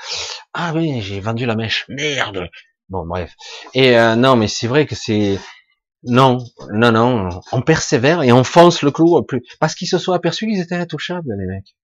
Ah 0.54 0.72
oui, 0.74 1.02
j'ai 1.02 1.20
vendu 1.20 1.46
la 1.46 1.56
mèche. 1.56 1.84
Merde. 1.88 2.48
Bon, 2.88 3.04
bref. 3.04 3.34
Et 3.74 3.96
non, 4.16 4.36
mais 4.36 4.46
c'est 4.46 4.68
vrai 4.68 4.86
que 4.86 4.94
c'est 4.94 5.38
non, 6.04 6.38
non, 6.70 6.92
non, 6.92 7.40
on 7.50 7.62
persévère 7.62 8.22
et 8.22 8.30
on 8.30 8.44
fonce 8.44 8.82
le 8.82 8.92
clou 8.92 9.20
plus, 9.24 9.42
parce 9.58 9.74
qu'ils 9.74 9.88
se 9.88 9.98
sont 9.98 10.12
aperçus 10.12 10.46
qu'ils 10.46 10.60
étaient 10.60 10.76
intouchables, 10.76 11.34
les 11.36 11.46
mecs. 11.46 11.74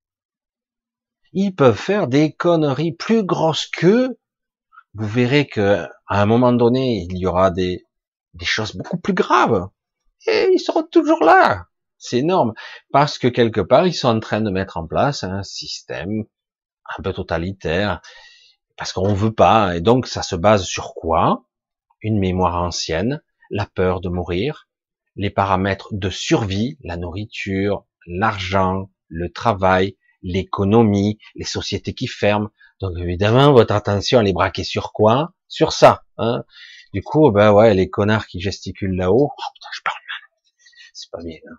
Ils 1.33 1.53
peuvent 1.53 1.79
faire 1.79 2.07
des 2.07 2.33
conneries 2.33 2.93
plus 2.93 3.25
grosses 3.25 3.67
qu'eux. 3.67 4.17
Vous 4.95 5.09
verrez 5.09 5.47
que, 5.49 5.89
à 6.07 6.23
un 6.23 6.27
moment 6.27 6.53
donné, 6.53 7.07
il 7.11 7.19
y 7.19 7.27
aura 7.27 7.51
des, 7.51 7.85
des 8.35 8.45
choses 8.45 8.77
beaucoup 8.77 8.99
plus 8.99 9.15
graves. 9.15 9.69
Et 10.29 10.51
ils 10.53 10.61
seront 10.61 10.85
toujours 10.85 11.25
là. 11.25 11.67
C'est 11.99 12.19
énorme. 12.19 12.53
Parce 12.93 13.19
que 13.19 13.27
quelque 13.27 13.61
part, 13.61 13.89
ils 13.89 13.95
sont 13.95 14.09
en 14.09 14.21
train 14.21 14.41
de 14.41 14.51
mettre 14.51 14.77
en 14.77 14.87
place 14.87 15.25
un 15.25 15.43
système 15.43 16.25
un 16.99 17.03
peu 17.03 17.13
totalitaire. 17.13 18.01
Parce 18.77 18.93
qu'on 18.93 19.15
veut 19.15 19.33
pas. 19.33 19.77
Et 19.77 19.81
donc, 19.81 20.07
ça 20.07 20.23
se 20.23 20.37
base 20.37 20.65
sur 20.65 20.95
quoi? 20.95 21.45
Une 22.01 22.19
mémoire 22.19 22.63
ancienne, 22.63 23.23
la 23.51 23.67
peur 23.67 24.01
de 24.01 24.09
mourir, 24.09 24.69
les 25.17 25.31
paramètres 25.31 25.89
de 25.93 26.11
survie, 26.11 26.79
la 26.83 26.97
nourriture, 26.97 27.85
l'argent, 28.07 28.91
le 29.09 29.31
travail, 29.31 29.97
l'économie, 30.23 31.19
les 31.35 31.45
sociétés 31.45 31.95
qui 31.95 32.07
ferment. 32.07 32.49
Donc 32.81 32.99
évidemment, 32.99 33.53
votre 33.53 33.75
attention 33.75 34.21
elle 34.21 34.29
est 34.29 34.33
braquée 34.33 34.65
sur 34.65 34.93
quoi? 34.93 35.35
Sur 35.49 35.73
ça. 35.73 36.03
Hein 36.19 36.45
du 36.93 37.03
coup, 37.03 37.31
ben 37.31 37.53
ouais, 37.53 37.75
les 37.75 37.89
connards 37.89 38.27
qui 38.27 38.41
gesticulent 38.41 38.97
là-haut, 38.97 39.31
oh 39.31 39.43
putain, 39.55 39.69
je 39.73 39.81
parle 39.83 39.97
mal. 39.97 40.41
C'est 40.93 41.11
pas 41.11 41.23
bien. 41.23 41.39
Hein 41.51 41.57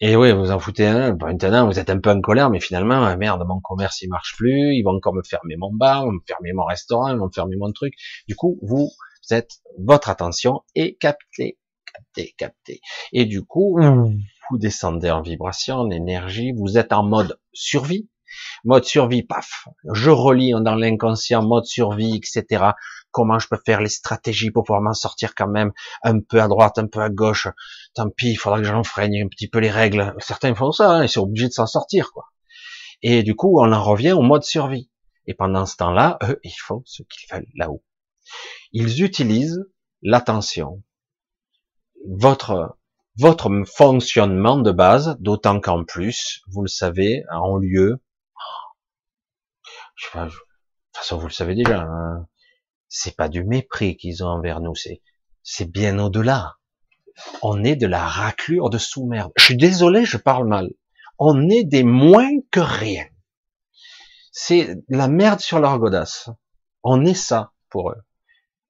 et 0.00 0.16
oui, 0.16 0.32
vous 0.32 0.50
en 0.50 0.58
foutez 0.58 0.86
un. 0.86 1.16
Maintenant, 1.16 1.66
vous 1.66 1.78
êtes 1.78 1.90
un 1.90 1.98
peu 1.98 2.10
en 2.10 2.20
colère, 2.20 2.50
mais 2.50 2.60
finalement, 2.60 3.04
ah, 3.04 3.16
merde, 3.16 3.44
mon 3.46 3.60
commerce 3.60 4.00
il 4.02 4.08
marche 4.08 4.36
plus. 4.36 4.74
Ils 4.74 4.82
vont 4.82 4.96
encore 4.96 5.14
me 5.14 5.22
fermer 5.22 5.56
mon 5.56 5.72
bar, 5.72 6.06
me 6.06 6.20
fermer 6.26 6.52
mon 6.52 6.64
restaurant, 6.64 7.08
ils 7.08 7.16
me 7.16 7.28
fermer 7.34 7.56
mon 7.56 7.72
truc. 7.72 7.94
Du 8.26 8.36
coup, 8.36 8.58
vous 8.62 8.90
votre 9.78 10.08
attention 10.08 10.62
est 10.74 10.94
captée, 10.98 11.58
captée, 11.92 12.34
captée. 12.36 12.80
Et 13.12 13.26
du 13.26 13.44
coup, 13.44 13.78
vous 14.50 14.58
descendez 14.58 15.10
en 15.10 15.22
vibration, 15.22 15.76
en 15.76 15.90
énergie, 15.90 16.52
vous 16.52 16.78
êtes 16.78 16.92
en 16.92 17.02
mode 17.02 17.38
survie, 17.52 18.08
mode 18.64 18.84
survie, 18.84 19.22
paf, 19.22 19.68
je 19.92 20.10
relis 20.10 20.52
dans 20.52 20.74
l'inconscient, 20.74 21.42
mode 21.42 21.66
survie, 21.66 22.16
etc. 22.16 22.64
Comment 23.10 23.38
je 23.38 23.48
peux 23.48 23.58
faire 23.64 23.80
les 23.80 23.88
stratégies 23.88 24.50
pour 24.50 24.64
pouvoir 24.64 24.82
m'en 24.82 24.94
sortir 24.94 25.34
quand 25.34 25.48
même, 25.48 25.72
un 26.02 26.20
peu 26.20 26.40
à 26.40 26.48
droite, 26.48 26.78
un 26.78 26.86
peu 26.86 27.00
à 27.00 27.08
gauche. 27.08 27.48
Tant 27.94 28.10
pis, 28.10 28.32
il 28.32 28.36
faudra 28.36 28.58
que 28.58 28.64
j'enfreigne 28.64 29.24
un 29.24 29.28
petit 29.28 29.48
peu 29.48 29.58
les 29.58 29.70
règles. 29.70 30.14
Certains 30.18 30.54
font 30.54 30.72
ça, 30.72 30.90
hein, 30.90 31.04
ils 31.04 31.08
sont 31.08 31.22
obligés 31.22 31.48
de 31.48 31.52
s'en 31.52 31.66
sortir, 31.66 32.12
quoi. 32.12 32.26
Et 33.02 33.22
du 33.22 33.34
coup, 33.34 33.60
on 33.60 33.72
en 33.72 33.82
revient 33.82 34.12
au 34.12 34.22
mode 34.22 34.44
survie. 34.44 34.90
Et 35.26 35.34
pendant 35.34 35.66
ce 35.66 35.76
temps-là, 35.76 36.18
eux, 36.24 36.40
ils 36.44 36.56
font 36.58 36.82
ce 36.86 37.02
qu'ils 37.02 37.28
veulent 37.32 37.48
là-haut. 37.54 37.84
Ils 38.72 39.02
utilisent 39.02 39.64
l'attention, 40.02 40.82
votre 42.06 42.76
votre 43.18 43.50
fonctionnement 43.66 44.58
de 44.58 44.70
base, 44.70 45.16
d'autant 45.18 45.60
qu'en 45.60 45.84
plus, 45.84 46.40
vous 46.46 46.62
le 46.62 46.68
savez, 46.68 47.24
en 47.32 47.56
lieu, 47.56 48.00
je 49.96 50.18
de 50.18 50.28
toute 50.28 50.36
façon 50.94 51.18
vous 51.18 51.26
le 51.26 51.32
savez 51.32 51.56
déjà, 51.56 51.80
hein, 51.82 52.28
c'est 52.88 53.16
pas 53.16 53.28
du 53.28 53.44
mépris 53.44 53.96
qu'ils 53.96 54.24
ont 54.24 54.28
envers 54.28 54.60
nous, 54.60 54.74
c'est 54.74 55.02
c'est 55.42 55.70
bien 55.70 55.98
au-delà. 55.98 56.56
On 57.42 57.64
est 57.64 57.76
de 57.76 57.86
la 57.86 58.06
raclure 58.06 58.70
de 58.70 58.78
sous-merde. 58.78 59.32
Je 59.36 59.44
suis 59.44 59.56
désolé, 59.56 60.04
je 60.04 60.16
parle 60.16 60.46
mal. 60.46 60.70
On 61.18 61.48
est 61.48 61.64
des 61.64 61.82
moins 61.82 62.30
que 62.50 62.60
rien. 62.60 63.06
C'est 64.30 64.76
la 64.88 65.08
merde 65.08 65.40
sur 65.40 65.58
leur 65.58 65.78
godasse. 65.78 66.28
On 66.82 67.04
est 67.04 67.14
ça 67.14 67.52
pour 67.70 67.90
eux 67.90 68.02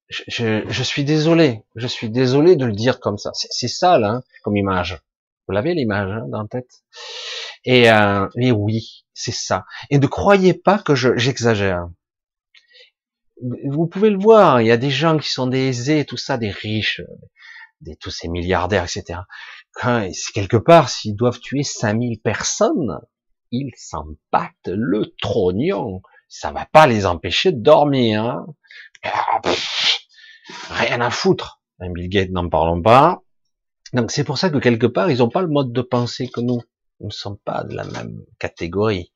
je, 0.09 0.65
je, 0.69 0.83
suis 0.83 1.05
désolé, 1.05 1.65
je 1.77 1.87
suis 1.87 2.11
désolé 2.11 2.57
de 2.57 2.65
le 2.65 2.73
dire 2.73 3.01
comme 3.01 3.19
ça. 3.19 3.31
C'est 3.35 3.69
ça 3.69 3.99
là, 3.99 4.09
hein, 4.09 4.23
comme 4.43 4.57
image. 4.57 5.01
Vous 5.47 5.55
l'avez 5.55 5.75
l'image 5.75 6.11
hein, 6.11 6.27
dans 6.29 6.43
la 6.43 6.49
tête? 6.49 6.83
Et 7.65 7.91
euh, 7.91 8.27
mais 8.37 8.51
oui, 8.51 9.05
c'est 9.13 9.35
ça. 9.35 9.67
Et 9.91 9.99
ne 9.99 10.07
croyez 10.07 10.55
pas 10.55 10.79
que 10.79 10.95
j'exagère. 10.95 11.89
Vous 13.67 13.87
pouvez 13.87 14.11
le 14.11 14.19
voir, 14.19 14.61
il 14.61 14.67
y 14.67 14.73
a 14.73 14.77
des 14.77 14.91
gens 14.91 15.19
qui 15.19 15.31
sont 15.31 15.47
des 15.47 15.69
aisés, 15.69 16.05
tout 16.05 16.17
ça, 16.17 16.39
des 16.39 16.51
riches, 16.51 17.03
des 17.81 17.97
tous 17.97 18.11
ces 18.11 18.29
milliardaires, 18.29 18.85
etc. 18.85 19.21
Quand, 19.73 20.09
quelque 20.35 20.57
part, 20.57 20.89
s'ils 20.89 21.15
doivent 21.15 21.39
tuer 21.39 21.63
5000 21.63 22.21
personnes, 22.21 22.99
ils 23.51 23.73
s'en 23.77 24.07
le 24.67 25.15
trognon. 25.21 26.03
Ça 26.29 26.51
va 26.51 26.67
pas 26.67 26.87
les 26.87 27.07
empêcher 27.07 27.53
de 27.53 27.61
dormir. 27.61 28.25
Hein. 28.25 28.47
Ah, 29.03 29.41
rien 30.71 31.01
à 31.01 31.11
foutre. 31.11 31.63
Un 31.81 31.91
Bill 31.91 32.09
Gates, 32.09 32.31
n'en 32.31 32.49
parlons 32.49 32.83
pas. 32.83 33.23
Donc 33.93 34.11
c'est 34.11 34.25
pour 34.25 34.37
ça 34.37 34.51
que 34.51 34.59
quelque 34.59 34.87
part, 34.87 35.11
ils 35.11 35.19
n'ont 35.19 35.31
pas 35.31 35.43
le 35.43 35.49
mode 35.49 35.73
de 35.73 35.81
pensée 35.81 36.29
que 36.29 36.41
nous. 36.41 36.61
Nous 37.01 37.07
ne 37.07 37.13
sommes 37.13 37.39
pas 37.39 37.63
de 37.65 37.75
la 37.75 37.85
même 37.85 38.25
catégorie. 38.39 39.13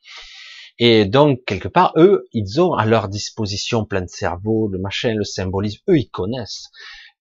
Et 0.84 1.04
donc, 1.04 1.44
quelque 1.44 1.68
part, 1.68 1.92
eux, 1.94 2.28
ils 2.32 2.60
ont 2.60 2.74
à 2.74 2.86
leur 2.86 3.08
disposition 3.08 3.84
plein 3.84 4.00
de 4.00 4.08
cerveau, 4.08 4.66
le 4.66 4.80
machin, 4.80 5.14
le 5.14 5.22
symbolisme, 5.22 5.80
eux, 5.88 5.96
ils 5.96 6.10
connaissent. 6.10 6.72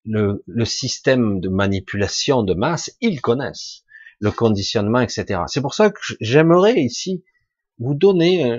Le, 0.04 0.42
système 0.64 1.38
de 1.38 1.48
manipulation 1.48 2.42
de 2.42 2.54
masse, 2.54 2.90
ils 3.00 3.20
connaissent. 3.20 3.84
Le 4.18 4.32
conditionnement, 4.32 4.98
etc. 4.98 5.42
C'est 5.46 5.60
pour 5.60 5.74
ça 5.74 5.90
que 5.90 6.00
j'aimerais 6.20 6.80
ici 6.80 7.22
vous 7.78 7.94
donner 7.94 8.50
euh, 8.50 8.58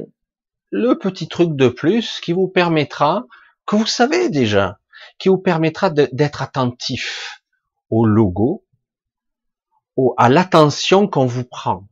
le 0.72 0.94
petit 0.98 1.28
truc 1.28 1.54
de 1.58 1.68
plus 1.68 2.22
qui 2.22 2.32
vous 2.32 2.48
permettra, 2.48 3.26
que 3.66 3.76
vous 3.76 3.86
savez 3.86 4.30
déjà, 4.30 4.80
qui 5.20 5.28
vous 5.28 5.38
permettra 5.38 5.90
d'être 5.90 6.42
attentif 6.42 7.42
au 7.90 8.06
logo, 8.06 8.64
à 10.16 10.30
l'attention 10.30 11.10
qu'on 11.10 11.26
vous 11.26 11.44
prend. 11.44 11.90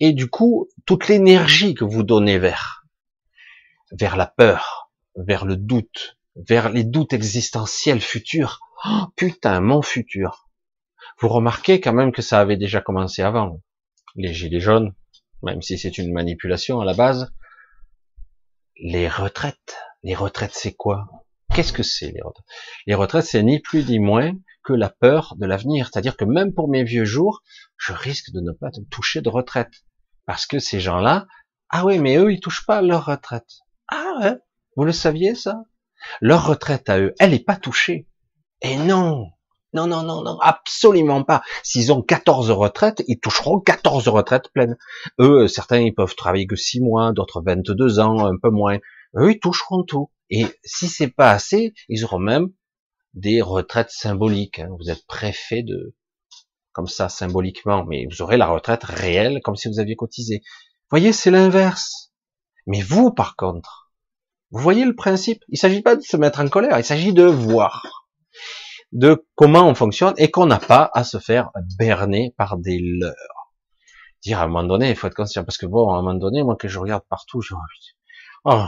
Et 0.00 0.12
du 0.12 0.28
coup, 0.28 0.68
toute 0.86 1.08
l'énergie 1.08 1.74
que 1.74 1.84
vous 1.84 2.02
donnez 2.02 2.38
vers, 2.38 2.86
vers 3.92 4.16
la 4.16 4.26
peur, 4.26 4.90
vers 5.14 5.44
le 5.44 5.56
doute, 5.56 6.18
vers 6.34 6.70
les 6.70 6.84
doutes 6.84 7.12
existentiels 7.12 8.00
futurs. 8.00 8.60
Oh, 8.86 9.06
putain, 9.14 9.60
mon 9.60 9.82
futur. 9.82 10.48
Vous 11.18 11.28
remarquez 11.28 11.80
quand 11.80 11.92
même 11.92 12.12
que 12.12 12.22
ça 12.22 12.40
avait 12.40 12.56
déjà 12.56 12.80
commencé 12.80 13.20
avant. 13.20 13.60
Les 14.16 14.32
gilets 14.32 14.60
jaunes, 14.60 14.94
même 15.42 15.60
si 15.60 15.78
c'est 15.78 15.98
une 15.98 16.12
manipulation 16.12 16.80
à 16.80 16.86
la 16.86 16.94
base. 16.94 17.32
Les 18.76 19.06
retraites. 19.08 19.76
Les 20.02 20.14
retraites, 20.14 20.54
c'est 20.54 20.72
quoi? 20.72 21.08
Qu'est-ce 21.54 21.74
que 21.74 21.82
c'est 21.82 22.10
les 22.10 22.22
retraites? 22.22 22.46
Les 22.86 22.94
retraites, 22.94 23.26
c'est 23.26 23.42
ni 23.42 23.58
plus 23.60 23.86
ni 23.86 23.98
moins 23.98 24.32
que 24.64 24.72
la 24.72 24.88
peur 24.88 25.34
de 25.36 25.46
l'avenir. 25.46 25.90
C'est-à-dire 25.92 26.16
que 26.16 26.24
même 26.24 26.54
pour 26.54 26.68
mes 26.70 26.84
vieux 26.84 27.04
jours, 27.04 27.42
je 27.76 27.92
risque 27.92 28.30
de 28.32 28.40
ne 28.40 28.52
pas 28.52 28.70
toucher 28.90 29.20
de 29.20 29.28
retraite. 29.28 29.84
Parce 30.26 30.46
que 30.46 30.58
ces 30.58 30.80
gens-là, 30.80 31.26
ah 31.68 31.84
oui, 31.84 31.98
mais 31.98 32.16
eux, 32.16 32.32
ils 32.32 32.40
touchent 32.40 32.66
pas 32.66 32.82
leur 32.82 33.06
retraite. 33.06 33.60
Ah 33.88 34.12
ouais, 34.20 34.36
vous 34.76 34.84
le 34.84 34.92
saviez 34.92 35.34
ça? 35.34 35.64
Leur 36.20 36.46
retraite 36.46 36.88
à 36.88 36.98
eux, 36.98 37.14
elle 37.18 37.30
n'est 37.30 37.38
pas 37.38 37.56
touchée. 37.56 38.08
Et 38.62 38.76
non, 38.76 39.30
non, 39.72 39.86
non, 39.86 40.02
non, 40.02 40.22
non, 40.22 40.38
absolument 40.40 41.22
pas. 41.22 41.42
S'ils 41.62 41.92
ont 41.92 42.02
14 42.02 42.50
retraites, 42.50 43.04
ils 43.06 43.20
toucheront 43.20 43.60
14 43.60 44.08
retraites 44.08 44.50
pleines. 44.52 44.76
Eux, 45.20 45.46
certains, 45.46 45.80
ils 45.80 45.94
peuvent 45.94 46.16
travailler 46.16 46.46
que 46.46 46.56
6 46.56 46.80
mois, 46.80 47.12
d'autres 47.12 47.42
22 47.44 48.00
ans, 48.00 48.26
un 48.26 48.36
peu 48.36 48.50
moins. 48.50 48.78
Eux, 49.16 49.32
ils 49.32 49.40
toucheront 49.40 49.84
tout. 49.84 50.10
Et 50.28 50.46
si 50.64 50.88
c'est 50.88 51.10
pas 51.10 51.30
assez, 51.30 51.72
ils 51.88 52.04
auront 52.04 52.18
même 52.18 52.48
des 53.14 53.42
retraites 53.42 53.90
symboliques. 53.90 54.58
Hein. 54.58 54.70
Vous 54.78 54.90
êtes 54.90 55.06
préfet 55.06 55.62
de 55.62 55.94
comme 56.72 56.86
ça, 56.86 57.08
symboliquement, 57.08 57.84
mais 57.84 58.06
vous 58.10 58.22
aurez 58.22 58.36
la 58.36 58.46
retraite 58.46 58.84
réelle, 58.84 59.40
comme 59.42 59.56
si 59.56 59.68
vous 59.68 59.80
aviez 59.80 59.96
cotisé. 59.96 60.42
Voyez, 60.90 61.12
c'est 61.12 61.30
l'inverse. 61.30 62.12
Mais 62.66 62.80
vous, 62.80 63.12
par 63.12 63.36
contre, 63.36 63.92
vous 64.50 64.60
voyez 64.60 64.84
le 64.84 64.94
principe 64.94 65.42
Il 65.48 65.54
ne 65.54 65.58
s'agit 65.58 65.82
pas 65.82 65.96
de 65.96 66.02
se 66.02 66.16
mettre 66.16 66.40
en 66.40 66.48
colère, 66.48 66.78
il 66.78 66.84
s'agit 66.84 67.12
de 67.12 67.24
voir 67.24 67.82
de 68.92 69.24
comment 69.36 69.68
on 69.68 69.74
fonctionne 69.74 70.14
et 70.16 70.30
qu'on 70.30 70.46
n'a 70.46 70.58
pas 70.58 70.90
à 70.94 71.04
se 71.04 71.18
faire 71.18 71.50
berner 71.78 72.34
par 72.36 72.56
des 72.56 72.80
leurs. 72.80 73.14
Dire 74.22 74.40
à 74.40 74.44
un 74.44 74.46
moment 74.48 74.64
donné, 74.64 74.90
il 74.90 74.96
faut 74.96 75.06
être 75.06 75.14
conscient, 75.14 75.44
parce 75.44 75.56
que 75.56 75.66
bon, 75.66 75.90
à 75.90 75.94
un 75.94 76.02
moment 76.02 76.18
donné, 76.18 76.42
moi 76.42 76.56
que 76.56 76.68
je 76.68 76.78
regarde 76.78 77.04
partout, 77.08 77.40
je, 77.40 77.54
oh, 78.44 78.64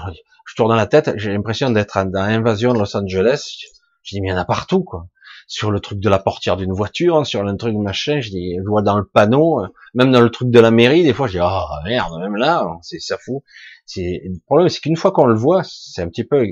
je 0.46 0.54
tourne 0.54 0.70
dans 0.70 0.76
la 0.76 0.86
tête, 0.86 1.12
j'ai 1.16 1.32
l'impression 1.32 1.70
d'être 1.70 2.04
dans 2.04 2.22
Invasion 2.22 2.72
de 2.72 2.78
Los 2.78 2.96
Angeles. 2.96 3.56
Je 4.02 4.14
dis, 4.14 4.20
mais 4.20 4.28
il 4.28 4.30
y 4.30 4.34
en 4.34 4.38
a 4.38 4.44
partout, 4.44 4.82
quoi. 4.82 5.08
Sur 5.52 5.70
le 5.70 5.80
truc 5.80 6.00
de 6.00 6.08
la 6.08 6.18
portière 6.18 6.56
d'une 6.56 6.72
voiture, 6.72 7.26
sur 7.26 7.42
le 7.42 7.54
truc 7.58 7.74
de 7.74 7.78
machin, 7.78 8.22
je 8.22 8.30
dis, 8.30 8.56
je 8.56 8.66
vois 8.66 8.80
dans 8.80 8.96
le 8.96 9.04
panneau, 9.04 9.62
même 9.92 10.10
dans 10.10 10.22
le 10.22 10.30
truc 10.30 10.48
de 10.48 10.58
la 10.58 10.70
mairie, 10.70 11.02
des 11.02 11.12
fois, 11.12 11.26
je 11.26 11.32
dis, 11.32 11.44
oh 11.44 11.66
merde, 11.84 12.18
même 12.20 12.36
là, 12.36 12.66
c'est 12.80 13.00
ça 13.00 13.18
fout. 13.18 13.42
C'est 13.84 14.22
le 14.24 14.38
problème, 14.46 14.70
c'est 14.70 14.80
qu'une 14.80 14.96
fois 14.96 15.12
qu'on 15.12 15.26
le 15.26 15.34
voit, 15.34 15.60
c'est 15.62 16.00
un 16.00 16.08
petit 16.08 16.24
peu 16.24 16.46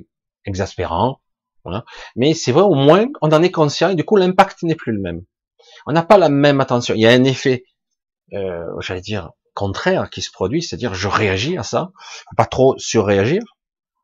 exaspérant. 0.45 1.23
Voilà. 1.65 1.87
Mais 2.15 2.35
c'est 2.35 2.53
vrai, 2.53 2.61
au 2.61 2.75
moins, 2.75 3.07
on 3.23 3.33
en 3.33 3.43
est 3.43 3.51
conscient 3.51 3.89
et 3.89 3.95
du 3.95 4.05
coup, 4.05 4.17
l'impact 4.17 4.65
n'est 4.65 4.75
plus 4.75 4.93
le 4.93 5.01
même. 5.01 5.23
On 5.87 5.93
n'a 5.93 6.03
pas 6.03 6.19
la 6.19 6.29
même 6.29 6.61
attention. 6.61 6.95
Il 6.95 7.01
y 7.01 7.07
a 7.07 7.11
un 7.11 7.25
effet, 7.25 7.65
euh, 8.35 8.67
j'allais 8.81 9.01
dire, 9.01 9.31
contraire 9.55 10.11
qui 10.11 10.21
se 10.21 10.31
produit, 10.31 10.63
c'est-à-dire 10.63 10.93
je 10.93 11.09
réagis 11.09 11.57
à 11.57 11.63
ça, 11.63 11.91
pas 12.37 12.45
trop 12.45 12.75
surréagir, 12.77 13.41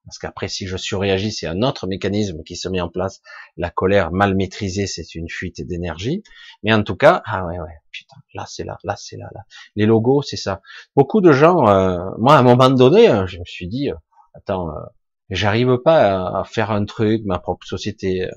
parce 0.06 0.18
qu'après, 0.18 0.46
si 0.46 0.68
je 0.68 0.76
surréagis, 0.76 1.32
c'est 1.32 1.48
un 1.48 1.62
autre 1.62 1.88
mécanisme 1.88 2.44
qui 2.44 2.54
se 2.54 2.68
met 2.68 2.80
en 2.80 2.88
place. 2.88 3.20
La 3.56 3.70
colère 3.70 4.12
mal 4.12 4.36
maîtrisée, 4.36 4.86
c'est 4.86 5.16
une 5.16 5.28
fuite 5.28 5.66
d'énergie. 5.66 6.22
Mais 6.62 6.72
en 6.72 6.84
tout 6.84 6.94
cas, 6.94 7.22
ah 7.26 7.44
ouais, 7.44 7.58
ouais, 7.58 7.74
putain, 7.90 8.16
là 8.32 8.44
c'est 8.46 8.62
là, 8.62 8.78
là 8.84 8.94
c'est 8.96 9.16
là, 9.16 9.28
là. 9.34 9.40
Les 9.74 9.84
logos, 9.84 10.22
c'est 10.22 10.36
ça. 10.36 10.62
Beaucoup 10.94 11.20
de 11.20 11.32
gens, 11.32 11.66
euh, 11.68 11.98
moi 12.18 12.36
à 12.36 12.38
un 12.38 12.44
moment 12.44 12.70
donné, 12.70 13.10
euh, 13.10 13.26
je 13.26 13.40
me 13.40 13.44
suis 13.44 13.66
dit, 13.66 13.90
euh, 13.90 13.96
attends, 14.34 14.68
j'arrive 15.28 15.78
pas 15.78 16.38
à, 16.38 16.44
faire 16.44 16.70
un 16.70 16.84
truc, 16.84 17.22
ma 17.24 17.40
propre 17.40 17.66
société. 17.66 18.28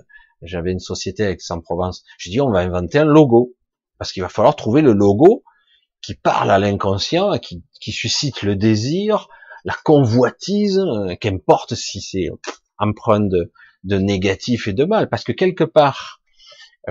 J'avais 0.41 0.71
une 0.71 0.79
société 0.79 1.23
avec 1.23 1.39
Aix-en-Provence. 1.39 2.03
J'ai 2.17 2.31
dit, 2.31 2.41
on 2.41 2.49
va 2.49 2.59
inventer 2.59 2.97
un 2.97 3.05
logo. 3.05 3.55
Parce 3.99 4.13
qu'il 4.13 4.23
va 4.23 4.29
falloir 4.29 4.55
trouver 4.55 4.81
le 4.81 4.93
logo 4.93 5.43
qui 6.01 6.15
parle 6.15 6.49
à 6.49 6.57
l'inconscient, 6.57 7.37
qui, 7.37 7.63
qui 7.81 7.91
suscite 7.91 8.43
le 8.43 8.55
désir, 8.55 9.27
la 9.69 9.75
convoitise, 9.83 10.79
euh, 10.79 11.15
qu'importe 11.15 11.75
si 11.75 12.01
c'est 12.01 12.29
empreint 12.79 13.19
de, 13.19 13.51
de 13.83 13.97
négatif 13.99 14.67
et 14.67 14.73
de 14.73 14.83
mal, 14.83 15.09
parce 15.09 15.23
que 15.23 15.31
quelque 15.31 15.63
part, 15.63 16.21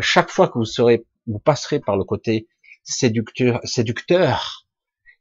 chaque 0.00 0.30
fois 0.30 0.46
que 0.46 0.58
vous 0.58 0.64
serez, 0.64 1.04
vous 1.26 1.40
passerez 1.40 1.80
par 1.80 1.96
le 1.96 2.04
côté 2.04 2.46
séducteur, 2.84 3.58
séducteur, 3.64 4.64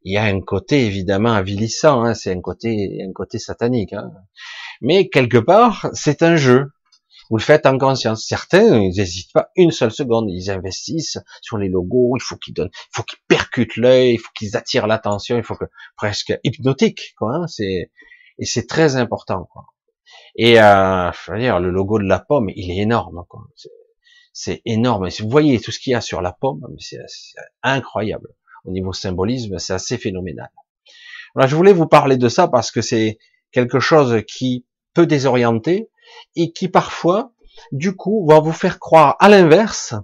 il 0.03 0.13
y 0.13 0.17
a 0.17 0.25
un 0.25 0.39
côté 0.39 0.85
évidemment 0.85 1.33
avilissant, 1.33 2.03
hein, 2.03 2.13
c'est 2.13 2.31
un 2.31 2.41
côté, 2.41 2.99
un 3.03 3.11
côté 3.11 3.39
satanique. 3.39 3.93
Hein. 3.93 4.11
Mais 4.81 5.09
quelque 5.09 5.39
part, 5.39 5.89
c'est 5.93 6.21
un 6.21 6.35
jeu. 6.35 6.67
Vous 7.30 7.38
le 7.38 7.43
faites 7.43 7.65
en 7.65 7.78
conscience. 7.78 8.25
Certains, 8.25 8.80
ils 8.80 8.95
n'hésitent 8.97 9.34
pas 9.34 9.49
une 9.55 9.71
seule 9.71 9.91
seconde. 9.91 10.30
Ils 10.30 10.49
investissent 10.49 11.19
sur 11.41 11.57
les 11.57 11.69
logos. 11.69 12.15
Il 12.15 12.21
faut 12.21 12.38
qu'ils 12.38 12.53
donnent, 12.53 12.69
il 12.73 12.95
faut 12.95 13.03
qu'ils 13.03 13.19
percutent 13.28 13.75
l'œil, 13.75 14.13
il 14.13 14.17
faut 14.17 14.32
qu'ils 14.36 14.55
attirent 14.55 14.88
l'attention. 14.88 15.38
Il 15.38 15.43
faut 15.43 15.55
que 15.55 15.65
presque 15.95 16.34
hypnotique, 16.43 17.13
quoi. 17.17 17.36
Hein, 17.36 17.47
c'est 17.47 17.91
et 18.39 18.45
c'est 18.45 18.67
très 18.67 18.95
important. 18.95 19.47
Quoi. 19.51 19.65
Et 20.36 20.59
euh, 20.61 21.11
je 21.11 21.32
veux 21.32 21.39
dire, 21.39 21.59
le 21.59 21.71
logo 21.71 21.99
de 21.99 22.05
la 22.05 22.19
pomme, 22.19 22.49
il 22.55 22.71
est 22.71 22.78
énorme. 22.78 23.25
Quoi. 23.28 23.41
C'est 24.34 24.61
énorme. 24.65 25.09
Vous 25.19 25.30
voyez 25.30 25.59
tout 25.59 25.71
ce 25.71 25.80
qu'il 25.80 25.91
y 25.91 25.95
a 25.95 26.01
sur 26.01 26.21
la 26.21 26.32
pomme, 26.32 26.61
c'est 26.80 26.99
incroyable. 27.63 28.30
Au 28.65 28.71
niveau 28.71 28.93
symbolisme, 28.93 29.57
c'est 29.57 29.73
assez 29.73 29.97
phénoménal. 29.97 30.49
Alors, 31.36 31.47
je 31.47 31.55
voulais 31.55 31.73
vous 31.73 31.88
parler 31.88 32.17
de 32.17 32.30
ça 32.30 32.47
parce 32.47 32.71
que 32.71 32.82
c'est 32.82 33.17
quelque 33.51 33.80
chose 33.80 34.21
qui 34.28 34.65
peut 34.93 35.05
désorienter, 35.05 35.89
et 36.35 36.51
qui 36.51 36.69
parfois, 36.69 37.33
du 37.71 37.95
coup, 37.95 38.25
va 38.27 38.39
vous 38.39 38.51
faire 38.51 38.79
croire 38.79 39.15
à 39.19 39.29
l'inverse 39.29 39.95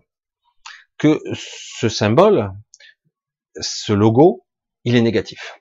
que 0.97 1.19
ce 1.33 1.89
symbole, 1.89 2.51
ce 3.59 3.93
logo, 3.93 4.45
il 4.83 4.95
est 4.95 5.01
négatif. 5.01 5.59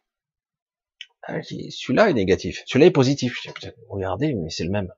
Ah, 1.25 1.41
celui-là 1.43 2.11
est 2.11 2.15
négatif, 2.15 2.63
celui-là 2.67 2.87
est 2.87 2.93
positif. 2.93 3.39
Regardez, 3.89 4.35
mais 4.35 4.51
c'est 4.51 4.65
le 4.65 4.71
même. 4.71 4.93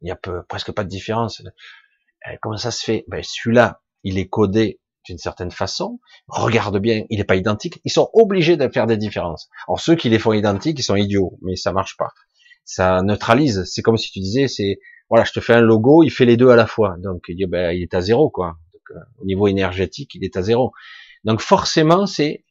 Il 0.00 0.08
y 0.08 0.10
a 0.10 0.16
presque 0.48 0.72
pas 0.72 0.84
de 0.84 0.88
différence. 0.88 1.42
Euh, 2.26 2.36
comment 2.40 2.56
ça 2.56 2.70
se 2.70 2.84
fait? 2.84 3.04
Ben, 3.08 3.22
Celui-là, 3.22 3.80
il 4.02 4.18
est 4.18 4.28
codé 4.28 4.80
d'une 5.06 5.18
certaine 5.18 5.50
façon. 5.50 6.00
Regarde 6.28 6.78
bien, 6.78 7.04
il 7.10 7.18
n'est 7.18 7.24
pas 7.24 7.36
identique. 7.36 7.80
Ils 7.84 7.92
sont 7.92 8.10
obligés 8.12 8.56
de 8.56 8.68
faire 8.68 8.86
des 8.86 8.96
différences. 8.96 9.48
Alors 9.68 9.80
ceux 9.80 9.94
qui 9.96 10.08
les 10.08 10.18
font 10.18 10.32
identiques, 10.32 10.78
ils 10.78 10.84
sont 10.84 10.96
idiots, 10.96 11.38
mais 11.42 11.56
ça 11.56 11.72
marche 11.72 11.96
pas 11.96 12.10
ça 12.66 13.00
neutralise. 13.00 13.64
C'est 13.64 13.80
comme 13.80 13.96
si 13.96 14.10
tu 14.10 14.18
disais, 14.18 14.48
c'est 14.48 14.80
voilà, 15.08 15.24
je 15.24 15.32
te 15.32 15.40
fais 15.40 15.54
un 15.54 15.60
logo, 15.60 16.02
il 16.02 16.10
fait 16.10 16.26
les 16.26 16.36
deux 16.36 16.50
à 16.50 16.56
la 16.56 16.66
fois. 16.66 16.96
Donc 16.98 17.24
il, 17.28 17.46
ben, 17.46 17.70
est 17.70 17.94
à 17.94 18.02
zéro 18.02 18.28
quoi. 18.28 18.58
Euh, 18.90 18.94
au 19.18 19.24
niveau 19.24 19.46
énergétique, 19.46 20.14
il 20.14 20.24
est 20.24 20.36
à 20.36 20.42
zéro. 20.42 20.72
Donc 21.24 21.40
forcément, 21.40 22.06
c'est 22.06 22.44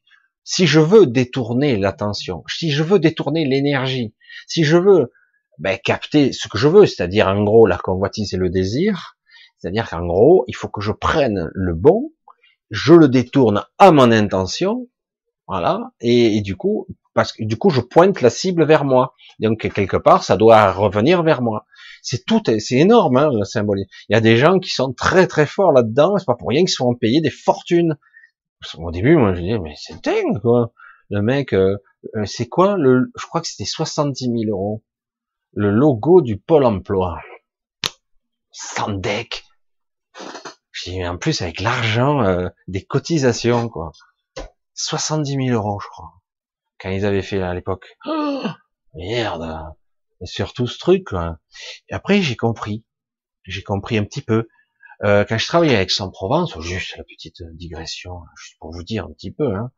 si 0.43 0.65
je 0.65 0.79
veux 0.79 1.05
détourner 1.05 1.77
l'attention, 1.77 2.43
si 2.47 2.71
je 2.71 2.81
veux 2.81 2.97
détourner 2.97 3.45
l'énergie, 3.45 4.15
si 4.47 4.63
je 4.63 4.77
veux 4.77 5.11
ben, 5.59 5.77
capter 5.83 6.31
ce 6.31 6.47
que 6.47 6.57
je 6.57 6.67
veux, 6.67 6.85
c'est-à-dire 6.85 7.27
en 7.27 7.43
gros 7.43 7.67
la 7.67 7.77
convoitise 7.77 8.33
et 8.33 8.37
le 8.37 8.49
désir, 8.49 9.17
c'est-à-dire 9.57 9.89
qu'en 9.89 10.05
gros, 10.05 10.45
il 10.47 10.55
faut 10.55 10.69
que 10.69 10.81
je 10.81 10.91
prenne 10.91 11.49
le 11.53 11.73
bon, 11.73 12.11
je 12.69 12.93
le 12.93 13.07
détourne 13.07 13.65
à 13.77 13.91
mon 13.91 14.11
intention, 14.11 14.87
voilà, 15.47 15.91
et 15.99 16.41
du 16.41 16.55
coup, 16.55 16.87
parce 17.15 17.31
que 17.31 17.43
du 17.43 17.57
coup 17.57 17.71
je 17.71 17.81
pointe 17.81 18.21
la 18.21 18.29
cible 18.29 18.65
vers 18.65 18.85
moi. 18.85 19.15
Donc 19.39 19.67
quelque 19.73 19.97
part 19.97 20.23
ça 20.23 20.37
doit 20.37 20.71
revenir 20.71 21.23
vers 21.23 21.41
moi. 21.41 21.65
C'est 22.03 22.25
tout, 22.25 22.43
c'est 22.45 22.75
énorme 22.75 23.17
hein, 23.17 23.31
le 23.33 23.45
symbole. 23.45 23.79
Il 24.09 24.13
y 24.13 24.15
a 24.15 24.21
des 24.21 24.37
gens 24.37 24.59
qui 24.59 24.69
sont 24.69 24.93
très 24.93 25.25
très 25.25 25.47
forts 25.47 25.71
là-dedans. 25.71 26.17
C'est 26.17 26.25
pas 26.25 26.35
pour 26.35 26.49
rien 26.49 26.61
qu'ils 26.61 26.69
sont 26.69 26.93
payés 26.93 27.21
des 27.21 27.31
fortunes. 27.31 27.97
Au 28.77 28.91
début, 28.91 29.15
moi 29.15 29.33
je 29.33 29.41
dis 29.41 29.57
mais 29.57 29.73
c'est 29.77 30.03
dingue 30.03 30.39
quoi. 30.41 30.73
Le 31.09 31.21
mec, 31.21 31.53
euh, 31.53 31.77
euh, 32.15 32.25
c'est 32.25 32.47
quoi 32.47 32.77
le 32.77 33.11
Je 33.15 33.25
crois 33.25 33.41
que 33.41 33.47
c'était 33.47 33.65
70 33.65 34.25
000 34.25 34.35
euros. 34.49 34.83
Le 35.53 35.71
logo 35.71 36.21
du 36.21 36.37
pôle 36.37 36.65
emploi. 36.65 37.19
Sandek. 38.51 39.45
Je 40.71 40.89
dis 40.89 41.07
en 41.07 41.17
plus 41.17 41.41
avec 41.41 41.61
l'argent 41.61 42.23
euh, 42.23 42.49
des 42.67 42.83
cotisations 42.83 43.69
quoi. 43.69 43.93
70 44.73 45.47
000 45.47 45.47
euros 45.51 45.79
je 45.79 45.87
crois 45.87 46.11
quand 46.79 46.89
ils 46.89 47.05
avaient 47.05 47.21
fait 47.21 47.41
à 47.41 47.53
l'époque. 47.53 47.97
Oh, 48.07 48.43
merde. 48.93 49.75
Et 50.21 50.25
surtout 50.25 50.67
ce 50.67 50.77
truc. 50.77 51.05
Quoi. 51.07 51.37
Et 51.89 51.93
après 51.93 52.21
j'ai 52.21 52.35
compris. 52.35 52.85
J'ai 53.43 53.63
compris 53.63 53.97
un 53.97 54.05
petit 54.05 54.21
peu. 54.21 54.47
Euh, 55.03 55.25
quand 55.27 55.37
je 55.37 55.47
travaillais 55.47 55.75
avec 55.75 55.91
Aix-en-Provence, 55.91 56.57
juste 56.61 56.95
la 56.97 57.03
petite 57.03 57.43
digression, 57.53 58.21
juste 58.37 58.57
pour 58.59 58.71
vous 58.71 58.83
dire 58.83 59.05
un 59.05 59.11
petit 59.11 59.31
peu, 59.31 59.53
hein, 59.53 59.71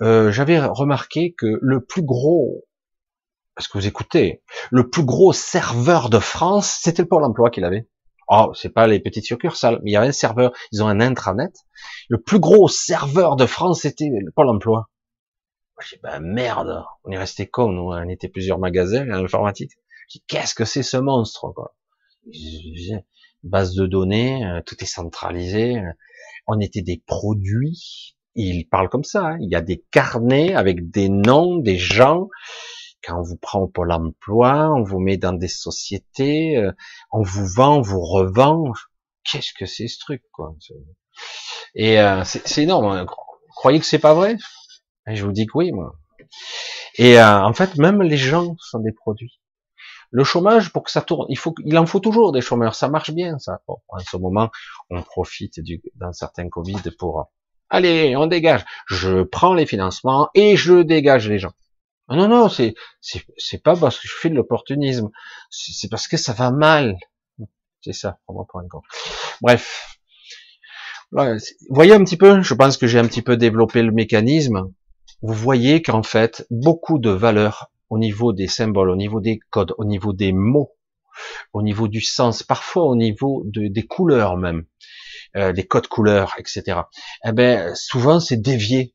euh, 0.00 0.32
j'avais 0.32 0.58
remarqué 0.58 1.34
que 1.36 1.58
le 1.60 1.84
plus 1.84 2.02
gros, 2.02 2.64
parce 3.54 3.68
que 3.68 3.76
vous 3.76 3.86
écoutez, 3.86 4.42
le 4.70 4.88
plus 4.88 5.04
gros 5.04 5.32
serveur 5.34 6.08
de 6.08 6.18
France, 6.18 6.78
c'était 6.80 7.02
le 7.02 7.08
Pôle 7.08 7.24
Emploi 7.24 7.50
qu'il 7.50 7.64
avait. 7.64 7.88
Oh, 8.28 8.52
c'est 8.54 8.70
pas 8.70 8.86
les 8.86 9.00
petites 9.00 9.26
succursales, 9.26 9.78
mais 9.82 9.90
il 9.90 9.94
y 9.94 9.96
avait 9.96 10.06
un 10.06 10.12
serveur. 10.12 10.52
Ils 10.70 10.82
ont 10.82 10.88
un 10.88 11.00
intranet. 11.00 11.52
Le 12.08 12.20
plus 12.20 12.38
gros 12.38 12.68
serveur 12.68 13.36
de 13.36 13.44
France, 13.44 13.82
c'était 13.82 14.08
le 14.08 14.30
Pôle 14.30 14.48
Emploi. 14.48 14.88
J'ai 15.88 15.98
ben 16.02 16.20
merde, 16.20 16.84
on 17.04 17.10
est 17.10 17.18
resté 17.18 17.46
con, 17.46 17.68
nous, 17.68 17.92
on 17.92 18.08
était 18.08 18.28
plusieurs 18.28 18.58
magasins 18.58 19.08
en 19.10 19.24
informatique. 19.24 19.72
qu'est-ce 20.26 20.54
que 20.54 20.64
c'est 20.64 20.82
ce 20.82 20.96
monstre, 20.96 21.52
quoi? 21.52 21.74
Base 23.42 23.74
de 23.74 23.86
données, 23.86 24.44
euh, 24.44 24.60
tout 24.64 24.76
est 24.82 24.86
centralisé. 24.86 25.82
On 26.46 26.60
était 26.60 26.82
des 26.82 27.02
produits. 27.06 28.16
Il 28.34 28.68
parle 28.68 28.88
comme 28.88 29.04
ça. 29.04 29.26
Hein. 29.26 29.38
Il 29.40 29.50
y 29.50 29.56
a 29.56 29.60
des 29.60 29.84
carnets 29.90 30.54
avec 30.54 30.90
des 30.90 31.08
noms, 31.08 31.56
des 31.58 31.76
gens. 31.76 32.28
Quand 33.04 33.18
on 33.18 33.22
vous 33.22 33.36
prend 33.36 33.66
pour 33.66 33.84
l'emploi, 33.84 34.72
on 34.72 34.84
vous 34.84 35.00
met 35.00 35.16
dans 35.16 35.32
des 35.32 35.48
sociétés, 35.48 36.56
euh, 36.56 36.70
on 37.10 37.22
vous 37.22 37.46
vend, 37.46 37.78
on 37.78 37.82
vous 37.82 38.00
revend. 38.00 38.72
Qu'est-ce 39.24 39.52
que 39.58 39.66
c'est 39.66 39.88
ce 39.88 39.98
truc, 39.98 40.22
quoi? 40.32 40.54
Et 41.74 42.00
euh, 42.00 42.22
c'est 42.24 42.62
énorme. 42.62 42.86
Hein. 42.86 43.06
Croyez 43.56 43.80
que 43.80 43.86
c'est 43.86 43.98
pas 43.98 44.14
vrai? 44.14 44.36
Et 45.08 45.16
je 45.16 45.24
vous 45.24 45.32
dis 45.32 45.46
que 45.46 45.52
oui, 45.54 45.72
moi. 45.72 45.94
Et 46.96 47.18
euh, 47.18 47.42
en 47.42 47.52
fait, 47.52 47.76
même 47.76 48.02
les 48.02 48.16
gens 48.16 48.56
sont 48.58 48.80
des 48.80 48.92
produits. 48.92 49.40
Le 50.10 50.24
chômage, 50.24 50.72
pour 50.72 50.82
que 50.84 50.90
ça 50.90 51.00
tourne, 51.00 51.26
il 51.30 51.38
faut, 51.38 51.54
il 51.64 51.78
en 51.78 51.86
faut 51.86 52.00
toujours 52.00 52.32
des 52.32 52.42
chômeurs. 52.42 52.74
Ça 52.74 52.88
marche 52.88 53.12
bien, 53.12 53.38
ça. 53.38 53.60
Bon, 53.66 53.78
en 53.88 53.98
ce 53.98 54.16
moment, 54.18 54.50
on 54.90 55.02
profite 55.02 55.60
du, 55.60 55.82
d'un 55.94 56.12
certain 56.12 56.48
Covid 56.50 56.82
pour, 56.98 57.30
allez, 57.70 58.14
on 58.16 58.26
dégage. 58.26 58.64
Je 58.86 59.22
prends 59.22 59.54
les 59.54 59.64
financements 59.64 60.28
et 60.34 60.56
je 60.56 60.82
dégage 60.82 61.28
les 61.28 61.38
gens. 61.38 61.52
Non, 62.08 62.28
non, 62.28 62.50
c'est, 62.50 62.74
c'est, 63.00 63.24
c'est 63.38 63.62
pas 63.62 63.74
parce 63.74 63.98
que 63.98 64.06
je 64.06 64.14
fais 64.14 64.28
de 64.28 64.34
l'opportunisme. 64.34 65.10
C'est 65.50 65.88
parce 65.88 66.08
que 66.08 66.18
ça 66.18 66.34
va 66.34 66.50
mal. 66.50 66.98
C'est 67.80 67.94
ça, 67.94 68.18
pour 68.26 68.34
moi, 68.34 68.46
pour 68.48 68.60
un 68.60 68.68
compte. 68.68 68.84
Bref. 69.40 69.98
voyez 71.70 71.94
un 71.94 72.04
petit 72.04 72.18
peu, 72.18 72.42
je 72.42 72.54
pense 72.54 72.76
que 72.76 72.86
j'ai 72.86 72.98
un 72.98 73.06
petit 73.06 73.22
peu 73.22 73.38
développé 73.38 73.82
le 73.82 73.92
mécanisme. 73.92 74.72
Vous 75.22 75.34
voyez 75.34 75.82
qu'en 75.82 76.02
fait, 76.02 76.46
beaucoup 76.50 76.98
de 76.98 77.10
valeurs 77.10 77.70
au 77.90 77.98
niveau 77.98 78.32
des 78.32 78.48
symboles, 78.48 78.90
au 78.90 78.96
niveau 78.96 79.20
des 79.20 79.38
codes, 79.50 79.74
au 79.78 79.84
niveau 79.84 80.12
des 80.12 80.32
mots, 80.32 80.72
au 81.52 81.62
niveau 81.62 81.88
du 81.88 82.00
sens, 82.00 82.42
parfois 82.42 82.84
au 82.84 82.96
niveau 82.96 83.42
des 83.46 83.86
couleurs 83.86 84.36
même, 84.36 84.64
euh, 85.36 85.52
des 85.52 85.64
codes 85.64 85.86
couleurs, 85.86 86.34
etc. 86.38 86.80
Eh 87.24 87.32
ben, 87.32 87.74
souvent 87.74 88.18
c'est 88.18 88.40
dévié. 88.40 88.94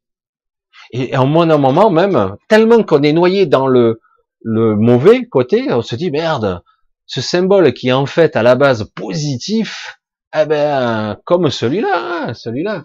Et, 0.91 1.15
en 1.15 1.25
moins 1.27 1.47
d'un 1.47 1.57
moment 1.57 1.89
même, 1.89 2.35
tellement 2.49 2.83
qu'on 2.83 3.03
est 3.03 3.13
noyé 3.13 3.45
dans 3.45 3.67
le, 3.67 4.01
le 4.41 4.75
mauvais 4.75 5.25
côté, 5.25 5.71
on 5.71 5.81
se 5.81 5.95
dit 5.95 6.11
merde, 6.11 6.61
ce 7.05 7.21
symbole 7.21 7.73
qui 7.73 7.89
est 7.89 7.93
en 7.93 8.05
fait 8.05 8.35
à 8.35 8.43
la 8.43 8.55
base 8.55 8.83
positif, 8.95 9.99
eh 10.35 10.45
ben, 10.45 11.17
comme 11.23 11.49
celui-là, 11.49 12.27
hein, 12.27 12.33
celui-là, 12.33 12.83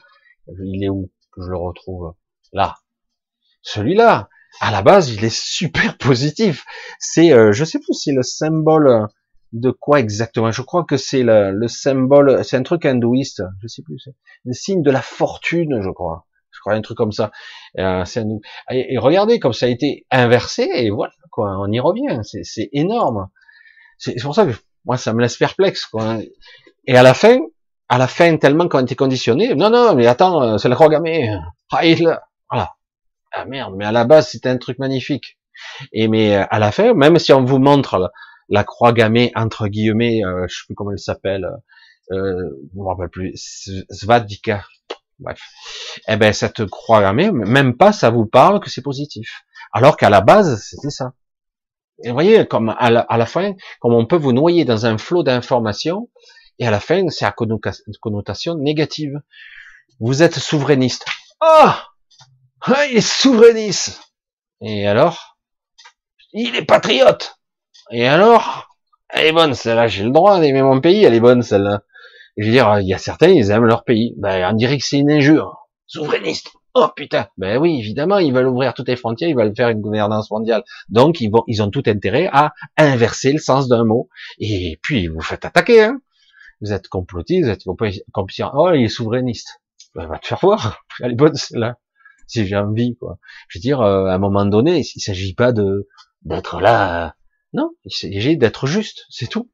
il 0.62 0.84
est 0.84 0.88
où? 0.88 1.10
Je 1.36 1.48
le 1.48 1.56
retrouve 1.56 2.14
Là. 2.52 2.76
Celui-là, 3.62 4.28
à 4.60 4.70
la 4.70 4.82
base, 4.82 5.10
il 5.10 5.24
est 5.24 5.34
super 5.34 5.96
positif. 5.98 6.64
C'est, 6.98 7.32
euh, 7.32 7.52
je 7.52 7.64
sais 7.64 7.78
plus 7.78 7.94
si 7.94 8.12
le 8.12 8.22
symbole 8.22 9.08
de 9.52 9.70
quoi 9.70 10.00
exactement. 10.00 10.50
Je 10.50 10.62
crois 10.62 10.84
que 10.84 10.96
c'est 10.96 11.22
le, 11.22 11.50
le, 11.52 11.68
symbole, 11.68 12.44
c'est 12.44 12.56
un 12.56 12.62
truc 12.62 12.84
hindouiste, 12.86 13.42
je 13.62 13.68
sais 13.68 13.82
plus. 13.82 14.08
Le 14.44 14.52
signe 14.52 14.82
de 14.82 14.90
la 14.90 15.02
fortune, 15.02 15.80
je 15.82 15.90
crois. 15.90 16.26
Je 16.50 16.60
crois 16.60 16.74
un 16.74 16.82
truc 16.82 16.98
comme 16.98 17.12
ça. 17.12 17.30
Euh, 17.78 18.04
et, 18.70 18.98
regardez 18.98 19.38
comme 19.38 19.52
ça 19.52 19.66
a 19.66 19.68
été 19.68 20.06
inversé 20.10 20.68
et 20.74 20.90
voilà 20.90 21.12
quoi, 21.30 21.56
on 21.58 21.70
y 21.70 21.80
revient. 21.80 22.20
C'est 22.22 22.68
énorme. 22.72 23.28
C'est 23.98 24.20
pour 24.22 24.34
ça 24.34 24.44
que 24.44 24.52
moi 24.84 24.96
ça 24.96 25.12
me 25.12 25.20
laisse 25.20 25.36
perplexe 25.36 25.86
quoi. 25.86 26.18
Et 26.86 26.96
à 26.96 27.02
la 27.02 27.14
fin, 27.14 27.38
à 27.88 27.98
la 27.98 28.06
fin 28.06 28.36
tellement 28.36 28.68
qu'on 28.68 28.80
était 28.80 28.96
conditionné. 28.96 29.54
Non 29.54 29.70
non, 29.70 29.94
mais 29.94 30.06
attends, 30.06 30.42
euh, 30.42 30.58
c'est 30.58 30.68
la 30.68 30.74
croix 30.74 30.88
gammée. 30.88 31.30
Voilà. 32.50 32.72
Ah 33.32 33.44
merde, 33.46 33.74
mais 33.76 33.84
à 33.84 33.92
la 33.92 34.04
base 34.04 34.28
c'était 34.28 34.48
un 34.48 34.58
truc 34.58 34.78
magnifique. 34.78 35.38
Et 35.92 36.08
mais 36.08 36.36
euh, 36.36 36.44
à 36.50 36.58
la 36.58 36.72
fin, 36.72 36.94
même 36.94 37.18
si 37.18 37.32
on 37.32 37.44
vous 37.44 37.58
montre 37.58 38.12
la 38.48 38.64
croix 38.64 38.92
gammée 38.92 39.32
entre 39.34 39.68
guillemets, 39.68 40.24
euh, 40.24 40.46
je 40.48 40.56
sais 40.56 40.62
plus 40.66 40.74
comment 40.74 40.92
elle 40.92 40.98
s'appelle, 40.98 41.48
euh, 42.10 42.50
je 42.72 42.78
me 42.78 42.84
rappelle 42.84 43.08
plus, 43.08 43.32
Svadika. 43.90 44.64
Bref. 45.18 45.40
Eh 46.08 46.16
ben 46.16 46.32
cette 46.32 46.66
croix 46.66 47.00
gammée, 47.00 47.30
même 47.30 47.76
pas 47.76 47.92
ça 47.92 48.10
vous 48.10 48.26
parle 48.26 48.60
que 48.60 48.68
c'est 48.70 48.82
positif, 48.82 49.44
alors 49.72 49.96
qu'à 49.96 50.10
la 50.10 50.20
base 50.20 50.62
c'était 50.62 50.90
ça. 50.90 51.12
Et 52.04 52.08
vous 52.08 52.14
voyez 52.14 52.46
comme 52.46 52.74
à 52.76 52.90
la, 52.90 53.26
fin, 53.26 53.54
comme 53.80 53.94
on 53.94 54.06
peut 54.06 54.16
vous 54.16 54.32
noyer 54.32 54.64
dans 54.64 54.86
un 54.86 54.98
flot 54.98 55.22
d'informations, 55.22 56.10
et 56.58 56.66
à 56.66 56.70
la 56.70 56.80
fin 56.80 57.08
c'est 57.08 57.24
à 57.24 57.32
connotation 58.00 58.56
négative. 58.56 59.20
Vous 60.00 60.22
êtes 60.22 60.38
souverainiste. 60.38 61.06
Ah, 61.40 61.91
il 62.90 62.96
est 62.96 63.00
souverainiste. 63.00 64.00
Et 64.60 64.86
alors, 64.86 65.36
il 66.32 66.54
est 66.56 66.64
patriote. 66.64 67.36
Et 67.90 68.06
alors? 68.06 68.68
Elle 69.08 69.26
est 69.26 69.32
bonne 69.32 69.52
celle-là, 69.52 69.88
j'ai 69.88 70.04
le 70.04 70.10
droit 70.10 70.40
d'aimer 70.40 70.62
mon 70.62 70.80
pays, 70.80 71.04
elle 71.04 71.12
est 71.12 71.20
bonne 71.20 71.42
celle-là. 71.42 71.82
Je 72.38 72.46
veux 72.46 72.50
dire, 72.50 72.78
il 72.80 72.88
y 72.88 72.94
a 72.94 72.98
certains, 72.98 73.28
ils 73.28 73.50
aiment 73.50 73.66
leur 73.66 73.84
pays. 73.84 74.14
Ben, 74.16 74.50
on 74.50 74.56
dirait 74.56 74.78
que 74.78 74.84
c'est 74.84 74.98
une 74.98 75.10
injure. 75.10 75.54
Souverainiste. 75.86 76.50
Oh 76.74 76.88
putain. 76.96 77.28
Ben 77.36 77.58
oui, 77.58 77.78
évidemment, 77.78 78.16
ils 78.16 78.32
veulent 78.32 78.46
ouvrir 78.46 78.72
toutes 78.72 78.88
les 78.88 78.96
frontières, 78.96 79.28
ils 79.28 79.36
veulent 79.36 79.54
faire 79.54 79.68
une 79.68 79.82
gouvernance 79.82 80.30
mondiale. 80.30 80.64
Donc, 80.88 81.20
ils 81.20 81.62
ont 81.62 81.68
tout 81.68 81.82
intérêt 81.84 82.30
à 82.32 82.54
inverser 82.78 83.32
le 83.32 83.38
sens 83.38 83.68
d'un 83.68 83.84
mot. 83.84 84.08
Et 84.38 84.78
puis, 84.82 85.08
vous 85.08 85.20
faites 85.20 85.44
attaquer, 85.44 85.82
hein. 85.82 86.00
Vous 86.62 86.72
êtes 86.72 86.88
complotiste, 86.88 87.44
vous 87.44 87.50
êtes 87.50 87.64
complotiste. 87.64 88.50
Oh, 88.54 88.70
il 88.72 88.84
est 88.84 88.88
souverainiste. 88.88 89.60
Ben, 89.94 90.06
va 90.06 90.18
te 90.18 90.28
faire 90.28 90.38
voir. 90.40 90.82
Elle 91.00 91.12
est 91.12 91.16
bonne 91.16 91.34
celle-là. 91.34 91.76
Si 92.26 92.46
j'ai 92.46 92.56
envie, 92.56 92.96
quoi. 92.96 93.18
Je 93.48 93.58
veux 93.58 93.62
dire, 93.62 93.80
euh, 93.80 94.06
à 94.06 94.14
un 94.14 94.18
moment 94.18 94.46
donné, 94.46 94.80
il 94.80 95.00
s'agit 95.00 95.34
pas 95.34 95.52
de, 95.52 95.88
d'être 96.24 96.60
là, 96.60 97.16
non, 97.52 97.70
il 97.84 97.92
s'agit 97.92 98.36
d'être 98.36 98.66
juste, 98.66 99.04
c'est 99.10 99.28
tout. 99.28 99.50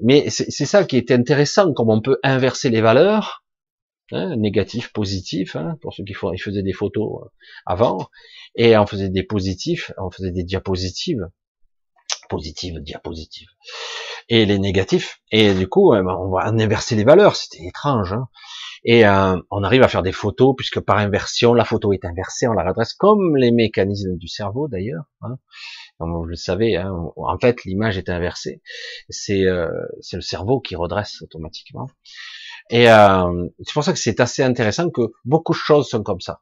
Mais 0.00 0.28
c'est 0.30 0.66
ça 0.66 0.84
qui 0.84 0.96
est 0.96 1.10
intéressant, 1.10 1.72
comme 1.72 1.90
on 1.90 2.00
peut 2.00 2.18
inverser 2.22 2.68
les 2.68 2.80
valeurs, 2.80 3.44
hein, 4.12 4.36
négatif, 4.36 4.92
positif, 4.92 5.56
hein, 5.56 5.76
pour 5.80 5.94
ceux 5.94 6.04
qui 6.04 6.14
font, 6.14 6.32
ils 6.32 6.38
faisaient 6.38 6.62
des 6.62 6.72
photos 6.72 7.22
euh, 7.22 7.28
avant, 7.64 8.08
et 8.54 8.76
on 8.76 8.86
faisait 8.86 9.08
des 9.08 9.22
positifs, 9.22 9.92
on 9.98 10.10
faisait 10.10 10.30
des 10.30 10.44
diapositives, 10.44 11.26
positives, 12.28 12.80
diapositives, 12.80 13.48
et 14.28 14.44
les 14.44 14.58
négatifs, 14.58 15.20
et 15.30 15.54
du 15.54 15.68
coup, 15.68 15.92
ben, 15.92 16.04
on 16.06 16.30
va 16.30 16.46
inverser 16.46 16.96
les 16.96 17.04
valeurs, 17.04 17.36
c'était 17.36 17.64
étrange, 17.64 18.12
hein. 18.12 18.28
Et 18.84 19.06
euh, 19.06 19.36
on 19.50 19.62
arrive 19.62 19.82
à 19.82 19.88
faire 19.88 20.02
des 20.02 20.12
photos, 20.12 20.54
puisque 20.56 20.80
par 20.80 20.98
inversion, 20.98 21.54
la 21.54 21.64
photo 21.64 21.92
est 21.92 22.04
inversée, 22.04 22.46
on 22.48 22.52
la 22.52 22.64
redresse, 22.64 22.94
comme 22.94 23.36
les 23.36 23.52
mécanismes 23.52 24.16
du 24.16 24.28
cerveau 24.28 24.68
d'ailleurs, 24.68 25.04
hein 25.20 25.38
comme 25.98 26.14
vous 26.14 26.24
le 26.24 26.34
savez, 26.34 26.76
hein, 26.76 26.92
en 27.16 27.38
fait 27.38 27.64
l'image 27.64 27.96
est 27.96 28.08
inversée. 28.08 28.60
C'est 29.08 29.44
euh, 29.44 29.68
le 30.12 30.20
cerveau 30.20 30.60
qui 30.60 30.74
redresse 30.74 31.22
automatiquement. 31.22 31.88
Et 32.70 32.90
euh, 32.90 33.46
c'est 33.60 33.72
pour 33.72 33.84
ça 33.84 33.92
que 33.92 33.98
c'est 34.00 34.18
assez 34.18 34.42
intéressant 34.42 34.90
que 34.90 35.12
beaucoup 35.24 35.52
de 35.52 35.58
choses 35.58 35.88
sont 35.88 36.02
comme 36.02 36.20
ça. 36.20 36.40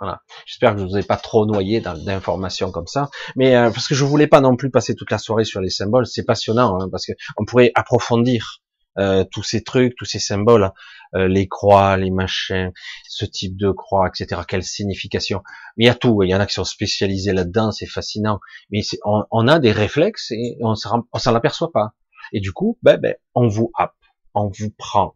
Voilà. 0.00 0.20
J'espère 0.44 0.74
que 0.74 0.80
je 0.80 0.84
vous 0.84 0.98
ai 0.98 1.02
pas 1.02 1.16
trop 1.16 1.46
noyé 1.46 1.80
d'informations 1.80 2.70
comme 2.72 2.86
ça, 2.86 3.08
mais 3.36 3.56
euh, 3.56 3.70
parce 3.70 3.88
que 3.88 3.94
je 3.94 4.04
voulais 4.04 4.26
pas 4.26 4.40
non 4.42 4.56
plus 4.56 4.70
passer 4.70 4.94
toute 4.94 5.10
la 5.10 5.18
soirée 5.18 5.44
sur 5.44 5.62
les 5.62 5.70
symboles. 5.70 6.06
C'est 6.06 6.24
passionnant 6.24 6.78
hein, 6.78 6.88
parce 6.90 7.06
que 7.06 7.12
on 7.38 7.46
pourrait 7.46 7.70
approfondir 7.74 8.60
euh, 8.98 9.24
tous 9.30 9.42
ces 9.42 9.62
trucs, 9.62 9.96
tous 9.96 10.04
ces 10.04 10.18
symboles, 10.18 10.70
euh, 11.14 11.28
les 11.28 11.48
croix, 11.48 11.96
les 11.96 12.10
machins, 12.10 12.72
ce 13.08 13.24
type 13.24 13.56
de 13.56 13.70
croix, 13.70 14.08
etc. 14.08 14.42
Quelle 14.46 14.62
signification 14.62 15.42
Mais 15.76 15.84
il 15.84 15.86
y 15.86 15.90
a 15.90 15.94
tout. 15.94 16.22
Il 16.22 16.30
y 16.30 16.34
en 16.34 16.40
a 16.40 16.46
qui 16.46 16.54
sont 16.54 16.64
spécialisés 16.64 17.32
là-dedans, 17.32 17.72
c'est 17.72 17.86
fascinant. 17.86 18.40
Mais 18.70 18.80
on, 19.04 19.24
on, 19.30 19.48
a 19.48 19.58
des 19.58 19.72
réflexes 19.72 20.30
et 20.30 20.56
on 20.60 20.74
s'en 20.74 21.34
aperçoit 21.34 21.72
pas. 21.72 21.94
Et 22.32 22.40
du 22.40 22.52
coup, 22.52 22.78
ben, 22.82 22.98
ben, 22.98 23.14
on 23.34 23.48
vous 23.48 23.70
happe, 23.78 23.96
on 24.34 24.50
vous 24.58 24.70
prend. 24.70 25.14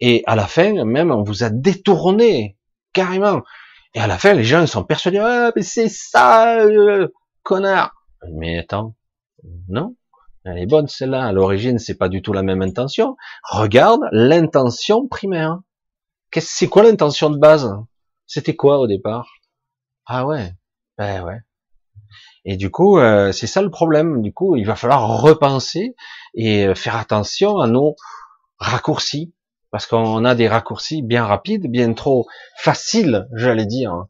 Et 0.00 0.22
à 0.26 0.34
la 0.34 0.46
fin, 0.46 0.84
même, 0.84 1.10
on 1.10 1.22
vous 1.22 1.44
a 1.44 1.50
détourné 1.50 2.56
carrément. 2.92 3.42
Et 3.94 4.00
à 4.00 4.06
la 4.06 4.18
fin, 4.18 4.34
les 4.34 4.44
gens 4.44 4.66
sont 4.66 4.84
persuadés, 4.84 5.18
ah, 5.18 5.52
c'est 5.60 5.88
ça, 5.88 6.60
euh, 6.60 7.08
connard. 7.42 7.92
Mais 8.32 8.58
attends, 8.58 8.94
non, 9.68 9.96
elle 10.50 10.58
est 10.58 10.66
bonne 10.66 10.88
celle-là. 10.88 11.24
À 11.24 11.32
l'origine, 11.32 11.78
c'est 11.78 11.96
pas 11.96 12.08
du 12.08 12.22
tout 12.22 12.32
la 12.32 12.42
même 12.42 12.62
intention. 12.62 13.16
Regarde 13.48 14.02
l'intention 14.12 15.06
primaire. 15.08 15.60
Qu'est-ce, 16.30 16.54
c'est 16.54 16.68
quoi 16.68 16.82
l'intention 16.82 17.30
de 17.30 17.38
base? 17.38 17.72
C'était 18.26 18.54
quoi 18.54 18.78
au 18.78 18.86
départ? 18.86 19.28
Ah 20.06 20.26
ouais, 20.26 20.52
ben 20.98 21.24
ouais. 21.24 21.38
Et 22.44 22.56
du 22.56 22.70
coup, 22.70 22.98
euh, 22.98 23.32
c'est 23.32 23.46
ça 23.46 23.62
le 23.62 23.70
problème. 23.70 24.22
Du 24.22 24.32
coup, 24.32 24.56
il 24.56 24.64
va 24.64 24.76
falloir 24.76 25.20
repenser 25.20 25.94
et 26.34 26.66
euh, 26.66 26.74
faire 26.74 26.96
attention 26.96 27.58
à 27.58 27.66
nos 27.66 27.96
raccourcis, 28.58 29.34
parce 29.70 29.86
qu'on 29.86 30.24
a 30.24 30.34
des 30.34 30.48
raccourcis 30.48 31.02
bien 31.02 31.24
rapides, 31.24 31.70
bien 31.70 31.92
trop 31.92 32.26
faciles, 32.56 33.28
j'allais 33.34 33.66
dire, 33.66 34.04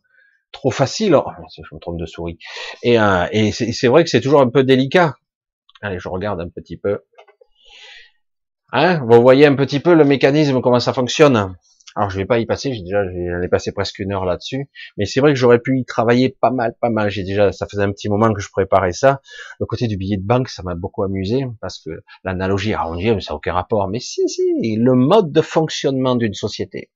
trop 0.53 0.71
faciles. 0.71 1.15
Oh, 1.15 1.25
je 1.57 1.75
me 1.75 1.81
trompe 1.81 1.99
de 1.99 2.07
souris. 2.07 2.39
Et, 2.83 3.01
euh, 3.01 3.27
et 3.33 3.53
c'est 3.53 3.89
vrai 3.89 4.05
que 4.05 4.11
c'est 4.11 4.21
toujours 4.21 4.43
un 4.43 4.49
peu 4.51 4.63
délicat 4.63 5.17
Allez, 5.83 5.99
je 5.99 6.09
regarde 6.09 6.41
un 6.41 6.49
petit 6.49 6.77
peu. 6.77 7.01
Hein 8.73 9.01
Vous 9.09 9.21
voyez 9.21 9.47
un 9.47 9.57
petit 9.57 9.81
peu 9.81 9.95
le 9.95 10.05
mécanisme, 10.05 10.61
comment 10.61 10.81
ça 10.81 10.93
fonctionne. 10.93 11.55
Alors 11.97 12.09
je 12.09 12.17
vais 12.17 12.25
pas 12.25 12.39
y 12.39 12.47
passer, 12.47 12.73
j'ai 12.73 12.83
déjà, 12.83 13.03
j'allais 13.05 13.49
passer 13.49 13.73
presque 13.73 13.99
une 13.99 14.13
heure 14.13 14.25
là-dessus, 14.25 14.71
mais 14.97 15.07
c'est 15.07 15.19
vrai 15.19 15.33
que 15.33 15.39
j'aurais 15.39 15.59
pu 15.59 15.81
y 15.81 15.85
travailler 15.85 16.37
pas 16.41 16.51
mal, 16.51 16.75
pas 16.81 16.89
mal. 16.89 17.11
J'ai 17.11 17.25
déjà, 17.25 17.51
ça 17.51 17.67
faisait 17.67 17.83
un 17.83 17.91
petit 17.91 18.09
moment 18.09 18.33
que 18.33 18.41
je 18.41 18.49
préparais 18.51 18.93
ça. 18.93 19.21
Le 19.59 19.67
côté 19.67 19.89
du 19.89 19.97
billet 19.97 20.17
de 20.17 20.25
banque, 20.25 20.49
ça 20.49 20.63
m'a 20.63 20.77
beaucoup 20.77 21.03
amusé 21.03 21.45
parce 21.61 21.83
que 21.83 21.91
l'analogie, 22.23 22.75
mais 22.75 23.21
ça 23.21 23.33
n'a 23.33 23.37
aucun 23.37 23.55
rapport. 23.55 23.89
Mais 23.89 23.99
si, 23.99 24.29
si, 24.29 24.43
le 24.77 24.95
mode 24.95 25.33
de 25.33 25.41
fonctionnement 25.41 26.15
d'une 26.15 26.35
société. 26.35 26.91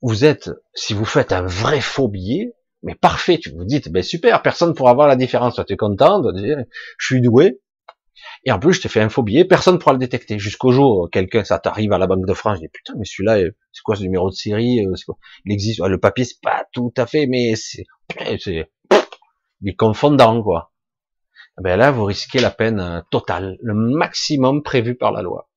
Vous 0.00 0.24
êtes, 0.24 0.50
si 0.74 0.94
vous 0.94 1.04
faites 1.04 1.32
un 1.32 1.42
vrai 1.42 1.80
faux 1.80 2.08
billet, 2.08 2.54
mais 2.82 2.94
parfait, 2.94 3.38
tu 3.38 3.50
vous 3.50 3.64
dites, 3.64 3.90
ben 3.90 4.02
super, 4.02 4.42
personne 4.42 4.74
pourra 4.74 4.92
voir 4.94 5.08
la 5.08 5.16
différence. 5.16 5.54
Toi, 5.56 5.64
tu 5.64 5.72
es 5.74 5.76
content 5.76 6.22
je 6.34 6.64
suis 6.98 7.20
doué, 7.20 7.60
et 8.44 8.52
en 8.52 8.58
plus, 8.58 8.74
je 8.74 8.82
t'ai 8.82 8.88
fait 8.88 9.00
un 9.00 9.08
faux 9.08 9.22
billet, 9.22 9.44
personne 9.44 9.74
ne 9.74 9.78
pourra 9.78 9.92
le 9.92 9.98
détecter. 9.98 10.38
Jusqu'au 10.38 10.70
jour, 10.70 11.08
quelqu'un, 11.10 11.44
ça 11.44 11.58
t'arrive 11.58 11.92
à 11.92 11.98
la 11.98 12.06
Banque 12.06 12.26
de 12.26 12.34
France, 12.34 12.56
je 12.56 12.62
dis, 12.62 12.68
putain, 12.68 12.94
mais 12.98 13.04
celui-là, 13.04 13.38
euh, 13.38 13.50
c'est 13.72 13.82
quoi 13.82 13.96
ce 13.96 14.02
numéro 14.02 14.30
de 14.30 14.34
série, 14.34 14.84
euh, 14.84 14.94
quoi? 15.06 15.16
Il 15.44 15.52
existe, 15.52 15.80
le 15.80 15.98
papier, 15.98 16.24
c'est 16.24 16.40
pas 16.40 16.66
tout 16.72 16.92
à 16.96 17.06
fait, 17.06 17.26
mais 17.26 17.54
c'est, 17.56 17.84
il 19.62 19.76
confondant, 19.76 20.42
quoi. 20.42 20.72
Eh 21.58 21.62
ben 21.62 21.76
là, 21.76 21.90
vous 21.90 22.04
risquez 22.04 22.40
la 22.40 22.50
peine 22.50 22.80
euh, 22.80 23.00
totale, 23.10 23.58
le 23.62 23.74
maximum 23.74 24.62
prévu 24.62 24.96
par 24.96 25.12
la 25.12 25.22
loi. 25.22 25.48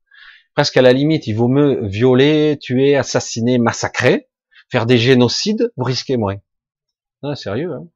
Presque 0.54 0.78
à 0.78 0.82
la 0.82 0.94
limite, 0.94 1.28
il 1.28 1.34
vaut 1.34 1.48
mieux 1.48 1.86
violer, 1.88 2.58
tuer, 2.62 2.96
assassiner, 2.96 3.58
massacrer, 3.58 4.30
faire 4.70 4.86
des 4.86 4.98
génocides, 4.98 5.72
vous 5.76 5.84
risquez 5.84 6.18
moins. 6.18 6.38
Ah, 7.24 7.36
sérieux, 7.36 7.74
hein 7.74 7.88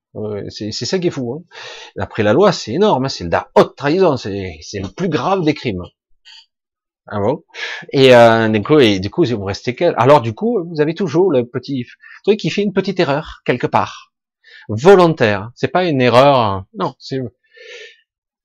c'est 0.50 0.72
ça 0.72 1.00
qui 1.00 1.08
est 1.08 1.12
fou. 1.12 1.34
Hein. 1.34 1.44
Après 1.98 2.24
la 2.24 2.34
loi, 2.34 2.52
c'est 2.52 2.74
énorme, 2.74 3.06
hein. 3.06 3.10
c'est 3.10 3.30
la 3.30 3.50
haute 3.56 3.76
trahison, 3.76 4.18
c'est 4.18 4.60
le 4.74 4.94
plus 4.94 5.10
grave 5.10 5.44
des 5.44 5.54
crimes. 5.54 5.84
Ah 7.08 7.20
bon? 7.20 7.44
Et 7.92 8.16
euh, 8.16 8.48
du 8.48 8.62
coup, 8.62 8.80
et 8.80 9.00
du 9.00 9.10
coup, 9.10 9.26
vous 9.26 9.44
restez 9.44 9.76
quel? 9.76 9.94
Alors 9.98 10.22
du 10.22 10.34
coup, 10.34 10.64
vous 10.70 10.82
avez 10.82 10.94
toujours 10.94 11.32
le 11.32 11.46
petit 11.46 11.86
truc 12.24 12.40
qui 12.40 12.50
fait 12.50 12.62
une 12.62 12.74
petite 12.74 13.00
erreur 13.00 13.42
quelque 13.44 13.68
part, 13.68 14.14
volontaire. 14.70 15.52
C'est 15.56 15.68
pas 15.68 15.86
une 15.86 16.02
erreur, 16.02 16.66
non, 16.78 16.94
c'est 17.00 17.20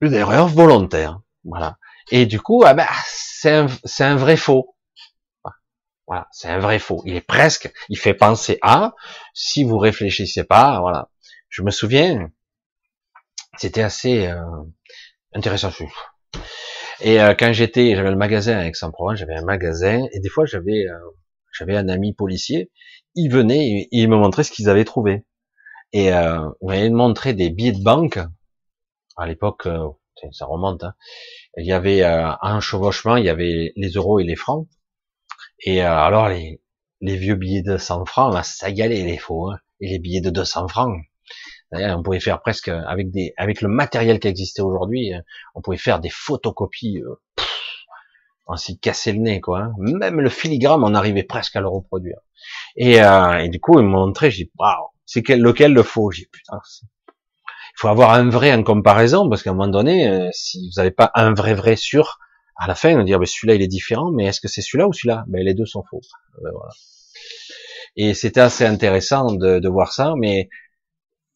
une 0.01 0.13
erreur 0.13 0.47
volontaire. 0.47 1.21
Voilà. 1.43 1.77
Et 2.11 2.25
du 2.25 2.41
coup, 2.41 2.63
ah 2.65 2.73
ben, 2.73 2.87
c'est 3.05 3.51
un, 3.51 3.67
un 3.99 4.15
vrai 4.15 4.37
faux. 4.37 4.75
Voilà, 6.07 6.27
c'est 6.31 6.47
un 6.47 6.59
vrai 6.59 6.79
faux. 6.79 7.03
Il 7.05 7.15
est 7.15 7.21
presque, 7.21 7.71
il 7.89 7.97
fait 7.97 8.13
penser 8.13 8.59
à. 8.61 8.95
Si 9.33 9.65
vous 9.65 9.77
réfléchissez 9.77 10.45
pas, 10.45 10.79
voilà. 10.79 11.09
Je 11.49 11.61
me 11.61 11.71
souviens, 11.71 12.29
c'était 13.57 13.81
assez 13.81 14.27
euh, 14.27 14.41
intéressant. 15.33 15.71
Et 17.01 17.21
euh, 17.21 17.35
quand 17.37 17.53
j'étais, 17.53 17.95
j'avais 17.95 18.09
le 18.09 18.17
magasin 18.17 18.57
avec 18.57 18.75
Aix-en-Provence, 18.75 19.19
j'avais 19.19 19.35
un 19.35 19.45
magasin, 19.45 20.05
et 20.11 20.19
des 20.19 20.29
fois 20.29 20.45
j'avais 20.45 20.87
euh, 20.87 20.97
j'avais 21.53 21.75
un 21.75 21.89
ami 21.89 22.13
policier, 22.13 22.71
il 23.15 23.31
venait 23.31 23.87
il 23.91 24.09
me 24.09 24.17
montrait 24.17 24.43
ce 24.43 24.51
qu'ils 24.51 24.69
avaient 24.69 24.85
trouvé. 24.85 25.25
Et 25.93 26.13
euh, 26.13 26.49
il 26.61 26.67
m'avait 26.67 26.89
montré 26.89 27.33
des 27.33 27.49
billets 27.49 27.71
de 27.71 27.83
banque. 27.83 28.19
À 29.17 29.25
l'époque, 29.27 29.67
euh, 29.67 29.87
ça 30.31 30.45
remonte. 30.45 30.83
Hein. 30.83 30.93
Il 31.57 31.65
y 31.65 31.73
avait 31.73 32.03
un 32.03 32.59
chevauchement, 32.59 33.17
il 33.17 33.25
y 33.25 33.29
avait 33.29 33.73
les 33.75 33.89
euros 33.91 34.19
et 34.19 34.23
les 34.23 34.35
francs. 34.35 34.67
Et 35.61 35.81
alors 35.81 36.29
les, 36.29 36.59
vieux 37.01 37.35
billets 37.35 37.63
de 37.63 37.77
100 37.77 38.05
francs, 38.05 38.33
là, 38.33 38.43
ça 38.43 38.69
y 38.69 38.75
les 38.75 39.17
faux. 39.17 39.49
Hein. 39.51 39.57
Et 39.79 39.89
les 39.89 39.99
billets 39.99 40.21
de 40.21 40.29
200 40.29 40.67
francs, 40.67 40.93
on 41.71 42.03
pouvait 42.03 42.19
faire 42.19 42.41
presque 42.41 42.69
avec 42.69 43.11
des, 43.11 43.33
avec 43.37 43.61
le 43.61 43.67
matériel 43.67 44.19
qui 44.19 44.27
existait 44.27 44.61
aujourd'hui, 44.61 45.11
on 45.55 45.61
pouvait 45.61 45.77
faire 45.77 45.99
des 45.99 46.09
photocopies. 46.09 47.01
Euh, 47.01 47.15
on 48.47 48.55
s'y 48.55 48.79
cassait 48.79 49.11
le 49.11 49.19
nez, 49.19 49.41
quoi. 49.41 49.59
Hein. 49.59 49.73
Même 49.77 50.21
le 50.21 50.29
filigrane, 50.29 50.81
on 50.83 50.95
arrivait 50.95 51.23
presque 51.23 51.55
à 51.55 51.61
le 51.61 51.67
reproduire. 51.67 52.19
Et, 52.77 53.01
euh, 53.01 53.39
et 53.39 53.49
du 53.49 53.59
coup, 53.59 53.79
il 53.79 53.85
m'a 53.85 53.97
montré, 53.97 54.31
j'ai 54.31 54.45
dit, 54.45 54.51
waouh, 54.57 54.87
c'est 55.05 55.21
quel, 55.21 55.41
lequel 55.41 55.73
le 55.73 55.83
faux 55.83 56.11
J'ai 56.11 56.27
putain, 56.31 56.59
il 57.77 57.79
faut 57.79 57.89
avoir 57.89 58.13
un 58.13 58.29
vrai 58.29 58.53
en 58.53 58.63
comparaison, 58.63 59.29
parce 59.29 59.43
qu'à 59.43 59.51
un 59.51 59.53
moment 59.53 59.67
donné, 59.67 60.07
euh, 60.07 60.29
si 60.31 60.69
vous 60.69 60.81
n'avez 60.81 60.91
pas 60.91 61.11
un 61.13 61.33
vrai 61.33 61.53
vrai 61.53 61.75
sûr, 61.75 62.19
à 62.55 62.67
la 62.67 62.73
fin, 62.73 62.93
on 62.93 62.97
va 62.97 63.03
dire, 63.03 63.19
ben, 63.19 63.25
celui-là, 63.25 63.55
il 63.55 63.61
est 63.61 63.67
différent, 63.67 64.11
mais 64.11 64.25
est-ce 64.25 64.41
que 64.41 64.47
c'est 64.47 64.61
celui-là 64.61 64.87
ou 64.87 64.93
celui-là? 64.93 65.25
Ben, 65.27 65.43
les 65.43 65.53
deux 65.53 65.65
sont 65.65 65.83
faux. 65.89 66.01
Ben, 66.41 66.49
voilà. 66.51 66.71
Et 67.95 68.13
c'était 68.13 68.39
assez 68.39 68.65
intéressant 68.65 69.33
de, 69.33 69.59
de 69.59 69.69
voir 69.69 69.91
ça, 69.91 70.13
mais 70.17 70.49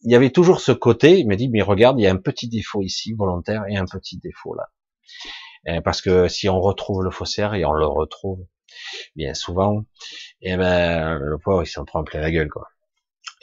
il 0.04 0.12
y 0.12 0.16
avait 0.16 0.32
toujours 0.32 0.62
ce 0.62 0.72
côté, 0.72 1.20
il 1.20 1.28
m'a 1.28 1.36
dit, 1.36 1.49
mais 1.49 1.62
regarde, 1.62 1.99
il 1.99 2.04
y 2.04 2.08
a 2.08 2.12
un 2.12 2.18
petit 2.18 2.47
défaut 2.47 2.82
ici, 2.82 3.14
volontaire, 3.14 3.64
et 3.70 3.78
un 3.78 3.86
petit 3.86 4.18
défaut 4.18 4.56
là. 4.56 4.66
Euh, 5.68 5.82
parce 5.82 6.02
que 6.02 6.28
si 6.28 6.49
on 6.49 6.60
retrouve 6.60 7.04
le 7.04 7.12
faussaire, 7.12 7.54
et 7.54 7.66
on 7.66 7.74
le 7.74 7.86
retrouve 7.86 8.45
bien 9.16 9.34
souvent, 9.34 9.82
et 10.41 10.54
eh 10.54 10.58
ben 10.58 11.18
le 11.20 11.38
pauvre 11.38 11.64
il 11.64 11.68
s'en 11.68 11.86
prend 11.86 12.04
plein 12.04 12.22
la 12.22 12.32
gueule 12.32 12.49
quoi. 12.49 12.68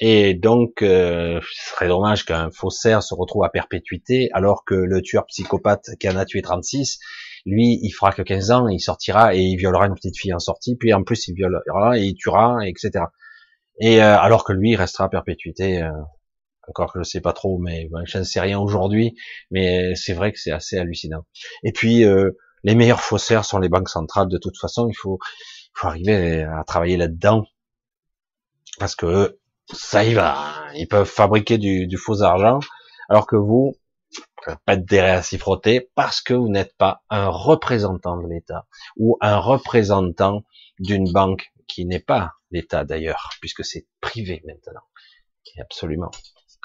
Et 0.00 0.34
donc, 0.34 0.82
euh, 0.82 1.40
ce 1.42 1.70
serait 1.70 1.88
dommage 1.88 2.24
qu'un 2.24 2.50
faussaire 2.50 3.02
se 3.02 3.14
retrouve 3.14 3.44
à 3.44 3.48
perpétuité, 3.48 4.28
alors 4.32 4.64
que 4.64 4.74
le 4.74 5.02
tueur 5.02 5.26
psychopathe 5.26 5.90
qui 5.98 6.08
en 6.08 6.16
a 6.16 6.24
tué 6.24 6.40
36, 6.40 7.00
lui, 7.46 7.80
il 7.82 7.90
fera 7.90 8.12
que 8.12 8.22
15 8.22 8.50
ans, 8.52 8.68
il 8.68 8.78
sortira 8.80 9.34
et 9.34 9.40
il 9.40 9.56
violera 9.56 9.86
une 9.86 9.94
petite 9.94 10.16
fille 10.16 10.32
en 10.32 10.38
sortie, 10.38 10.76
puis 10.76 10.92
en 10.92 11.02
plus 11.02 11.26
il 11.28 11.34
violera 11.34 11.98
et 11.98 12.02
il 12.04 12.14
tuera, 12.14 12.58
etc. 12.66 13.06
Et 13.80 14.02
euh, 14.02 14.18
alors 14.18 14.44
que 14.44 14.52
lui, 14.52 14.72
il 14.72 14.76
restera 14.76 15.04
à 15.04 15.08
perpétuité 15.08 15.82
euh, 15.82 15.90
encore 16.68 16.92
que 16.92 16.98
je 17.00 17.04
sais 17.04 17.20
pas 17.20 17.32
trop, 17.32 17.58
mais 17.58 17.88
ben, 17.90 18.02
je 18.04 18.18
ne 18.18 18.22
sais 18.24 18.40
rien 18.40 18.58
aujourd'hui, 18.58 19.16
mais 19.50 19.94
c'est 19.94 20.12
vrai 20.12 20.32
que 20.32 20.38
c'est 20.38 20.52
assez 20.52 20.78
hallucinant. 20.78 21.24
Et 21.62 21.72
puis 21.72 22.04
euh, 22.04 22.36
les 22.64 22.74
meilleurs 22.74 23.00
faussaires 23.00 23.44
sont 23.44 23.58
les 23.58 23.68
banques 23.68 23.88
centrales. 23.88 24.28
De 24.28 24.38
toute 24.38 24.58
façon, 24.58 24.88
il 24.88 24.94
faut, 24.94 25.18
faut 25.74 25.88
arriver 25.88 26.42
à 26.42 26.64
travailler 26.64 26.96
là-dedans 26.96 27.44
parce 28.78 28.94
que 28.94 29.38
ça 29.72 30.04
y 30.04 30.14
va. 30.14 30.36
Ils 30.74 30.88
peuvent 30.88 31.08
fabriquer 31.08 31.58
du, 31.58 31.86
du 31.86 31.96
faux 31.96 32.22
argent, 32.22 32.60
alors 33.08 33.26
que 33.26 33.36
vous, 33.36 33.74
pas 34.64 34.76
de 34.76 34.96
à 34.98 35.22
s'y 35.22 35.38
frotter 35.38 35.90
parce 35.94 36.20
que 36.20 36.34
vous 36.34 36.48
n'êtes 36.48 36.76
pas 36.76 37.02
un 37.10 37.28
représentant 37.28 38.16
de 38.20 38.28
l'État 38.28 38.66
ou 38.96 39.18
un 39.20 39.36
représentant 39.36 40.44
d'une 40.78 41.10
banque 41.12 41.52
qui 41.66 41.84
n'est 41.84 42.00
pas 42.00 42.32
l'État 42.50 42.84
d'ailleurs, 42.84 43.30
puisque 43.40 43.64
c'est 43.64 43.86
privé 44.00 44.42
maintenant. 44.46 44.80
Absolument 45.60 46.10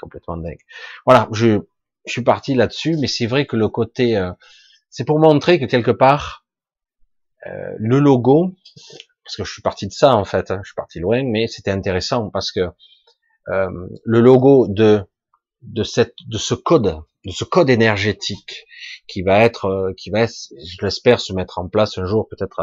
complètement 0.04 0.36
dingue. 0.36 0.60
Voilà, 1.06 1.28
je, 1.32 1.60
je 2.04 2.12
suis 2.12 2.22
parti 2.22 2.54
là-dessus, 2.54 2.96
mais 3.00 3.06
c'est 3.06 3.26
vrai 3.26 3.46
que 3.46 3.56
le 3.56 3.68
côté, 3.68 4.16
euh, 4.16 4.32
c'est 4.90 5.04
pour 5.04 5.18
montrer 5.18 5.58
que 5.58 5.64
quelque 5.64 5.90
part, 5.90 6.44
euh, 7.46 7.74
le 7.78 7.98
logo, 7.98 8.54
parce 9.24 9.36
que 9.36 9.44
je 9.44 9.52
suis 9.52 9.62
parti 9.62 9.86
de 9.86 9.92
ça 9.92 10.14
en 10.14 10.24
fait, 10.24 10.50
hein, 10.50 10.60
je 10.62 10.68
suis 10.68 10.76
parti 10.76 11.00
loin, 11.00 11.22
mais 11.24 11.46
c'était 11.46 11.70
intéressant 11.70 12.30
parce 12.30 12.52
que 12.52 12.60
euh, 13.48 13.70
le 14.04 14.20
logo 14.20 14.66
de 14.68 15.02
de 15.62 15.82
cette 15.82 16.14
de 16.28 16.36
ce 16.36 16.54
code, 16.54 17.00
de 17.24 17.30
ce 17.30 17.44
code 17.44 17.70
énergétique 17.70 18.66
qui 19.08 19.22
va 19.22 19.40
être, 19.40 19.94
qui 19.96 20.10
va, 20.10 20.26
je 20.26 20.76
l'espère, 20.82 21.20
se 21.20 21.32
mettre 21.32 21.58
en 21.58 21.68
place 21.68 21.96
un 21.96 22.04
jour, 22.04 22.28
peut-être 22.28 22.60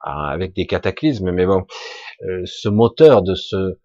avec 0.00 0.54
des 0.54 0.66
cataclysmes, 0.66 1.30
mais 1.32 1.46
bon, 1.46 1.66
ce 2.20 2.68
moteur 2.68 3.22
de 3.22 3.34
ce 3.34 3.78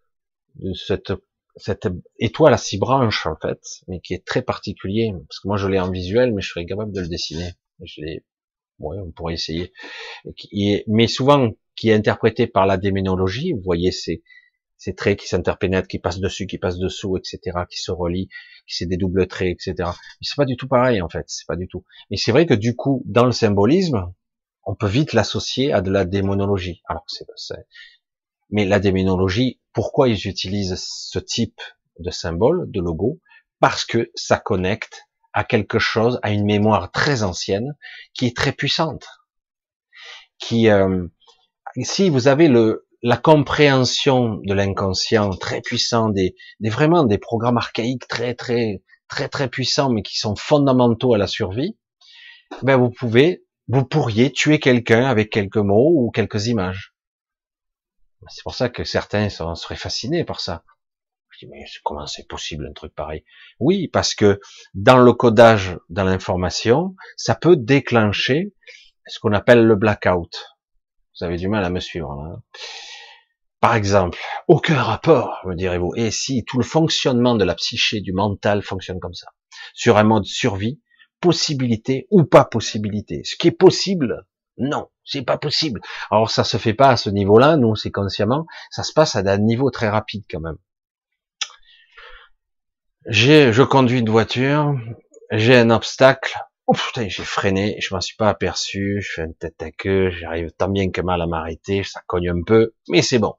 de 0.56 0.74
cette 0.74 1.14
cette 1.58 1.88
étoile 2.20 2.54
à 2.54 2.58
six 2.58 2.78
branches 2.78 3.26
en 3.26 3.36
fait, 3.36 3.60
mais 3.88 4.00
qui 4.00 4.14
est 4.14 4.26
très 4.26 4.42
particulier, 4.42 5.14
parce 5.28 5.40
que 5.40 5.48
moi 5.48 5.58
je 5.58 5.68
l'ai 5.68 5.80
en 5.80 5.92
visuel, 5.92 6.34
mais 6.34 6.42
je 6.42 6.50
serais 6.50 6.66
capable 6.66 6.92
de 6.92 7.02
le 7.02 7.08
dessiner. 7.08 7.52
Je 7.84 8.02
l'ai, 8.02 8.24
ouais, 8.80 8.98
on 9.00 9.12
pourrait 9.12 9.34
essayer. 9.34 9.74
mais 10.88 11.08
souvent 11.08 11.52
qui 11.76 11.90
est 11.90 11.94
interprété 11.94 12.48
par 12.48 12.66
la 12.66 12.78
démonologie, 12.78 13.54
vous 13.54 13.62
voyez 13.62 13.92
ces, 13.92 14.24
ces 14.78 14.96
traits 14.96 15.20
qui 15.20 15.28
s'interpénètrent, 15.28 15.88
qui 15.88 16.00
passent 16.00 16.20
dessus, 16.20 16.48
qui 16.48 16.58
passent 16.58 16.80
dessous, 16.80 17.18
etc., 17.18 17.40
qui 17.70 17.80
se 17.80 17.92
relient, 17.92 18.30
qui 18.68 18.76
c'est 18.76 18.86
des 18.86 18.98
doubles 18.98 19.28
traits, 19.28 19.50
etc. 19.50 19.74
Mais 19.80 20.22
c'est 20.22 20.36
pas 20.36 20.46
du 20.46 20.58
tout 20.58 20.68
pareil 20.68 21.02
en 21.02 21.10
fait, 21.10 21.26
c'est 21.28 21.48
pas 21.48 21.56
du 21.56 21.68
tout. 21.68 21.84
Mais 22.10 22.18
c'est 22.18 22.32
vrai 22.32 22.46
que 22.46 22.54
du 22.54 22.76
coup, 22.76 23.04
dans 23.06 23.26
le 23.26 23.32
symbolisme, 23.32 24.12
on 24.64 24.76
peut 24.76 24.88
vite 24.88 25.14
l'associer 25.14 25.72
à 25.72 25.82
de 25.82 25.92
la 25.92 26.06
démonologie. 26.06 26.82
Alors 26.88 27.06
c'est, 27.08 27.26
mais 28.50 28.66
la 28.66 28.80
démonologie, 28.80 29.60
pourquoi 29.78 30.10
ils 30.10 30.26
utilisent 30.26 30.84
ce 30.84 31.20
type 31.20 31.62
de 32.00 32.10
symbole, 32.10 32.66
de 32.72 32.82
logo 32.82 33.20
Parce 33.60 33.86
que 33.86 34.10
ça 34.16 34.40
connecte 34.40 35.04
à 35.34 35.44
quelque 35.44 35.78
chose, 35.78 36.20
à 36.24 36.32
une 36.32 36.46
mémoire 36.46 36.92
très 36.92 37.22
ancienne, 37.22 37.76
qui 38.16 38.26
est 38.26 38.36
très 38.36 38.54
puissante. 38.54 39.06
Qui, 40.40 40.70
euh, 40.70 41.06
si 41.84 42.10
vous 42.10 42.28
avez 42.28 42.48
le, 42.48 42.88
la 43.04 43.18
compréhension 43.18 44.40
de 44.44 44.54
l'inconscient 44.56 45.30
très 45.30 45.62
puissant, 45.62 46.10
des, 46.10 46.34
des 46.60 46.72
vraiment 46.72 47.04
des 47.04 47.20
programmes 47.20 47.58
archaïques 47.58 48.08
très 48.08 48.34
très 48.34 48.82
très 49.08 49.30
très 49.30 49.48
puissants, 49.48 49.92
mais 49.92 50.02
qui 50.02 50.18
sont 50.18 50.36
fondamentaux 50.36 51.14
à 51.14 51.20
la 51.20 51.28
survie, 51.28 51.78
ben 52.64 52.78
vous 52.78 52.90
pouvez, 52.90 53.46
vous 53.68 53.86
pourriez 53.86 54.32
tuer 54.32 54.58
quelqu'un 54.58 55.06
avec 55.06 55.30
quelques 55.30 55.58
mots 55.58 55.94
ou 55.94 56.10
quelques 56.10 56.48
images. 56.48 56.97
C'est 58.30 58.44
pour 58.44 58.56
ça 58.56 58.70
que 58.70 58.84
certains 58.84 59.30
seraient 59.30 59.76
fascinés 59.76 60.24
par 60.24 60.40
ça. 60.40 60.64
Je 61.30 61.46
dis, 61.46 61.52
mais 61.52 61.66
comment 61.84 62.08
c'est 62.08 62.28
possible 62.28 62.68
un 62.68 62.74
truc 62.74 62.96
pareil? 62.96 63.24
Oui, 63.60 63.88
parce 63.90 64.16
que 64.16 64.40
dans 64.74 64.98
le 64.98 65.14
codage, 65.14 65.78
dans 65.90 66.04
l'information, 66.04 66.96
ça 67.16 67.36
peut 67.36 67.56
déclencher 67.56 68.54
ce 69.06 69.20
qu'on 69.20 69.34
appelle 69.34 69.64
le 69.66 69.76
blackout. 69.76 70.58
Vous 71.20 71.26
avez 71.26 71.38
du 71.38 71.48
mal 71.48 71.64
à 71.64 71.70
me 71.70 71.80
suivre 71.80 72.16
là. 72.16 72.42
Par 73.60 73.76
exemple, 73.76 74.20
aucun 74.48 74.82
rapport, 74.82 75.42
me 75.46 75.56
direz-vous. 75.56 75.94
Et 75.96 76.12
si 76.12 76.44
tout 76.46 76.58
le 76.58 76.64
fonctionnement 76.64 77.36
de 77.36 77.44
la 77.44 77.56
psyché, 77.56 78.02
du 78.02 78.14
mental 78.14 78.62
fonctionne 78.62 79.00
comme 79.00 79.16
ça, 79.16 79.28
sur 79.74 79.98
un 79.98 80.04
mode 80.04 80.26
survie, 80.26 80.80
possibilité 81.22 82.08
ou 82.12 82.24
pas 82.24 82.46
possibilité? 82.46 83.24
Ce 83.24 83.36
qui 83.36 83.48
est 83.48 83.52
possible, 83.52 84.28
non, 84.58 84.90
c'est 85.08 85.24
pas 85.24 85.38
possible. 85.38 85.82
Alors 86.12 86.30
ça 86.30 86.44
se 86.44 86.58
fait 86.58 86.74
pas 86.74 86.90
à 86.90 86.98
ce 86.98 87.10
niveau-là, 87.10 87.58
nous 87.58 87.76
c'est 87.76 87.92
consciemment, 87.92 88.46
ça 88.70 88.84
se 88.84 88.94
passe 88.94 89.16
à 89.16 89.20
un 89.20 89.38
niveau 89.38 89.72
très 89.72 89.90
rapide 89.90 90.26
quand 90.30 90.42
même. 90.42 90.58
J'ai, 93.08 93.54
je 93.54 93.64
conduis 93.64 94.00
une 94.00 94.10
voiture, 94.10 94.76
j'ai 95.32 95.56
un 95.56 95.70
obstacle, 95.70 96.38
oh 96.68 96.76
j'ai 96.96 97.24
freiné, 97.24 97.78
je 97.80 97.94
m'en 97.94 98.02
suis 98.02 98.18
pas 98.18 98.28
aperçu, 98.28 99.02
je 99.02 99.14
fais 99.14 99.24
une 99.24 99.36
tête 99.36 99.62
à 99.64 99.72
queue, 99.72 100.10
j'arrive 100.10 100.52
tant 100.52 100.68
bien 100.68 100.92
que 100.92 101.02
mal 101.02 101.22
à 101.22 101.28
m'arrêter, 101.28 101.84
ça 101.84 102.02
cogne 102.06 102.30
un 102.30 102.44
peu, 102.46 102.74
mais 102.90 103.02
c'est 103.02 103.20
bon. 103.20 103.36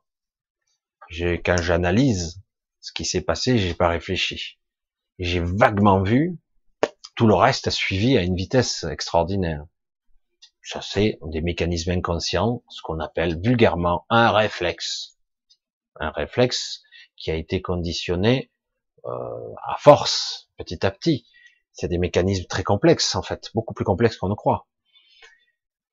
Quand 1.10 1.56
j'analyse 1.60 2.40
ce 2.80 2.92
qui 2.92 3.04
s'est 3.04 3.20
passé, 3.20 3.58
j'ai 3.58 3.74
pas 3.74 3.88
réfléchi. 3.88 4.58
J'ai 5.18 5.40
vaguement 5.40 6.02
vu, 6.02 6.38
tout 7.14 7.26
le 7.26 7.34
reste 7.34 7.66
a 7.66 7.70
suivi 7.70 8.16
à 8.16 8.22
une 8.22 8.36
vitesse 8.36 8.84
extraordinaire. 8.84 9.64
Ça, 10.70 10.82
c'est 10.82 11.18
des 11.22 11.40
mécanismes 11.40 11.92
inconscients, 11.92 12.62
ce 12.68 12.82
qu'on 12.82 13.00
appelle 13.00 13.40
vulgairement 13.40 14.04
un 14.10 14.30
réflexe. 14.30 15.16
Un 15.98 16.10
réflexe 16.10 16.82
qui 17.16 17.30
a 17.30 17.36
été 17.36 17.62
conditionné 17.62 18.50
euh, 19.06 19.54
à 19.66 19.76
force, 19.78 20.50
petit 20.58 20.84
à 20.84 20.90
petit. 20.90 21.26
C'est 21.72 21.88
des 21.88 21.96
mécanismes 21.96 22.44
très 22.44 22.64
complexes, 22.64 23.14
en 23.14 23.22
fait, 23.22 23.50
beaucoup 23.54 23.72
plus 23.72 23.86
complexes 23.86 24.18
qu'on 24.18 24.28
ne 24.28 24.34
croit. 24.34 24.66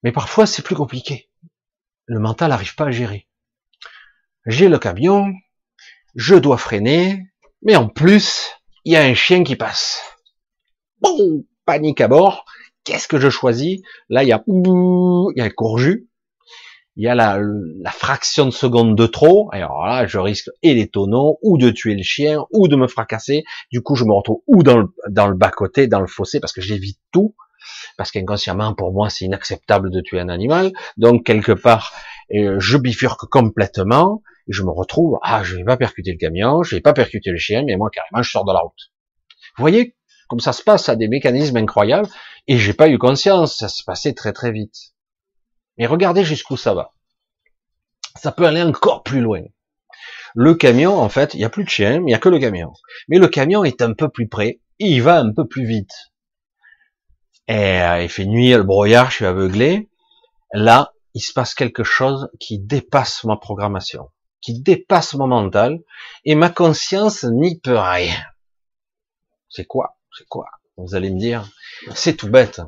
Mais 0.04 0.12
parfois, 0.12 0.46
c'est 0.46 0.62
plus 0.62 0.76
compliqué. 0.76 1.30
Le 2.04 2.20
mental 2.20 2.50
n'arrive 2.50 2.76
pas 2.76 2.88
à 2.88 2.92
gérer. 2.92 3.30
J'ai 4.46 4.68
le 4.68 4.78
camion, 4.78 5.34
je 6.16 6.36
dois 6.36 6.58
freiner, 6.58 7.26
mais 7.62 7.78
en 7.78 7.88
plus, 7.88 8.52
il 8.84 8.92
y 8.92 8.98
a 8.98 9.04
un 9.04 9.14
chien 9.14 9.46
qui 9.46 9.56
passe. 9.56 10.04
Bon, 11.00 11.46
panique 11.64 12.02
à 12.02 12.10
bord. 12.10 12.44
Qu'est-ce 12.86 13.08
que 13.08 13.20
je 13.20 13.30
choisis? 13.30 13.82
Là, 14.10 14.24
il 14.24 14.30
y 14.30 14.32
a, 14.32 14.44
il 14.48 15.34
y 15.36 15.42
a 15.42 15.46
un 15.46 15.50
courju. 15.50 16.08
Il 16.98 17.04
y 17.04 17.10
a 17.10 17.16
la, 17.16 17.40
la, 17.42 17.92
fraction 17.92 18.46
de 18.46 18.52
seconde 18.52 18.96
de 18.96 19.06
trop. 19.06 19.50
Alors 19.52 19.86
là, 19.86 20.08
je 20.08 20.18
risque 20.18 20.50
et 20.62 20.74
les 20.74 20.88
tonneaux, 20.88 21.40
ou 21.42 21.58
de 21.58 21.70
tuer 21.70 21.96
le 21.96 22.04
chien, 22.04 22.46
ou 22.52 22.70
de 22.70 22.78
me 22.78 22.88
fracasser. 22.88 23.44
Du 23.70 23.82
coup, 23.82 23.96
je 23.96 24.06
me 24.06 24.14
retrouve 24.14 24.42
ou 24.48 24.64
dans 24.64 24.78
le, 24.78 24.94
le 25.06 25.34
bas-côté, 25.34 25.88
dans 25.88 26.00
le 26.00 26.08
fossé, 26.08 26.40
parce 26.40 26.54
que 26.54 26.62
j'évite 26.62 27.00
tout. 27.12 27.36
Parce 27.98 28.12
qu'inconsciemment, 28.12 28.74
pour 28.76 28.94
moi, 28.94 29.10
c'est 29.10 29.26
inacceptable 29.26 29.90
de 29.90 30.00
tuer 30.00 30.20
un 30.20 30.30
animal. 30.30 30.72
Donc, 30.96 31.26
quelque 31.26 31.52
part, 31.52 31.92
euh, 32.34 32.60
je 32.60 32.78
bifurque 32.78 33.26
complètement. 33.26 34.22
Je 34.48 34.64
me 34.64 34.70
retrouve, 34.70 35.18
ah, 35.24 35.44
je 35.44 35.56
vais 35.56 35.64
pas 35.64 35.76
percuter 35.76 36.12
le 36.12 36.18
camion, 36.18 36.64
je 36.64 36.76
vais 36.76 36.82
pas 36.82 36.94
percuter 36.94 37.32
le 37.32 37.38
chien, 37.38 37.64
mais 37.66 37.76
moi, 37.76 37.90
carrément, 37.92 38.22
je 38.22 38.30
sors 38.30 38.46
de 38.46 38.54
la 38.54 38.60
route. 38.60 38.92
Vous 39.58 39.64
voyez? 39.64 39.95
Comme 40.28 40.40
ça 40.40 40.54
se 40.54 40.64
passe 40.64 40.90
à 40.90 40.96
des 40.96 41.08
mécanismes 41.08 41.58
incroyables, 41.58 42.10
et 42.48 42.58
j'ai 42.58 42.74
pas 42.74 42.90
eu 42.90 42.98
conscience, 42.98 43.58
ça 43.58 43.68
se 43.68 43.84
passait 43.84 44.14
très 44.14 44.34
très 44.34 44.52
vite. 44.52 44.94
Mais 45.78 45.86
regardez 45.86 46.24
jusqu'où 46.24 46.58
ça 46.58 46.74
va. 46.74 46.94
Ça 48.16 48.32
peut 48.32 48.46
aller 48.46 48.62
encore 48.62 49.04
plus 49.04 49.22
loin. 49.22 49.42
Le 50.36 50.54
camion, 50.54 50.98
en 50.98 51.10
fait, 51.10 51.34
il 51.34 51.38
n'y 51.38 51.46
a 51.46 51.50
plus 51.50 51.64
de 51.64 51.70
chien, 51.70 51.96
il 51.96 52.06
n'y 52.06 52.14
a 52.14 52.20
que 52.20 52.30
le 52.30 52.40
camion. 52.40 52.74
Mais 53.08 53.20
le 53.20 53.28
camion 53.28 53.64
est 53.64 53.82
un 53.82 53.94
peu 53.94 54.10
plus 54.10 54.28
près, 54.28 54.60
il 54.80 55.02
va 55.02 55.20
un 55.20 55.34
peu 55.34 55.48
plus 55.48 55.66
vite. 55.66 56.12
Et 57.48 57.82
euh, 57.82 58.04
il 58.04 58.10
fait 58.10 58.26
nuit, 58.26 58.52
le 58.54 58.64
brouillard, 58.64 59.12
je 59.12 59.18
suis 59.18 59.26
aveuglé. 59.26 59.90
Là, 60.52 60.94
il 61.14 61.22
se 61.22 61.32
passe 61.32 61.54
quelque 61.54 61.84
chose 61.84 62.30
qui 62.40 62.60
dépasse 62.60 63.24
ma 63.24 63.38
programmation, 63.38 64.10
qui 64.42 64.62
dépasse 64.62 65.14
mon 65.14 65.28
mental, 65.28 65.80
et 66.26 66.36
ma 66.36 66.50
conscience 66.50 67.24
n'y 67.24 67.60
peut 67.60 67.78
rien. 67.78 68.16
C'est 69.48 69.66
quoi? 69.66 69.95
C'est 70.18 70.28
quoi? 70.28 70.46
Vous 70.78 70.96
allez 70.96 71.12
me 71.12 71.20
dire, 71.20 71.50
c'est 71.94 72.16
tout 72.16 72.30
bête. 72.30 72.62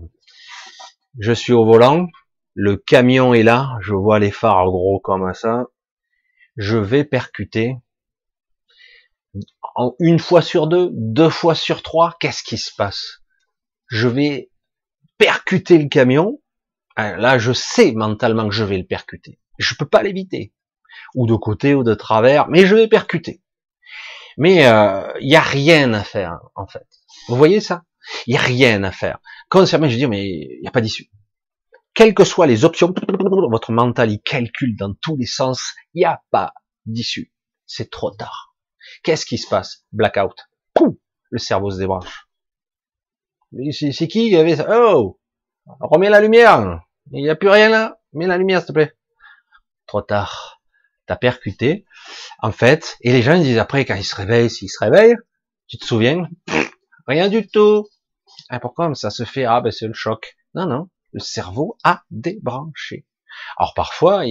Je 1.19 1.31
suis 1.31 1.53
au 1.53 1.65
volant, 1.65 2.07
le 2.53 2.75
camion 2.75 3.33
est 3.33 3.43
là, 3.43 3.77
je 3.81 3.93
vois 3.93 4.19
les 4.19 4.31
phares 4.31 4.65
gros 4.65 4.99
comme 4.99 5.33
ça, 5.33 5.65
je 6.57 6.77
vais 6.77 7.05
percuter. 7.05 7.75
Une 9.99 10.19
fois 10.19 10.41
sur 10.41 10.67
deux, 10.67 10.89
deux 10.91 11.29
fois 11.29 11.55
sur 11.55 11.83
trois, 11.83 12.17
qu'est-ce 12.19 12.43
qui 12.43 12.57
se 12.57 12.71
passe? 12.75 13.19
Je 13.87 14.07
vais 14.07 14.49
percuter 15.17 15.77
le 15.77 15.87
camion. 15.87 16.41
Ah, 16.95 17.15
là, 17.15 17.37
je 17.37 17.53
sais 17.53 17.91
mentalement 17.93 18.49
que 18.49 18.55
je 18.55 18.63
vais 18.63 18.77
le 18.77 18.85
percuter. 18.85 19.39
Je 19.57 19.75
peux 19.75 19.85
pas 19.85 20.03
l'éviter, 20.03 20.53
ou 21.15 21.27
de 21.27 21.35
côté 21.35 21.75
ou 21.75 21.83
de 21.83 21.93
travers, 21.93 22.49
mais 22.49 22.65
je 22.65 22.75
vais 22.75 22.87
percuter. 22.87 23.41
Mais 24.37 24.55
il 24.55 24.65
euh, 24.65 25.19
n'y 25.21 25.35
a 25.35 25.41
rien 25.41 25.93
à 25.93 26.03
faire 26.03 26.39
en 26.55 26.67
fait. 26.67 26.87
Vous 27.28 27.36
voyez 27.36 27.59
ça? 27.59 27.84
Il 28.26 28.32
n'y 28.32 28.38
a 28.38 28.41
rien 28.41 28.84
à 28.84 28.91
faire. 28.91 29.20
Consciemment, 29.49 29.89
je 29.89 29.97
dis 29.97 30.07
mais 30.07 30.28
il 30.28 30.59
n'y 30.61 30.68
a 30.68 30.72
pas 30.72 30.82
d'issue 30.82 31.09
quelles 31.97 32.13
que 32.13 32.24
soient 32.24 32.45
les 32.45 32.63
options, 32.63 32.93
votre 33.49 33.72
mental 33.72 34.11
il 34.11 34.22
calcule 34.22 34.76
dans 34.76 34.93
tous 35.01 35.18
les 35.18 35.26
sens, 35.26 35.74
il 35.95 36.01
n'y 36.01 36.05
a 36.05 36.22
pas 36.30 36.53
d'issue. 36.86 37.34
C'est 37.65 37.89
trop 37.89 38.11
tard. 38.11 38.55
Qu'est-ce 39.01 39.26
qui 39.26 39.39
se 39.39 39.49
passe? 39.49 39.84
Blackout. 39.91 40.38
le 41.32 41.39
cerveau 41.39 41.72
se 41.72 41.80
débranche. 41.80 42.28
C'est 43.72 44.07
qui 44.07 44.30
qui 44.30 44.36
avait 44.36 44.57
ça? 44.57 44.68
Oh 44.70 45.20
Remets 45.80 46.11
la 46.11 46.22
lumière. 46.22 46.82
Il 47.11 47.24
n'y 47.24 47.32
a 47.32 47.36
plus 47.36 47.49
rien 47.49 47.70
là. 47.70 47.99
Mets 48.13 48.28
la 48.28 48.38
lumière, 48.38 48.59
s'il 48.59 48.68
te 48.68 48.74
plaît. 48.74 48.93
Trop 49.88 50.03
tard. 50.03 50.61
T'as 51.07 51.15
percuté. 51.15 51.86
En 52.43 52.51
fait, 52.51 52.95
et 53.01 53.11
les 53.11 53.24
gens 53.24 53.39
disent 53.39 53.57
après, 53.57 53.86
quand 53.86 53.95
ils 53.95 54.03
se 54.03 54.15
réveillent, 54.15 54.51
s'ils 54.51 54.70
se 54.70 54.78
réveillent, 54.84 55.18
tu 55.65 55.80
te 55.80 55.86
souviens? 55.86 56.30
Rien 57.08 57.30
du 57.30 57.47
tout. 57.47 57.88
Ah, 58.49 58.60
pourquoi 58.60 58.93
ça 58.95 59.10
se 59.10 59.24
fait? 59.24 59.45
Ah, 59.45 59.62
ben 59.62 59.72
c'est 59.72 59.88
le 59.88 59.93
choc. 59.93 60.36
Non, 60.53 60.66
non 60.66 60.89
le 61.18 61.20
cerveau 61.20 61.78
a 61.84 62.03
débranché. 62.12 63.05
Alors 63.58 63.74
parfois, 63.74 64.24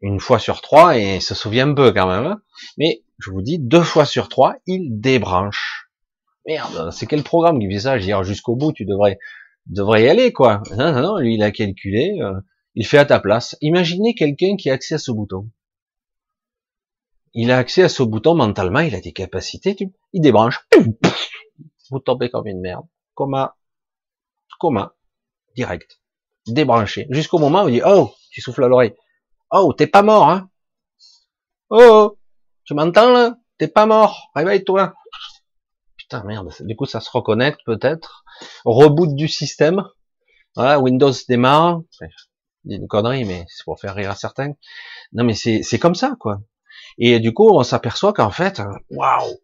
une 0.00 0.20
fois 0.20 0.38
sur 0.38 0.60
trois, 0.60 0.98
et 0.98 1.16
il 1.16 1.22
se 1.22 1.34
souvient 1.34 1.70
un 1.70 1.74
peu 1.74 1.92
quand 1.92 2.06
même, 2.06 2.26
hein. 2.26 2.42
mais 2.76 3.02
je 3.18 3.30
vous 3.30 3.42
dis, 3.42 3.58
deux 3.58 3.82
fois 3.82 4.04
sur 4.04 4.28
trois, 4.28 4.56
il 4.66 5.00
débranche. 5.00 5.88
Merde, 6.46 6.90
c'est 6.92 7.06
quel 7.06 7.22
programme 7.22 7.58
qui 7.58 7.68
fait 7.70 7.80
ça? 7.80 7.98
Je 7.98 8.22
jusqu'au 8.22 8.56
bout, 8.56 8.72
tu 8.72 8.84
devrais, 8.84 9.18
devrais 9.66 10.04
y 10.04 10.08
aller, 10.08 10.32
quoi. 10.32 10.62
Non, 10.76 10.92
non, 10.92 11.02
non, 11.02 11.18
lui, 11.18 11.34
il 11.34 11.42
a 11.42 11.50
calculé, 11.50 12.18
euh, 12.20 12.40
il 12.74 12.86
fait 12.86 12.98
à 12.98 13.06
ta 13.06 13.18
place. 13.18 13.56
Imaginez 13.60 14.14
quelqu'un 14.14 14.56
qui 14.56 14.70
a 14.70 14.74
accès 14.74 14.94
à 14.94 14.98
ce 14.98 15.10
bouton. 15.10 15.50
Il 17.32 17.50
a 17.50 17.58
accès 17.58 17.82
à 17.82 17.88
ce 17.88 18.02
bouton 18.02 18.34
mentalement, 18.34 18.80
il 18.80 18.94
a 18.94 19.00
des 19.00 19.12
capacités, 19.12 19.74
tu, 19.74 19.92
il 20.12 20.20
débranche. 20.20 20.60
Vous 21.90 22.00
tombez 22.00 22.30
comme 22.30 22.46
une 22.46 22.60
merde. 22.60 22.86
Coma. 23.14 23.56
Coma. 24.58 24.92
Direct, 25.54 26.02
débranché, 26.46 27.06
jusqu'au 27.08 27.38
moment 27.38 27.64
où 27.64 27.68
il 27.68 27.76
dit, 27.76 27.82
oh, 27.82 28.12
tu 28.30 28.42
souffles 28.42 28.64
à 28.64 28.68
l'oreille, 28.68 28.94
oh, 29.50 29.72
t'es 29.72 29.86
pas 29.86 30.02
mort, 30.02 30.28
hein, 30.28 30.50
oh, 31.70 32.18
tu 32.64 32.74
m'entends 32.74 33.10
là, 33.10 33.38
t'es 33.56 33.68
pas 33.68 33.86
mort, 33.86 34.30
réveille-toi. 34.34 34.92
Putain 35.96 36.24
merde, 36.24 36.52
du 36.60 36.76
coup 36.76 36.84
ça 36.84 37.00
se 37.00 37.08
reconnecte 37.10 37.60
peut-être, 37.64 38.22
reboot 38.66 39.14
du 39.14 39.28
système, 39.28 39.82
voilà, 40.54 40.78
Windows 40.78 41.12
démarre, 41.26 41.80
une 42.66 42.86
connerie, 42.86 43.24
mais 43.24 43.46
c'est 43.48 43.64
pour 43.64 43.80
faire 43.80 43.94
rire 43.94 44.10
à 44.10 44.14
certains. 44.14 44.52
Non 45.14 45.24
mais 45.24 45.32
c'est 45.32 45.78
comme 45.78 45.94
ça 45.94 46.16
quoi. 46.20 46.42
Et 46.98 47.18
du 47.18 47.32
coup 47.32 47.48
on 47.48 47.62
s'aperçoit 47.62 48.12
qu'en 48.12 48.30
fait, 48.30 48.60
waouh, 48.90 49.38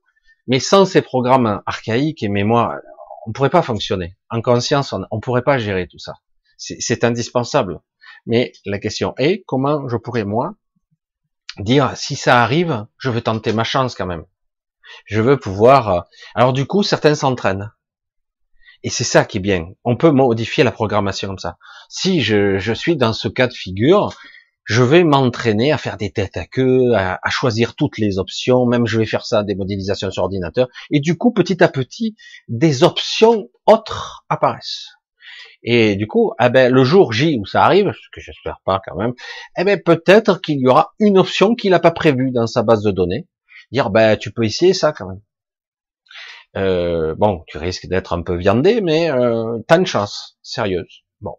mais 0.47 0.61
sans 0.61 0.85
ces 0.85 1.03
programmes 1.03 1.63
archaïques 1.67 2.23
et 2.23 2.29
mémoire, 2.29 2.79
on 3.27 3.33
pourrait 3.33 3.51
pas 3.51 3.63
fonctionner. 3.63 4.17
En 4.31 4.41
conscience, 4.41 4.93
on, 4.93 4.99
ne 4.99 5.21
pourrait 5.21 5.43
pas 5.43 5.59
gérer 5.59 5.87
tout 5.87 5.99
ça. 5.99 6.15
C'est 6.57 7.05
indispensable. 7.05 7.81
Mais 8.27 8.53
la 8.67 8.79
question 8.79 9.15
est 9.19 9.43
comment 9.47 9.89
je 9.89 9.97
pourrais 9.97 10.25
moi 10.25 10.55
dire 11.59 11.97
si 11.97 12.17
ça 12.17 12.43
arrive, 12.43 12.87
je 12.99 13.11
veux 13.11 13.21
tenter 13.21 13.53
ma 13.53 13.65
chance 13.65 13.95
quand 13.95 14.07
même. 14.07 14.25
Je 15.07 15.21
veux 15.21 15.39
pouvoir. 15.39 15.89
Euh, 15.89 16.01
alors 16.35 16.53
du 16.53 16.67
coup, 16.67 16.83
certains 16.83 17.15
s'entraînent. 17.15 17.73
Et 18.85 18.91
c'est 18.91 19.05
ça 19.05 19.25
qui 19.25 19.39
est 19.39 19.41
bien. 19.41 19.69
On 19.85 19.97
peut 19.97 20.11
modifier 20.11 20.65
la 20.65 20.73
programmation 20.73 21.29
comme 21.29 21.39
ça. 21.39 21.57
Si 21.89 22.21
je 22.21 22.73
suis 22.75 22.97
dans 22.97 23.13
ce 23.13 23.29
cas 23.29 23.47
de 23.47 23.53
figure, 23.53 24.13
je 24.73 24.83
vais 24.83 25.05
m'entraîner 25.05 25.71
à 25.71 25.77
faire 25.77 25.99
des 25.99 26.11
têtes 26.11 26.39
à 26.39 26.47
queue, 26.47 26.95
à, 26.95 27.19
choisir 27.29 27.77
toutes 27.77 27.99
les 27.99 28.19
options, 28.19 28.65
même 28.65 28.87
je 28.87 28.99
vais 28.99 29.05
faire 29.05 29.27
ça, 29.27 29.43
des 29.43 29.55
modélisations 29.55 30.11
sur 30.11 30.23
ordinateur, 30.23 30.67
et 30.91 30.99
du 30.99 31.19
coup, 31.19 31.31
petit 31.31 31.63
à 31.63 31.69
petit, 31.69 32.17
des 32.49 32.83
options 32.83 33.51
autres 33.67 34.25
apparaissent. 34.31 34.89
Et 35.63 35.95
du 35.95 36.07
coup, 36.07 36.33
eh 36.41 36.49
ben, 36.49 36.73
le 36.73 36.85
jour 36.85 37.13
J 37.13 37.39
où 37.39 37.45
ça 37.45 37.65
arrive, 37.65 37.93
ce 37.93 38.09
que 38.13 38.23
j'espère 38.23 38.61
pas 38.65 38.81
quand 38.85 38.97
même, 38.97 39.13
eh 39.59 39.65
ben, 39.65 39.79
peut-être 39.79 40.41
qu'il 40.41 40.59
y 40.59 40.67
aura 40.67 40.95
une 40.99 41.19
option 41.19 41.55
qu'il 41.55 41.73
n'a 41.73 41.79
pas 41.79 41.91
prévue 41.91 42.31
dans 42.33 42.47
sa 42.47 42.63
base 42.63 42.83
de 42.83 42.91
données. 42.91 43.29
Dire, 43.73 43.91
ben, 43.91 44.17
tu 44.17 44.33
peux 44.33 44.45
essayer 44.45 44.73
ça 44.73 44.93
quand 44.93 45.07
même. 45.07 45.21
Euh, 46.57 47.15
bon, 47.15 47.45
tu 47.47 47.59
risques 47.59 47.87
d'être 47.89 48.15
un 48.15 48.23
peu 48.23 48.37
viandé, 48.37 48.81
mais 48.81 49.11
euh, 49.11 49.59
t'as 49.69 49.79
une 49.79 49.87
chance 49.87 50.39
sérieuse. 50.43 51.05
Bon. 51.21 51.37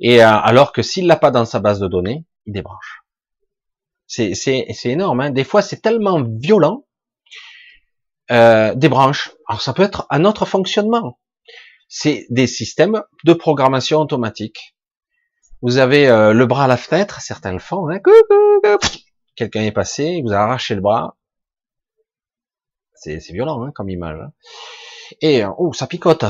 Et 0.00 0.22
euh, 0.22 0.28
alors 0.28 0.72
que 0.72 0.82
s'il 0.82 1.06
l'a 1.06 1.16
pas 1.16 1.30
dans 1.30 1.46
sa 1.46 1.60
base 1.60 1.80
de 1.80 1.88
données, 1.88 2.26
il 2.46 2.52
débranche. 2.52 3.02
C'est, 4.06 4.34
c'est, 4.34 4.66
c'est 4.74 4.90
énorme. 4.90 5.20
Hein. 5.20 5.30
Des 5.30 5.44
fois, 5.44 5.62
c'est 5.62 5.80
tellement 5.80 6.22
violent. 6.22 6.86
Euh, 8.30 8.74
débranche. 8.74 9.32
Alors, 9.46 9.62
ça 9.62 9.72
peut 9.72 9.82
être 9.82 10.06
un 10.10 10.24
autre 10.24 10.44
fonctionnement. 10.46 11.18
C'est 11.88 12.26
des 12.30 12.46
systèmes 12.46 13.02
de 13.24 13.32
programmation 13.32 14.00
automatique. 14.00 14.76
Vous 15.60 15.78
avez 15.78 16.08
euh, 16.08 16.32
le 16.32 16.46
bras 16.46 16.64
à 16.64 16.68
la 16.68 16.76
fenêtre, 16.76 17.20
certains 17.20 17.52
le 17.52 17.58
font. 17.58 17.88
Hein. 17.88 18.00
Quelqu'un 19.36 19.62
est 19.62 19.72
passé, 19.72 20.04
il 20.04 20.22
vous 20.22 20.32
a 20.32 20.38
arraché 20.38 20.74
le 20.74 20.80
bras. 20.80 21.16
C'est, 22.94 23.20
c'est 23.20 23.32
violent 23.32 23.62
hein, 23.62 23.72
comme 23.74 23.88
image. 23.88 24.18
Hein. 24.20 24.32
Et 25.20 25.44
oh, 25.44 25.72
ça 25.72 25.86
picote. 25.86 26.24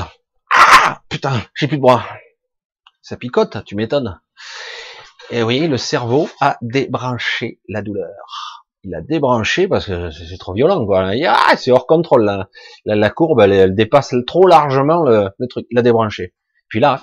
Ah, 0.51 1.01
putain, 1.09 1.41
j'ai 1.55 1.67
plus 1.67 1.77
de 1.77 1.81
bras. 1.81 2.05
Ça 3.01 3.17
picote, 3.17 3.63
tu 3.65 3.75
m'étonnes. 3.75 4.21
Et 5.33 5.41
oui, 5.41 5.67
le 5.67 5.77
cerveau 5.77 6.29
a 6.41 6.57
débranché 6.61 7.59
la 7.67 7.81
douleur. 7.81 8.67
Il 8.83 8.93
a 8.93 9.01
débranché 9.01 9.67
parce 9.67 9.87
que 9.87 10.11
c'est 10.11 10.37
trop 10.37 10.53
violent, 10.53 10.85
quoi. 10.85 11.09
Ah, 11.27 11.57
c'est 11.57 11.71
hors 11.71 11.87
contrôle. 11.87 12.45
La, 12.85 13.09
courbe, 13.09 13.41
elle, 13.41 13.73
dépasse 13.73 14.13
trop 14.27 14.45
largement 14.45 15.01
le, 15.01 15.31
truc. 15.49 15.65
Il 15.71 15.79
a 15.79 15.81
débranché. 15.81 16.35
Puis 16.67 16.79
là, 16.79 17.01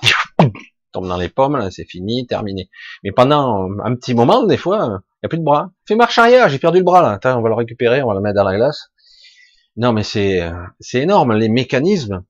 tombe 0.93 1.09
dans 1.09 1.17
les 1.17 1.27
pommes, 1.27 1.69
c'est 1.71 1.83
fini, 1.83 2.25
terminé. 2.25 2.69
Mais 3.03 3.11
pendant 3.11 3.67
un 3.83 3.95
petit 3.95 4.13
moment, 4.13 4.45
des 4.45 4.55
fois, 4.55 4.77
il 4.77 5.23
n'y 5.23 5.25
a 5.25 5.27
plus 5.27 5.39
de 5.39 5.43
bras. 5.43 5.71
Fais 5.85 5.95
marche 5.95 6.17
arrière, 6.17 6.47
j'ai 6.47 6.59
perdu 6.59 6.77
le 6.77 6.85
bras, 6.85 7.01
là. 7.01 7.19
On 7.37 7.41
va 7.41 7.49
le 7.49 7.55
récupérer, 7.55 8.01
on 8.01 8.07
va 8.07 8.13
le 8.13 8.21
mettre 8.21 8.37
dans 8.37 8.49
la 8.49 8.55
glace. 8.55 8.91
Non, 9.75 9.91
mais 9.91 10.03
c'est, 10.03 10.49
c'est 10.79 11.01
énorme, 11.01 11.33
les 11.35 11.49
mécanismes. 11.49 12.23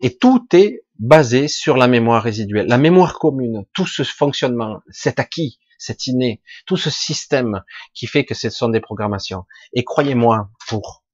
Et 0.00 0.16
tout 0.16 0.46
est 0.54 0.85
basé 0.98 1.48
sur 1.48 1.76
la 1.76 1.88
mémoire 1.88 2.22
résiduelle, 2.22 2.66
la 2.66 2.78
mémoire 2.78 3.18
commune, 3.18 3.64
tout 3.74 3.86
ce 3.86 4.02
fonctionnement, 4.02 4.80
cet 4.90 5.18
acquis, 5.18 5.58
cet 5.78 6.06
inné, 6.06 6.42
tout 6.66 6.76
ce 6.76 6.90
système 6.90 7.62
qui 7.94 8.06
fait 8.06 8.24
que 8.24 8.34
ce 8.34 8.50
sont 8.50 8.68
des 8.68 8.80
programmations. 8.80 9.44
Et 9.72 9.84
croyez-moi, 9.84 10.50
pour 10.68 11.04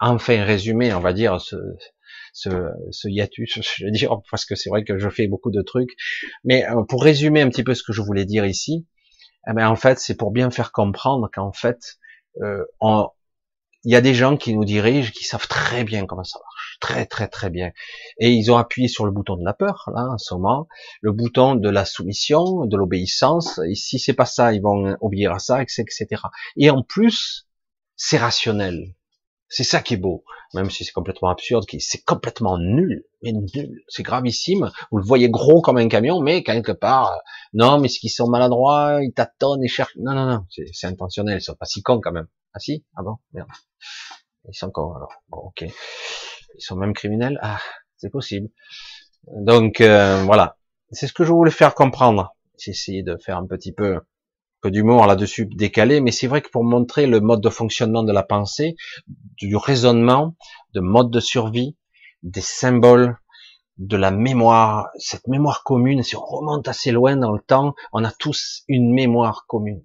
enfin 0.00 0.44
résumer, 0.44 0.92
on 0.94 1.00
va 1.00 1.12
dire, 1.12 1.40
ce, 1.40 1.56
ce, 2.32 2.50
ce 2.90 3.08
hiatus, 3.08 3.60
je 3.76 3.84
veux 3.84 3.90
dire, 3.90 4.16
parce 4.30 4.44
que 4.44 4.54
c'est 4.54 4.70
vrai 4.70 4.84
que 4.84 4.98
je 4.98 5.08
fais 5.08 5.28
beaucoup 5.28 5.50
de 5.50 5.62
trucs, 5.62 5.90
mais 6.44 6.66
euh, 6.68 6.82
pour 6.82 7.02
résumer 7.02 7.42
un 7.42 7.48
petit 7.48 7.64
peu 7.64 7.74
ce 7.74 7.82
que 7.82 7.92
je 7.92 8.02
voulais 8.02 8.24
dire 8.24 8.46
ici, 8.46 8.86
eh 9.48 9.52
ben, 9.54 9.68
en 9.68 9.76
fait, 9.76 9.98
c'est 9.98 10.16
pour 10.16 10.32
bien 10.32 10.50
faire 10.50 10.72
comprendre 10.72 11.30
qu'en 11.32 11.52
fait, 11.52 11.98
euh, 12.42 12.64
il 13.84 13.92
y 13.92 13.96
a 13.96 14.00
des 14.00 14.14
gens 14.14 14.36
qui 14.36 14.54
nous 14.54 14.64
dirigent, 14.64 15.12
qui 15.12 15.24
savent 15.24 15.48
très 15.48 15.84
bien 15.84 16.06
comment 16.06 16.24
ça 16.24 16.38
marche, 16.38 16.49
très 16.80 17.06
très 17.06 17.28
très 17.28 17.50
bien, 17.50 17.70
et 18.18 18.30
ils 18.30 18.50
ont 18.50 18.56
appuyé 18.56 18.88
sur 18.88 19.04
le 19.04 19.12
bouton 19.12 19.36
de 19.36 19.44
la 19.44 19.54
peur 19.54 19.90
là 19.94 20.08
en 20.12 20.18
ce 20.18 20.34
moment, 20.34 20.66
le 21.02 21.12
bouton 21.12 21.54
de 21.54 21.68
la 21.68 21.84
soumission, 21.84 22.66
de 22.66 22.76
l'obéissance. 22.76 23.60
Et 23.68 23.74
si 23.74 23.98
c'est 23.98 24.14
pas 24.14 24.26
ça, 24.26 24.52
ils 24.52 24.62
vont 24.62 24.96
obéir 25.00 25.32
à 25.32 25.38
ça, 25.38 25.62
etc. 25.62 26.06
Et 26.56 26.70
en 26.70 26.82
plus, 26.82 27.46
c'est 27.96 28.18
rationnel. 28.18 28.94
C'est 29.48 29.64
ça 29.64 29.80
qui 29.80 29.94
est 29.94 29.96
beau, 29.96 30.24
même 30.54 30.70
si 30.70 30.84
c'est 30.84 30.92
complètement 30.92 31.28
absurde, 31.28 31.64
c'est 31.80 32.04
complètement 32.04 32.56
nul, 32.56 33.04
mais 33.22 33.32
nul, 33.32 33.82
c'est 33.88 34.04
gravissime. 34.04 34.70
Vous 34.92 34.98
le 34.98 35.04
voyez 35.04 35.28
gros 35.28 35.60
comme 35.60 35.76
un 35.76 35.88
camion, 35.88 36.20
mais 36.20 36.44
quelque 36.44 36.70
part, 36.70 37.12
euh, 37.12 37.16
non, 37.54 37.80
mais 37.80 37.88
ce 37.88 37.98
qu'ils 37.98 38.10
sont 38.10 38.28
maladroits, 38.28 39.00
ils 39.02 39.12
tâtonnent 39.12 39.64
et 39.64 39.68
cherchent. 39.68 39.96
Non, 39.96 40.14
non, 40.14 40.26
non, 40.26 40.46
c'est 40.72 40.86
intentionnel, 40.86 41.38
ils 41.38 41.42
sont 41.42 41.56
pas 41.56 41.66
si 41.66 41.82
cons 41.82 42.00
quand 42.00 42.12
même. 42.12 42.28
Ah 42.54 42.60
si, 42.60 42.84
ah 42.96 43.02
bon, 43.02 43.16
merde. 43.32 43.48
Ils 44.48 44.54
sont 44.54 44.70
cons 44.70 44.94
alors. 44.94 45.12
Bon, 45.28 45.38
ok. 45.38 45.64
Ils 46.56 46.62
sont 46.62 46.76
même 46.76 46.94
criminels. 46.94 47.38
Ah, 47.42 47.60
c'est 47.96 48.10
possible. 48.10 48.48
Donc 49.28 49.80
euh, 49.80 50.22
voilà, 50.24 50.56
c'est 50.90 51.06
ce 51.06 51.12
que 51.12 51.24
je 51.24 51.32
voulais 51.32 51.50
faire 51.50 51.74
comprendre. 51.74 52.34
J'ai 52.58 52.72
essayé 52.72 53.02
de 53.02 53.16
faire 53.16 53.38
un 53.38 53.46
petit 53.46 53.72
peu 53.72 54.00
peu 54.60 54.70
d'humour 54.70 55.06
là-dessus 55.06 55.46
décalé, 55.46 56.00
mais 56.00 56.12
c'est 56.12 56.26
vrai 56.26 56.42
que 56.42 56.50
pour 56.50 56.64
montrer 56.64 57.06
le 57.06 57.20
mode 57.20 57.40
de 57.40 57.48
fonctionnement 57.48 58.02
de 58.02 58.12
la 58.12 58.22
pensée, 58.22 58.76
du 59.38 59.56
raisonnement, 59.56 60.36
de 60.74 60.80
mode 60.80 61.10
de 61.10 61.20
survie, 61.20 61.76
des 62.22 62.42
symboles, 62.42 63.16
de 63.78 63.96
la 63.96 64.10
mémoire, 64.10 64.88
cette 64.98 65.26
mémoire 65.26 65.64
commune, 65.64 66.02
si 66.02 66.14
on 66.16 66.24
remonte 66.24 66.68
assez 66.68 66.92
loin 66.92 67.16
dans 67.16 67.32
le 67.32 67.40
temps, 67.40 67.74
on 67.92 68.04
a 68.04 68.12
tous 68.12 68.64
une 68.68 68.92
mémoire 68.92 69.46
commune, 69.46 69.82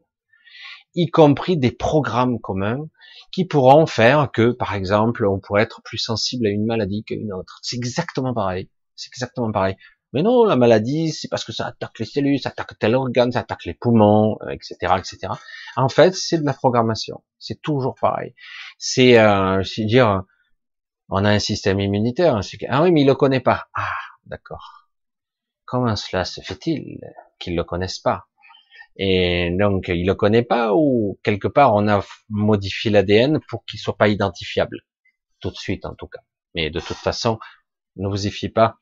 y 0.94 1.10
compris 1.10 1.58
des 1.58 1.72
programmes 1.72 2.40
communs 2.40 2.88
qui 3.36 3.44
pourront 3.44 3.86
faire 3.86 4.32
que, 4.32 4.52
par 4.52 4.76
exemple, 4.76 5.26
on 5.26 5.42
pourrait 5.42 5.64
être 5.64 5.82
plus 5.84 5.98
sensible 5.98 6.48
à 6.48 6.50
une 6.50 6.66
maladie 6.66 7.04
qu'à 7.04 7.16
une 7.16 7.34
autre. 7.34 7.60
C'est 7.64 7.76
exactement 7.76 8.34
pareil. 8.34 8.70
C'est 8.96 9.10
exactement 9.10 9.52
pareil. 9.52 9.76
Mais 10.14 10.24
non, 10.24 10.46
la 10.46 10.56
maladie, 10.56 11.12
c'est 11.12 11.28
parce 11.28 11.44
que 11.44 11.52
ça 11.52 11.66
attaque 11.68 12.00
les 12.00 12.06
cellules, 12.06 12.40
ça 12.40 12.48
attaque 12.48 12.80
tel 12.80 12.96
organe, 12.96 13.34
ça 13.34 13.40
attaque 13.40 13.66
les 13.66 13.74
poumons, 13.74 14.38
etc., 14.50 14.78
euh, 14.84 14.98
etc. 15.00 15.34
En 15.76 15.90
fait, 15.90 16.16
c'est 16.16 16.38
de 16.38 16.46
la 16.46 16.54
programmation. 16.54 17.26
C'est 17.38 17.62
toujours 17.62 17.96
pareil. 18.00 18.34
C'est, 18.78 19.20
euh, 19.20 19.62
dire, 19.80 20.24
on 21.10 21.26
a 21.26 21.32
un 21.32 21.40
système 21.40 21.82
immunitaire. 21.82 22.40
Ah 22.70 22.84
oui, 22.84 22.94
mais 22.94 23.02
il 23.02 23.08
le 23.08 23.16
connaît 23.16 23.42
pas. 23.42 23.68
Ah, 23.74 23.90
d'accord. 24.28 24.88
Comment 25.66 25.98
cela 25.98 26.24
se 26.24 26.40
fait-il 26.40 27.02
qu'il 27.38 27.58
le 27.58 27.66
connaisse 27.66 28.00
pas? 28.00 28.28
Et 28.98 29.50
donc, 29.52 29.90
il 29.90 30.06
le 30.06 30.16
connaît 30.16 30.44
pas 30.44 30.74
ou 30.74 31.20
quelque 31.24 31.48
part 31.48 31.74
on 31.74 31.88
a 31.88 32.04
modifié 32.30 32.92
l'ADN 32.92 33.40
pour 33.50 33.66
qu'il 33.66 33.80
soit 33.80 33.98
pas 33.98 34.08
identifiable 34.08 34.82
tout 35.42 35.52
de 35.52 35.58
suite 35.58 35.86
en 35.86 35.96
tout 35.96 36.08
cas. 36.08 36.22
Mais 36.54 36.70
de 36.70 36.80
toute 36.80 36.98
façon, 36.98 37.40
ne 37.98 38.08
vous 38.08 38.28
y 38.28 38.32
fiez 38.32 38.50
pas 38.50 38.78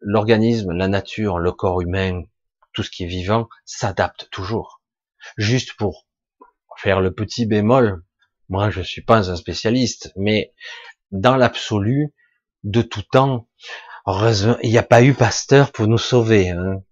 l'organisme, 0.00 0.72
la 0.72 0.88
nature, 0.88 1.38
le 1.38 1.52
corps 1.52 1.80
humain, 1.80 2.22
tout 2.72 2.82
ce 2.82 2.90
qui 2.90 3.04
est 3.04 3.08
vivant 3.08 3.48
s'adapte 3.64 4.28
toujours. 4.30 4.82
Juste 5.36 5.74
pour 5.74 6.06
faire 6.76 7.00
le 7.00 7.12
petit 7.12 7.46
bémol, 7.46 8.04
moi 8.48 8.70
je 8.70 8.82
suis 8.82 9.02
pas 9.02 9.30
un 9.30 9.36
spécialiste, 9.36 10.12
mais 10.16 10.52
dans 11.10 11.36
l'absolu, 11.36 12.14
de 12.64 12.82
tout 12.82 13.02
temps, 13.02 13.48
heureusement, 14.06 14.56
il 14.62 14.70
n'y 14.70 14.78
a 14.78 14.82
pas 14.82 15.02
eu 15.02 15.14
Pasteur 15.14 15.72
pour 15.72 15.86
nous 15.86 15.98
sauver. 15.98 16.50
Hein. 16.50 16.82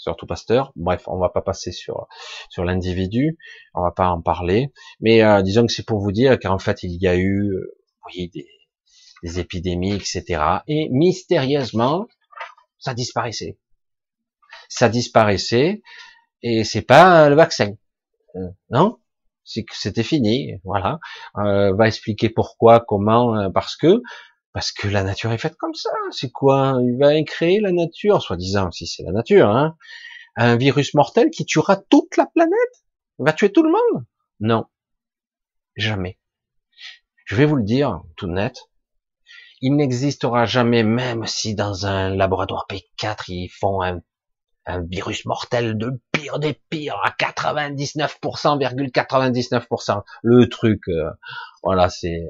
Surtout 0.00 0.26
Pasteur. 0.26 0.72
Bref, 0.76 1.04
on 1.08 1.18
va 1.18 1.28
pas 1.28 1.42
passer 1.42 1.72
sur 1.72 2.08
sur 2.48 2.64
l'individu, 2.64 3.36
on 3.74 3.82
va 3.82 3.90
pas 3.90 4.08
en 4.08 4.22
parler. 4.22 4.72
Mais 5.00 5.22
euh, 5.22 5.42
disons 5.42 5.66
que 5.66 5.72
c'est 5.72 5.84
pour 5.84 6.00
vous 6.00 6.10
dire 6.10 6.38
qu'en 6.38 6.58
fait 6.58 6.82
il 6.82 6.96
y 7.00 7.06
a 7.06 7.16
eu, 7.16 7.50
euh, 7.52 7.76
oui, 8.06 8.30
des, 8.32 8.48
des 9.22 9.38
épidémies, 9.40 9.92
etc. 9.94 10.42
Et 10.66 10.88
mystérieusement, 10.90 12.06
ça 12.78 12.94
disparaissait. 12.94 13.58
Ça 14.70 14.88
disparaissait, 14.88 15.82
et 16.42 16.64
c'est 16.64 16.82
pas 16.82 17.28
le 17.28 17.34
vaccin. 17.34 17.74
Euh, 18.36 18.48
non, 18.70 18.98
c'est 19.44 19.64
que 19.64 19.76
c'était 19.76 20.02
fini. 20.02 20.54
Voilà. 20.64 20.98
Euh, 21.36 21.74
va 21.74 21.88
expliquer 21.88 22.30
pourquoi, 22.30 22.80
comment, 22.80 23.36
euh, 23.36 23.50
parce 23.50 23.76
que 23.76 24.00
parce 24.52 24.72
que 24.72 24.88
la 24.88 25.02
nature 25.02 25.32
est 25.32 25.38
faite 25.38 25.56
comme 25.56 25.74
ça. 25.74 25.90
C'est 26.10 26.30
quoi? 26.30 26.78
Il 26.82 26.98
va 26.98 27.20
créer 27.22 27.60
la 27.60 27.72
nature, 27.72 28.22
soi-disant, 28.22 28.70
si 28.70 28.86
c'est 28.86 29.02
la 29.02 29.12
nature, 29.12 29.48
hein, 29.48 29.76
un 30.36 30.56
virus 30.56 30.94
mortel 30.94 31.30
qui 31.30 31.44
tuera 31.44 31.76
toute 31.76 32.16
la 32.16 32.26
planète, 32.26 32.84
Il 33.18 33.24
va 33.24 33.32
tuer 33.32 33.52
tout 33.52 33.62
le 33.62 33.70
monde? 33.70 34.04
Non, 34.40 34.66
jamais. 35.76 36.18
Je 37.24 37.36
vais 37.36 37.44
vous 37.44 37.56
le 37.56 37.64
dire 37.64 38.02
tout 38.16 38.26
net 38.26 38.70
il 39.60 39.76
n'existera 39.76 40.46
jamais, 40.46 40.82
même 40.82 41.26
si 41.26 41.54
dans 41.54 41.86
un 41.86 42.08
laboratoire 42.10 42.66
P4 42.68 43.24
ils 43.28 43.48
font 43.48 43.82
un, 43.82 44.00
virus 44.88 45.26
mortel 45.26 45.76
de 45.76 46.00
pire 46.12 46.38
des 46.38 46.54
pires 46.70 47.00
à 47.02 47.10
99%,99%. 47.10 48.92
99%. 48.92 50.02
Le 50.22 50.48
truc, 50.48 50.82
euh, 50.88 51.10
voilà, 51.64 51.88
c'est 51.88 52.22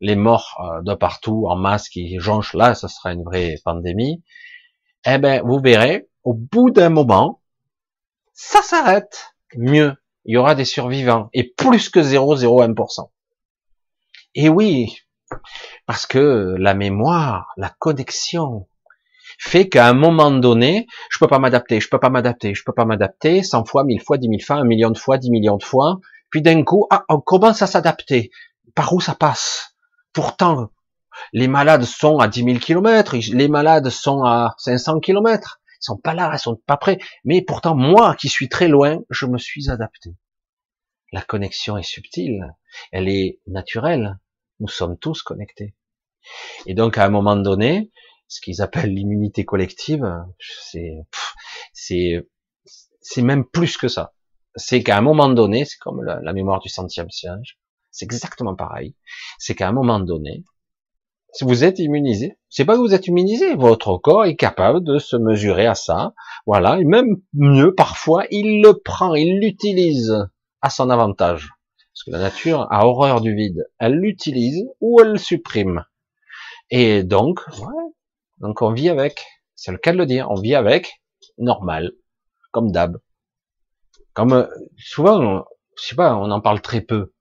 les 0.00 0.16
morts 0.16 0.56
euh, 0.60 0.82
de 0.82 0.94
partout 0.94 1.46
en 1.48 1.56
masse 1.56 1.88
qui 1.88 2.18
jonchent 2.18 2.54
là, 2.54 2.74
ce 2.74 2.88
sera 2.88 3.12
une 3.12 3.24
vraie 3.24 3.56
pandémie. 3.64 4.22
Eh 5.06 5.18
ben, 5.18 5.42
vous 5.44 5.60
verrez, 5.60 6.08
au 6.24 6.34
bout 6.34 6.70
d'un 6.70 6.88
moment, 6.88 7.40
ça 8.32 8.62
s'arrête. 8.62 9.34
Mieux, 9.56 9.94
il 10.24 10.34
y 10.34 10.36
aura 10.36 10.54
des 10.54 10.64
survivants 10.64 11.30
et 11.32 11.44
plus 11.44 11.88
que 11.88 12.00
0,01%. 12.00 13.10
Et 14.34 14.48
oui, 14.48 14.98
parce 15.86 16.06
que 16.06 16.54
la 16.58 16.74
mémoire, 16.74 17.52
la 17.56 17.70
connexion, 17.78 18.68
fait 19.38 19.68
qu'à 19.68 19.86
un 19.88 19.94
moment 19.94 20.30
donné, 20.30 20.86
je 21.10 21.18
peux 21.18 21.26
pas 21.26 21.38
m'adapter, 21.38 21.80
je 21.80 21.88
peux 21.88 21.98
pas 21.98 22.10
m'adapter, 22.10 22.54
je 22.54 22.62
peux 22.64 22.72
pas 22.72 22.84
m'adapter, 22.84 23.42
100 23.42 23.64
fois, 23.64 23.84
1000 23.84 24.00
fois, 24.00 24.18
10 24.18 24.28
000 24.28 24.40
fois, 24.40 24.56
un 24.56 24.64
million 24.64 24.90
de 24.90 24.98
fois, 24.98 25.18
10 25.18 25.30
millions 25.30 25.56
de 25.56 25.64
fois, 25.64 26.00
puis 26.30 26.42
d'un 26.42 26.62
coup, 26.64 26.86
ah, 26.90 27.04
on 27.08 27.20
commence 27.20 27.62
à 27.62 27.66
s'adapter. 27.66 28.30
Par 28.74 28.92
où 28.92 29.00
ça 29.00 29.14
passe? 29.14 29.75
Pourtant, 30.16 30.70
les 31.34 31.46
malades 31.46 31.84
sont 31.84 32.20
à 32.20 32.26
10 32.26 32.44
000 32.44 32.58
kilomètres, 32.58 33.14
les 33.14 33.48
malades 33.48 33.90
sont 33.90 34.24
à 34.24 34.54
500 34.56 35.00
kilomètres, 35.00 35.60
ils 35.74 35.84
sont 35.84 35.98
pas 35.98 36.14
là, 36.14 36.30
ils 36.32 36.38
sont 36.38 36.56
pas 36.56 36.78
prêts. 36.78 36.98
Mais 37.24 37.42
pourtant, 37.42 37.76
moi 37.76 38.14
qui 38.14 38.30
suis 38.30 38.48
très 38.48 38.66
loin, 38.66 39.00
je 39.10 39.26
me 39.26 39.36
suis 39.36 39.68
adapté. 39.68 40.16
La 41.12 41.20
connexion 41.20 41.76
est 41.76 41.82
subtile, 41.82 42.54
elle 42.92 43.10
est 43.10 43.40
naturelle, 43.46 44.18
nous 44.58 44.68
sommes 44.68 44.96
tous 44.96 45.22
connectés. 45.22 45.74
Et 46.64 46.72
donc, 46.72 46.96
à 46.96 47.04
un 47.04 47.10
moment 47.10 47.36
donné, 47.36 47.90
ce 48.26 48.40
qu'ils 48.40 48.62
appellent 48.62 48.94
l'immunité 48.94 49.44
collective, 49.44 50.10
c'est, 51.74 52.24
même 53.18 53.44
plus 53.44 53.76
que 53.76 53.88
ça. 53.88 54.14
C'est 54.54 54.82
qu'à 54.82 54.96
un 54.96 55.02
moment 55.02 55.28
donné, 55.28 55.66
c'est 55.66 55.76
comme 55.76 56.02
la, 56.02 56.32
mémoire 56.32 56.60
du 56.60 56.70
centième 56.70 57.10
siège, 57.10 57.58
c'est 57.96 58.04
exactement 58.04 58.54
pareil. 58.54 58.94
C'est 59.38 59.54
qu'à 59.54 59.68
un 59.68 59.72
moment 59.72 60.00
donné, 60.00 60.44
si 61.32 61.44
vous 61.44 61.64
êtes 61.64 61.78
immunisé, 61.78 62.38
c'est 62.50 62.66
pas 62.66 62.74
que 62.74 62.80
vous 62.80 62.94
êtes 62.94 63.06
immunisé, 63.06 63.54
votre 63.54 63.96
corps 63.96 64.26
est 64.26 64.36
capable 64.36 64.84
de 64.84 64.98
se 64.98 65.16
mesurer 65.16 65.66
à 65.66 65.74
ça. 65.74 66.12
Voilà, 66.46 66.78
et 66.78 66.84
même 66.84 67.16
mieux, 67.32 67.74
parfois, 67.74 68.24
il 68.30 68.60
le 68.62 68.74
prend, 68.74 69.14
il 69.14 69.40
l'utilise 69.40 70.14
à 70.60 70.68
son 70.68 70.90
avantage. 70.90 71.50
Parce 71.94 72.04
que 72.04 72.10
la 72.10 72.18
nature 72.18 72.68
a 72.70 72.86
horreur 72.86 73.22
du 73.22 73.34
vide. 73.34 73.66
Elle 73.78 73.94
l'utilise 73.94 74.66
ou 74.82 75.00
elle 75.00 75.12
le 75.12 75.18
supprime. 75.18 75.84
Et 76.68 77.02
donc, 77.02 77.40
ouais, 77.58 77.92
donc 78.38 78.60
on 78.60 78.72
vit 78.72 78.90
avec. 78.90 79.24
C'est 79.54 79.72
le 79.72 79.78
cas 79.78 79.92
de 79.92 79.96
le 79.96 80.04
dire. 80.04 80.30
On 80.30 80.38
vit 80.38 80.54
avec, 80.54 81.00
normal, 81.38 81.92
comme 82.52 82.70
d'hab. 82.72 82.98
Comme 84.12 84.34
euh, 84.34 84.46
souvent, 84.76 85.46
je 85.78 85.82
sais 85.82 85.96
pas, 85.96 86.14
on 86.16 86.30
en 86.30 86.42
parle 86.42 86.60
très 86.60 86.82
peu. 86.82 87.14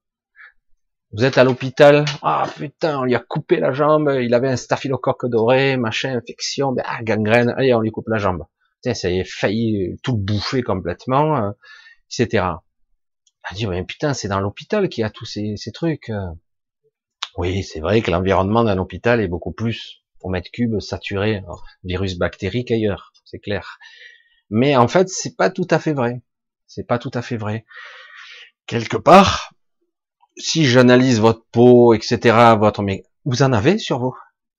Vous 1.16 1.24
êtes 1.24 1.38
à 1.38 1.46
l'hôpital, 1.46 2.04
ah 2.24 2.46
putain, 2.58 3.00
on 3.00 3.04
lui 3.06 3.16
a 3.16 3.20
coupé 3.20 3.62
la 3.62 3.72
jambe, 3.72 4.14
il 4.22 4.34
avait 4.34 4.50
un 4.50 4.58
staphylocoque 4.58 5.28
doré, 5.28 5.78
machin, 5.78 6.14
infection, 6.14 6.74
ben, 6.74 6.84
ah, 6.86 7.02
gangrène, 7.04 7.54
allez, 7.56 7.74
on 7.74 7.80
lui 7.80 7.90
coupe 7.90 8.10
la 8.10 8.18
jambe. 8.18 8.44
Tiens, 8.82 8.94
ça 8.94 9.10
y 9.10 9.20
est, 9.20 9.24
failli 9.24 9.98
tout 10.04 10.18
bouffer 10.18 10.62
complètement, 10.62 11.38
euh, 11.38 11.52
etc. 12.12 12.44
A 13.44 13.54
dit, 13.54 13.66
mais 13.66 13.86
putain, 13.86 14.14
c'est 14.14 14.28
dans 14.28 14.42
l'hôpital 14.42 14.90
qu'il 14.90 15.04
y 15.04 15.06
a 15.06 15.10
tous 15.10 15.24
ces, 15.24 15.56
trucs. 15.74 16.12
Oui, 17.38 17.64
c'est 17.64 17.80
vrai 17.80 18.02
que 18.02 18.12
l'environnement 18.12 18.66
d'un 18.66 18.78
hôpital 18.78 19.22
est 19.22 19.30
beaucoup 19.30 19.54
plus 19.54 20.04
au 20.20 20.28
mètre 20.28 20.52
cube 20.52 20.82
saturé, 20.82 21.44
virus 21.86 22.18
bactérique 22.18 22.72
ailleurs, 22.72 23.14
c'est 23.24 23.40
clair. 23.40 23.80
Mais 24.50 24.76
en 24.76 24.90
fait, 24.90 25.08
c'est 25.08 25.38
pas 25.38 25.50
tout 25.50 25.68
à 25.70 25.80
fait 25.80 25.94
vrai. 25.94 26.24
C'est 26.68 26.86
pas 26.86 27.00
tout 27.00 27.12
à 27.14 27.22
fait 27.22 27.38
vrai. 27.38 27.66
Quelque 28.68 28.98
part, 28.98 29.55
si 30.38 30.66
j'analyse 30.66 31.20
votre 31.20 31.46
peau, 31.52 31.94
etc., 31.94 32.56
votre, 32.58 32.82
mais 32.82 33.04
vous 33.26 33.44
en 33.44 33.54
avez 33.54 33.78
sur 33.78 34.00
vous 34.00 34.16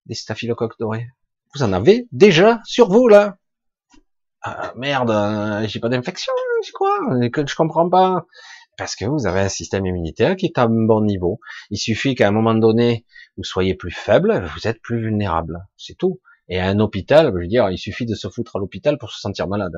des 0.07 0.15
staphylocoques 0.15 0.79
dorés? 0.79 1.09
Vous 1.55 1.63
en 1.63 1.73
avez 1.73 2.09
déjà 2.13 2.61
sur 2.65 2.89
vous 2.89 3.09
là? 3.09 3.37
Ah, 4.43 4.73
merde, 4.77 5.11
euh, 5.11 5.67
j'ai 5.67 5.81
pas 5.81 5.89
d'infection, 5.89 6.33
je 6.65 6.73
crois, 6.73 6.99
je 7.21 7.55
comprends 7.55 7.89
pas. 7.89 8.27
Parce 8.77 8.95
que 8.95 9.07
vous 9.07 9.27
avez 9.27 9.41
un 9.41 9.49
système 9.49 9.87
immunitaire 9.87 10.37
qui 10.37 10.47
est 10.47 10.59
à 10.59 10.65
un 10.65 10.87
bon 10.87 11.03
niveau. 11.03 11.41
Il 11.71 11.79
suffit 11.79 12.15
qu'à 12.15 12.29
un 12.29 12.31
moment 12.31 12.55
donné, 12.55 13.07
vous 13.37 13.45
soyez 13.45 13.75
plus 13.75 13.91
faible, 13.91 14.47
vous 14.55 14.69
êtes 14.69 14.83
plus 14.83 15.01
vulnérable. 15.01 15.67
C'est 15.77 15.97
tout. 15.97 16.21
Et 16.49 16.61
à 16.61 16.67
un 16.67 16.79
hôpital, 16.79 17.33
je 17.35 17.39
veux 17.41 17.47
dire, 17.47 17.71
il 17.71 17.79
suffit 17.79 18.07
de 18.07 18.15
se 18.15 18.29
foutre 18.29 18.57
à 18.57 18.59
l'hôpital 18.59 18.99
pour 18.99 19.11
se 19.11 19.21
sentir 19.21 19.49
malade. 19.49 19.73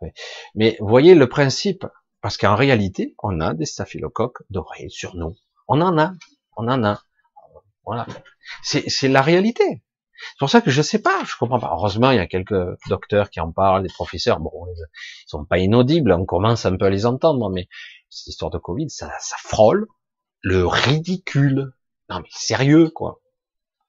Hein, 0.00 0.08
Mais 0.54 0.76
voyez 0.80 1.14
le 1.14 1.28
principe, 1.28 1.86
parce 2.20 2.36
qu'en 2.36 2.56
réalité, 2.56 3.14
on 3.22 3.40
a 3.40 3.54
des 3.54 3.66
staphylocoques 3.66 4.42
dorés 4.50 4.88
sur 4.88 5.16
nous. 5.16 5.36
On 5.68 5.80
en 5.80 5.98
a, 5.98 6.12
on 6.56 6.68
en 6.68 6.84
a. 6.84 7.02
Voilà. 7.84 8.06
C'est 8.62 9.08
la 9.08 9.22
réalité. 9.22 9.82
C'est 10.18 10.38
pour 10.40 10.50
ça 10.50 10.60
que 10.60 10.70
je 10.70 10.82
sais 10.82 11.00
pas, 11.00 11.22
je 11.24 11.36
comprends 11.38 11.60
pas. 11.60 11.70
Heureusement, 11.72 12.10
il 12.10 12.16
y 12.16 12.20
a 12.20 12.26
quelques 12.26 12.76
docteurs 12.88 13.30
qui 13.30 13.40
en 13.40 13.52
parlent, 13.52 13.82
des 13.82 13.92
professeurs. 13.92 14.40
Bon, 14.40 14.50
ils 14.66 15.28
sont 15.28 15.44
pas 15.44 15.58
inaudibles, 15.58 16.12
on 16.12 16.24
commence 16.24 16.66
un 16.66 16.76
peu 16.76 16.86
à 16.86 16.90
les 16.90 17.06
entendre, 17.06 17.50
mais 17.50 17.68
cette 18.10 18.26
histoire 18.26 18.50
de 18.50 18.58
Covid, 18.58 18.90
ça, 18.90 19.12
ça 19.20 19.36
frôle 19.38 19.86
le 20.40 20.66
ridicule. 20.66 21.72
Non 22.08 22.20
mais 22.20 22.28
sérieux, 22.30 22.90
quoi. 22.90 23.20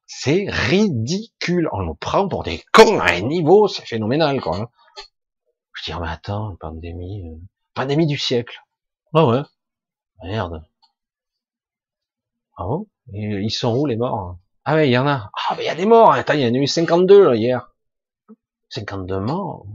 C'est 0.05 0.45
ridicule. 0.49 1.69
On 1.71 1.81
nous 1.81 1.95
prend 1.95 2.27
pour 2.27 2.43
des 2.43 2.63
cons 2.73 2.99
à 2.99 3.11
un 3.11 3.21
niveau, 3.21 3.67
c'est 3.67 3.85
phénoménal, 3.85 4.41
quoi. 4.41 4.71
Je 5.73 5.91
dis, 5.91 5.99
mais 5.99 6.09
attends, 6.09 6.55
pandémie, 6.59 7.23
euh, 7.79 7.83
pandémie 7.83 8.07
du 8.07 8.17
siècle. 8.17 8.59
Ah 9.13 9.25
ouais. 9.25 9.41
Merde. 10.23 10.63
Ah 12.57 12.65
bon? 12.65 12.87
Ils 13.13 13.49
sont 13.51 13.75
où 13.75 13.85
les 13.85 13.95
morts 13.95 14.37
Ah 14.65 14.75
ouais, 14.75 14.89
il 14.89 14.91
y 14.91 14.97
en 14.97 15.07
a. 15.07 15.31
Ah 15.33 15.55
mais 15.57 15.63
il 15.63 15.67
y 15.67 15.69
a 15.69 15.75
des 15.75 15.85
morts. 15.85 16.11
Attends, 16.11 16.33
il 16.33 16.41
y 16.41 16.45
en 16.45 16.53
a 16.53 16.57
eu 16.57 16.67
52 16.67 17.23
là, 17.23 17.35
hier. 17.35 17.73
52 18.69 19.19
morts? 19.19 19.65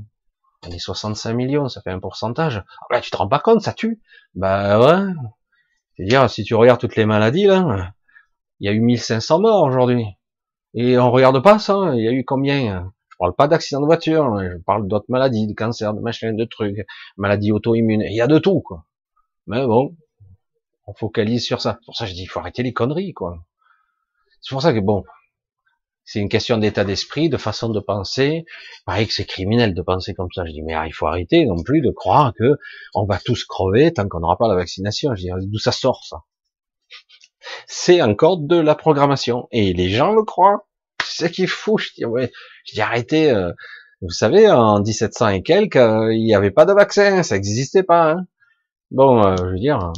On 0.66 0.70
est 0.70 0.78
65 0.78 1.34
millions, 1.34 1.68
ça 1.68 1.82
fait 1.82 1.90
un 1.90 2.00
pourcentage. 2.00 2.64
Ah 2.80 2.86
bah 2.90 3.00
tu 3.00 3.10
te 3.10 3.16
rends 3.16 3.28
pas 3.28 3.40
compte, 3.40 3.60
ça 3.60 3.72
tue. 3.72 4.00
Bah 4.34 4.78
ouais. 4.78 5.12
C'est-à-dire, 5.96 6.30
si 6.30 6.44
tu 6.44 6.54
regardes 6.54 6.80
toutes 6.80 6.96
les 6.96 7.06
maladies 7.06 7.46
là, 7.46 7.92
il 8.60 8.66
y 8.66 8.70
a 8.70 8.72
eu 8.72 8.80
1500 8.80 9.40
morts 9.40 9.62
aujourd'hui. 9.64 10.06
Et 10.74 10.98
on 10.98 11.10
regarde 11.10 11.42
pas 11.42 11.58
ça. 11.58 11.92
Il 11.94 12.04
y 12.04 12.08
a 12.08 12.12
eu 12.12 12.24
combien? 12.24 12.92
Je 13.14 13.18
parle 13.18 13.34
pas 13.34 13.48
d'accident 13.48 13.80
de 13.80 13.86
voiture. 13.86 14.38
Je 14.40 14.58
parle 14.58 14.88
d'autres 14.88 15.06
maladies, 15.08 15.46
de 15.46 15.54
cancer, 15.54 15.94
de 15.94 16.00
machin, 16.00 16.32
de 16.32 16.44
trucs, 16.44 16.84
maladies 17.16 17.52
auto-immunes. 17.52 18.02
Il 18.02 18.14
y 18.14 18.20
a 18.20 18.26
de 18.26 18.38
tout 18.38 18.60
quoi. 18.60 18.84
Mais 19.46 19.64
bon, 19.66 19.96
on 20.86 20.94
focalise 20.94 21.44
sur 21.44 21.60
ça. 21.60 21.78
Pour 21.84 21.96
ça, 21.96 22.06
je 22.06 22.14
dis, 22.14 22.22
il 22.22 22.26
faut 22.26 22.40
arrêter 22.40 22.62
les 22.62 22.72
conneries, 22.72 23.12
quoi. 23.12 23.38
C'est 24.40 24.50
pour 24.54 24.62
ça 24.62 24.72
que 24.72 24.80
bon, 24.80 25.04
c'est 26.04 26.20
une 26.20 26.28
question 26.28 26.58
d'état 26.58 26.84
d'esprit, 26.84 27.28
de 27.30 27.36
façon 27.36 27.70
de 27.70 27.80
penser. 27.80 28.44
Pareil 28.84 29.06
que 29.06 29.14
c'est 29.14 29.24
criminel 29.24 29.74
de 29.74 29.82
penser 29.82 30.14
comme 30.14 30.28
ça. 30.34 30.44
Je 30.44 30.52
dis, 30.52 30.62
mais 30.62 30.74
ah, 30.74 30.86
il 30.86 30.92
faut 30.92 31.06
arrêter 31.06 31.46
non 31.46 31.62
plus 31.62 31.80
de 31.80 31.90
croire 31.90 32.32
que 32.38 32.58
on 32.94 33.06
va 33.06 33.18
tous 33.18 33.44
crever 33.44 33.92
tant 33.92 34.06
qu'on 34.08 34.20
n'aura 34.20 34.36
pas 34.36 34.48
la 34.48 34.54
vaccination. 34.54 35.14
Je 35.14 35.22
dis, 35.22 35.30
d'où 35.46 35.58
ça 35.58 35.72
sort 35.72 36.04
ça? 36.04 36.22
C'est 37.66 38.02
encore 38.02 38.38
de 38.38 38.56
la 38.56 38.74
programmation 38.74 39.48
et 39.50 39.72
les 39.72 39.88
gens 39.88 40.12
le 40.12 40.24
croient. 40.24 40.66
C'est 41.04 41.24
ça 41.24 41.28
qui 41.30 41.44
est 41.44 41.46
fou. 41.46 41.78
Je 41.78 41.90
dis, 41.94 42.04
ouais, 42.04 42.30
je 42.64 42.74
dis 42.74 42.80
arrêtez. 42.80 43.30
Euh, 43.30 43.52
vous 44.02 44.10
savez, 44.10 44.50
en 44.50 44.80
1700 44.80 45.28
et 45.28 45.42
quelques, 45.42 45.76
euh, 45.76 46.12
il 46.12 46.24
n'y 46.24 46.34
avait 46.34 46.50
pas 46.50 46.66
de 46.66 46.72
vaccin, 46.72 47.22
ça 47.22 47.36
n'existait 47.36 47.82
pas. 47.82 48.12
Hein. 48.12 48.26
Bon, 48.90 49.24
euh, 49.24 49.36
je 49.36 49.44
veux 49.44 49.58
dire, 49.58 49.92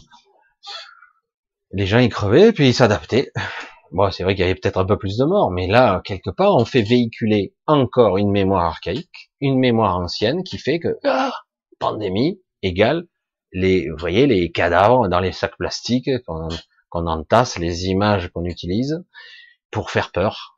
les 1.73 1.87
gens 1.87 1.99
y 1.99 2.09
crevaient, 2.09 2.53
puis 2.53 2.69
ils 2.69 2.75
s'adaptaient. 2.75 3.33
Bon, 3.93 4.11
c'est 4.11 4.25
vrai 4.25 4.35
qu'il 4.35 4.45
y 4.45 4.49
avait 4.49 4.55
peut-être 4.55 4.79
un 4.79 4.85
peu 4.85 4.99
plus 4.99 5.17
de 5.17 5.25
morts, 5.25 5.51
mais 5.51 5.67
là, 5.67 6.03
quelque 6.05 6.31
part, 6.31 6.57
on 6.57 6.65
fait 6.65 6.83
véhiculer 6.83 7.55
encore 7.67 8.19
une 8.19 8.31
mémoire 8.31 8.65
archaïque, 8.65 9.31
une 9.41 9.59
mémoire 9.59 9.97
ancienne 9.97 10.43
qui 10.43 10.59
fait 10.59 10.79
que 10.79 10.99
ah, 11.05 11.33
pandémie 11.79 12.41
égale 12.63 13.07
les, 13.53 13.89
vous 13.89 13.97
voyez, 13.99 14.27
les 14.27 14.51
cadavres 14.53 15.09
dans 15.09 15.21
les 15.21 15.33
sacs 15.33 15.57
plastiques 15.57 16.11
qu'on 16.25 17.07
entasse, 17.07 17.59
les 17.59 17.87
images 17.87 18.29
qu'on 18.29 18.45
utilise 18.45 19.03
pour 19.71 19.91
faire 19.91 20.13
peur. 20.13 20.56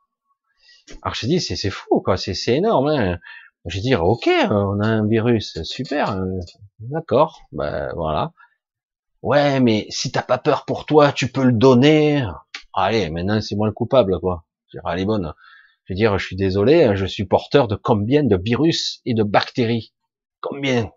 Alors 1.02 1.14
je 1.14 1.26
dis, 1.26 1.40
c'est 1.40 1.70
fou, 1.70 2.00
quoi, 2.00 2.16
c'est 2.16 2.34
énorme. 2.48 2.88
Hein. 2.88 3.18
Je 3.66 3.76
veux 3.76 3.82
dire, 3.82 4.04
ok, 4.04 4.28
on 4.50 4.80
a 4.80 4.86
un 4.86 5.06
virus, 5.06 5.62
super, 5.62 6.12
euh, 6.16 6.38
d'accord, 6.80 7.42
ben 7.52 7.92
voilà. 7.94 8.32
Ouais, 9.22 9.60
mais 9.60 9.86
si 9.90 10.12
t'as 10.12 10.22
pas 10.22 10.38
peur 10.38 10.64
pour 10.64 10.86
toi, 10.86 11.12
tu 11.12 11.30
peux 11.30 11.44
le 11.44 11.52
donner. 11.52 12.24
Allez, 12.72 13.10
maintenant 13.10 13.40
c'est 13.40 13.56
moi 13.56 13.66
le 13.66 13.72
coupable, 13.72 14.20
quoi. 14.20 14.44
Je 14.72 14.78
allez 14.84 15.04
bonne. 15.04 15.34
Je 15.84 15.92
veux 15.92 15.96
dire, 15.96 16.18
je 16.18 16.26
suis 16.26 16.36
désolé, 16.36 16.94
je 16.96 17.06
suis 17.06 17.24
porteur 17.24 17.66
de 17.66 17.74
combien 17.74 18.22
de 18.22 18.36
virus 18.36 19.00
et 19.04 19.14
de 19.14 19.22
bactéries? 19.22 19.94
Combien? 20.40 20.90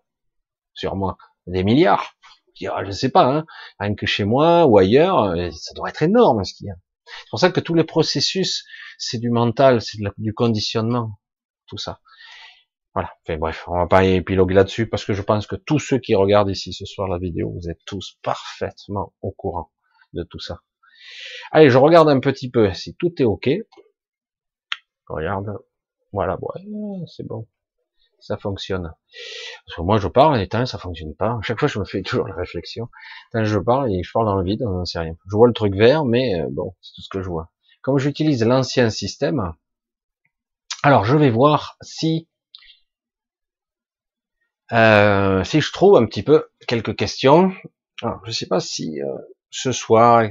Sur 0.74 0.96
moi 0.96 1.16
Des 1.46 1.64
milliards 1.64 2.14
Je, 2.54 2.86
ne 2.86 2.90
sais 2.92 3.08
pas, 3.08 3.24
hein. 3.24 3.46
rien 3.80 3.94
que 3.94 4.06
chez 4.06 4.24
moi 4.24 4.66
ou 4.66 4.78
ailleurs, 4.78 5.24
euh, 5.24 5.50
ça 5.50 5.74
doit 5.74 5.88
être 5.88 6.02
énorme 6.02 6.44
ce 6.44 6.54
qu'il 6.54 6.66
y 6.68 6.70
a. 6.70 6.74
C'est 7.06 7.30
pour 7.30 7.40
ça 7.40 7.50
que 7.50 7.60
tous 7.60 7.74
les 7.74 7.84
processus, 7.84 8.64
c'est 9.02 9.18
du 9.18 9.30
mental, 9.30 9.82
c'est 9.82 9.98
du 10.18 10.32
conditionnement, 10.32 11.18
tout 11.66 11.78
ça. 11.78 12.00
Voilà. 12.94 13.10
Enfin, 13.22 13.38
bref, 13.38 13.64
on 13.66 13.76
va 13.76 13.86
pas 13.86 14.04
épiloguer 14.04 14.54
là-dessus 14.54 14.88
parce 14.88 15.04
que 15.04 15.12
je 15.12 15.22
pense 15.22 15.46
que 15.46 15.56
tous 15.56 15.78
ceux 15.78 15.98
qui 15.98 16.14
regardent 16.14 16.50
ici 16.50 16.72
ce 16.72 16.84
soir 16.84 17.08
la 17.08 17.18
vidéo, 17.18 17.50
vous 17.50 17.68
êtes 17.68 17.80
tous 17.84 18.18
parfaitement 18.22 19.12
au 19.20 19.32
courant 19.32 19.72
de 20.12 20.22
tout 20.22 20.38
ça. 20.38 20.60
Allez, 21.50 21.70
je 21.70 21.78
regarde 21.78 22.08
un 22.08 22.20
petit 22.20 22.50
peu 22.50 22.72
si 22.74 22.94
tout 22.94 23.12
est 23.18 23.24
ok. 23.24 23.50
regarde. 25.08 25.58
Voilà, 26.12 26.36
bon, 26.36 27.06
c'est 27.06 27.26
bon. 27.26 27.48
Ça 28.20 28.36
fonctionne. 28.36 28.92
Parce 29.66 29.76
que 29.76 29.82
moi, 29.82 29.98
je 29.98 30.06
parle, 30.06 30.40
et 30.40 30.48
tant, 30.48 30.64
ça 30.64 30.78
fonctionne 30.78 31.14
pas. 31.16 31.38
À 31.38 31.42
chaque 31.42 31.58
fois, 31.58 31.68
je 31.68 31.80
me 31.80 31.84
fais 31.84 32.02
toujours 32.02 32.28
la 32.28 32.36
réflexion. 32.36 32.88
Tant 33.32 33.44
je 33.44 33.58
parle, 33.58 33.92
et 33.92 34.02
je 34.04 34.12
parle 34.12 34.26
dans 34.26 34.36
le 34.36 34.44
vide, 34.44 34.62
on 34.62 34.84
sait 34.84 35.00
rien. 35.00 35.16
Je 35.28 35.36
vois 35.36 35.48
le 35.48 35.54
truc 35.54 35.74
vert, 35.74 36.04
mais 36.04 36.40
euh, 36.40 36.46
bon, 36.50 36.76
c'est 36.82 36.92
tout 36.94 37.02
ce 37.02 37.08
que 37.08 37.22
je 37.22 37.28
vois. 37.28 37.51
Comme 37.82 37.98
j'utilise 37.98 38.44
l'ancien 38.44 38.90
système, 38.90 39.54
alors 40.82 41.04
je 41.04 41.16
vais 41.16 41.30
voir 41.30 41.76
si 41.82 42.28
euh, 44.72 45.44
si 45.44 45.60
je 45.60 45.72
trouve 45.72 45.96
un 45.96 46.06
petit 46.06 46.22
peu 46.22 46.46
quelques 46.66 46.96
questions, 46.96 47.52
alors, 48.02 48.20
je 48.24 48.32
sais 48.32 48.46
pas 48.46 48.60
si 48.60 49.00
euh, 49.00 49.16
ce 49.50 49.70
soir, 49.70 50.28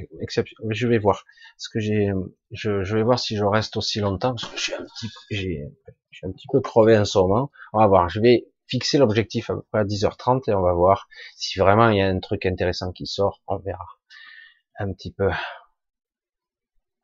je 0.70 0.88
vais 0.88 0.98
voir. 0.98 1.24
Parce 1.56 1.70
que 1.70 1.80
j'ai, 1.80 2.12
je, 2.52 2.84
je, 2.84 2.98
vais 2.98 3.04
voir 3.04 3.20
si 3.20 3.38
je 3.38 3.46
reste 3.46 3.78
aussi 3.78 4.00
longtemps. 4.00 4.36
Parce 4.36 4.46
que 4.46 4.58
je 4.58 4.62
suis 4.62 4.74
un 4.74 4.84
petit, 4.84 5.08
j'ai, 5.30 5.62
je 6.10 6.26
un 6.26 6.32
petit 6.32 6.48
peu 6.52 6.60
crevé 6.60 6.98
en 6.98 7.06
ce 7.06 7.18
moment. 7.20 7.52
On 7.72 7.80
va 7.80 7.88
voir. 7.88 8.10
Je 8.10 8.20
vais 8.20 8.48
fixer 8.68 8.98
l'objectif 8.98 9.50
à 9.50 9.56
peu 9.56 9.62
près 9.72 9.82
à 9.82 9.86
10h30 9.86 10.50
et 10.50 10.54
on 10.54 10.62
va 10.62 10.74
voir 10.74 11.08
si 11.36 11.60
vraiment 11.60 11.90
il 11.90 11.98
y 11.98 12.02
a 12.02 12.08
un 12.08 12.20
truc 12.20 12.46
intéressant 12.46 12.92
qui 12.92 13.06
sort. 13.06 13.42
On 13.48 13.58
verra 13.58 13.86
un 14.80 14.92
petit 14.92 15.12
peu. 15.14 15.30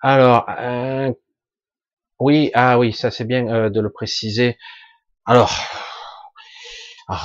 Alors, 0.02 0.46
euh, 0.50 1.12
oui, 2.20 2.52
ah 2.54 2.78
oui, 2.80 2.94
ça 2.94 3.12
c'est 3.12 3.26
bien 3.26 3.48
euh, 3.48 3.70
de 3.70 3.82
le 3.82 3.92
préciser. 3.92 4.58
Alors, 5.26 5.52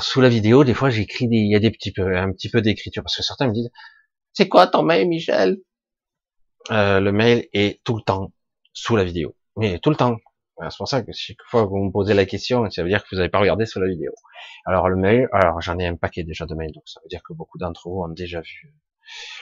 sous 0.02 0.20
la 0.20 0.28
vidéo, 0.28 0.64
des 0.64 0.74
fois 0.74 0.90
j'écris 0.90 1.28
des, 1.28 1.36
il 1.36 1.50
y 1.50 1.56
a 1.56 1.60
des 1.60 1.70
petits 1.70 1.92
peu, 1.92 2.16
un 2.16 2.32
petit 2.32 2.48
peu 2.50 2.60
d'écriture 2.62 3.02
parce 3.02 3.16
que 3.16 3.22
certains 3.22 3.48
me 3.48 3.52
disent, 3.52 3.70
c'est 4.32 4.48
quoi 4.48 4.66
ton 4.66 4.82
mail, 4.82 5.08
Michel? 5.08 5.58
Euh, 6.70 7.00
Le 7.00 7.12
mail 7.12 7.48
est 7.52 7.82
tout 7.84 7.96
le 7.96 8.02
temps 8.02 8.32
sous 8.72 8.96
la 8.96 9.04
vidéo, 9.04 9.36
mais 9.56 9.78
tout 9.78 9.90
le 9.90 9.96
temps. 9.96 10.16
C'est 10.60 10.76
pour 10.76 10.88
ça 10.88 11.02
que 11.02 11.10
chaque 11.12 11.36
fois 11.48 11.64
que 11.64 11.70
vous 11.70 11.84
me 11.84 11.90
posez 11.90 12.14
la 12.14 12.24
question, 12.24 12.68
ça 12.70 12.82
veut 12.82 12.88
dire 12.88 13.02
que 13.02 13.08
vous 13.10 13.16
n'avez 13.16 13.30
pas 13.30 13.40
regardé 13.40 13.66
sous 13.66 13.80
la 13.80 13.88
vidéo. 13.88 14.12
Alors 14.64 14.88
le 14.88 14.96
mail, 14.96 15.28
alors 15.32 15.60
j'en 15.60 15.78
ai 15.78 15.86
un 15.86 15.96
paquet 15.96 16.22
déjà 16.22 16.46
de 16.46 16.54
mails, 16.54 16.72
donc 16.72 16.84
ça 16.86 17.00
veut 17.02 17.08
dire 17.08 17.22
que 17.22 17.32
beaucoup 17.32 17.58
d'entre 17.58 17.88
vous 17.88 18.02
ont 18.02 18.08
déjà 18.08 18.40
vu 18.40 18.74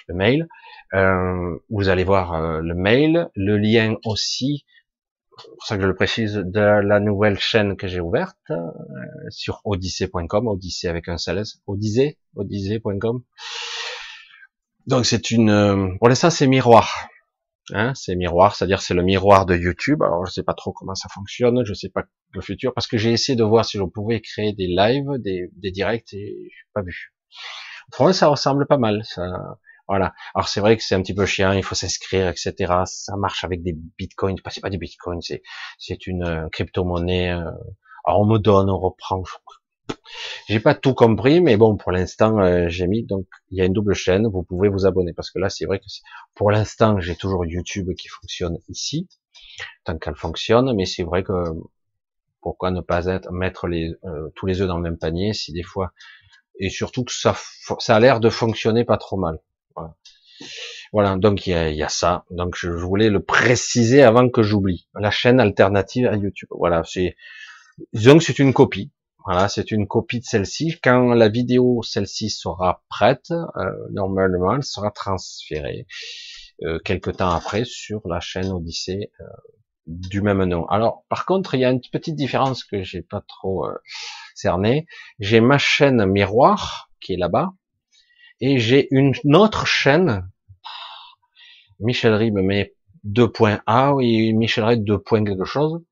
le 0.09 0.15
mail. 0.15 0.49
Euh, 0.95 1.59
vous 1.69 1.89
allez 1.89 2.05
voir 2.05 2.35
euh, 2.35 2.61
le 2.61 2.75
mail, 2.75 3.29
le 3.35 3.57
lien 3.57 3.97
aussi 4.05 4.65
pour 5.49 5.67
ça 5.67 5.77
que 5.77 5.83
je 5.83 5.87
le 5.87 5.95
précise, 5.95 6.35
de 6.35 6.61
la 6.61 7.01
nouvelle 7.01 7.39
chaîne 7.39 7.77
que 7.77 7.87
j'ai 7.87 8.01
ouverte 8.01 8.37
euh, 8.51 8.57
sur 9.31 9.61
odyssée.com, 9.65 10.49
odyssée 10.49 10.89
avec 10.89 11.09
un 11.09 11.19
seul 11.19 11.43
odyssée, 11.67 12.19
odyssée.com. 12.37 13.23
Donc 14.87 15.07
c'est 15.07 15.31
une, 15.31 15.51
euh, 15.51 15.89
pour 15.99 16.09
l'instant 16.09 16.31
c'est 16.31 16.47
miroir, 16.47 17.09
hein, 17.73 17.93
c'est 17.95 18.17
miroir, 18.17 18.57
c'est-à-dire 18.57 18.83
c'est 18.83 18.95
le 18.95 19.03
miroir 19.03 19.47
de 19.47 19.57
YouTube. 19.57 20.03
Alors 20.03 20.27
je 20.27 20.33
sais 20.33 20.43
pas 20.43 20.55
trop 20.55 20.73
comment 20.73 20.95
ça 20.95 21.09
fonctionne, 21.13 21.65
je 21.65 21.75
sais 21.75 21.91
pas 21.91 22.05
le 22.33 22.41
futur, 22.41 22.73
parce 22.75 22.87
que 22.87 22.97
j'ai 22.97 23.13
essayé 23.13 23.37
de 23.37 23.45
voir 23.45 23.65
si 23.65 23.79
je 23.79 23.83
pouvais 23.83 24.21
créer 24.21 24.53
des 24.53 24.67
lives, 24.67 25.11
des, 25.19 25.51
des 25.57 25.71
directs, 25.71 26.13
et 26.13 26.49
je 26.51 26.65
pas 26.75 26.83
vu. 26.83 27.13
Moi 27.99 28.13
ça 28.13 28.29
ressemble 28.29 28.67
pas 28.67 28.79
mal. 28.79 29.03
Ça, 29.05 29.57
Voilà. 29.89 30.15
Alors 30.35 30.49
c'est 30.49 30.61
vrai 30.61 30.77
que 30.77 30.83
c'est 30.83 30.95
un 30.95 31.03
petit 31.03 31.15
peu 31.15 31.27
chiant, 31.27 31.53
il 31.53 31.65
faut 31.65 31.75
s'inscrire, 31.75 32.29
etc. 32.29 32.55
Ça 32.85 33.17
marche 33.17 33.45
avec 33.45 33.63
des 33.63 33.75
bitcoins. 33.99 34.37
C'est 34.51 34.61
pas 34.61 34.71
des 34.71 34.79
bitcoins, 34.79 35.21
c'est 35.21 35.43
c'est 35.79 36.07
une 36.07 36.25
euh, 36.25 36.49
crypto-monnaie. 36.51 37.33
Euh. 37.33 37.51
Alors 38.05 38.21
on 38.21 38.27
me 38.27 38.39
donne, 38.39 38.71
on 38.71 38.79
reprend. 38.79 39.23
J'ai 40.49 40.61
pas 40.61 40.75
tout 40.75 40.95
compris, 40.95 41.41
mais 41.41 41.57
bon, 41.57 41.77
pour 41.77 41.93
l'instant, 41.93 42.39
euh, 42.41 42.69
j'ai 42.69 42.87
mis. 42.87 43.05
Donc, 43.05 43.27
il 43.51 43.59
y 43.59 43.61
a 43.61 43.65
une 43.65 43.73
double 43.73 43.95
chaîne. 43.95 44.27
Vous 44.27 44.43
pouvez 44.43 44.69
vous 44.69 44.87
abonner 44.87 45.13
parce 45.13 45.31
que 45.31 45.39
là, 45.39 45.49
c'est 45.49 45.67
vrai 45.67 45.79
que 45.79 45.85
pour 46.35 46.51
l'instant, 46.51 47.01
j'ai 47.01 47.17
toujours 47.17 47.45
YouTube 47.45 47.91
qui 47.99 48.09
fonctionne 48.09 48.59
ici, 48.69 49.09
tant 49.85 49.99
qu'elle 49.99 50.17
fonctionne. 50.17 50.75
Mais 50.75 50.87
c'est 50.87 51.03
vrai 51.03 51.23
que 51.23 51.33
pourquoi 52.41 52.71
ne 52.71 52.81
pas 52.81 53.07
être 53.07 53.31
mettre 53.33 53.67
les 53.67 53.95
tous 54.35 54.47
les 54.47 54.61
œufs 54.61 54.69
dans 54.69 54.77
le 54.77 54.83
même 54.83 54.99
panier 54.99 55.33
si 55.35 55.53
des 55.53 55.63
fois 55.63 55.93
et 56.61 56.71
surtout 56.71 57.05
que 57.05 57.13
ça 57.13 57.37
ça 57.81 57.97
a 57.97 58.01
l'air 58.01 58.21
de 58.21 58.31
fonctionner 58.31 58.85
pas 58.85 58.99
trop 58.99 59.17
mal. 59.17 59.39
Voilà. 60.93 61.17
donc 61.17 61.47
il 61.47 61.53
y 61.53 61.83
a, 61.83 61.89
ça. 61.89 62.25
Donc 62.31 62.57
je 62.57 62.71
voulais 62.71 63.11
le 63.11 63.23
préciser 63.23 64.03
avant 64.03 64.29
que 64.29 64.43
j'oublie. 64.43 64.89
La 64.95 65.11
chaîne 65.11 65.41
alternative 65.41 66.07
à 66.07 66.17
YouTube. 66.17 66.49
Voilà, 66.51 66.83
c'est 66.85 67.17
que 67.95 68.19
c'est 68.21 68.39
une 68.39 68.53
copie. 68.53 68.93
Voilà, 69.25 69.49
c'est 69.49 69.71
une 69.71 69.87
copie 69.87 70.21
de 70.21 70.25
celle-ci. 70.25 70.79
Quand 70.83 71.15
la 71.15 71.29
vidéo 71.29 71.83
celle-ci 71.83 72.31
sera 72.31 72.83
prête, 72.89 73.31
euh, 73.31 73.71
normalement, 73.91 74.57
elle 74.57 74.65
sera 74.65 74.91
transférée 74.91 75.87
euh, 76.63 76.79
quelque 76.79 77.11
temps 77.11 77.31
après 77.31 77.65
sur 77.65 78.01
la 78.07 78.21
chaîne 78.21 78.51
Odyssée 78.51 79.11
euh, 79.21 79.25
du 79.91 80.23
même 80.23 80.45
nom. 80.45 80.67
Alors, 80.67 81.05
par 81.09 81.27
contre, 81.27 81.55
il 81.55 81.61
y 81.61 81.65
a 81.65 81.71
une 81.71 81.81
petite 81.81 82.15
différence 82.15 82.65
que 82.65 82.83
j'ai 82.83 83.03
pas 83.03 83.23
trop 83.27 83.67
euh, 83.67 83.75
cerné. 84.35 84.87
J'ai 85.19 85.41
ma 85.41 85.59
chaîne 85.59 86.07
miroir 86.07 86.91
qui 87.01 87.15
est 87.15 87.17
là-bas, 87.17 87.53
et 88.41 88.59
j'ai 88.59 88.89
une 88.91 89.15
autre 89.35 89.67
chaîne, 89.67 90.29
Michel 91.81 92.15
Rib 92.15 92.35
met 92.35 92.75
2.A, 93.07 93.95
oui, 93.95 94.33
Michel 94.33 94.65
Rib 94.65 94.85
2. 94.85 94.99
quelque 94.99 95.45
chose, 95.45 95.83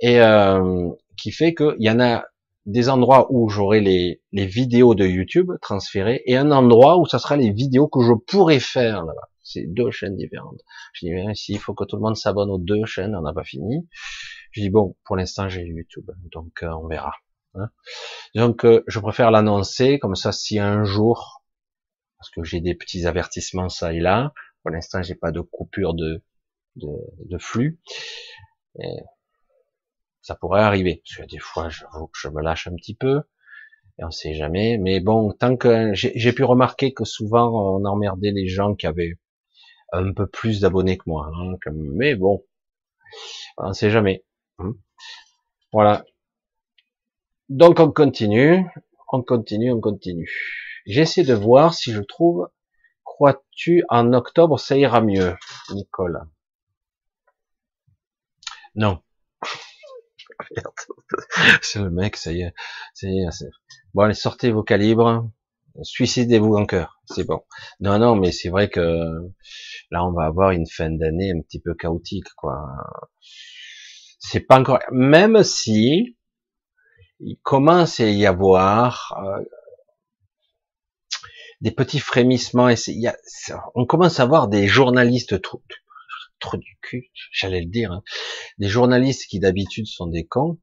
et 0.00 0.20
euh, 0.20 0.88
qui 1.16 1.30
fait 1.30 1.54
qu'il 1.54 1.76
y 1.78 1.90
en 1.90 2.00
a 2.00 2.24
des 2.66 2.88
endroits 2.88 3.28
où 3.30 3.48
j'aurai 3.48 3.80
les, 3.80 4.20
les 4.32 4.46
vidéos 4.46 4.94
de 4.94 5.06
YouTube 5.06 5.52
transférées, 5.62 6.22
et 6.26 6.36
un 6.36 6.50
endroit 6.50 6.98
où 6.98 7.06
ça 7.06 7.18
sera 7.18 7.36
les 7.36 7.52
vidéos 7.52 7.88
que 7.88 8.00
je 8.02 8.12
pourrais 8.12 8.60
faire 8.60 9.04
là-bas. 9.04 9.28
C'est 9.48 9.64
deux 9.66 9.90
chaînes 9.90 10.16
différentes. 10.16 10.60
Je 10.92 11.06
dis, 11.06 11.12
mais 11.12 11.34
si, 11.34 11.52
il 11.54 11.58
faut 11.58 11.74
que 11.74 11.84
tout 11.84 11.96
le 11.96 12.02
monde 12.02 12.16
s'abonne 12.16 12.50
aux 12.50 12.58
deux 12.58 12.84
chaînes, 12.84 13.16
on 13.16 13.22
n'a 13.22 13.32
pas 13.32 13.44
fini. 13.44 13.88
Je 14.52 14.60
dis, 14.60 14.70
bon, 14.70 14.94
pour 15.04 15.16
l'instant, 15.16 15.48
j'ai 15.48 15.62
YouTube, 15.62 16.10
donc 16.30 16.62
euh, 16.62 16.68
on 16.68 16.86
verra. 16.86 17.12
Hein. 17.54 17.70
Donc, 18.34 18.66
euh, 18.66 18.84
je 18.86 19.00
préfère 19.00 19.30
l'annoncer, 19.30 19.98
comme 19.98 20.16
ça, 20.16 20.32
si 20.32 20.58
un 20.58 20.84
jour, 20.84 21.42
parce 22.18 22.30
que 22.30 22.42
j'ai 22.44 22.60
des 22.60 22.74
petits 22.74 23.06
avertissements 23.06 23.70
ça 23.70 23.94
et 23.94 24.00
là. 24.00 24.34
Pour 24.62 24.70
l'instant, 24.70 25.02
j'ai 25.02 25.14
pas 25.14 25.30
de 25.30 25.40
coupure 25.40 25.94
de, 25.94 26.22
de, 26.76 27.38
flux. 27.38 27.80
Ça 30.20 30.34
pourrait 30.34 30.60
arriver. 30.62 31.02
Parce 31.04 31.26
que 31.26 31.30
des 31.30 31.38
fois, 31.38 31.68
que 31.68 32.18
je 32.20 32.28
me 32.28 32.42
lâche 32.42 32.66
un 32.66 32.74
petit 32.74 32.94
peu. 32.94 33.22
Et 33.98 34.04
on 34.04 34.10
sait 34.10 34.34
jamais. 34.34 34.78
Mais 34.78 35.00
bon, 35.00 35.32
tant 35.32 35.56
que 35.56 35.92
j'ai 35.94 36.32
pu 36.32 36.44
remarquer 36.44 36.92
que 36.92 37.04
souvent 37.04 37.48
on 37.48 37.84
emmerdait 37.84 38.30
les 38.30 38.46
gens 38.46 38.74
qui 38.74 38.86
avaient 38.86 39.14
un 39.92 40.12
peu 40.12 40.26
plus 40.26 40.60
d'abonnés 40.60 40.98
que 40.98 41.04
moi. 41.06 41.30
Hein, 41.34 41.54
mais 41.72 42.14
bon, 42.14 42.44
on 43.56 43.72
sait 43.72 43.90
jamais. 43.90 44.24
Hein. 44.58 44.74
Voilà. 45.72 46.04
Donc 47.48 47.80
on 47.80 47.90
continue, 47.90 48.64
on 49.12 49.22
continue, 49.22 49.72
on 49.72 49.80
continue. 49.80 50.30
J'essaie 50.86 51.24
de 51.24 51.34
voir 51.34 51.74
si 51.74 51.92
je 51.92 52.00
trouve. 52.00 52.50
Crois-tu 53.04 53.84
en 53.88 54.12
octobre 54.12 54.60
ça 54.60 54.76
ira 54.76 55.00
mieux, 55.00 55.34
Nicole? 55.70 56.20
Non. 58.74 59.02
C'est 61.62 61.80
le 61.80 61.90
mec, 61.90 62.16
ça 62.16 62.32
y 62.32 62.42
est. 62.42 62.54
Bon, 63.94 64.02
allez, 64.02 64.14
sortez 64.14 64.50
vos 64.50 64.62
calibres. 64.62 65.28
Suicidez-vous 65.82 66.54
en 66.54 66.66
cœur. 66.66 67.00
C'est 67.06 67.24
bon. 67.24 67.42
Non, 67.80 67.98
non, 67.98 68.16
mais 68.16 68.32
c'est 68.32 68.48
vrai 68.48 68.68
que 68.68 68.80
là, 69.90 70.04
on 70.04 70.12
va 70.12 70.24
avoir 70.24 70.50
une 70.50 70.66
fin 70.66 70.90
d'année 70.90 71.32
un 71.32 71.40
petit 71.40 71.60
peu 71.60 71.74
chaotique, 71.74 72.32
quoi. 72.36 72.58
C'est 74.18 74.40
pas 74.40 74.58
encore, 74.58 74.80
même 74.90 75.42
si 75.42 76.16
il 77.20 77.36
commence 77.42 78.00
à 78.00 78.08
y 78.08 78.26
avoir 78.26 79.14
euh, 79.24 79.44
des 81.60 81.70
petits 81.70 82.00
frémissements. 82.00 82.68
Et 82.68 82.76
y 82.88 83.06
a, 83.06 83.16
on 83.74 83.86
commence 83.86 84.20
à 84.20 84.26
voir 84.26 84.48
des 84.48 84.66
journalistes 84.66 85.40
trop, 85.40 85.62
trop 86.40 86.56
du 86.56 86.78
cul, 86.82 87.10
j'allais 87.32 87.60
le 87.60 87.70
dire, 87.70 87.92
hein. 87.92 88.02
des 88.58 88.68
journalistes 88.68 89.26
qui 89.28 89.40
d'habitude 89.40 89.86
sont 89.86 90.06
des 90.06 90.26
cons 90.26 90.58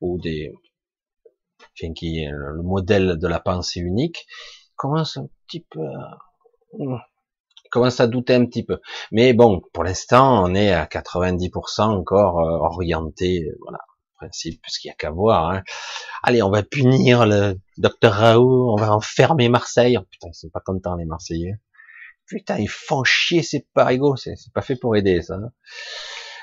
ou 0.00 0.18
des, 0.20 0.52
enfin, 1.80 1.92
qui 1.92 2.24
le 2.30 2.62
modèle 2.62 3.18
de 3.18 3.28
la 3.28 3.40
pensée 3.40 3.80
unique, 3.80 4.26
commence 4.76 5.16
un 5.16 5.28
petit 5.46 5.66
peu 5.70 5.80
à, 5.80 6.18
commence 7.72 8.00
à 8.00 8.06
douter 8.06 8.34
un 8.34 8.44
petit 8.44 8.64
peu. 8.64 8.80
Mais 9.10 9.32
bon, 9.32 9.60
pour 9.72 9.82
l'instant, 9.82 10.44
on 10.44 10.54
est 10.54 10.72
à 10.72 10.84
90% 10.84 11.82
encore 11.82 12.40
euh, 12.40 12.58
orienté, 12.58 13.48
voilà, 13.60 13.78
principe, 14.16 14.60
qu'il 14.80 14.88
n'y 14.88 14.92
a 14.92 14.96
qu'à 14.96 15.10
voir. 15.10 15.50
Hein. 15.50 15.62
Allez, 16.22 16.42
on 16.42 16.50
va 16.50 16.62
punir 16.62 17.26
le 17.26 17.54
docteur 17.78 18.12
Raoult, 18.12 18.72
on 18.72 18.76
va 18.76 18.92
enfermer 18.92 19.48
Marseille. 19.48 19.96
Oh, 19.98 20.04
putain, 20.10 20.28
ils 20.28 20.34
sont 20.34 20.50
pas 20.50 20.60
contents 20.60 20.96
les 20.96 21.06
Marseillais. 21.06 21.54
Putain, 22.26 22.58
ils 22.58 22.68
font 22.68 23.02
chier 23.04 23.42
ces 23.42 23.66
parigots, 23.74 24.16
c'est 24.16 24.34
pas 24.54 24.62
fait 24.62 24.76
pour 24.76 24.94
aider 24.94 25.22
ça. 25.22 25.38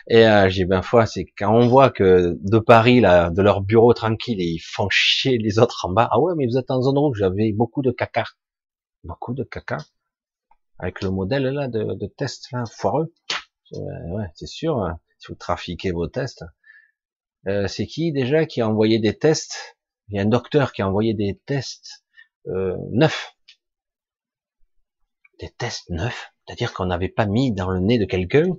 Et 0.09 0.25
euh, 0.25 0.49
j'ai 0.49 0.65
bien 0.65 0.81
foi, 0.81 1.05
c'est 1.05 1.25
quand 1.37 1.53
on 1.53 1.67
voit 1.67 1.91
que 1.91 2.35
de 2.41 2.57
Paris, 2.57 2.99
là, 2.99 3.29
de 3.29 3.41
leur 3.43 3.61
bureau 3.61 3.93
tranquille, 3.93 4.41
ils 4.41 4.59
font 4.59 4.89
chier 4.89 5.37
les 5.37 5.59
autres 5.59 5.85
en 5.85 5.91
bas. 5.91 6.09
Ah 6.11 6.19
ouais, 6.19 6.33
mais 6.35 6.47
vous 6.47 6.57
êtes 6.57 6.71
en 6.71 6.81
zone 6.81 6.97
rouge, 6.97 7.19
j'avais 7.19 7.53
beaucoup 7.53 7.83
de 7.83 7.91
caca. 7.91 8.25
Beaucoup 9.03 9.35
de 9.35 9.43
caca. 9.43 9.77
Avec 10.79 11.03
le 11.03 11.11
modèle 11.11 11.43
là 11.43 11.67
de, 11.67 11.93
de 11.93 12.07
test 12.07 12.51
là, 12.51 12.63
foireux. 12.65 13.13
Ouais, 13.71 14.25
c'est 14.33 14.47
sûr, 14.47 14.79
hein. 14.79 14.99
si 15.19 15.27
vous 15.27 15.35
trafiquez 15.35 15.91
vos 15.91 16.07
tests, 16.07 16.43
euh, 17.47 17.67
c'est 17.67 17.85
qui 17.85 18.11
déjà 18.11 18.45
qui 18.45 18.61
a 18.61 18.67
envoyé 18.67 18.97
des 18.97 19.15
tests? 19.15 19.77
Il 20.07 20.15
y 20.15 20.19
a 20.19 20.23
un 20.23 20.25
docteur 20.25 20.73
qui 20.73 20.81
a 20.81 20.87
envoyé 20.87 21.13
des 21.13 21.39
tests 21.45 22.03
euh, 22.47 22.75
neufs. 22.91 23.35
Des 25.39 25.49
tests 25.51 25.87
neufs, 25.91 26.31
c'est-à-dire 26.47 26.73
qu'on 26.73 26.87
n'avait 26.87 27.09
pas 27.09 27.27
mis 27.27 27.53
dans 27.53 27.69
le 27.69 27.79
nez 27.79 27.99
de 27.99 28.05
quelqu'un, 28.05 28.57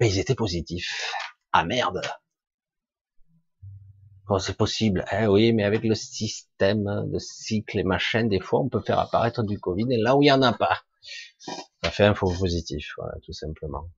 mais 0.00 0.08
ils 0.08 0.18
étaient 0.18 0.34
positifs. 0.34 1.12
Ah 1.52 1.64
merde 1.64 2.00
Bon, 4.26 4.38
c'est 4.38 4.56
possible. 4.56 5.04
Eh 5.10 5.26
oui, 5.26 5.52
mais 5.52 5.64
avec 5.64 5.82
le 5.82 5.94
système 5.94 6.84
de 7.10 7.18
cycle 7.18 7.80
et 7.80 7.84
machin, 7.84 8.24
des 8.24 8.38
fois, 8.38 8.60
on 8.60 8.68
peut 8.68 8.80
faire 8.80 9.00
apparaître 9.00 9.42
du 9.42 9.58
Covid 9.58 9.86
et 9.90 9.96
là 9.96 10.16
où 10.16 10.22
il 10.22 10.26
y 10.26 10.32
en 10.32 10.42
a 10.42 10.52
pas. 10.52 10.78
Ça 11.82 11.90
fait 11.90 12.04
un 12.04 12.14
faux 12.14 12.32
positif, 12.38 12.92
voilà, 12.96 13.14
tout 13.24 13.32
simplement. 13.32 13.88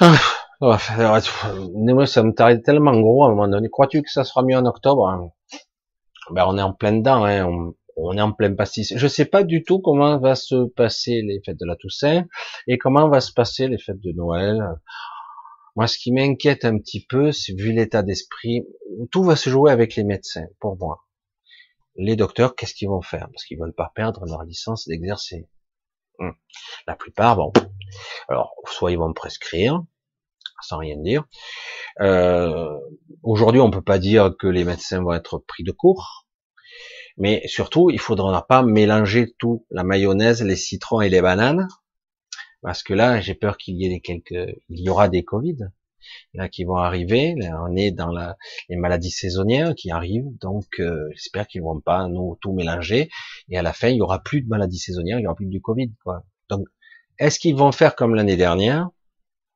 Ah. 0.00 0.18
Ça 0.60 2.22
me 2.22 2.34
paraît 2.34 2.60
tellement 2.60 3.00
gros 3.00 3.24
à 3.24 3.28
un 3.28 3.30
moment 3.30 3.48
donné. 3.48 3.70
Crois-tu 3.70 4.02
que 4.02 4.10
ça 4.10 4.24
sera 4.24 4.42
mieux 4.42 4.56
en 4.56 4.66
octobre 4.66 5.08
hein? 5.08 5.30
Ben 6.32 6.44
on 6.46 6.58
est 6.58 6.62
en 6.62 6.74
plein 6.74 6.92
dedans, 6.92 7.24
hein. 7.24 7.72
Est 8.16 8.20
en 8.20 8.32
plein 8.32 8.54
pastis. 8.54 8.92
Je 8.96 9.06
sais 9.06 9.24
pas 9.24 9.42
du 9.42 9.62
tout 9.62 9.80
comment 9.80 10.18
va 10.18 10.34
se 10.34 10.66
passer 10.68 11.22
les 11.22 11.40
fêtes 11.44 11.58
de 11.58 11.66
la 11.66 11.76
Toussaint 11.76 12.26
et 12.66 12.78
comment 12.78 13.08
va 13.08 13.20
se 13.20 13.32
passer 13.32 13.68
les 13.68 13.78
fêtes 13.78 14.00
de 14.00 14.12
Noël. 14.12 14.62
Moi, 15.76 15.86
ce 15.86 15.98
qui 15.98 16.12
m'inquiète 16.12 16.64
un 16.64 16.78
petit 16.78 17.04
peu, 17.04 17.32
c'est 17.32 17.52
vu 17.54 17.72
l'état 17.72 18.02
d'esprit, 18.02 18.66
tout 19.10 19.22
va 19.22 19.36
se 19.36 19.50
jouer 19.50 19.70
avec 19.70 19.94
les 19.96 20.04
médecins, 20.04 20.46
pour 20.58 20.76
moi. 20.76 21.06
Les 21.96 22.16
docteurs, 22.16 22.54
qu'est-ce 22.56 22.74
qu'ils 22.74 22.88
vont 22.88 23.02
faire? 23.02 23.28
Parce 23.32 23.44
qu'ils 23.44 23.58
veulent 23.58 23.74
pas 23.74 23.92
perdre 23.94 24.24
leur 24.26 24.42
licence 24.44 24.88
d'exercer. 24.88 25.48
Hum. 26.18 26.34
La 26.86 26.96
plupart, 26.96 27.36
bon, 27.36 27.52
alors 28.28 28.54
soit 28.66 28.90
ils 28.92 28.98
vont 28.98 29.12
prescrire, 29.12 29.82
sans 30.60 30.78
rien 30.78 30.96
dire. 30.96 31.24
Euh, 32.00 32.78
Aujourd'hui, 33.22 33.60
on 33.60 33.70
peut 33.70 33.82
pas 33.82 33.98
dire 33.98 34.34
que 34.38 34.46
les 34.46 34.64
médecins 34.64 35.02
vont 35.02 35.12
être 35.12 35.38
pris 35.38 35.62
de 35.62 35.72
court, 35.72 36.26
mais 37.20 37.46
surtout, 37.46 37.90
il 37.90 38.00
faudra 38.00 38.46
pas 38.46 38.62
mélanger 38.62 39.34
tout, 39.38 39.66
la 39.70 39.84
mayonnaise, 39.84 40.42
les 40.42 40.56
citrons 40.56 41.00
et 41.00 41.08
les 41.08 41.20
bananes, 41.20 41.68
parce 42.62 42.82
que 42.82 42.94
là, 42.94 43.20
j'ai 43.20 43.34
peur 43.34 43.56
qu'il 43.56 43.76
y 43.76 43.86
ait 43.86 44.00
quelques, 44.00 44.56
il 44.68 44.80
y 44.80 44.88
aura 44.88 45.08
des 45.08 45.22
Covid 45.22 45.58
là 46.34 46.48
qui 46.48 46.64
vont 46.64 46.76
arriver. 46.76 47.34
Là, 47.36 47.62
on 47.68 47.76
est 47.76 47.90
dans 47.90 48.10
la, 48.10 48.36
les 48.68 48.76
maladies 48.76 49.10
saisonnières 49.10 49.74
qui 49.74 49.90
arrivent, 49.90 50.28
donc 50.40 50.66
euh, 50.80 51.08
j'espère 51.12 51.46
qu'ils 51.46 51.62
vont 51.62 51.80
pas 51.80 52.08
nous 52.08 52.38
tout 52.40 52.52
mélanger. 52.52 53.10
Et 53.48 53.58
à 53.58 53.62
la 53.62 53.72
fin, 53.72 53.88
il 53.88 53.96
y 53.96 54.02
aura 54.02 54.22
plus 54.22 54.42
de 54.42 54.48
maladies 54.48 54.78
saisonnières, 54.78 55.18
il 55.18 55.22
y 55.22 55.26
aura 55.26 55.36
plus 55.36 55.46
du 55.46 55.60
Covid. 55.60 55.92
Quoi. 56.02 56.24
Donc, 56.48 56.66
est-ce 57.18 57.38
qu'ils 57.38 57.56
vont 57.56 57.72
faire 57.72 57.94
comme 57.94 58.14
l'année 58.14 58.36
dernière 58.36 58.88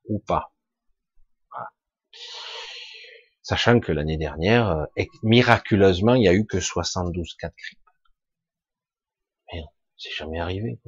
ou 0.07 0.19
pas? 0.19 0.53
Sachant 3.45 3.79
que 3.79 3.93
l'année 3.93 4.16
dernière, 4.16 4.71
euh, 4.71 5.05
miraculeusement, 5.23 6.15
il 6.15 6.21
n'y 6.21 6.29
a 6.29 6.35
eu 6.35 6.47
que 6.47 6.61
72 6.61 7.35
cas 7.35 7.51
de 7.51 7.55
grippe. 7.55 7.79
C'est 9.97 10.11
jamais 10.11 10.41
arrivé. 10.41 10.81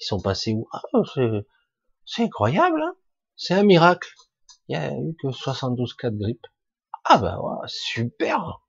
Ils 0.00 0.04
sont 0.04 0.20
passés 0.20 0.54
où? 0.54 0.66
Ah, 0.72 0.80
C'est 2.06 2.22
incroyable, 2.22 2.80
hein 2.82 2.94
c'est 3.36 3.54
un 3.54 3.64
miracle. 3.64 4.08
Il 4.68 4.74
y 4.74 4.78
a 4.78 4.96
eu 4.96 5.16
que 5.20 5.32
72 5.32 5.94
cas 5.94 6.10
de 6.10 6.18
grippe. 6.18 6.46
Ah 7.04 7.18
bah 7.18 7.40
ouais, 7.40 7.66
super. 7.66 8.62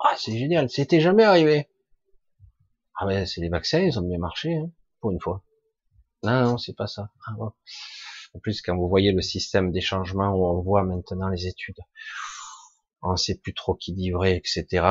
Ah 0.00 0.14
c'est 0.16 0.36
génial, 0.36 0.70
c'était 0.70 1.00
jamais 1.00 1.24
arrivé. 1.24 1.68
Ah 2.98 3.06
mais 3.06 3.26
c'est 3.26 3.42
les 3.42 3.50
vaccins, 3.50 3.80
ils 3.80 3.98
ont 3.98 4.08
bien 4.08 4.18
marché, 4.18 4.54
hein, 4.54 4.70
pour 5.00 5.10
une 5.10 5.20
fois. 5.20 5.44
Non, 6.22 6.42
non, 6.44 6.58
c'est 6.58 6.74
pas 6.74 6.86
ça. 6.86 7.10
Ah, 7.26 7.32
en 7.38 8.40
plus, 8.40 8.62
quand 8.62 8.76
vous 8.76 8.88
voyez 8.88 9.12
le 9.12 9.22
système 9.22 9.70
des 9.70 9.82
changements 9.82 10.32
où 10.32 10.46
on 10.46 10.62
voit 10.62 10.82
maintenant 10.82 11.28
les 11.28 11.46
études, 11.46 11.78
on 13.04 13.16
sait 13.16 13.38
plus 13.38 13.54
trop 13.54 13.74
qui 13.74 13.92
dit 13.92 14.10
vrai, 14.10 14.36
etc. 14.36 14.86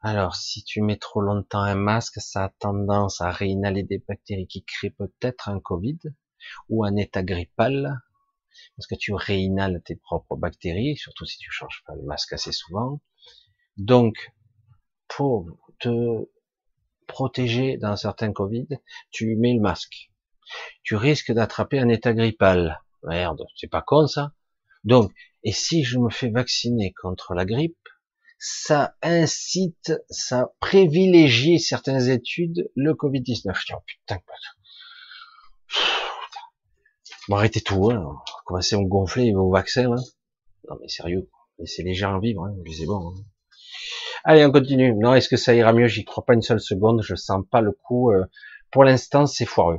Alors, 0.00 0.34
si 0.34 0.64
tu 0.64 0.80
mets 0.80 0.96
trop 0.96 1.20
longtemps 1.20 1.62
un 1.62 1.74
masque, 1.74 2.20
ça 2.20 2.44
a 2.44 2.48
tendance 2.48 3.20
à 3.20 3.30
réinhaler 3.30 3.82
des 3.82 3.98
bactéries 3.98 4.46
qui 4.46 4.64
créent 4.64 4.90
peut-être 4.90 5.48
un 5.48 5.60
Covid 5.60 5.98
ou 6.68 6.84
un 6.84 6.96
état 6.96 7.22
grippal, 7.22 8.00
parce 8.76 8.86
que 8.86 8.94
tu 8.94 9.12
réinhales 9.14 9.82
tes 9.84 9.96
propres 9.96 10.36
bactéries, 10.36 10.96
surtout 10.96 11.24
si 11.24 11.38
tu 11.38 11.50
changes 11.50 11.82
pas 11.86 11.94
le 11.94 12.02
masque 12.02 12.32
assez 12.32 12.52
souvent. 12.52 13.00
Donc, 13.76 14.32
pour 15.08 15.46
te 15.78 16.28
protéger 17.06 17.76
d'un 17.76 17.96
certain 17.96 18.32
Covid, 18.32 18.68
tu 19.10 19.36
mets 19.36 19.54
le 19.54 19.60
masque. 19.60 20.10
Tu 20.82 20.96
risques 20.96 21.32
d'attraper 21.32 21.78
un 21.78 21.88
état 21.88 22.12
grippal. 22.12 22.82
Merde, 23.04 23.44
c'est 23.56 23.70
pas 23.70 23.82
con 23.82 24.06
ça. 24.06 24.32
Donc, 24.84 25.12
et 25.44 25.52
si 25.52 25.84
je 25.84 25.98
me 25.98 26.10
fais 26.10 26.30
vacciner 26.30 26.92
contre 26.92 27.34
la 27.34 27.44
grippe, 27.44 27.76
ça 28.38 28.96
incite, 29.02 29.92
ça 30.10 30.52
privilégie 30.60 31.60
certaines 31.60 32.08
études 32.08 32.70
le 32.74 32.92
Covid-19. 32.94 33.54
Je 33.54 33.66
dis, 33.66 33.72
oh 33.74 33.82
putain, 33.86 34.18
bon, 37.28 37.36
arrêtez 37.36 37.60
tout, 37.60 37.90
hein. 37.90 38.16
commencez 38.44 38.74
à 38.74 38.80
me 38.80 38.86
gonfler 38.86 39.32
vos 39.32 39.50
vaccins. 39.50 39.92
Hein. 39.92 40.02
Non 40.68 40.76
mais 40.80 40.88
sérieux, 40.88 41.28
laissez 41.58 41.82
les 41.82 41.94
gens 41.94 42.18
vivre, 42.18 42.44
hein. 42.44 42.54
c'est 42.76 42.86
bon. 42.86 43.10
Hein. 43.10 43.22
Allez, 44.24 44.44
on 44.44 44.52
continue. 44.52 44.94
Non, 44.94 45.14
est-ce 45.14 45.28
que 45.28 45.36
ça 45.36 45.54
ira 45.54 45.72
mieux? 45.72 45.88
J'y 45.88 46.04
crois 46.04 46.24
pas 46.24 46.34
une 46.34 46.42
seule 46.42 46.60
seconde, 46.60 47.02
je 47.02 47.14
sens 47.14 47.44
pas 47.50 47.60
le 47.60 47.72
coup. 47.72 48.12
Euh. 48.12 48.24
pour 48.70 48.84
l'instant, 48.84 49.26
c'est 49.26 49.46
foireux. 49.46 49.78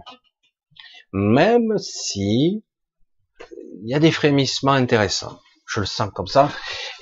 Même 1.13 1.77
si 1.77 2.63
il 3.83 3.89
y 3.89 3.93
a 3.93 3.99
des 3.99 4.11
frémissements 4.11 4.71
intéressants. 4.71 5.39
Je 5.67 5.79
le 5.79 5.85
sens 5.85 6.09
comme 6.13 6.27
ça. 6.27 6.49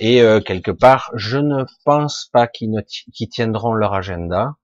Et 0.00 0.22
euh, 0.22 0.40
quelque 0.40 0.70
part, 0.70 1.10
je 1.14 1.38
ne 1.38 1.64
pense 1.84 2.28
pas 2.32 2.46
qu'ils 2.46 2.74
tiendront 3.30 3.74
leur 3.74 3.94
agenda. 3.94 4.56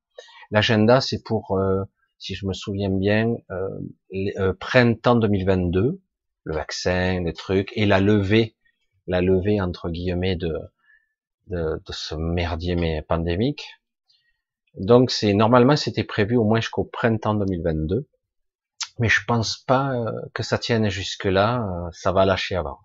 L'agenda, 0.50 1.00
c'est 1.00 1.22
pour, 1.22 1.58
euh, 1.58 1.84
si 2.18 2.34
je 2.34 2.46
me 2.46 2.52
souviens 2.52 2.90
bien, 2.90 3.34
euh, 3.50 4.52
printemps 4.54 5.16
2022, 5.16 6.00
le 6.44 6.54
vaccin, 6.54 7.22
les 7.22 7.34
trucs, 7.34 7.70
et 7.76 7.86
la 7.86 8.00
levée, 8.00 8.56
la 9.06 9.20
levée 9.20 9.60
entre 9.60 9.90
guillemets 9.90 10.36
de, 10.36 10.54
de, 11.48 11.80
de 11.84 11.92
ce 11.92 12.14
merdier 12.14 12.76
mais 12.76 13.02
pandémique. 13.02 13.66
Donc 14.74 15.10
c'est 15.10 15.34
normalement 15.34 15.76
c'était 15.76 16.04
prévu 16.04 16.36
au 16.36 16.44
moins 16.44 16.60
jusqu'au 16.60 16.84
printemps 16.84 17.34
2022 17.34 18.08
mais 18.98 19.08
je 19.08 19.24
pense 19.24 19.58
pas 19.58 19.92
euh, 19.92 20.10
que 20.34 20.42
ça 20.42 20.58
tienne 20.58 20.88
jusque 20.88 21.24
là. 21.24 21.62
Euh, 21.62 21.90
ça 21.92 22.12
va 22.12 22.24
lâcher 22.24 22.56
avant. 22.56 22.78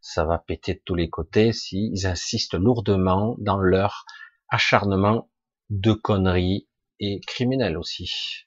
Ça 0.00 0.24
va 0.24 0.38
péter 0.38 0.74
de 0.74 0.82
tous 0.84 0.94
les 0.94 1.10
côtés 1.10 1.52
s'ils 1.52 2.06
insistent 2.06 2.54
lourdement 2.54 3.36
dans 3.38 3.58
leur 3.58 4.04
acharnement 4.48 5.30
de 5.70 5.92
conneries 5.92 6.68
et 7.00 7.20
criminels 7.26 7.76
aussi. 7.76 8.46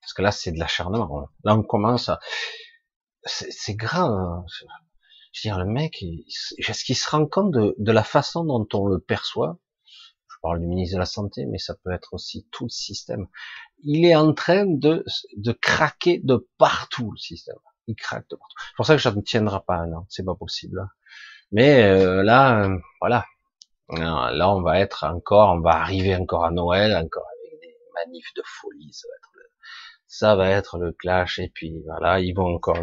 Parce 0.00 0.12
que 0.12 0.22
là, 0.22 0.32
c'est 0.32 0.52
de 0.52 0.58
l'acharnement. 0.58 1.28
Là, 1.44 1.56
on 1.56 1.62
commence 1.62 2.08
à... 2.08 2.20
C'est 3.24 3.74
grave. 3.74 4.12
Hein. 4.12 4.44
Je 5.32 5.48
veux 5.48 5.54
dire, 5.54 5.58
le 5.58 5.70
mec, 5.70 6.02
est-ce 6.02 6.84
qu'il 6.84 6.96
se 6.96 7.08
rend 7.08 7.26
compte 7.26 7.52
de, 7.52 7.92
la 7.92 8.04
façon 8.04 8.44
dont 8.44 8.68
on 8.74 8.86
le 8.86 9.00
perçoit? 9.00 9.58
Parle 10.44 10.60
du 10.60 10.66
ministre 10.66 10.94
de 10.96 11.00
la 11.00 11.06
Santé, 11.06 11.46
mais 11.46 11.58
ça 11.58 11.74
peut 11.82 11.92
être 11.92 12.14
aussi 12.14 12.46
tout 12.52 12.64
le 12.64 12.70
système 12.70 13.26
il 13.84 14.06
est 14.06 14.16
en 14.16 14.32
train 14.32 14.66
de, 14.66 15.04
de 15.36 15.52
craquer 15.52 16.20
de 16.24 16.48
partout 16.58 17.10
le 17.12 17.18
système. 17.18 17.56
Il 17.86 17.94
craque 17.94 18.28
de 18.30 18.36
partout. 18.36 18.56
C'est 18.58 18.76
pour 18.76 18.86
ça 18.86 18.96
que 18.96 19.02
ça 19.02 19.12
ne 19.12 19.20
tiendra 19.20 19.62
pas 19.64 19.76
un 19.76 19.92
an, 19.92 20.06
c'est 20.08 20.24
pas 20.24 20.34
possible. 20.34 20.88
Mais 21.52 21.82
euh, 21.84 22.22
là, 22.22 22.68
voilà. 23.00 23.26
Là, 23.90 24.50
on 24.50 24.62
va 24.62 24.80
être 24.80 25.04
encore, 25.04 25.50
on 25.50 25.60
va 25.60 25.72
arriver 25.72 26.16
encore 26.16 26.46
à 26.46 26.50
Noël, 26.50 26.96
encore 26.96 27.26
avec 27.26 27.60
des 27.60 27.76
manifs 28.06 28.32
de 28.34 28.42
folie. 28.46 28.90
Ça 28.94 29.06
va 29.06 29.14
être 29.14 29.30
le, 29.34 29.42
ça 30.06 30.36
va 30.36 30.48
être 30.48 30.78
le 30.78 30.92
clash. 30.92 31.38
Et 31.38 31.50
puis 31.54 31.82
voilà, 31.84 32.20
ils 32.20 32.32
vont 32.32 32.54
encore, 32.54 32.78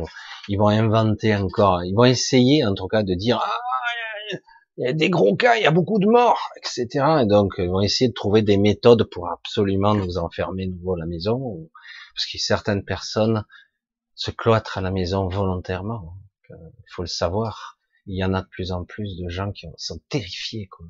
ils 0.47 0.57
vont 0.57 0.67
inventer 0.67 1.35
encore, 1.35 1.83
ils 1.83 1.95
vont 1.95 2.05
essayer 2.05 2.63
en 2.63 2.75
tout 2.75 2.87
cas 2.87 3.01
de 3.01 3.15
dire 3.15 3.39
ah, 3.43 3.59
il 4.77 4.85
y 4.85 4.87
a 4.87 4.93
des 4.93 5.09
gros 5.09 5.35
cas, 5.35 5.57
il 5.57 5.63
y 5.63 5.67
a 5.67 5.71
beaucoup 5.71 5.99
de 5.99 6.07
morts, 6.07 6.49
etc. 6.57 6.87
Et 7.21 7.25
donc, 7.25 7.53
ils 7.57 7.69
vont 7.69 7.81
essayer 7.81 8.09
de 8.09 8.13
trouver 8.13 8.41
des 8.41 8.57
méthodes 8.57 9.03
pour 9.03 9.29
absolument 9.29 9.93
nous 9.93 10.17
enfermer 10.17 10.67
nouveau 10.67 10.95
à 10.95 10.99
la 10.99 11.05
maison, 11.05 11.69
parce 12.15 12.25
que 12.25 12.37
certaines 12.37 12.83
personnes 12.83 13.45
se 14.15 14.31
cloîtrent 14.31 14.77
à 14.77 14.81
la 14.81 14.91
maison 14.91 15.27
volontairement. 15.27 16.15
Euh, 16.51 16.55
il 16.79 16.93
faut 16.93 17.03
le 17.03 17.07
savoir. 17.07 17.77
Il 18.05 18.15
y 18.15 18.23
en 18.23 18.33
a 18.33 18.41
de 18.41 18.47
plus 18.47 18.71
en 18.71 18.83
plus 18.83 19.17
de 19.17 19.29
gens 19.29 19.51
qui 19.51 19.67
sont 19.77 19.99
terrifiés, 20.09 20.67
quoi. 20.67 20.85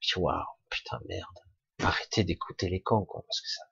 Je 0.00 0.14
dis, 0.14 0.20
waouh, 0.20 0.44
putain, 0.68 0.98
merde. 1.08 1.38
Arrêtez 1.80 2.24
d'écouter 2.24 2.68
les 2.68 2.80
cons, 2.80 3.04
quoi, 3.04 3.24
parce 3.26 3.40
que 3.40 3.48
ça, 3.48 3.62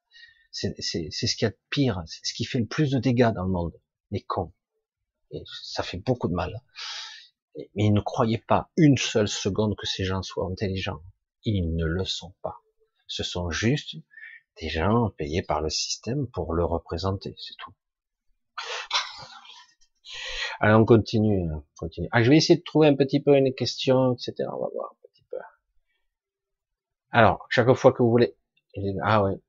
c'est, 0.51 1.11
c'est 1.11 1.27
ce 1.27 1.37
qu'il 1.37 1.47
y 1.47 1.49
a 1.49 1.51
de 1.51 1.59
pire, 1.71 2.03
c'est 2.07 2.21
ce 2.25 2.35
qui 2.35 2.45
fait 2.45 2.59
le 2.59 2.67
plus 2.67 2.91
de 2.91 2.99
dégâts 2.99 3.33
dans 3.35 3.45
le 3.45 3.51
monde, 3.51 3.73
les 4.11 4.23
cons. 4.23 4.53
Et 5.31 5.43
ça 5.63 5.83
fait 5.83 5.99
beaucoup 5.99 6.29
de 6.29 6.35
mal. 6.35 6.63
Mais 7.75 7.91
ne 7.91 8.01
croyez 8.01 8.39
pas 8.39 8.71
une 8.77 8.97
seule 8.97 9.29
seconde 9.29 9.77
que 9.77 9.87
ces 9.87 10.05
gens 10.05 10.23
soient 10.23 10.47
intelligents. 10.47 11.03
Ils 11.45 11.75
ne 11.75 11.85
le 11.85 12.05
sont 12.05 12.35
pas. 12.43 12.63
Ce 13.07 13.23
sont 13.23 13.51
juste 13.51 13.97
des 14.61 14.69
gens 14.69 15.11
payés 15.11 15.43
par 15.43 15.61
le 15.61 15.71
système 15.71 16.27
pour 16.29 16.55
le 16.55 16.65
représenter, 16.65 17.35
c'est 17.39 17.57
tout. 17.59 17.73
Alors 20.61 20.81
on 20.81 20.85
continue, 20.85 21.51
on 21.53 21.65
continue. 21.77 22.09
Ah, 22.13 22.23
je 22.23 22.31
vais 22.31 22.37
essayer 22.37 22.59
de 22.59 22.65
trouver 22.65 22.87
un 22.87 22.95
petit 22.95 23.21
peu 23.21 23.37
une 23.37 23.53
question, 23.55 24.15
etc. 24.15 24.49
On 24.53 24.61
va 24.61 24.69
voir 24.73 24.93
un 24.93 25.09
petit 25.09 25.25
peu. 25.31 25.39
Alors, 27.11 27.47
chaque 27.51 27.73
fois 27.75 27.93
que 27.93 28.03
vous 28.03 28.11
voulez. 28.11 28.37
Ah 29.03 29.25
ouais. 29.25 29.41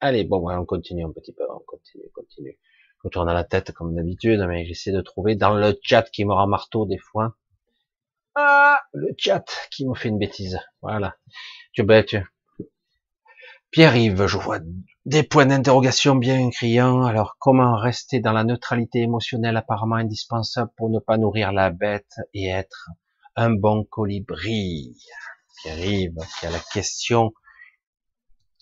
Allez, 0.00 0.24
bon, 0.24 0.50
on 0.50 0.64
continue 0.66 1.04
un 1.04 1.12
petit 1.12 1.32
peu, 1.32 1.44
on 1.50 1.60
continue, 1.60 2.04
on 2.08 2.12
continue 2.20 2.58
je 3.04 3.08
tourne 3.08 3.28
à 3.28 3.34
la 3.34 3.44
tête 3.44 3.72
comme 3.72 3.94
d'habitude, 3.94 4.44
mais 4.48 4.64
j'essaie 4.64 4.92
de 4.92 5.00
trouver 5.00 5.34
dans 5.34 5.54
le 5.54 5.78
chat 5.82 6.02
qui 6.10 6.24
me 6.24 6.32
rend 6.32 6.46
marteau 6.46 6.86
des 6.86 6.98
fois. 6.98 7.36
Ah, 8.34 8.80
le 8.92 9.14
chat 9.18 9.44
qui 9.70 9.86
me 9.86 9.94
fait 9.94 10.08
une 10.08 10.18
bêtise. 10.18 10.58
Voilà. 10.80 11.16
Tu 11.72 11.82
bête. 11.82 12.16
Pierre-Yves, 13.70 14.26
je 14.26 14.36
vois 14.36 14.58
des 15.04 15.22
points 15.22 15.46
d'interrogation 15.46 16.14
bien 16.14 16.50
criants. 16.50 17.04
Alors, 17.04 17.36
comment 17.38 17.76
rester 17.76 18.20
dans 18.20 18.32
la 18.32 18.44
neutralité 18.44 19.00
émotionnelle 19.00 19.56
apparemment 19.56 19.96
indispensable 19.96 20.70
pour 20.76 20.90
ne 20.90 20.98
pas 20.98 21.16
nourrir 21.16 21.52
la 21.52 21.70
bête 21.70 22.14
et 22.34 22.48
être 22.48 22.90
un 23.34 23.50
bon 23.50 23.84
colibri? 23.84 24.96
Pierre-Yves, 25.62 26.18
qui 26.38 26.46
a 26.46 26.50
la 26.50 26.60
question 26.72 27.32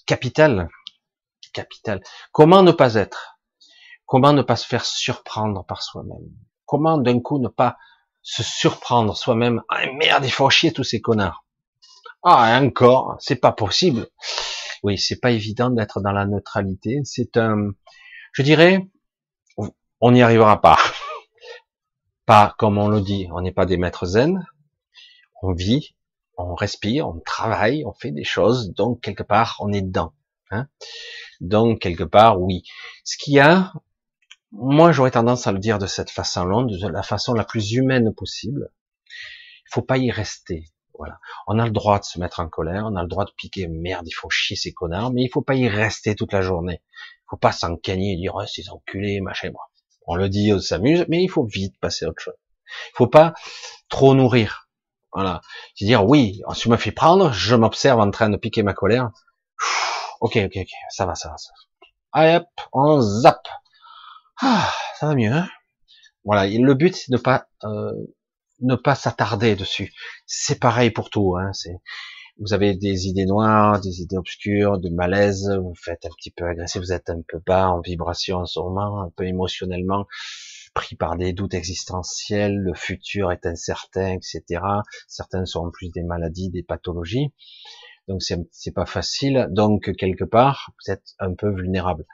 capitale. 0.06 0.68
Capitale. 1.52 2.00
Comment 2.32 2.62
ne 2.62 2.72
pas 2.72 2.94
être? 2.94 3.39
Comment 4.10 4.32
ne 4.32 4.42
pas 4.42 4.56
se 4.56 4.66
faire 4.66 4.84
surprendre 4.84 5.64
par 5.64 5.84
soi-même? 5.84 6.34
Comment 6.66 6.98
d'un 6.98 7.20
coup 7.20 7.38
ne 7.38 7.46
pas 7.46 7.76
se 8.22 8.42
surprendre 8.42 9.16
soi-même? 9.16 9.62
Ah 9.68 9.86
merde, 9.92 10.24
il 10.24 10.32
faut 10.32 10.50
chier 10.50 10.72
tous 10.72 10.82
ces 10.82 11.00
connards. 11.00 11.44
Ah 12.24 12.58
encore, 12.60 13.14
c'est 13.20 13.36
pas 13.36 13.52
possible. 13.52 14.08
Oui, 14.82 14.98
c'est 14.98 15.20
pas 15.20 15.30
évident 15.30 15.70
d'être 15.70 16.00
dans 16.00 16.10
la 16.10 16.26
neutralité. 16.26 17.02
C'est 17.04 17.36
un, 17.36 17.70
je 18.32 18.42
dirais, 18.42 18.90
on 20.00 20.10
n'y 20.10 20.22
arrivera 20.22 20.60
pas. 20.60 20.78
Pas 22.26 22.56
comme 22.58 22.78
on 22.78 22.88
le 22.88 23.00
dit, 23.02 23.28
on 23.32 23.40
n'est 23.40 23.52
pas 23.52 23.64
des 23.64 23.76
maîtres 23.76 24.06
zen. 24.06 24.44
On 25.40 25.52
vit, 25.52 25.94
on 26.36 26.56
respire, 26.56 27.06
on 27.06 27.20
travaille, 27.20 27.84
on 27.84 27.92
fait 27.92 28.10
des 28.10 28.24
choses, 28.24 28.72
donc 28.74 29.02
quelque 29.02 29.22
part 29.22 29.56
on 29.60 29.72
est 29.72 29.82
dedans. 29.82 30.14
Hein 30.50 30.66
donc 31.40 31.78
quelque 31.78 32.02
part, 32.02 32.40
oui. 32.40 32.64
Ce 33.04 33.16
qu'il 33.16 33.34
y 33.34 33.40
a, 33.40 33.72
moi, 34.52 34.92
j'aurais 34.92 35.12
tendance 35.12 35.46
à 35.46 35.52
le 35.52 35.58
dire 35.58 35.78
de 35.78 35.86
cette 35.86 36.10
façon-là, 36.10 36.64
de 36.64 36.88
la 36.88 37.02
façon 37.02 37.34
la 37.34 37.44
plus 37.44 37.72
humaine 37.72 38.12
possible. 38.14 38.70
Il 39.06 39.72
faut 39.72 39.82
pas 39.82 39.98
y 39.98 40.10
rester. 40.10 40.64
Voilà. 40.98 41.18
On 41.46 41.58
a 41.58 41.64
le 41.64 41.70
droit 41.70 41.98
de 41.98 42.04
se 42.04 42.18
mettre 42.18 42.40
en 42.40 42.48
colère, 42.48 42.84
on 42.86 42.96
a 42.96 43.02
le 43.02 43.08
droit 43.08 43.24
de 43.24 43.30
piquer, 43.36 43.68
merde, 43.68 44.06
il 44.06 44.12
faut 44.12 44.28
chier 44.28 44.56
ces 44.56 44.72
connards, 44.72 45.12
mais 45.12 45.22
il 45.22 45.30
faut 45.30 45.40
pas 45.40 45.54
y 45.54 45.68
rester 45.68 46.14
toute 46.14 46.32
la 46.32 46.42
journée. 46.42 46.82
Il 46.92 47.30
faut 47.30 47.36
pas 47.36 47.52
s'encagner 47.52 48.12
et 48.12 48.16
dire, 48.16 48.34
oh, 48.34 48.44
ces 48.46 48.68
enculés, 48.68 49.20
machin, 49.20 49.50
moi. 49.52 49.70
On 50.06 50.16
le 50.16 50.28
dit, 50.28 50.52
on 50.52 50.60
s'amuse, 50.60 51.06
mais 51.08 51.22
il 51.22 51.28
faut 51.28 51.44
vite 51.44 51.78
passer 51.80 52.04
à 52.04 52.08
autre 52.08 52.20
chose. 52.20 52.34
Il 52.66 52.96
faut 52.96 53.06
pas 53.06 53.34
trop 53.88 54.14
nourrir. 54.14 54.68
Voilà. 55.12 55.40
C'est 55.74 55.84
dire, 55.84 56.04
oui, 56.04 56.42
je 56.54 56.68
me 56.68 56.76
fais 56.76 56.92
prendre, 56.92 57.32
je 57.32 57.54
m'observe 57.54 58.00
en 58.00 58.10
train 58.10 58.28
de 58.28 58.36
piquer 58.36 58.62
ma 58.62 58.74
colère. 58.74 59.10
ok, 60.20 60.36
ok, 60.36 60.56
ok, 60.56 60.70
ça 60.90 61.06
va, 61.06 61.14
ça 61.14 61.30
va, 61.30 61.36
ça 61.38 61.50
va. 62.14 62.36
hop, 62.36 62.46
on 62.72 63.00
zappe. 63.00 63.48
Ah, 64.42 64.72
ça 64.98 65.06
va 65.06 65.14
mieux. 65.14 65.32
Hein 65.32 65.48
voilà, 66.24 66.46
le 66.46 66.74
but 66.74 66.94
c'est 66.94 67.12
de 67.12 67.16
pas 67.16 67.46
euh, 67.64 67.92
ne 68.60 68.74
pas 68.74 68.94
s'attarder 68.94 69.56
dessus. 69.56 69.92
C'est 70.26 70.60
pareil 70.60 70.90
pour 70.90 71.10
tout. 71.10 71.36
Hein, 71.36 71.52
c'est 71.52 71.80
vous 72.38 72.54
avez 72.54 72.74
des 72.74 73.06
idées 73.06 73.26
noires, 73.26 73.80
des 73.80 74.00
idées 74.00 74.16
obscures, 74.16 74.78
de 74.78 74.88
malaise, 74.88 75.50
vous 75.62 75.74
faites 75.74 76.06
un 76.06 76.10
petit 76.16 76.30
peu 76.30 76.46
agressé, 76.46 76.78
vous 76.78 76.92
êtes 76.92 77.10
un 77.10 77.20
peu 77.28 77.38
bas 77.46 77.68
en 77.68 77.80
vibration 77.80 78.38
en 78.38 78.46
ce 78.46 78.60
moment, 78.60 79.02
un 79.02 79.10
peu 79.14 79.26
émotionnellement 79.26 80.06
pris 80.74 80.96
par 80.96 81.16
des 81.16 81.32
doutes 81.32 81.54
existentiels, 81.54 82.56
le 82.56 82.74
futur 82.74 83.32
est 83.32 83.44
incertain, 83.44 84.14
etc. 84.14 84.62
Certains 85.08 85.44
sont 85.44 85.66
en 85.66 85.70
plus 85.70 85.90
des 85.90 86.02
maladies, 86.02 86.50
des 86.50 86.62
pathologies. 86.62 87.32
Donc 88.08 88.22
c'est 88.22 88.74
pas 88.74 88.86
facile. 88.86 89.48
Donc 89.50 89.92
quelque 89.96 90.24
part, 90.24 90.72
vous 90.80 90.92
êtes 90.92 91.14
un 91.18 91.34
peu 91.34 91.50
vulnérable. 91.50 92.06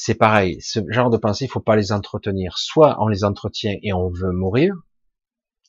C'est 0.00 0.14
pareil. 0.14 0.60
Ce 0.60 0.78
genre 0.90 1.10
de 1.10 1.16
pensée, 1.16 1.46
il 1.46 1.48
faut 1.48 1.58
pas 1.58 1.74
les 1.74 1.90
entretenir. 1.90 2.56
Soit 2.56 2.96
on 3.02 3.08
les 3.08 3.24
entretient 3.24 3.74
et 3.82 3.92
on 3.92 4.08
veut 4.08 4.30
mourir. 4.30 4.76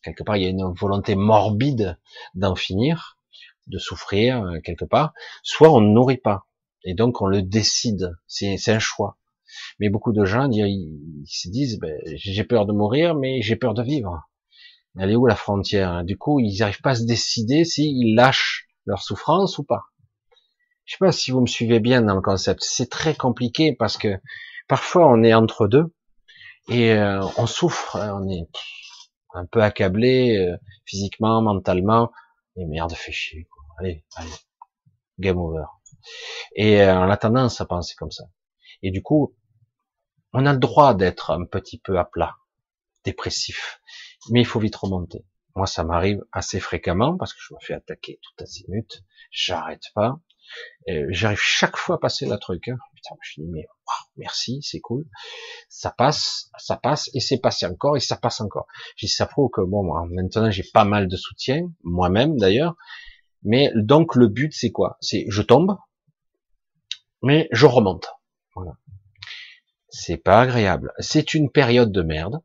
Quelque 0.03 0.21
part, 0.21 0.37
il 0.37 0.43
y 0.43 0.45
a 0.45 0.49
une 0.49 0.71
volonté 0.79 1.15
morbide 1.15 1.97
d'en 2.35 2.53
finir 2.53 3.17
de 3.65 3.79
souffrir 3.79 4.43
euh, 4.43 4.59
quelque 4.59 4.85
part, 4.85 5.13
soit 5.43 5.71
on 5.71 5.81
ne 5.81 5.91
nourrit 5.91 6.17
pas. 6.17 6.45
Et 6.83 6.93
donc 6.93 7.21
on 7.21 7.27
le 7.27 7.41
décide. 7.41 8.15
C'est 8.27 8.55
un 8.67 8.79
choix. 8.79 9.17
Mais 9.79 9.89
beaucoup 9.89 10.13
de 10.13 10.25
gens 10.25 10.47
ils, 10.51 11.23
se 11.25 11.49
disent 11.49 11.79
ben, 11.79 11.99
j'ai 12.15 12.43
peur 12.43 12.67
de 12.67 12.73
mourir, 12.73 13.15
mais 13.15 13.41
j'ai 13.41 13.55
peur 13.55 13.73
de 13.73 13.81
vivre. 13.81 14.29
Elle 14.99 15.11
est 15.11 15.15
où 15.15 15.25
la 15.25 15.35
frontière 15.35 16.03
Du 16.03 16.17
coup, 16.17 16.39
ils 16.39 16.59
n'arrivent 16.59 16.81
pas 16.81 16.91
à 16.91 16.95
se 16.95 17.05
décider 17.05 17.65
s'ils 17.65 18.15
lâchent 18.15 18.67
leur 18.85 19.01
souffrance 19.01 19.57
ou 19.57 19.63
pas. 19.63 19.85
Je 20.89 20.95
sais 20.95 21.05
pas 21.05 21.11
si 21.11 21.29
vous 21.29 21.41
me 21.41 21.45
suivez 21.45 21.79
bien 21.79 22.01
dans 22.01 22.15
le 22.15 22.21
concept. 22.21 22.63
C'est 22.63 22.89
très 22.89 23.13
compliqué 23.13 23.75
parce 23.75 23.95
que 23.95 24.19
parfois 24.67 25.07
on 25.07 25.21
est 25.21 25.35
entre 25.35 25.67
deux 25.67 25.93
et 26.67 26.93
euh, 26.93 27.23
on 27.37 27.45
souffre, 27.45 27.95
on 27.95 28.27
est 28.27 28.49
un 29.35 29.45
peu 29.45 29.61
accablé 29.61 30.35
euh, 30.35 30.57
physiquement, 30.85 31.43
mentalement. 31.43 32.11
Et 32.55 32.65
merde, 32.65 32.91
fait 32.93 33.11
chier 33.11 33.47
allez, 33.77 34.03
allez, 34.15 34.31
game 35.19 35.37
over. 35.37 35.65
Et 36.55 36.81
euh, 36.81 36.97
on 36.97 37.11
a 37.11 37.17
tendance 37.17 37.61
à 37.61 37.67
penser 37.67 37.93
comme 37.95 38.09
ça. 38.09 38.23
Et 38.81 38.89
du 38.89 39.03
coup, 39.03 39.35
on 40.33 40.47
a 40.47 40.53
le 40.53 40.59
droit 40.59 40.95
d'être 40.95 41.29
un 41.29 41.45
petit 41.45 41.77
peu 41.77 41.99
à 41.99 42.03
plat, 42.03 42.37
dépressif, 43.03 43.79
mais 44.31 44.41
il 44.41 44.45
faut 44.45 44.59
vite 44.59 44.75
remonter. 44.75 45.23
Moi, 45.55 45.67
ça 45.67 45.83
m'arrive 45.83 46.25
assez 46.31 46.59
fréquemment 46.59 47.15
parce 47.15 47.35
que 47.35 47.41
je 47.47 47.53
me 47.53 47.59
fais 47.61 47.75
attaquer 47.75 48.19
tout 48.23 48.43
azimut, 48.43 49.03
j'arrête 49.29 49.83
pas. 49.93 50.19
J'arrive 51.09 51.39
chaque 51.39 51.77
fois 51.77 51.95
à 51.95 51.97
passer 51.99 52.25
la 52.25 52.37
truc. 52.37 52.67
Hein. 52.67 52.77
Putain, 52.95 53.15
je 53.21 53.41
dis 53.41 53.47
mais 53.47 53.67
merci, 54.17 54.59
c'est 54.61 54.79
cool. 54.79 55.05
Ça 55.69 55.91
passe, 55.91 56.49
ça 56.57 56.75
passe 56.75 57.09
et 57.13 57.19
c'est 57.19 57.39
passé 57.39 57.65
encore 57.65 57.95
et 57.95 57.99
ça 57.99 58.17
passe 58.17 58.41
encore. 58.41 58.67
J'ai 58.95 59.07
ça 59.07 59.25
prouve 59.25 59.49
que 59.51 59.61
bon, 59.61 59.83
maintenant 60.07 60.51
j'ai 60.51 60.65
pas 60.73 60.85
mal 60.85 61.07
de 61.07 61.15
soutien, 61.15 61.71
moi-même 61.83 62.37
d'ailleurs, 62.37 62.75
mais 63.43 63.71
donc 63.75 64.15
le 64.15 64.27
but 64.27 64.53
c'est 64.53 64.71
quoi? 64.71 64.97
C'est 64.99 65.25
je 65.29 65.41
tombe, 65.41 65.77
mais 67.21 67.47
je 67.51 67.65
remonte. 67.65 68.09
Voilà. 68.55 68.73
C'est 69.89 70.17
pas 70.17 70.41
agréable. 70.41 70.93
C'est 70.99 71.33
une 71.33 71.49
période 71.49 71.91
de 71.91 72.01
merde, 72.01 72.41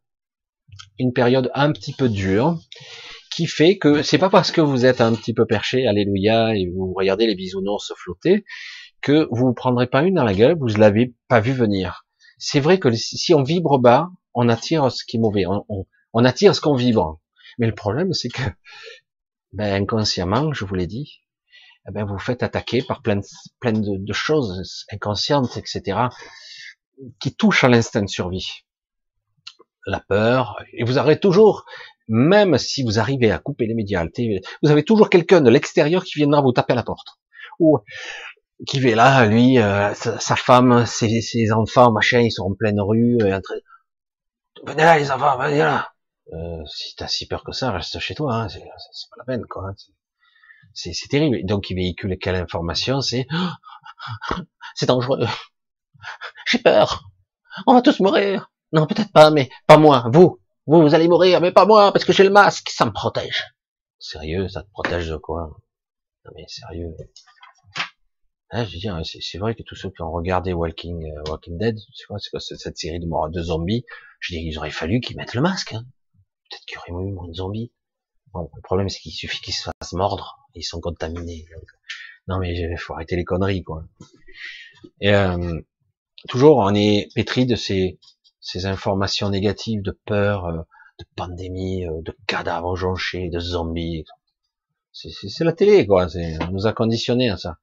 une 0.98 1.12
période 1.12 1.50
un 1.54 1.72
petit 1.72 1.92
peu 1.92 2.08
dure, 2.08 2.58
qui 3.34 3.46
fait 3.46 3.78
que 3.78 4.02
c'est 4.02 4.18
pas 4.18 4.30
parce 4.30 4.52
que 4.52 4.60
vous 4.60 4.86
êtes 4.86 5.00
un 5.00 5.14
petit 5.14 5.34
peu 5.34 5.46
perché, 5.46 5.86
alléluia, 5.86 6.54
et 6.54 6.70
vous 6.70 6.92
regardez 6.94 7.26
les 7.26 7.34
bisounours 7.34 7.92
flotter, 7.96 8.44
que 9.00 9.28
vous 9.30 9.46
vous 9.46 9.54
prendrez 9.54 9.86
pas 9.86 10.02
une 10.02 10.14
dans 10.14 10.24
la 10.24 10.34
gueule, 10.34 10.56
vous 10.58 10.68
l'avez 10.78 11.14
pas 11.28 11.40
vu 11.40 11.52
venir. 11.52 12.06
C'est 12.38 12.60
vrai 12.60 12.78
que 12.78 12.90
si 12.92 13.34
on 13.34 13.42
vibre 13.42 13.78
bas, 13.78 14.10
on 14.34 14.48
attire 14.48 14.90
ce 14.90 15.04
qui 15.04 15.16
est 15.16 15.20
mauvais, 15.20 15.44
on, 15.46 16.24
attire 16.24 16.54
ce 16.54 16.60
qu'on 16.60 16.74
vibre. 16.74 17.20
Mais 17.58 17.66
le 17.66 17.74
problème, 17.74 18.12
c'est 18.12 18.28
que 18.28 18.42
ben, 19.52 19.82
inconsciemment, 19.82 20.52
je 20.52 20.64
vous 20.64 20.74
l'ai 20.74 20.86
dit, 20.86 21.20
eh 21.88 21.92
ben, 21.92 22.04
vous 22.04 22.18
faites 22.18 22.42
attaquer 22.42 22.82
par 22.82 23.02
plein, 23.02 23.16
de, 23.16 23.22
plein 23.60 23.72
de, 23.72 24.12
choses 24.12 24.84
inconscientes, 24.90 25.56
etc., 25.56 25.98
qui 27.20 27.34
touchent 27.34 27.64
à 27.64 27.68
l'instinct 27.68 28.02
de 28.02 28.08
survie. 28.08 28.64
La 29.86 30.00
peur, 30.00 30.56
et 30.72 30.84
vous 30.84 30.98
aurez 30.98 31.20
toujours, 31.20 31.66
même 32.08 32.58
si 32.58 32.82
vous 32.82 32.98
arrivez 32.98 33.30
à 33.30 33.38
couper 33.38 33.66
les 33.66 33.74
médias, 33.74 34.04
vous 34.62 34.70
avez 34.70 34.84
toujours 34.84 35.10
quelqu'un 35.10 35.40
de 35.40 35.50
l'extérieur 35.50 36.04
qui 36.04 36.18
viendra 36.18 36.42
vous 36.42 36.52
taper 36.52 36.72
à 36.72 36.76
la 36.76 36.82
porte. 36.82 37.18
Ou 37.60 37.78
qui 38.66 38.78
est 38.86 38.94
là, 38.94 39.26
lui, 39.26 39.58
euh, 39.58 39.92
sa, 39.94 40.36
femme, 40.36 40.86
ses, 40.86 41.20
ses, 41.20 41.52
enfants, 41.52 41.92
machin, 41.92 42.20
ils 42.20 42.30
sont 42.30 42.44
en 42.44 42.54
pleine 42.54 42.80
rue, 42.80 43.18
euh, 43.20 43.40
venez 44.64 44.82
là 44.82 44.98
les 44.98 45.10
enfants, 45.10 45.38
venez 45.38 45.58
là. 45.58 45.90
Euh, 46.32 46.64
si 46.66 46.96
t'as 46.96 47.06
si 47.06 47.26
peur 47.26 47.44
que 47.44 47.52
ça, 47.52 47.70
reste 47.70 47.98
chez 47.98 48.14
toi. 48.14 48.34
Hein, 48.34 48.48
c'est 48.48 48.60
pas 48.60 49.16
la 49.18 49.24
peine, 49.24 49.44
quoi. 49.46 49.68
Hein, 49.68 49.74
c'est 50.72 51.08
terrible. 51.08 51.44
Donc 51.44 51.70
il 51.70 51.76
véhicule 51.76 52.16
quelle 52.18 52.36
information 52.36 53.00
C'est 53.00 53.26
c'est 54.74 54.86
dangereux. 54.86 55.26
J'ai 56.46 56.58
peur. 56.58 57.04
On 57.66 57.74
va 57.74 57.82
tous 57.82 58.00
mourir. 58.00 58.50
Non, 58.72 58.86
peut-être 58.86 59.12
pas, 59.12 59.30
mais 59.30 59.50
pas 59.66 59.76
moi. 59.76 60.08
Vous, 60.12 60.40
vous, 60.66 60.82
vous 60.82 60.94
allez 60.94 61.08
mourir, 61.08 61.40
mais 61.40 61.52
pas 61.52 61.66
moi, 61.66 61.92
parce 61.92 62.04
que 62.04 62.12
j'ai 62.12 62.24
le 62.24 62.30
masque. 62.30 62.70
Ça 62.70 62.84
me 62.84 62.92
protège. 62.92 63.44
Sérieux, 63.98 64.48
ça 64.48 64.62
te 64.62 64.70
protège 64.70 65.08
de 65.08 65.16
quoi? 65.16 65.56
Non 66.24 66.32
mais 66.34 66.44
sérieux. 66.48 66.94
Hein, 68.50 68.64
je 68.64 68.88
veux 68.88 69.04
c'est 69.04 69.38
vrai 69.38 69.54
que 69.54 69.62
tous 69.62 69.74
ceux 69.74 69.90
qui 69.90 70.02
ont 70.02 70.12
regardé 70.12 70.52
Walking, 70.52 71.10
euh, 71.10 71.22
Walking 71.28 71.58
Dead, 71.58 71.76
c'est 71.94 72.06
quoi, 72.06 72.18
cette 72.38 72.78
série 72.78 73.00
de, 73.00 73.30
de 73.30 73.42
zombies 73.42 73.84
Je 74.20 74.34
dis, 74.34 74.42
il 74.42 74.58
aurait 74.58 74.70
fallu 74.70 75.00
qu'ils 75.00 75.16
mettent 75.16 75.34
le 75.34 75.40
masque. 75.40 75.72
Hein 75.72 75.84
peut-être 76.54 76.64
qu'il 76.66 76.76
y 76.76 76.92
aurait 76.94 77.08
eu 77.08 77.12
moins 77.12 77.28
de 77.28 77.34
zombies. 77.34 77.72
Bon, 78.32 78.50
le 78.54 78.62
problème, 78.62 78.88
c'est 78.88 79.00
qu'il 79.00 79.12
suffit 79.12 79.40
qu'ils 79.40 79.54
se 79.54 79.70
fassent 79.80 79.92
mordre, 79.92 80.38
ils 80.54 80.62
sont 80.62 80.80
contaminés. 80.80 81.46
Non, 82.26 82.38
mais 82.38 82.54
il 82.56 82.78
faut 82.78 82.94
arrêter 82.94 83.16
les 83.16 83.24
conneries, 83.24 83.62
quoi. 83.62 83.84
Et 85.00 85.14
euh, 85.14 85.60
toujours, 86.28 86.58
on 86.58 86.74
est 86.74 87.08
pétri 87.14 87.46
de 87.46 87.54
ces, 87.54 87.98
ces 88.44 88.66
informations 88.66 89.30
négatives, 89.30 89.82
de 89.82 89.98
peur, 90.04 90.44
euh, 90.44 90.58
de 90.98 91.04
pandémie, 91.16 91.86
euh, 91.86 92.02
de 92.02 92.16
cadavres 92.26 92.76
jonchés, 92.76 93.30
de 93.30 93.40
zombies. 93.40 94.04
C'est 94.92 95.42
la 95.42 95.52
télé, 95.52 95.86
quoi. 95.86 96.06
On 96.42 96.52
nous 96.52 96.66
a 96.68 96.72
conditionnés 96.72 97.30
à 97.30 97.36
ça. 97.36 97.58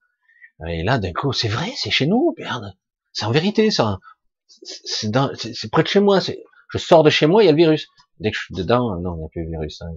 Et 0.67 0.83
là, 0.83 0.97
d'un 0.97 1.13
coup, 1.13 1.31
c'est 1.31 1.47
vrai, 1.47 1.71
c'est 1.77 1.91
chez 1.91 2.07
nous, 2.07 2.35
merde. 2.37 2.73
C'est 3.13 3.25
en 3.25 3.31
vérité, 3.31 3.71
ça. 3.71 3.99
C'est 4.47 5.71
près 5.71 5.83
de 5.83 5.87
chez 5.87 6.01
moi. 6.01 6.19
Je 6.19 6.77
sors 6.77 7.03
de 7.03 7.09
chez 7.09 7.27
moi, 7.27 7.41
il 7.43 7.45
y 7.45 7.49
a 7.49 7.53
le 7.53 7.57
virus. 7.57 7.87
Dès 8.19 8.31
que 8.31 8.37
je 8.37 8.43
suis 8.45 8.55
dedans, 8.55 8.99
non, 8.99 9.15
il 9.15 9.19
n'y 9.19 9.25
a 9.25 9.29
plus 9.29 9.45
de 9.45 9.49
virus. 9.49 9.81
Hein. 9.81 9.93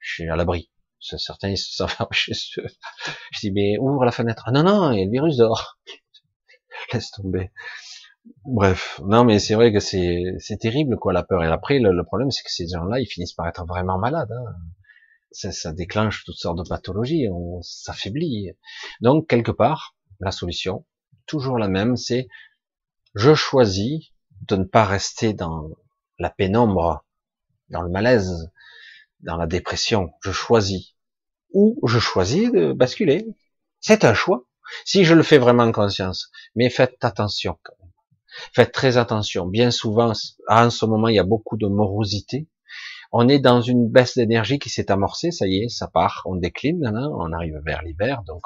Je, 0.00 0.12
suis 0.14 0.28
à 0.28 0.36
l'abri. 0.36 0.70
Certains 1.00 1.50
ils 1.50 1.56
s'enferment 1.56 2.12
chez 2.12 2.32
eux. 2.58 2.66
Je 3.32 3.38
dis 3.40 3.52
mais 3.52 3.78
ouvre 3.78 4.04
la 4.04 4.12
fenêtre. 4.12 4.42
Ah 4.46 4.50
non 4.50 4.64
non, 4.64 4.92
il 4.92 4.98
y 4.98 5.02
a 5.02 5.04
le 5.04 5.10
virus 5.10 5.36
dehors. 5.36 5.78
Laisse 6.92 7.12
tomber. 7.12 7.50
Bref, 8.44 9.00
non 9.04 9.24
mais 9.24 9.38
c'est 9.38 9.54
vrai 9.54 9.72
que 9.72 9.80
c'est 9.80 10.34
c'est 10.38 10.58
terrible 10.58 10.96
quoi 10.96 11.12
la 11.12 11.22
peur. 11.22 11.42
Et 11.44 11.46
après 11.46 11.78
le, 11.78 12.04
problème 12.04 12.30
c'est 12.30 12.42
que 12.42 12.50
ces 12.50 12.68
gens-là 12.68 13.00
ils 13.00 13.06
finissent 13.06 13.34
par 13.34 13.46
être 13.46 13.64
vraiment 13.66 13.98
malades. 13.98 14.32
Hein. 14.32 14.54
Ça, 15.30 15.52
ça, 15.52 15.72
déclenche 15.72 16.24
toutes 16.24 16.38
sortes 16.38 16.56
de 16.58 16.66
pathologies, 16.66 17.28
on 17.30 17.60
s'affaiblit. 17.62 18.52
Donc 19.02 19.28
quelque 19.28 19.50
part 19.52 19.94
la 20.20 20.30
solution, 20.30 20.86
toujours 21.26 21.58
la 21.58 21.68
même, 21.68 21.96
c'est 21.96 22.28
je 23.14 23.34
choisis 23.34 24.12
de 24.48 24.56
ne 24.56 24.64
pas 24.64 24.84
rester 24.84 25.34
dans 25.34 25.68
la 26.18 26.30
pénombre 26.30 27.04
dans 27.70 27.82
le 27.82 27.90
malaise, 27.90 28.50
dans 29.20 29.36
la 29.36 29.46
dépression. 29.46 30.12
Je 30.22 30.32
choisis. 30.32 30.94
Ou 31.52 31.78
je 31.86 31.98
choisis 31.98 32.50
de 32.52 32.72
basculer. 32.72 33.26
C'est 33.80 34.04
un 34.04 34.14
choix. 34.14 34.44
Si 34.84 35.04
je 35.04 35.14
le 35.14 35.22
fais 35.22 35.38
vraiment 35.38 35.64
en 35.64 35.72
conscience. 35.72 36.30
Mais 36.54 36.70
faites 36.70 37.02
attention. 37.02 37.58
Faites 38.54 38.72
très 38.72 38.96
attention. 38.96 39.46
Bien 39.46 39.70
souvent, 39.70 40.12
en 40.48 40.70
ce 40.70 40.86
moment, 40.86 41.08
il 41.08 41.16
y 41.16 41.18
a 41.18 41.24
beaucoup 41.24 41.56
de 41.56 41.66
morosité. 41.66 42.46
On 43.10 43.28
est 43.28 43.38
dans 43.38 43.62
une 43.62 43.88
baisse 43.88 44.16
d'énergie 44.16 44.58
qui 44.58 44.68
s'est 44.68 44.90
amorcée, 44.90 45.30
ça 45.30 45.46
y 45.46 45.64
est, 45.64 45.68
ça 45.68 45.88
part, 45.88 46.22
on 46.26 46.36
décline, 46.36 46.86
on 46.94 47.32
arrive 47.32 47.58
vers 47.64 47.82
l'hiver, 47.82 48.22
donc 48.26 48.42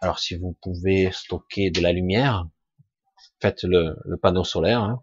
alors 0.00 0.18
si 0.18 0.36
vous 0.36 0.56
pouvez 0.62 1.10
stocker 1.12 1.70
de 1.70 1.80
la 1.80 1.92
lumière, 1.92 2.46
faites 3.40 3.64
le, 3.64 3.96
panneau 4.22 4.44
solaire. 4.44 4.82
Hein. 4.82 5.02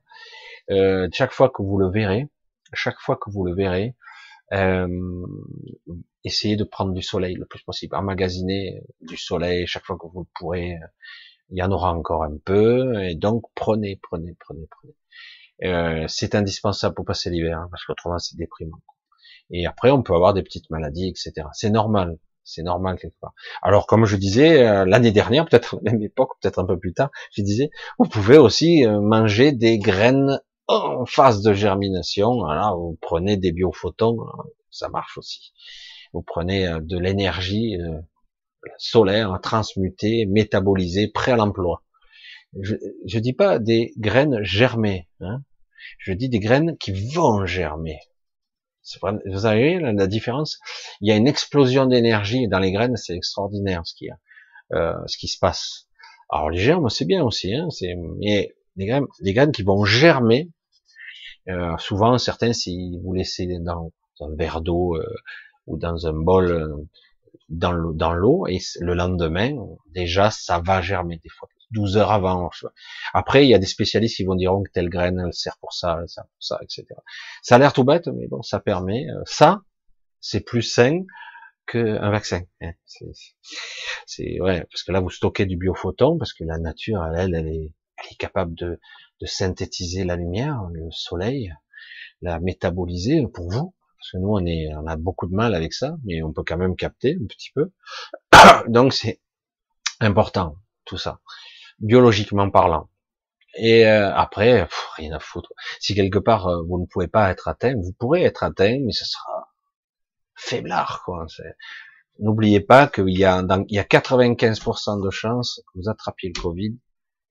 Euh, 0.72 1.08
chaque 1.12 1.32
fois 1.32 1.50
que 1.50 1.62
vous 1.62 1.78
le 1.78 1.90
verrez, 1.90 2.28
chaque 2.74 3.00
fois 3.00 3.18
que 3.18 3.30
vous 3.30 3.46
le 3.46 3.54
verrez, 3.54 3.96
euh, 4.54 4.88
essayez 6.24 6.56
de 6.56 6.64
prendre 6.64 6.94
du 6.94 7.02
soleil 7.02 7.36
le 7.36 7.46
plus 7.46 7.62
possible, 7.64 7.96
emmagasiner 7.96 8.82
du 9.02 9.18
soleil 9.18 9.68
chaque 9.68 9.86
fois 9.86 9.98
que 9.98 10.08
vous 10.08 10.22
le 10.22 10.30
pourrez. 10.36 10.78
Il 11.50 11.58
y 11.60 11.64
en 11.64 11.72
aura 11.72 11.94
encore 11.94 12.24
un 12.24 12.38
peu, 12.44 13.04
et 13.04 13.16
donc 13.16 13.44
prenez, 13.54 14.00
prenez, 14.02 14.36
prenez, 14.40 14.68
prenez. 14.70 14.96
Euh, 15.64 16.06
c'est 16.08 16.36
indispensable 16.36 16.96
pour 16.96 17.06
passer 17.06 17.30
l'hiver, 17.30 17.60
hein, 17.60 17.68
parce 17.72 17.86
qu'autrement 17.86 18.20
c'est 18.20 18.36
déprimant. 18.36 18.80
Et 19.52 19.66
après, 19.68 19.92
on 19.92 20.02
peut 20.04 20.16
avoir 20.16 20.34
des 20.34 20.44
petites 20.44 20.70
maladies, 20.70 21.08
etc. 21.08 21.48
C'est 21.54 21.70
normal. 21.70 22.18
C'est 22.44 22.64
normal 22.64 23.00
quelque 23.00 23.20
part. 23.22 23.34
Alors, 23.64 23.88
comme 23.88 24.06
je 24.06 24.18
disais 24.18 24.66
euh, 24.68 24.86
l'année 24.86 25.12
dernière, 25.12 25.46
peut-être 25.50 25.76
à 25.76 25.80
la 25.84 25.92
même 25.92 26.04
époque, 26.04 26.32
peut-être 26.42 26.60
un 26.60 26.66
peu 26.66 26.78
plus 26.78 26.94
tard, 26.94 27.10
je 27.32 27.42
disais, 27.42 27.70
vous 28.00 28.08
pouvez 28.08 28.38
aussi 28.38 28.86
euh, 28.86 29.00
manger 29.02 29.52
des 29.52 29.78
graines 29.80 30.40
en 30.68 31.06
phase 31.06 31.42
de 31.42 31.54
germination. 31.54 32.36
Voilà, 32.36 32.74
vous 32.76 32.98
prenez 33.02 33.38
des 33.38 33.52
biophotons, 33.52 34.18
ça 34.72 34.90
marche 34.90 35.18
aussi. 35.18 35.54
Vous 36.14 36.22
prenez 36.24 36.68
de 36.82 36.98
l'énergie 36.98 37.78
solaire 38.78 39.40
transmutée, 39.42 40.26
métabolisée, 40.26 41.08
prêt 41.08 41.32
à 41.32 41.36
l'emploi. 41.36 41.84
Je, 42.62 42.76
je 43.06 43.20
dis 43.20 43.34
pas 43.34 43.60
des 43.60 43.94
graines 43.98 44.44
germées, 44.44 45.08
hein. 45.20 45.42
je 46.00 46.14
dis 46.14 46.30
des 46.30 46.40
graines 46.40 46.78
qui 46.78 46.92
vont 47.14 47.46
germer. 47.46 48.00
Vous 49.26 49.40
savez 49.40 49.80
la 49.80 50.08
différence? 50.08 50.60
Il 51.02 51.10
y 51.10 51.12
a 51.12 51.16
une 51.16 51.28
explosion 51.28 51.88
d'énergie 51.88 52.48
dans 52.48 52.60
les 52.60 52.72
graines, 52.72 52.98
c'est 52.98 53.16
extraordinaire 53.16 53.82
ce 53.84 53.96
qu'il 53.96 54.16
euh, 54.74 54.94
ce 55.08 55.18
qui 55.18 55.28
se 55.28 55.40
passe. 55.40 55.88
Alors 56.30 56.50
les 56.50 56.60
germes, 56.60 56.90
c'est 56.90 57.06
bien 57.06 57.24
aussi, 57.24 57.54
hein, 57.54 57.68
mais 58.20 58.56
les 58.76 58.86
graines, 58.86 59.06
les 59.22 59.34
graines 59.34 59.52
qui 59.52 59.64
vont 59.64 59.86
germer, 59.86 60.50
euh, 61.50 61.78
souvent 61.78 62.18
certains, 62.18 62.54
si 62.54 63.00
vous 63.04 63.14
laissez 63.14 63.48
dans 63.60 63.92
un 64.22 64.36
verre 64.36 64.62
d'eau 64.62 64.96
euh, 64.96 65.16
ou 65.68 65.78
dans 65.78 66.08
un 66.08 66.14
bol 66.14 66.88
dans 67.50 67.72
l'eau, 67.72 67.94
dans 67.94 68.14
l'eau, 68.14 68.48
et 68.48 68.60
le 68.80 68.94
lendemain, 68.94 69.56
déjà, 69.94 70.32
ça 70.32 70.60
va 70.60 70.82
germer 70.82 71.20
des 71.24 71.30
fois. 71.30 71.48
12 71.72 71.98
heures 71.98 72.12
avant. 72.12 72.50
Après, 73.14 73.46
il 73.46 73.50
y 73.50 73.54
a 73.54 73.60
des 73.60 73.66
spécialistes 73.66 74.18
qui 74.18 74.24
vont 74.24 74.36
dire 74.36 74.52
que 74.66 74.72
telle 74.72 74.90
graine, 74.90 75.22
elle 75.24 75.34
sert 75.34 75.58
pour 75.60 75.74
ça, 75.74 75.98
elle 76.02 76.10
sert 76.10 76.26
pour 76.26 76.44
ça, 76.44 76.60
etc. 76.62 76.86
Ça 77.42 77.56
a 77.56 77.58
l'air 77.58 77.74
tout 77.74 77.84
bête, 77.84 78.08
mais 78.08 78.28
bon, 78.28 78.42
ça 78.42 78.60
permet. 78.60 79.08
Euh, 79.10 79.22
ça, 79.26 79.62
c'est 80.20 80.42
plus 80.42 80.62
sain 80.62 81.02
qu'un 81.68 82.12
vaccin. 82.12 82.42
Hein. 82.62 82.72
C'est 84.06 84.42
ouais, 84.42 84.66
parce 84.72 84.84
que 84.84 84.92
là, 84.92 85.00
vous 85.00 85.10
stockez 85.10 85.46
du 85.46 85.58
biophoton, 85.58 86.18
parce 86.18 86.34
que 86.34 86.44
la 86.44 86.58
nature, 86.58 87.04
elle, 87.06 87.36
elle 87.36 87.48
est, 87.48 87.74
elle 87.98 88.12
est 88.12 88.18
capable 88.18 88.56
de, 88.56 88.80
de 89.22 89.26
synthétiser 89.26 90.04
la 90.04 90.16
lumière, 90.16 90.62
le 90.72 90.90
soleil, 90.92 91.54
la 92.22 92.40
métaboliser 92.40 93.26
pour 93.34 93.52
vous. 93.52 93.74
Parce 94.06 94.12
que 94.12 94.18
nous, 94.18 94.30
on 94.30 94.46
est, 94.46 94.68
on 94.76 94.86
a 94.86 94.96
beaucoup 94.96 95.28
de 95.28 95.34
mal 95.34 95.56
avec 95.56 95.74
ça, 95.74 95.96
mais 96.04 96.22
on 96.22 96.32
peut 96.32 96.44
quand 96.46 96.58
même 96.58 96.76
capter 96.76 97.18
un 97.20 97.26
petit 97.26 97.52
peu. 97.54 97.72
Donc, 98.68 98.94
c'est 98.94 99.20
important, 100.00 100.58
tout 100.86 100.98
ça 100.98 101.20
biologiquement 101.80 102.50
parlant. 102.50 102.90
Et 103.58 103.86
euh, 103.88 104.14
après, 104.14 104.68
rien 104.98 105.14
à 105.14 105.20
foutre. 105.20 105.54
Si 105.80 105.96
quelque 105.96 106.20
part 106.20 106.48
euh, 106.48 106.64
vous 106.68 106.80
ne 106.80 106.86
pouvez 106.86 107.08
pas 107.08 107.32
être 107.32 107.48
atteint, 107.48 107.76
vous 107.76 107.94
pourrez 107.94 108.24
être 108.24 108.44
atteint, 108.44 108.80
mais 108.84 108.92
ce 108.92 109.06
sera 109.06 109.54
faiblard, 110.36 111.04
quoi. 111.06 111.26
N'oubliez 112.20 112.60
pas 112.60 112.88
qu'il 112.88 113.18
y 113.18 113.26
a, 113.26 113.42
il 113.68 113.76
y 113.76 113.80
a 113.80 113.84
95% 113.84 115.04
de 115.04 115.10
chances 115.10 115.62
que 115.68 115.80
vous 115.80 115.90
attrapiez 115.90 116.32
le 116.36 116.42
Covid 116.42 116.78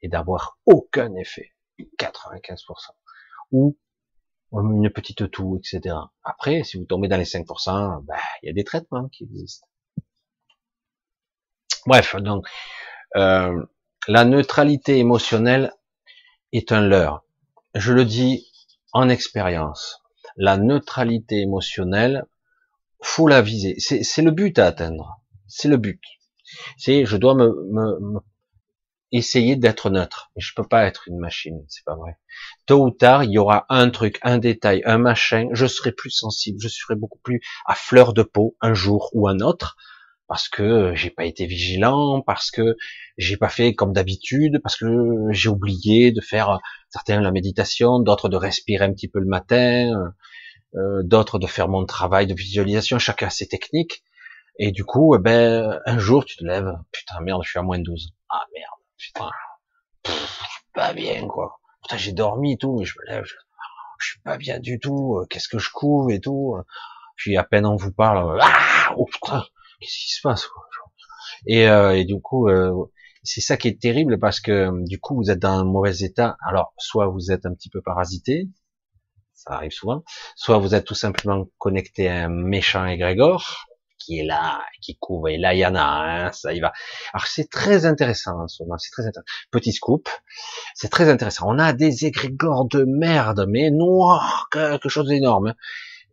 et 0.03 0.09
d'avoir 0.09 0.59
aucun 0.67 1.15
effet. 1.17 1.53
95%. 1.99 2.59
Ou 3.53 3.77
une 4.61 4.91
petite 4.91 5.31
toux, 5.31 5.59
etc. 5.59 5.97
Après, 6.23 6.63
si 6.63 6.79
vous 6.79 6.85
tombez 6.85 7.09
dans 7.09 7.17
les 7.17 7.25
5%, 7.25 8.05
ben, 8.05 8.15
il 8.43 8.47
y 8.47 8.51
a 8.51 8.53
des 8.53 8.65
traitements 8.65 9.09
qui 9.09 9.25
existent. 9.25 9.67
Bref, 11.87 12.17
donc, 12.17 12.47
euh, 13.17 13.65
la 14.09 14.25
neutralité 14.25 14.99
émotionnelle 14.99 15.73
est 16.53 16.73
un 16.73 16.81
leurre. 16.81 17.25
Je 17.75 17.93
le 17.93 18.05
dis 18.05 18.51
en 18.93 19.09
expérience. 19.09 20.01
La 20.37 20.57
neutralité 20.57 21.41
émotionnelle, 21.41 22.25
faut 23.03 23.29
la 23.29 23.43
viser. 23.43 23.77
C'est 23.79 24.23
le 24.23 24.31
but 24.31 24.59
à 24.59 24.67
atteindre. 24.67 25.21
C'est 25.47 25.69
le 25.69 25.77
but. 25.77 26.01
C'est, 26.79 27.05
je 27.05 27.17
dois 27.17 27.35
me, 27.35 27.51
essayer 29.17 29.57
d'être 29.57 29.91
neutre. 29.91 30.31
Je 30.37 30.53
peux 30.55 30.67
pas 30.67 30.85
être 30.85 31.09
une 31.09 31.19
machine. 31.19 31.65
C'est 31.69 31.85
pas 31.85 31.97
vrai. 31.97 32.19
Tôt 32.67 32.85
ou 32.85 32.91
tard, 32.91 33.25
il 33.25 33.31
y 33.31 33.39
aura 33.39 33.67
un 33.69 33.91
truc, 33.91 34.19
un 34.23 34.39
détail, 34.39 34.83
un 34.85 34.99
machin. 34.99 35.49
Je 35.53 35.67
serai 35.67 35.93
plus 35.93 36.11
sensible. 36.11 36.59
Je 36.61 36.69
serai 36.69 36.97
beaucoup 36.97 37.21
plus 37.23 37.41
à 37.67 37.75
fleur 37.75 38.13
de 38.13 38.23
peau 38.23 38.57
un 38.61 38.75
jour 38.75 39.11
ou 39.13 39.29
un 39.29 39.41
autre 39.41 39.77
parce 40.27 40.49
que 40.49 40.95
j'ai 40.95 41.11
pas 41.11 41.27
été 41.27 41.47
vigilant, 41.47 42.23
parce 42.23 42.51
que 42.51 42.77
j'ai 43.19 43.37
pas 43.37 43.51
fait 43.51 43.75
comme 43.75 43.93
d'habitude, 43.93 44.59
parce 44.63 44.77
que 44.77 44.87
j'ai 45.31 45.49
oublié 45.49 46.13
de 46.13 46.21
faire 46.21 46.61
certains 46.89 47.21
la 47.21 47.31
méditation, 47.31 48.01
d'autres 48.01 48.29
de 48.29 48.37
respirer 48.37 48.85
un 48.85 48.93
petit 48.93 49.09
peu 49.09 49.21
le 49.21 49.27
matin, 49.27 49.93
euh, 50.77 51.03
d'autres 51.05 51.39
de 51.39 51.47
faire 51.47 51.69
mon 51.69 51.85
travail 51.85 52.27
de 52.27 52.35
visualisation, 52.35 52.99
chacun 52.99 53.31
ses 53.31 53.47
techniques. 53.47 54.03
Et 54.59 54.73
du 54.73 54.85
coup, 54.85 55.15
eh 55.15 55.19
ben, 55.19 55.81
un 55.85 55.99
jour, 55.99 56.25
tu 56.25 56.37
te 56.37 56.45
lèves, 56.45 56.73
putain, 56.93 57.21
merde, 57.21 57.43
je 57.45 57.51
suis 57.51 57.59
à 57.59 57.63
moins 57.63 57.79
de 57.79 57.85
12. 57.85 58.13
Ah, 58.31 58.45
merde, 58.55 58.84
je 60.07 60.13
suis 60.13 60.65
pas 60.75 60.93
bien, 60.93 61.27
quoi. 61.27 61.61
J'ai 61.97 62.13
dormi 62.13 62.53
et 62.53 62.57
tout, 62.57 62.77
mais 62.79 62.85
je 62.85 62.95
me 62.99 63.13
lève, 63.13 63.25
je, 63.25 63.35
je 64.01 64.07
suis 64.11 64.21
pas 64.21 64.37
bien 64.37 64.59
du 64.59 64.79
tout, 64.79 65.25
qu'est-ce 65.31 65.49
que 65.49 65.59
je 65.59 65.71
couvre 65.71 66.11
et 66.11 66.21
tout. 66.21 66.57
Puis 67.17 67.37
à 67.37 67.45
peine 67.45 67.67
on 67.67 67.77
vous 67.77 67.93
parle, 67.93 68.39
ah, 68.41 68.95
oh, 68.97 69.07
putain, 69.07 69.45
qu'est-ce 69.81 69.99
qui 69.99 70.15
se 70.15 70.21
passe 70.23 70.47
quoi 70.47 70.65
et, 71.47 71.69
euh, 71.69 71.97
et, 71.97 72.05
du 72.05 72.21
coup, 72.21 72.49
euh, 72.49 72.73
c'est 73.23 73.41
ça 73.41 73.57
qui 73.57 73.69
est 73.69 73.81
terrible 73.81 74.19
parce 74.19 74.41
que 74.41 74.71
du 74.87 75.01
coup, 75.01 75.17
vous 75.17 75.31
êtes 75.31 75.39
dans 75.39 75.59
un 75.59 75.65
mauvais 75.65 75.97
état. 76.01 76.37
Alors, 76.47 76.75
soit 76.79 77.07
vous 77.07 77.33
êtes 77.33 77.47
un 77.47 77.55
petit 77.55 77.71
peu 77.71 77.81
parasité, 77.83 78.49
ça 79.35 79.55
arrive 79.55 79.73
souvent, 79.73 80.05
soit 80.37 80.59
vous 80.59 80.75
êtes 80.75 80.85
tout 80.85 80.95
simplement 80.95 81.47
connecté 81.59 82.09
à 82.09 82.27
un 82.27 82.29
méchant 82.29 82.87
égrégore 82.87 83.67
qui 84.05 84.19
est 84.19 84.25
là, 84.25 84.61
qui 84.81 84.97
couvre, 84.97 85.29
et 85.29 85.39
là 85.39 85.55
il 85.55 85.59
y 85.59 85.67
en 85.67 85.75
a, 85.75 85.81
hein, 85.81 86.33
ça 86.33 86.53
y 86.53 86.61
va. 86.61 86.73
Alors 87.13 87.27
c'est 87.27 87.51
très 87.51 87.87
intéressant 87.87 88.43
en 88.43 88.49
ce 88.49 88.63
moment, 88.63 88.79
c'est 88.79 88.91
très 88.91 89.07
intéressant. 89.07 89.27
Petit 89.51 89.73
scoop, 89.73 90.09
c'est 90.75 90.91
très 90.91 91.09
intéressant. 91.09 91.47
On 91.49 91.59
a 91.59 91.73
des 91.73 92.05
égrégores 92.05 92.67
de 92.67 92.85
merde, 92.87 93.47
mais 93.49 93.71
noirs, 93.71 94.49
quelque 94.51 94.89
chose 94.89 95.09
d'énorme. 95.09 95.55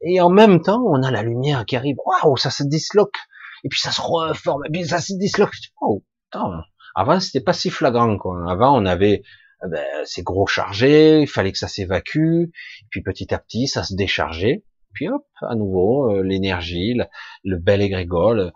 Et 0.03 0.19
en 0.19 0.29
même 0.29 0.61
temps, 0.61 0.81
on 0.85 1.03
a 1.03 1.11
la 1.11 1.21
lumière 1.21 1.65
qui 1.65 1.75
arrive. 1.75 1.97
Waouh, 2.05 2.37
ça 2.37 2.49
se 2.49 2.63
disloque 2.63 3.17
et 3.63 3.69
puis 3.69 3.79
ça 3.79 3.91
se 3.91 4.01
reforme, 4.01 4.63
et 4.65 4.69
puis 4.71 4.85
ça 4.85 4.99
se 4.99 5.13
disloque. 5.13 5.53
Oh, 5.81 6.03
putain. 6.25 6.63
Avant, 6.95 7.19
c'était 7.19 7.41
pas 7.41 7.53
si 7.53 7.69
flagrant, 7.69 8.17
quoi. 8.17 8.51
Avant, 8.51 8.77
on 8.77 8.85
avait 8.85 9.21
eh 9.63 9.69
ben, 9.69 9.85
ces 10.05 10.23
gros 10.23 10.47
chargés, 10.47 11.21
il 11.21 11.27
fallait 11.27 11.51
que 11.51 11.57
ça 11.57 11.67
s'évacue, 11.67 12.45
puis 12.89 13.03
petit 13.03 13.33
à 13.33 13.39
petit, 13.39 13.67
ça 13.67 13.83
se 13.83 13.93
déchargeait, 13.95 14.63
puis 14.93 15.09
hop, 15.09 15.25
à 15.41 15.55
nouveau, 15.55 16.11
euh, 16.11 16.23
l'énergie, 16.23 16.95
le, 17.43 17.57
bel 17.57 17.81
égrégore, 17.81 18.51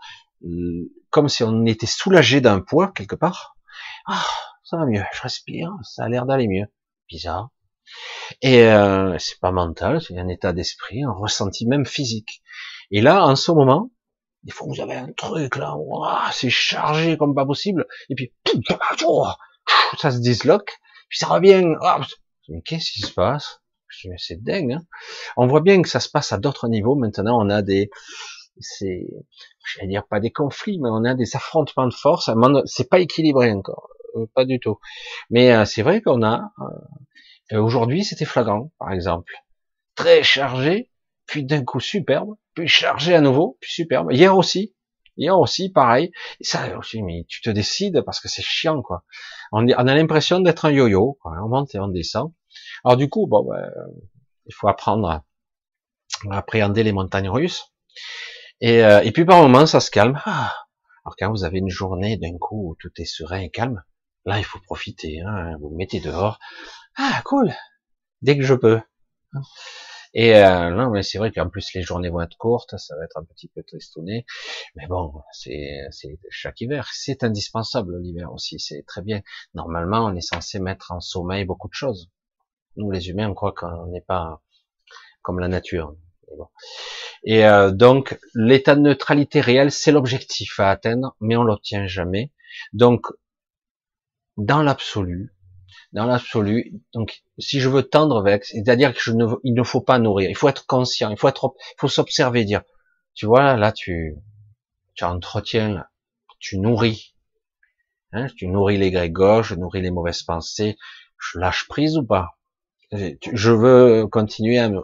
comme 1.10 1.28
si 1.28 1.42
on 1.44 1.66
était 1.66 1.86
soulagé 1.86 2.40
d'un 2.40 2.60
poids, 2.60 2.92
quelque 2.92 3.16
part. 3.16 3.56
Ah, 4.06 4.24
ça 4.64 4.76
va 4.76 4.86
mieux, 4.86 5.02
je 5.12 5.22
respire, 5.22 5.72
ça 5.82 6.04
a 6.04 6.08
l'air 6.08 6.26
d'aller 6.26 6.48
mieux. 6.48 6.66
Bizarre. 7.08 7.50
Et 8.42 8.62
euh, 8.64 9.16
c'est 9.18 9.38
pas 9.40 9.52
mental, 9.52 10.00
c'est 10.00 10.18
un 10.18 10.28
état 10.28 10.52
d'esprit, 10.52 11.04
un 11.04 11.12
ressenti 11.12 11.66
même 11.66 11.86
physique. 11.86 12.42
Et 12.90 13.00
là, 13.00 13.24
en 13.24 13.36
ce 13.36 13.52
moment, 13.52 13.90
des 14.42 14.52
fois, 14.52 14.66
vous 14.68 14.80
avez 14.80 14.94
un 14.94 15.12
truc 15.12 15.56
là, 15.56 15.76
c'est 16.32 16.50
chargé 16.50 17.16
comme 17.16 17.34
pas 17.34 17.46
possible, 17.46 17.86
et 18.10 18.14
puis 18.14 18.32
ça 19.98 20.10
se 20.10 20.18
disloque, 20.18 20.78
puis 21.08 21.18
ça 21.18 21.26
revient. 21.26 21.64
mais 22.48 22.62
qu'est-ce 22.62 22.92
qui 22.92 23.00
se 23.02 23.12
passe? 23.12 23.60
C'est 24.16 24.42
dingue. 24.42 24.72
Hein 24.72 24.82
on 25.36 25.46
voit 25.46 25.60
bien 25.60 25.82
que 25.82 25.88
ça 25.88 26.00
se 26.00 26.08
passe 26.08 26.32
à 26.32 26.38
d'autres 26.38 26.68
niveaux. 26.68 26.96
Maintenant, 26.96 27.38
on 27.40 27.50
a 27.50 27.62
des, 27.62 27.90
c'est, 28.60 29.06
je 29.64 29.80
vais 29.80 29.86
dire 29.86 30.06
pas 30.06 30.20
des 30.20 30.30
conflits, 30.30 30.78
mais 30.78 30.88
on 30.90 31.04
a 31.04 31.14
des 31.14 31.36
affrontements 31.36 31.86
de 31.86 31.94
force. 31.94 32.30
C'est 32.66 32.88
pas 32.88 33.00
équilibré 33.00 33.52
encore, 33.52 33.88
euh, 34.16 34.26
pas 34.34 34.44
du 34.44 34.60
tout. 34.60 34.78
Mais 35.30 35.52
euh, 35.52 35.64
c'est 35.64 35.82
vrai 35.82 36.00
qu'on 36.00 36.22
a. 36.22 36.52
Euh, 37.52 37.60
aujourd'hui, 37.60 38.04
c'était 38.04 38.24
flagrant, 38.24 38.72
par 38.78 38.92
exemple, 38.92 39.32
très 39.94 40.22
chargé, 40.22 40.90
puis 41.26 41.44
d'un 41.44 41.64
coup 41.64 41.80
superbe, 41.80 42.34
puis 42.54 42.68
chargé 42.68 43.14
à 43.14 43.20
nouveau, 43.20 43.56
puis 43.60 43.70
superbe. 43.70 44.12
Hier 44.12 44.36
aussi, 44.36 44.74
hier 45.16 45.38
aussi, 45.38 45.70
pareil. 45.70 46.12
Ça 46.40 46.76
aussi, 46.78 47.02
mais 47.02 47.24
tu 47.28 47.40
te 47.40 47.50
décides 47.50 48.02
parce 48.02 48.20
que 48.20 48.28
c'est 48.28 48.42
chiant, 48.42 48.82
quoi. 48.82 49.04
On, 49.52 49.68
a 49.68 49.94
l'impression 49.94 50.40
d'être 50.40 50.64
un 50.64 50.72
yo-yo, 50.72 51.18
On 51.24 51.48
monte 51.48 51.74
et 51.74 51.78
on 51.78 51.88
descend. 51.88 52.32
Alors 52.84 52.96
du 52.96 53.08
coup, 53.08 53.26
bon, 53.26 53.44
ben, 53.44 53.70
il 54.46 54.54
faut 54.54 54.68
apprendre 54.68 55.08
à, 55.08 55.24
appréhender 56.30 56.82
les 56.82 56.92
montagnes 56.92 57.28
russes. 57.28 57.72
Et, 58.60 58.82
euh, 58.84 59.02
et 59.02 59.12
puis 59.12 59.24
par 59.24 59.42
moments, 59.42 59.66
ça 59.66 59.80
se 59.80 59.90
calme. 59.90 60.20
Ah. 60.24 60.54
Alors 61.04 61.16
quand 61.16 61.30
vous 61.30 61.44
avez 61.44 61.58
une 61.58 61.70
journée 61.70 62.16
d'un 62.16 62.36
coup 62.38 62.70
où 62.70 62.76
tout 62.80 62.90
est 62.98 63.04
serein 63.04 63.40
et 63.40 63.50
calme, 63.50 63.82
là, 64.24 64.38
il 64.38 64.44
faut 64.44 64.58
profiter. 64.60 65.20
Hein. 65.20 65.56
Vous, 65.60 65.70
mettez 65.70 66.00
dehors. 66.00 66.38
Ah, 66.96 67.22
cool. 67.24 67.52
Dès 68.22 68.36
que 68.36 68.42
je 68.42 68.54
peux. 68.54 68.80
Et 70.14 70.34
euh, 70.34 70.70
non, 70.70 70.90
mais 70.90 71.02
c'est 71.02 71.18
vrai 71.18 71.30
qu'en 71.30 71.50
plus 71.50 71.74
les 71.74 71.82
journées 71.82 72.08
vont 72.08 72.22
être 72.22 72.38
courtes, 72.38 72.74
ça 72.78 72.96
va 72.96 73.04
être 73.04 73.18
un 73.18 73.24
petit 73.24 73.48
peu 73.48 73.62
tristouné. 73.62 74.24
Mais 74.74 74.86
bon, 74.86 75.12
c'est 75.32 75.82
chaque 76.30 76.60
hiver, 76.62 76.88
c'est 76.92 77.22
indispensable 77.22 78.00
l'hiver 78.00 78.32
aussi, 78.32 78.58
c'est 78.58 78.82
très 78.86 79.02
bien. 79.02 79.20
Normalement, 79.52 80.06
on 80.06 80.16
est 80.16 80.22
censé 80.22 80.58
mettre 80.58 80.90
en 80.90 81.00
sommeil 81.00 81.44
beaucoup 81.44 81.68
de 81.68 81.74
choses. 81.74 82.10
Nous, 82.76 82.90
les 82.90 83.08
humains, 83.08 83.28
on 83.28 83.34
croit 83.34 83.52
qu'on 83.52 83.86
n'est 83.86 84.00
pas 84.00 84.42
comme 85.22 85.38
la 85.38 85.48
nature. 85.48 85.94
Et 87.24 87.44
euh, 87.46 87.70
donc, 87.70 88.18
l'état 88.34 88.74
de 88.74 88.80
neutralité 88.80 89.40
réel, 89.40 89.72
c'est 89.72 89.92
l'objectif 89.92 90.60
à 90.60 90.70
atteindre, 90.70 91.16
mais 91.20 91.36
on 91.36 91.42
l'obtient 91.42 91.86
jamais. 91.86 92.32
Donc, 92.72 93.06
dans 94.36 94.62
l'absolu, 94.62 95.34
dans 95.92 96.06
l'absolu, 96.06 96.74
donc 96.92 97.22
si 97.38 97.60
je 97.60 97.68
veux 97.68 97.82
tendre 97.82 98.18
avec, 98.18 98.44
c'est-à-dire 98.44 98.92
que 98.94 99.10
ne, 99.10 99.26
il 99.44 99.54
ne 99.54 99.62
faut 99.62 99.80
pas 99.80 99.98
nourrir, 99.98 100.28
il 100.28 100.36
faut 100.36 100.48
être 100.48 100.66
conscient, 100.66 101.10
il 101.10 101.18
faut 101.18 101.28
être, 101.28 101.54
il 101.82 101.88
s'observer, 101.88 102.44
dire, 102.44 102.62
tu 103.14 103.26
vois 103.26 103.56
là, 103.56 103.72
tu, 103.72 104.14
tu 104.94 105.04
entretiens, 105.04 105.86
tu 106.38 106.58
nourris, 106.58 107.14
hein, 108.12 108.26
tu 108.36 108.46
nourris 108.48 108.76
les 108.76 109.10
gauche, 109.10 109.48
je 109.48 109.54
nourris 109.54 109.80
les 109.80 109.90
mauvaises 109.90 110.22
pensées, 110.22 110.76
je 111.18 111.38
lâche 111.38 111.66
prise 111.66 111.96
ou 111.96 112.04
pas? 112.04 112.35
Je 112.92 113.50
veux 113.50 114.06
continuer 114.06 114.58
à 114.58 114.68
me, 114.68 114.82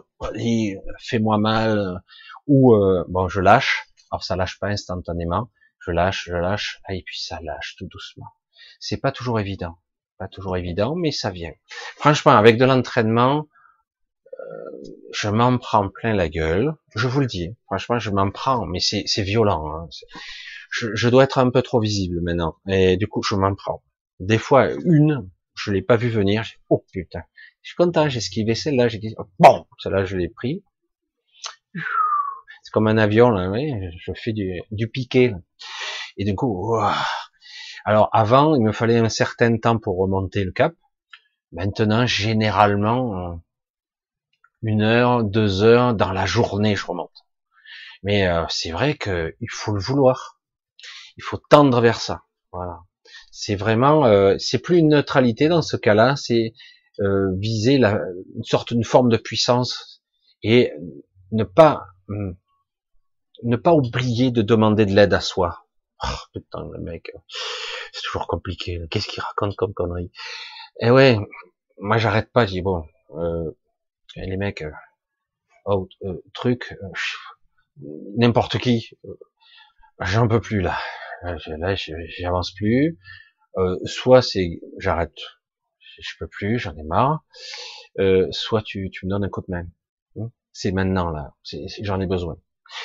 fais-moi 0.99 1.37
mal, 1.37 2.01
ou 2.47 2.73
euh, 2.75 3.05
bon, 3.07 3.27
je 3.29 3.39
lâche. 3.39 3.87
Alors 4.11 4.23
ça 4.23 4.35
lâche 4.35 4.59
pas 4.59 4.67
instantanément, 4.67 5.49
je 5.79 5.91
lâche, 5.91 6.25
je 6.27 6.35
lâche, 6.35 6.81
et 6.89 7.01
puis 7.03 7.19
ça 7.19 7.39
lâche 7.41 7.75
tout 7.77 7.87
doucement. 7.87 8.27
C'est 8.79 8.97
pas 8.97 9.11
toujours 9.11 9.39
évident, 9.39 9.77
pas 10.17 10.27
toujours 10.27 10.57
évident, 10.57 10.95
mais 10.95 11.11
ça 11.11 11.31
vient. 11.31 11.53
Franchement, 11.95 12.33
avec 12.33 12.57
de 12.57 12.65
l'entraînement, 12.65 13.47
euh, 14.27 14.81
je 15.13 15.29
m'en 15.29 15.57
prends 15.57 15.89
plein 15.89 16.13
la 16.13 16.29
gueule. 16.29 16.75
Je 16.95 17.07
vous 17.07 17.21
le 17.21 17.25
dis, 17.25 17.55
franchement, 17.65 17.99
je 17.99 18.11
m'en 18.11 18.29
prends, 18.29 18.65
mais 18.65 18.79
c'est 18.79 19.23
violent. 19.23 19.65
Hein. 19.73 19.89
Je, 20.71 20.93
je, 20.93 21.09
dois 21.09 21.23
être 21.23 21.37
un 21.37 21.49
peu 21.49 21.61
trop 21.61 21.79
visible 21.79 22.19
maintenant, 22.21 22.57
et 22.67 22.97
du 22.97 23.07
coup, 23.07 23.23
je 23.23 23.35
m'en 23.35 23.55
prends. 23.55 23.83
Des 24.19 24.37
fois, 24.37 24.71
une, 24.85 25.29
je 25.55 25.71
l'ai 25.71 25.81
pas 25.81 25.95
vu 25.95 26.09
venir. 26.09 26.45
Oh 26.69 26.85
putain, 26.91 27.23
je 27.63 27.69
suis 27.69 27.75
content, 27.75 28.07
j'ai 28.07 28.19
esquivé 28.19 28.53
celle-là. 28.53 28.87
J'ai 28.87 28.99
dit, 28.99 29.15
bon, 29.39 29.65
celle-là, 29.79 30.05
je 30.05 30.15
l'ai 30.17 30.29
pris 30.29 30.63
comme 32.73 32.87
un 32.87 32.97
avion, 32.97 33.29
là, 33.29 33.51
je 33.99 34.11
fais 34.15 34.33
du, 34.33 34.63
du 34.71 34.87
piqué. 34.89 35.35
Et 36.17 36.25
du 36.25 36.33
coup, 36.33 36.75
alors 37.85 38.09
avant, 38.11 38.55
il 38.55 38.63
me 38.63 38.71
fallait 38.71 38.97
un 38.97 39.09
certain 39.09 39.55
temps 39.57 39.77
pour 39.77 39.99
remonter 39.99 40.43
le 40.43 40.51
cap. 40.51 40.73
Maintenant, 41.51 42.07
généralement, 42.07 43.39
une 44.63 44.81
heure, 44.81 45.23
deux 45.23 45.61
heures 45.61 45.93
dans 45.93 46.11
la 46.11 46.25
journée, 46.25 46.75
je 46.75 46.87
remonte. 46.87 47.25
Mais 48.01 48.27
euh, 48.27 48.43
c'est 48.49 48.71
vrai 48.71 48.97
qu'il 48.97 49.49
faut 49.51 49.73
le 49.73 49.79
vouloir. 49.79 50.39
Il 51.17 51.23
faut 51.23 51.37
tendre 51.37 51.79
vers 51.79 52.01
ça. 52.01 52.23
Voilà. 52.51 52.79
C'est 53.31 53.55
vraiment, 53.55 54.05
euh, 54.05 54.35
c'est 54.39 54.57
plus 54.57 54.79
une 54.79 54.89
neutralité 54.89 55.47
dans 55.47 55.61
ce 55.61 55.77
cas-là, 55.77 56.15
c'est 56.15 56.53
euh, 56.99 57.33
viser 57.37 57.77
la, 57.77 57.99
une 58.35 58.43
sorte, 58.43 58.73
de 58.73 58.83
forme 58.83 59.09
de 59.09 59.17
puissance 59.17 60.03
et 60.43 60.71
ne 61.31 61.43
pas 61.43 61.85
hum, 62.09 62.35
ne 63.43 63.55
pas 63.57 63.73
oublier 63.73 64.31
de 64.31 64.41
demander 64.41 64.85
de 64.85 64.93
l'aide 64.93 65.13
à 65.13 65.21
soi. 65.21 65.65
Oh, 66.03 66.07
putain, 66.33 66.67
le 66.71 66.79
mec, 66.79 67.11
c'est 67.91 68.03
toujours 68.03 68.27
compliqué. 68.27 68.79
Qu'est-ce 68.89 69.07
qu'il 69.07 69.21
raconte 69.23 69.55
comme 69.55 69.73
connerie 69.73 70.11
eh 70.81 70.91
ouais, 70.91 71.17
moi 71.77 71.97
j'arrête 71.97 72.31
pas. 72.31 72.45
Je 72.45 72.51
dis 72.51 72.61
bon, 72.61 72.83
euh, 73.15 73.51
les 74.15 74.37
mecs, 74.37 74.61
euh, 74.61 74.71
oh, 75.65 75.87
euh, 76.03 76.23
truc, 76.33 76.75
euh, 76.81 77.87
n'importe 78.17 78.57
qui, 78.57 78.97
j'en 79.99 80.27
peux 80.27 80.41
plus 80.41 80.61
là. 80.61 80.77
Là, 81.23 81.75
j'avance 82.17 82.53
plus. 82.53 82.97
soit 83.85 84.21
c'est, 84.21 84.59
j'arrête, 84.77 85.17
je 85.99 86.13
peux 86.19 86.27
plus, 86.27 86.59
j'en 86.59 86.75
ai 86.75 86.83
marre. 86.83 87.23
soit 88.31 88.61
tu, 88.63 88.89
tu 88.91 89.05
me 89.05 89.11
donnes 89.11 89.25
un 89.25 89.29
coup 89.29 89.41
de 89.41 89.51
main. 89.51 89.65
Hmm? 90.15 90.27
C'est 90.51 90.71
maintenant 90.71 91.09
là, 91.11 91.33
j'en 91.81 91.99
ai 91.99 92.07
besoin. 92.07 92.37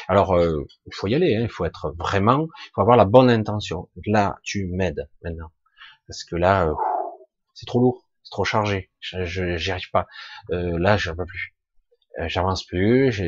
Alors, 0.08 0.34
euh, 0.34 0.66
il 0.86 0.94
faut 0.94 1.06
y 1.06 1.14
aller, 1.14 1.36
hein, 1.36 1.42
il 1.42 1.48
faut 1.48 1.64
être 1.64 1.94
vraiment, 1.96 2.48
il 2.66 2.70
faut 2.74 2.80
avoir 2.80 2.96
la 2.96 3.04
bonne 3.04 3.30
intention. 3.30 3.88
Là, 4.06 4.38
tu 4.42 4.66
m'aides 4.66 5.08
maintenant, 5.22 5.50
parce 6.06 6.24
que 6.24 6.36
là, 6.36 6.68
euh, 6.68 6.74
c'est 7.54 7.66
trop 7.66 7.80
lourd, 7.80 8.08
c'est 8.22 8.30
trop 8.30 8.44
chargé, 8.44 8.90
je 9.00 9.24
j'y 9.56 9.70
arrive 9.70 9.90
pas. 9.90 10.06
Euh, 10.50 10.78
là, 10.78 10.96
je 10.96 11.10
peux 11.12 11.26
plus, 11.26 11.54
euh, 12.20 12.28
j'avance 12.28 12.64
plus, 12.64 13.20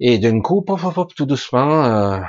et 0.00 0.18
d'un 0.18 0.40
coup, 0.40 0.62
pop, 0.62 0.80
pop, 0.80 0.94
pop, 0.94 1.14
tout 1.14 1.26
doucement. 1.26 2.22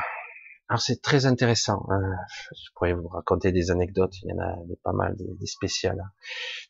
Euh, 0.74 0.78
alors 0.78 0.82
c'est 0.82 1.02
très 1.02 1.26
intéressant. 1.26 1.86
Hein. 1.90 2.16
Je 2.52 2.72
pourrais 2.76 2.94
vous 2.94 3.08
raconter 3.08 3.52
des 3.52 3.72
anecdotes. 3.72 4.16
Il 4.24 4.30
y 4.30 4.34
en 4.34 4.40
a 4.40 4.56
pas 4.84 4.94
mal, 4.94 5.16
des, 5.18 5.46
spéciales. 5.46 6.00
Hein. 6.00 6.12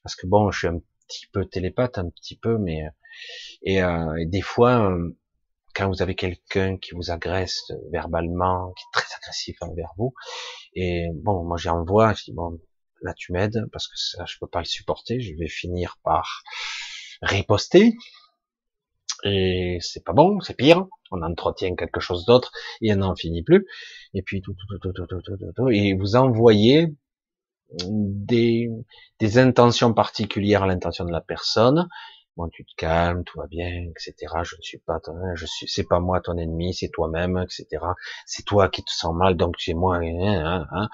Parce 0.04 0.16
que 0.16 0.28
bon, 0.28 0.52
je 0.52 0.60
suis 0.60 0.68
un 0.68 0.80
petit 1.08 1.28
peu 1.32 1.46
télépathe, 1.46 1.98
un 1.98 2.10
petit 2.10 2.38
peu, 2.38 2.58
mais 2.58 2.84
et, 3.62 3.84
euh, 3.84 4.16
et 4.16 4.26
des 4.26 4.42
fois, 4.42 4.92
euh, 4.92 5.16
quand 5.76 5.88
vous 5.88 6.02
avez 6.02 6.16
quelqu'un 6.16 6.78
qui 6.78 6.96
vous 6.96 7.12
agresse 7.12 7.72
verbalement, 7.92 8.74
qui 8.74 8.84
est 8.84 8.94
très 8.94 9.16
agressif 9.16 9.58
envers 9.62 9.92
vous, 9.98 10.14
et 10.76 11.08
bon, 11.14 11.44
moi 11.44 11.58
j'envoie, 11.58 12.14
je 12.14 12.26
dis 12.26 12.34
bon, 12.34 12.60
là 13.02 13.14
tu 13.16 13.32
m'aides 13.32 13.66
parce 13.72 13.88
que 13.88 13.96
ça, 13.96 14.26
je 14.26 14.38
peux 14.40 14.48
pas 14.48 14.60
le 14.60 14.66
supporter, 14.66 15.20
je 15.20 15.36
vais 15.36 15.48
finir 15.48 15.98
par 16.04 16.44
riposter, 17.22 17.96
et 19.24 19.78
c'est 19.82 20.04
pas 20.04 20.14
bon, 20.14 20.40
c'est 20.42 20.56
pire. 20.56 20.88
On 21.14 21.22
entretient 21.22 21.76
quelque 21.76 22.00
chose 22.00 22.26
d'autre 22.26 22.52
et 22.82 22.94
on 22.94 22.98
n'en 22.98 23.16
finit 23.16 23.44
plus. 23.44 23.66
Et 24.14 24.22
puis 24.22 24.42
tout, 24.42 24.54
tout, 24.54 24.78
tout, 24.80 24.92
tout, 24.94 25.08
tout, 25.08 25.22
tout, 25.22 25.52
tout, 25.56 25.70
et 25.70 25.94
vous 25.94 26.16
envoyez 26.16 26.94
des, 27.88 28.70
des 29.20 29.38
intentions 29.38 29.94
particulières 29.94 30.64
à 30.64 30.68
l'intention 30.68 31.06
de 31.06 31.12
la 31.12 31.22
personne 31.22 31.88
bon, 32.38 32.50
tu 32.50 32.66
te 32.66 32.72
calmes, 32.78 33.24
tout 33.24 33.40
va 33.40 33.48
bien, 33.48 33.68
etc. 33.90 34.14
Je 34.44 34.56
ne 34.56 34.62
suis 34.62 34.80
pas 34.80 35.00
ton, 35.00 35.14
je 35.36 35.46
suis, 35.46 35.68
c'est 35.68 35.88
pas 35.88 36.00
moi 36.00 36.22
ton 36.22 36.38
ennemi, 36.38 36.74
c'est 36.74 36.90
toi-même, 36.90 37.38
etc. 37.38 37.84
C'est 38.26 38.46
toi 38.46 38.70
qui 38.70 38.84
te 38.84 38.92
sens 38.92 39.16
mal, 39.16 39.36
donc 39.36 39.56
c'est 39.60 39.74
moi. 39.74 39.98
Hein, 39.98 40.44
hein, 40.46 40.68
hein. 40.72 40.90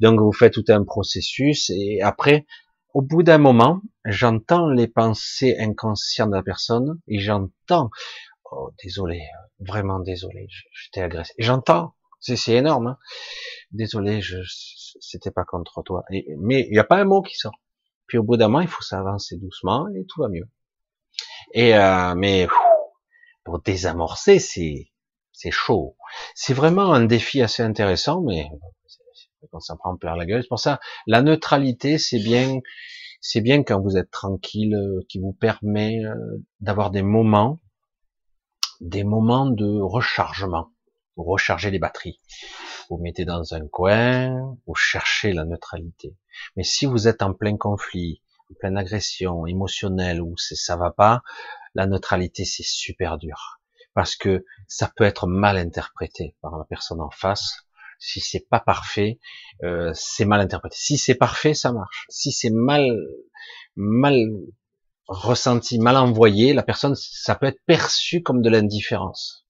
Donc 0.00 0.20
vous 0.20 0.32
faites 0.32 0.54
tout 0.54 0.64
un 0.68 0.84
processus 0.84 1.70
et 1.70 2.00
après, 2.02 2.46
au 2.92 3.02
bout 3.02 3.22
d'un 3.22 3.38
moment, 3.38 3.80
j'entends 4.04 4.68
les 4.68 4.88
pensées 4.88 5.56
inconscientes 5.60 6.30
de 6.30 6.36
la 6.36 6.42
personne 6.42 6.98
et 7.06 7.18
j'entends, 7.20 7.90
oh 8.50 8.70
désolé, 8.82 9.22
vraiment 9.58 10.00
désolé, 10.00 10.46
je, 10.48 10.90
t'ai 10.92 11.02
agressé. 11.02 11.32
J'entends, 11.38 11.94
c'est, 12.20 12.52
énorme. 12.52 12.88
Hein. 12.88 12.98
Désolé, 13.70 14.20
je, 14.20 14.38
c'était 15.00 15.30
pas 15.30 15.44
contre 15.44 15.82
toi. 15.82 16.04
mais 16.10 16.66
il 16.68 16.72
n'y 16.72 16.78
a 16.78 16.84
pas 16.84 16.98
un 16.98 17.04
mot 17.04 17.22
qui 17.22 17.36
sort. 17.36 17.60
Puis 18.06 18.18
au 18.18 18.22
bout 18.22 18.36
d'un 18.36 18.48
moment, 18.48 18.60
il 18.60 18.68
faut 18.68 18.82
s'avancer 18.82 19.36
doucement 19.36 19.86
et 19.94 20.04
tout 20.06 20.20
va 20.20 20.28
mieux. 20.28 20.48
Et 21.54 21.74
euh, 21.76 22.14
mais 22.14 22.48
pour 23.44 23.60
désamorcer, 23.60 24.38
c'est 24.38 24.90
c'est 25.32 25.50
chaud. 25.50 25.96
C'est 26.34 26.54
vraiment 26.54 26.92
un 26.92 27.04
défi 27.04 27.40
assez 27.40 27.62
intéressant, 27.62 28.20
mais 28.20 28.48
quand 29.50 29.60
ça 29.60 29.76
prend 29.76 29.96
plein 29.96 30.16
la 30.16 30.26
gueule. 30.26 30.42
C'est 30.42 30.48
pour 30.48 30.58
ça, 30.58 30.80
la 31.06 31.22
neutralité, 31.22 31.98
c'est 31.98 32.18
bien, 32.18 32.60
c'est 33.20 33.40
bien 33.40 33.62
quand 33.62 33.80
vous 33.80 33.96
êtes 33.96 34.10
tranquille, 34.10 34.76
qui 35.08 35.18
vous 35.18 35.32
permet 35.32 36.04
euh, 36.04 36.14
d'avoir 36.60 36.90
des 36.90 37.02
moments, 37.02 37.60
des 38.80 39.04
moments 39.04 39.46
de 39.46 39.80
rechargement. 39.80 40.70
Vous 41.16 41.24
rechargez 41.24 41.70
les 41.70 41.78
batteries. 41.78 42.20
Vous 42.88 42.98
mettez 42.98 43.24
dans 43.24 43.54
un 43.54 43.66
coin, 43.68 44.56
vous 44.66 44.74
cherchez 44.74 45.32
la 45.32 45.44
neutralité. 45.44 46.16
Mais 46.56 46.64
si 46.64 46.86
vous 46.86 47.08
êtes 47.08 47.22
en 47.22 47.34
plein 47.34 47.56
conflit, 47.56 48.22
pleine 48.58 48.76
agression 48.76 49.46
émotionnelle 49.46 50.20
où 50.20 50.34
ça 50.36 50.76
va 50.76 50.90
pas, 50.90 51.22
la 51.74 51.86
neutralité 51.86 52.44
c'est 52.44 52.64
super 52.64 53.18
dur 53.18 53.60
parce 53.94 54.16
que 54.16 54.44
ça 54.66 54.90
peut 54.96 55.04
être 55.04 55.26
mal 55.26 55.56
interprété 55.56 56.36
par 56.40 56.56
la 56.58 56.64
personne 56.64 57.00
en 57.00 57.10
face. 57.10 57.66
Si 57.98 58.20
c'est 58.20 58.46
pas 58.48 58.60
parfait, 58.60 59.18
euh, 59.62 59.92
c'est 59.94 60.24
mal 60.24 60.40
interprété. 60.40 60.76
Si 60.78 60.96
c'est 60.96 61.14
parfait, 61.14 61.54
ça 61.54 61.72
marche. 61.72 62.06
Si 62.08 62.32
c'est 62.32 62.50
mal 62.50 62.88
mal 63.76 64.14
ressenti, 65.10 65.78
mal 65.78 65.96
envoyé, 65.96 66.54
la 66.54 66.62
personne, 66.62 66.94
ça 66.94 67.34
peut 67.34 67.46
être 67.46 67.60
perçu 67.66 68.22
comme 68.22 68.42
de 68.42 68.48
l'indifférence. 68.48 69.44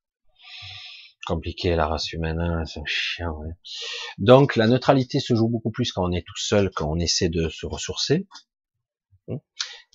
Compliqué 1.27 1.77
la 1.77 1.87
race 1.87 2.13
humaine, 2.13 2.41
hein, 2.41 2.65
c'est 2.65 2.81
un 2.81 2.87
chien. 2.87 3.33
Donc 4.17 4.57
la 4.57 4.67
neutralité 4.67 5.21
se 5.21 5.35
joue 5.35 5.49
beaucoup 5.49 5.71
plus 5.71 5.93
quand 5.93 6.03
on 6.03 6.13
est 6.13 6.27
tout 6.27 6.39
seul, 6.39 6.71
quand 6.71 6.91
on 6.91 6.99
essaie 6.99 7.29
de 7.29 7.51
se 7.51 7.67
ressourcer. 7.67 8.27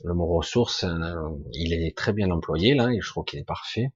Le 0.03 0.13
mot 0.13 0.27
ressource, 0.27 0.83
euh, 0.83 1.15
il 1.53 1.73
est 1.73 1.97
très 1.97 2.13
bien 2.13 2.29
employé 2.29 2.75
là, 2.75 2.91
et 2.91 3.01
je 3.01 3.09
trouve 3.09 3.25
qu'il 3.25 3.39
est 3.39 3.45
parfait. 3.45 3.91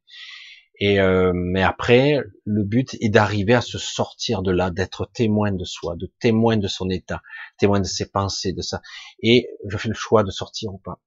Et 0.79 0.99
euh, 0.99 1.33
mais 1.35 1.61
après, 1.61 2.19
le 2.45 2.63
but 2.63 2.95
est 3.01 3.09
d'arriver 3.09 3.53
à 3.53 3.61
se 3.61 3.77
sortir 3.77 4.41
de 4.41 4.51
là, 4.51 4.71
d'être 4.71 5.09
témoin 5.13 5.51
de 5.51 5.65
soi, 5.65 5.95
de 5.97 6.09
témoin 6.19 6.57
de 6.57 6.67
son 6.67 6.89
état, 6.89 7.21
témoin 7.57 7.79
de 7.79 7.85
ses 7.85 8.09
pensées, 8.09 8.53
de 8.53 8.61
ça. 8.61 8.81
Et 9.21 9.49
je 9.67 9.77
fais 9.77 9.89
le 9.89 9.93
choix 9.93 10.23
de 10.23 10.31
sortir 10.31 10.73
ou 10.73 10.77
pas. 10.77 10.99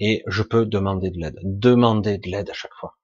Et 0.00 0.22
je 0.26 0.42
peux 0.42 0.66
demander 0.66 1.10
de 1.10 1.18
l'aide, 1.18 1.38
demander 1.42 2.18
de 2.18 2.28
l'aide 2.28 2.50
à 2.50 2.54
chaque 2.54 2.74
fois. 2.74 2.96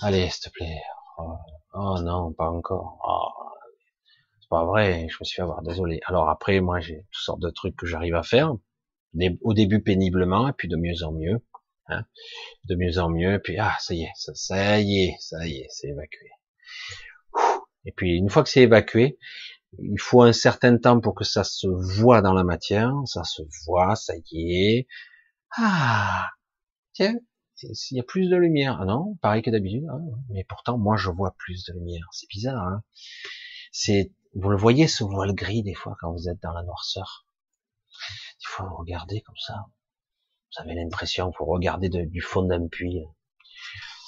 Allez, 0.00 0.30
s'il 0.30 0.50
te 0.50 0.50
plaît. 0.50 0.80
Oh, 1.18 1.36
oh 1.74 2.00
non, 2.02 2.32
pas 2.32 2.48
encore. 2.48 2.98
Oh, 3.06 3.56
c'est 4.40 4.48
pas 4.48 4.64
vrai, 4.64 5.06
je 5.08 5.16
me 5.20 5.24
suis 5.24 5.36
fait 5.36 5.42
avoir, 5.42 5.62
désolé. 5.62 6.00
Alors 6.06 6.28
après, 6.28 6.60
moi, 6.60 6.80
j'ai 6.80 7.02
toutes 7.12 7.22
sortes 7.22 7.40
de 7.40 7.50
trucs 7.50 7.76
que 7.76 7.86
j'arrive 7.86 8.14
à 8.14 8.22
faire 8.22 8.52
au 9.42 9.54
début 9.54 9.80
péniblement, 9.80 10.48
et 10.48 10.52
puis 10.52 10.68
de 10.68 10.76
mieux 10.76 11.04
en 11.04 11.12
mieux. 11.12 11.40
Hein 11.86 12.04
de 12.64 12.76
mieux 12.76 12.98
en 12.98 13.10
mieux, 13.10 13.40
puis 13.42 13.58
ah, 13.58 13.76
ça 13.78 13.94
y 13.94 14.04
est, 14.04 14.12
ça, 14.14 14.32
ça 14.34 14.80
y 14.80 15.04
est, 15.04 15.16
ça 15.20 15.46
y 15.46 15.58
est, 15.58 15.66
c'est 15.68 15.88
évacué. 15.88 16.30
Et 17.84 17.92
puis 17.92 18.16
une 18.16 18.30
fois 18.30 18.42
que 18.42 18.48
c'est 18.48 18.62
évacué, 18.62 19.18
il 19.78 20.00
faut 20.00 20.22
un 20.22 20.32
certain 20.32 20.78
temps 20.78 21.00
pour 21.00 21.14
que 21.14 21.24
ça 21.24 21.44
se 21.44 21.66
voit 21.66 22.22
dans 22.22 22.32
la 22.32 22.44
matière, 22.44 22.92
ça 23.04 23.24
se 23.24 23.42
voit, 23.66 23.96
ça 23.96 24.14
y 24.32 24.76
est. 24.76 24.86
Ah, 25.56 26.28
tiens, 26.92 27.14
il 27.62 27.96
y 27.96 28.00
a 28.00 28.02
plus 28.02 28.28
de 28.28 28.36
lumière. 28.36 28.78
Ah 28.80 28.84
non, 28.84 29.16
pareil 29.22 29.42
que 29.42 29.50
d'habitude. 29.50 29.84
Hein. 29.90 30.00
mais 30.30 30.44
pourtant, 30.44 30.78
moi, 30.78 30.96
je 30.96 31.10
vois 31.10 31.34
plus 31.38 31.64
de 31.64 31.74
lumière. 31.74 32.06
C'est 32.12 32.28
bizarre. 32.28 32.62
Hein 32.62 32.82
c'est, 33.72 34.12
vous 34.34 34.50
le 34.50 34.56
voyez, 34.56 34.88
ce 34.88 35.04
voile 35.04 35.34
gris 35.34 35.62
des 35.62 35.74
fois 35.74 35.96
quand 36.00 36.12
vous 36.12 36.28
êtes 36.28 36.40
dans 36.42 36.52
la 36.52 36.62
noirceur. 36.62 37.26
Il 38.40 38.46
faut 38.46 38.76
regarder 38.76 39.20
comme 39.22 39.36
ça. 39.38 39.64
Vous 40.56 40.62
avez 40.62 40.74
l'impression 40.74 41.30
qu'il 41.30 41.36
faut 41.38 41.46
regarder 41.46 41.88
du 41.88 42.20
fond 42.20 42.42
d'un 42.42 42.68
puits. 42.68 43.00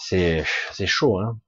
C'est, 0.00 0.44
c'est 0.72 0.86
chaud. 0.86 1.18
Hein 1.18 1.40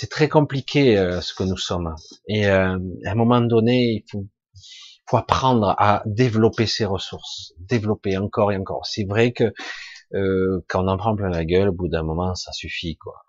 c'est 0.00 0.10
très 0.10 0.28
compliqué 0.28 0.96
euh, 0.96 1.20
ce 1.20 1.34
que 1.34 1.42
nous 1.42 1.56
sommes. 1.56 1.92
Et 2.28 2.46
euh, 2.46 2.78
à 3.04 3.10
un 3.10 3.14
moment 3.16 3.40
donné, 3.40 3.94
il 3.94 4.04
faut, 4.08 4.28
faut 5.08 5.16
apprendre 5.16 5.74
à 5.78 6.02
développer 6.06 6.66
ses 6.66 6.84
ressources, 6.84 7.54
développer 7.58 8.18
encore 8.18 8.52
et 8.52 8.56
encore. 8.56 8.86
C'est 8.86 9.04
vrai 9.04 9.32
que 9.32 9.52
euh, 10.14 10.64
quand 10.68 10.84
on 10.84 10.88
en 10.88 10.96
prend 10.96 11.16
plein 11.16 11.30
la 11.30 11.44
gueule, 11.44 11.68
au 11.68 11.72
bout 11.72 11.88
d'un 11.88 12.02
moment, 12.02 12.34
ça 12.34 12.52
suffit, 12.52 12.96
quoi. 12.96 13.24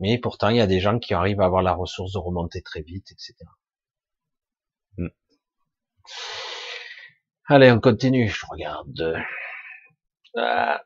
Mais 0.00 0.18
pourtant, 0.18 0.48
il 0.48 0.56
y 0.56 0.60
a 0.60 0.66
des 0.66 0.80
gens 0.80 0.98
qui 0.98 1.14
arrivent 1.14 1.40
à 1.40 1.46
avoir 1.46 1.62
la 1.62 1.72
ressource 1.74 2.12
de 2.12 2.18
remonter 2.18 2.60
très 2.60 2.82
vite, 2.82 3.10
etc. 3.12 3.34
Hmm. 4.98 5.08
Allez, 7.46 7.70
on 7.70 7.80
continue. 7.80 8.28
Je 8.28 8.44
regarde 8.50 9.14
ah, 10.36 10.82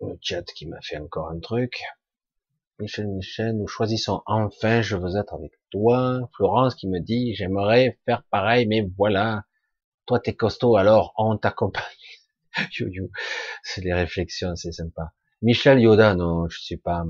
le 0.00 0.18
chat 0.20 0.42
qui 0.42 0.66
m'a 0.66 0.80
fait 0.82 0.98
encore 0.98 1.30
un 1.30 1.40
truc. 1.40 1.82
Michel 2.78 3.06
Michel, 3.06 3.56
nous 3.56 3.68
choisissons 3.68 4.22
enfin, 4.26 4.82
je 4.82 4.96
veux 4.96 5.16
être 5.16 5.34
avec 5.34 5.52
toi. 5.70 6.28
Florence 6.34 6.74
qui 6.74 6.88
me 6.88 6.98
dit, 6.98 7.34
j'aimerais 7.34 7.98
faire 8.06 8.24
pareil, 8.30 8.66
mais 8.66 8.88
voilà, 8.96 9.44
toi 10.06 10.20
t'es 10.20 10.34
costaud, 10.34 10.76
alors 10.76 11.14
on 11.16 11.36
t'accompagne. 11.36 11.84
c'est 13.62 13.80
des 13.80 13.92
réflexions, 13.92 14.56
c'est 14.56 14.72
sympa. 14.72 15.12
Michel 15.42 15.80
Yoda, 15.80 16.14
non, 16.14 16.48
je 16.48 16.60
suis 16.60 16.76
pas. 16.76 17.04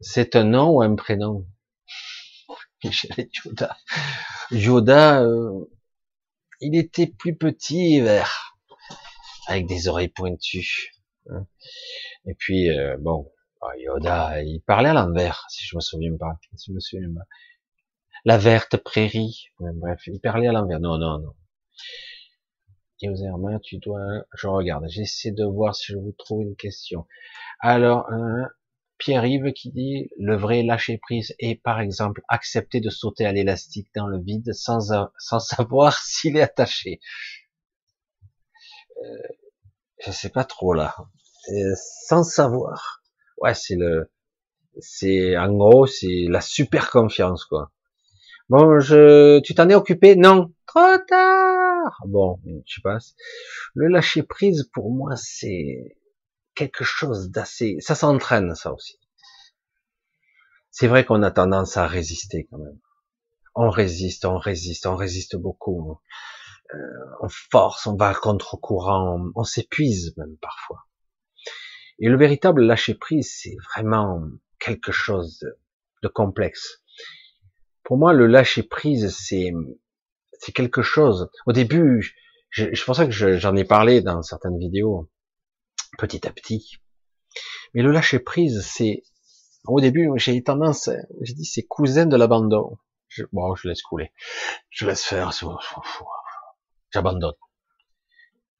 C'est 0.00 0.36
un 0.36 0.44
nom 0.44 0.70
ou 0.70 0.82
un 0.82 0.94
prénom? 0.96 1.46
Michel 2.84 3.28
Yoda. 3.44 3.76
Yoda, 4.50 5.22
euh, 5.22 5.70
il 6.60 6.76
était 6.76 7.06
plus 7.06 7.36
petit, 7.36 8.00
vert, 8.00 8.56
avec 9.46 9.66
des 9.66 9.88
oreilles 9.88 10.08
pointues. 10.08 10.94
Hein. 11.30 11.46
Et 12.26 12.34
puis, 12.34 12.70
euh, 12.70 12.96
bon, 12.98 13.30
ah, 13.62 13.76
Yoda, 13.78 14.42
il 14.42 14.60
parlait 14.60 14.90
à 14.90 14.94
l'envers, 14.94 15.46
si 15.48 15.64
je 15.64 15.76
me 15.76 15.80
souviens 15.80 16.16
pas. 16.18 16.38
Si 16.56 16.70
je 16.70 16.74
me 16.74 16.80
souviens 16.80 17.08
pas. 17.14 17.26
La 18.24 18.38
verte 18.38 18.76
prairie. 18.76 19.48
bref, 19.58 20.06
il 20.06 20.20
parlait 20.20 20.48
à 20.48 20.52
l'envers. 20.52 20.80
Non, 20.80 20.98
non, 20.98 21.18
non. 21.18 21.34
Hermain, 23.02 23.58
tu 23.62 23.76
dois, 23.78 24.24
je 24.34 24.46
regarde, 24.46 24.86
j'essaie 24.88 25.30
de 25.30 25.44
voir 25.44 25.74
si 25.74 25.92
je 25.92 25.98
vous 25.98 26.12
trouve 26.12 26.40
une 26.42 26.56
question. 26.56 27.06
Alors, 27.60 28.08
Pierre-Yves 28.96 29.52
qui 29.52 29.72
dit, 29.72 30.08
le 30.18 30.36
vrai 30.36 30.62
lâcher 30.62 30.96
prise 30.96 31.34
est, 31.38 31.60
par 31.60 31.80
exemple, 31.80 32.22
accepter 32.28 32.80
de 32.80 32.88
sauter 32.88 33.26
à 33.26 33.32
l'élastique 33.32 33.88
dans 33.94 34.06
le 34.06 34.22
vide 34.22 34.54
sans, 34.54 34.90
sans 35.18 35.38
savoir 35.38 35.98
s'il 36.02 36.38
est 36.38 36.42
attaché. 36.42 37.00
Euh, 39.02 39.28
je 40.06 40.10
sais 40.10 40.30
pas 40.30 40.44
trop 40.44 40.72
là. 40.72 40.96
Euh, 41.50 41.74
sans 42.06 42.22
savoir 42.22 43.04
ouais, 43.38 43.54
c'est 43.54 43.76
le, 43.76 44.10
c'est 44.78 45.36
en 45.36 45.52
gros, 45.52 45.86
c'est 45.86 46.26
la 46.28 46.40
super 46.40 46.90
confiance, 46.90 47.44
quoi. 47.44 47.70
Bon, 48.48 48.78
je, 48.80 49.40
tu 49.40 49.54
t'en 49.54 49.68
es 49.68 49.74
occupé? 49.74 50.16
Non, 50.16 50.52
trop 50.66 50.98
tard. 51.08 52.02
Bon, 52.06 52.38
tu 52.66 52.80
passes. 52.80 53.14
Le 53.74 53.88
lâcher 53.88 54.22
prise, 54.22 54.68
pour 54.72 54.90
moi, 54.92 55.16
c'est 55.16 55.96
quelque 56.54 56.84
chose 56.84 57.30
d'assez, 57.30 57.76
ça 57.80 57.94
s'entraîne, 57.94 58.54
ça 58.54 58.72
aussi. 58.72 58.98
C'est 60.70 60.88
vrai 60.88 61.04
qu'on 61.04 61.22
a 61.22 61.30
tendance 61.30 61.76
à 61.76 61.86
résister 61.86 62.46
quand 62.50 62.58
même. 62.58 62.78
On 63.54 63.70
résiste, 63.70 64.24
on 64.24 64.38
résiste, 64.38 64.86
on 64.86 64.96
résiste 64.96 65.36
beaucoup. 65.36 65.98
Euh, 66.74 66.78
on 67.22 67.28
force, 67.28 67.86
on 67.86 67.96
va 67.96 68.12
contre-courant, 68.14 69.30
on 69.34 69.44
s'épuise 69.44 70.14
même 70.16 70.36
parfois. 70.40 70.86
Et 72.00 72.08
le 72.08 72.16
véritable 72.16 72.62
lâcher 72.62 72.94
prise, 72.94 73.32
c'est 73.40 73.56
vraiment 73.74 74.22
quelque 74.58 74.90
chose 74.90 75.38
de, 76.02 76.08
complexe. 76.08 76.82
Pour 77.84 77.98
moi, 77.98 78.12
le 78.12 78.26
lâcher 78.26 78.62
prise, 78.62 79.14
c'est 79.16 79.52
c'est 80.40 80.52
quelque 80.52 80.82
chose. 80.82 81.30
Au 81.46 81.52
début, 81.52 82.16
c'est 82.50 82.84
pour 82.84 82.96
ça 82.96 83.06
que 83.06 83.12
j'en 83.12 83.56
ai 83.56 83.64
parlé 83.64 84.00
dans 84.02 84.22
certaines 84.22 84.58
vidéos, 84.58 85.10
petit 85.98 86.26
à 86.26 86.32
petit. 86.32 86.76
Mais 87.74 87.82
le 87.82 87.92
lâcher 87.92 88.18
prise, 88.18 88.66
c'est 88.66 89.02
au 89.66 89.80
début, 89.80 90.10
j'ai 90.16 90.42
tendance, 90.42 90.90
j'ai 91.22 91.34
dit, 91.34 91.44
c'est 91.44 91.62
cousin 91.62 92.06
de 92.06 92.16
l'abandon. 92.16 92.76
bon, 93.32 93.54
je 93.54 93.68
laisse 93.68 93.82
couler, 93.82 94.12
je 94.70 94.86
laisse 94.86 95.04
faire, 95.04 95.32
j'abandonne 96.92 97.34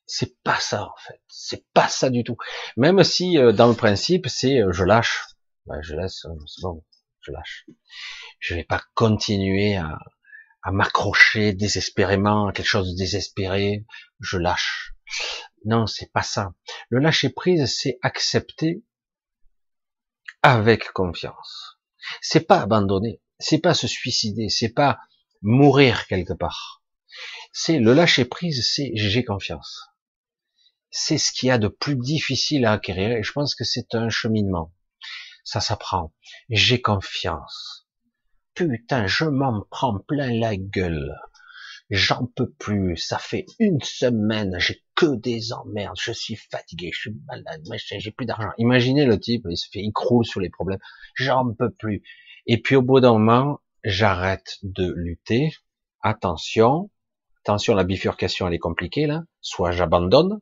c'est 0.06 0.40
pas 0.42 0.58
ça 0.60 0.84
en 0.84 0.96
fait, 0.98 1.20
c'est 1.28 1.64
pas 1.72 1.88
ça 1.88 2.10
du 2.10 2.24
tout. 2.24 2.36
Même 2.76 3.02
si 3.04 3.38
euh, 3.38 3.52
dans 3.52 3.68
le 3.68 3.74
principe 3.74 4.26
c'est 4.28 4.60
euh, 4.60 4.72
je 4.72 4.84
lâche, 4.84 5.24
ben, 5.66 5.80
je 5.82 5.94
laisse, 5.94 6.24
euh, 6.26 6.34
c'est 6.46 6.62
bon, 6.62 6.84
je 7.24 7.32
lâche. 7.32 7.66
Je 8.38 8.54
vais 8.54 8.64
pas 8.64 8.82
continuer 8.94 9.76
à, 9.76 9.98
m'accrocher 10.66 11.52
désespérément 11.52 12.48
à 12.48 12.52
quelque 12.52 12.68
chose 12.68 12.92
de 12.92 12.96
désespéré, 12.96 13.84
je 14.20 14.38
lâche. 14.38 14.94
Non, 15.66 15.86
c'est 15.86 16.10
pas 16.12 16.22
ça. 16.22 16.54
Le 16.88 17.00
lâcher 17.00 17.28
prise, 17.28 17.66
c'est 17.66 17.98
accepter 18.02 18.82
avec 20.42 20.92
confiance. 20.92 21.78
C'est 22.22 22.46
pas 22.46 22.60
abandonner, 22.60 23.20
c'est 23.38 23.58
pas 23.58 23.74
se 23.74 23.86
suicider, 23.86 24.48
c'est 24.48 24.72
pas 24.72 24.98
mourir 25.42 26.06
quelque 26.06 26.32
part. 26.32 26.82
C'est 27.52 27.78
le 27.78 27.92
lâcher 27.92 28.24
prise, 28.24 28.66
c'est 28.66 28.92
j'ai 28.94 29.24
confiance 29.24 29.94
c'est 30.96 31.18
ce 31.18 31.32
qu'il 31.32 31.48
y 31.48 31.50
a 31.50 31.58
de 31.58 31.66
plus 31.66 31.96
difficile 31.96 32.64
à 32.64 32.72
acquérir 32.72 33.10
et 33.10 33.24
je 33.24 33.32
pense 33.32 33.56
que 33.56 33.64
c'est 33.64 33.96
un 33.96 34.10
cheminement. 34.10 34.72
Ça 35.44 35.60
s'apprend. 35.60 36.12
J'ai 36.48 36.80
confiance. 36.80 37.86
Putain, 38.54 39.06
je 39.06 39.24
m'en 39.24 39.64
prends 39.70 39.98
plein 39.98 40.32
la 40.32 40.56
gueule. 40.56 41.14
J'en 41.90 42.26
peux 42.26 42.50
plus. 42.50 42.96
Ça 42.96 43.18
fait 43.18 43.46
une 43.58 43.80
semaine, 43.82 44.56
j'ai 44.58 44.82
que 44.94 45.14
des 45.16 45.52
emmerdes. 45.52 45.98
Je 46.00 46.12
suis 46.12 46.36
fatigué, 46.36 46.90
je 46.92 47.00
suis 47.00 47.16
malade, 47.26 47.62
j'ai 47.98 48.10
plus 48.10 48.26
d'argent. 48.26 48.50
Imaginez 48.58 49.04
le 49.04 49.20
type, 49.20 49.44
il 49.48 49.56
se 49.56 49.68
fait, 49.70 49.80
il 49.80 49.92
croule 49.92 50.24
sur 50.24 50.40
les 50.40 50.50
problèmes. 50.50 50.78
J'en 51.14 51.52
peux 51.52 51.70
plus. 51.70 52.02
Et 52.46 52.60
puis 52.60 52.76
au 52.76 52.82
bout 52.82 53.00
d'un 53.00 53.12
moment, 53.12 53.60
j'arrête 53.84 54.58
de 54.62 54.92
lutter. 54.96 55.52
Attention, 56.00 56.90
attention, 57.42 57.74
la 57.74 57.84
bifurcation 57.84 58.48
elle 58.48 58.54
est 58.54 58.58
compliquée 58.58 59.06
là. 59.06 59.24
Soit 59.40 59.72
j'abandonne, 59.72 60.40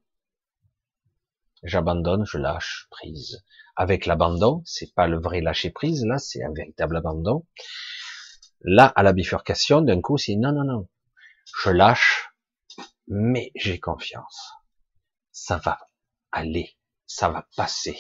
j'abandonne, 1.63 2.25
je 2.25 2.39
lâche 2.39 2.87
prise. 2.91 3.45
Avec 3.75 4.07
l'abandon, 4.07 4.63
c'est 4.67 4.95
pas 4.95 5.07
le 5.07 5.19
vrai 5.19 5.41
lâcher 5.41 5.71
prise, 5.71 6.05
là, 6.05 6.19
c'est 6.19 6.43
un 6.45 6.53
véritable 6.53 6.97
abandon. 6.97 7.47
Là, 8.61 8.87
à 8.87 9.03
la 9.03 9.13
bifurcation, 9.13 9.83
d'un 9.83 10.01
coup, 10.01 10.19
c'est 10.19 10.37
non, 10.37 10.53
non, 10.53 10.65
non. 10.65 10.89
Je 11.63 11.71
lâche, 11.71 12.31
mais 13.09 13.51
j'ai 13.55 13.81
confiance. 13.81 14.53
Ça 15.33 15.57
va 15.57 15.79
aller, 16.31 16.77
ça 17.07 17.29
va 17.29 17.49
passer, 17.57 17.99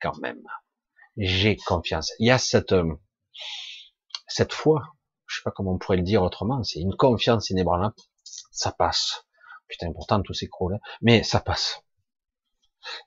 quand 0.00 0.16
même. 0.18 0.42
J'ai 1.16 1.56
confiance. 1.56 2.12
Il 2.18 2.26
y 2.26 2.30
a 2.30 2.38
cette, 2.38 2.72
euh, 2.72 2.94
cette 4.26 4.52
foi, 4.52 4.82
je 5.26 5.36
sais 5.36 5.42
pas 5.44 5.50
comment 5.50 5.72
on 5.72 5.78
pourrait 5.78 5.98
le 5.98 6.02
dire 6.02 6.22
autrement, 6.22 6.62
c'est 6.64 6.80
une 6.80 6.96
confiance 6.96 7.50
inébranlable. 7.50 7.94
Ça 8.24 8.72
passe. 8.72 9.26
Putain, 9.68 9.92
pourtant 9.92 10.22
tout 10.22 10.34
s'écroule, 10.34 10.74
hein. 10.74 10.80
mais 11.02 11.22
ça 11.22 11.40
passe. 11.40 11.82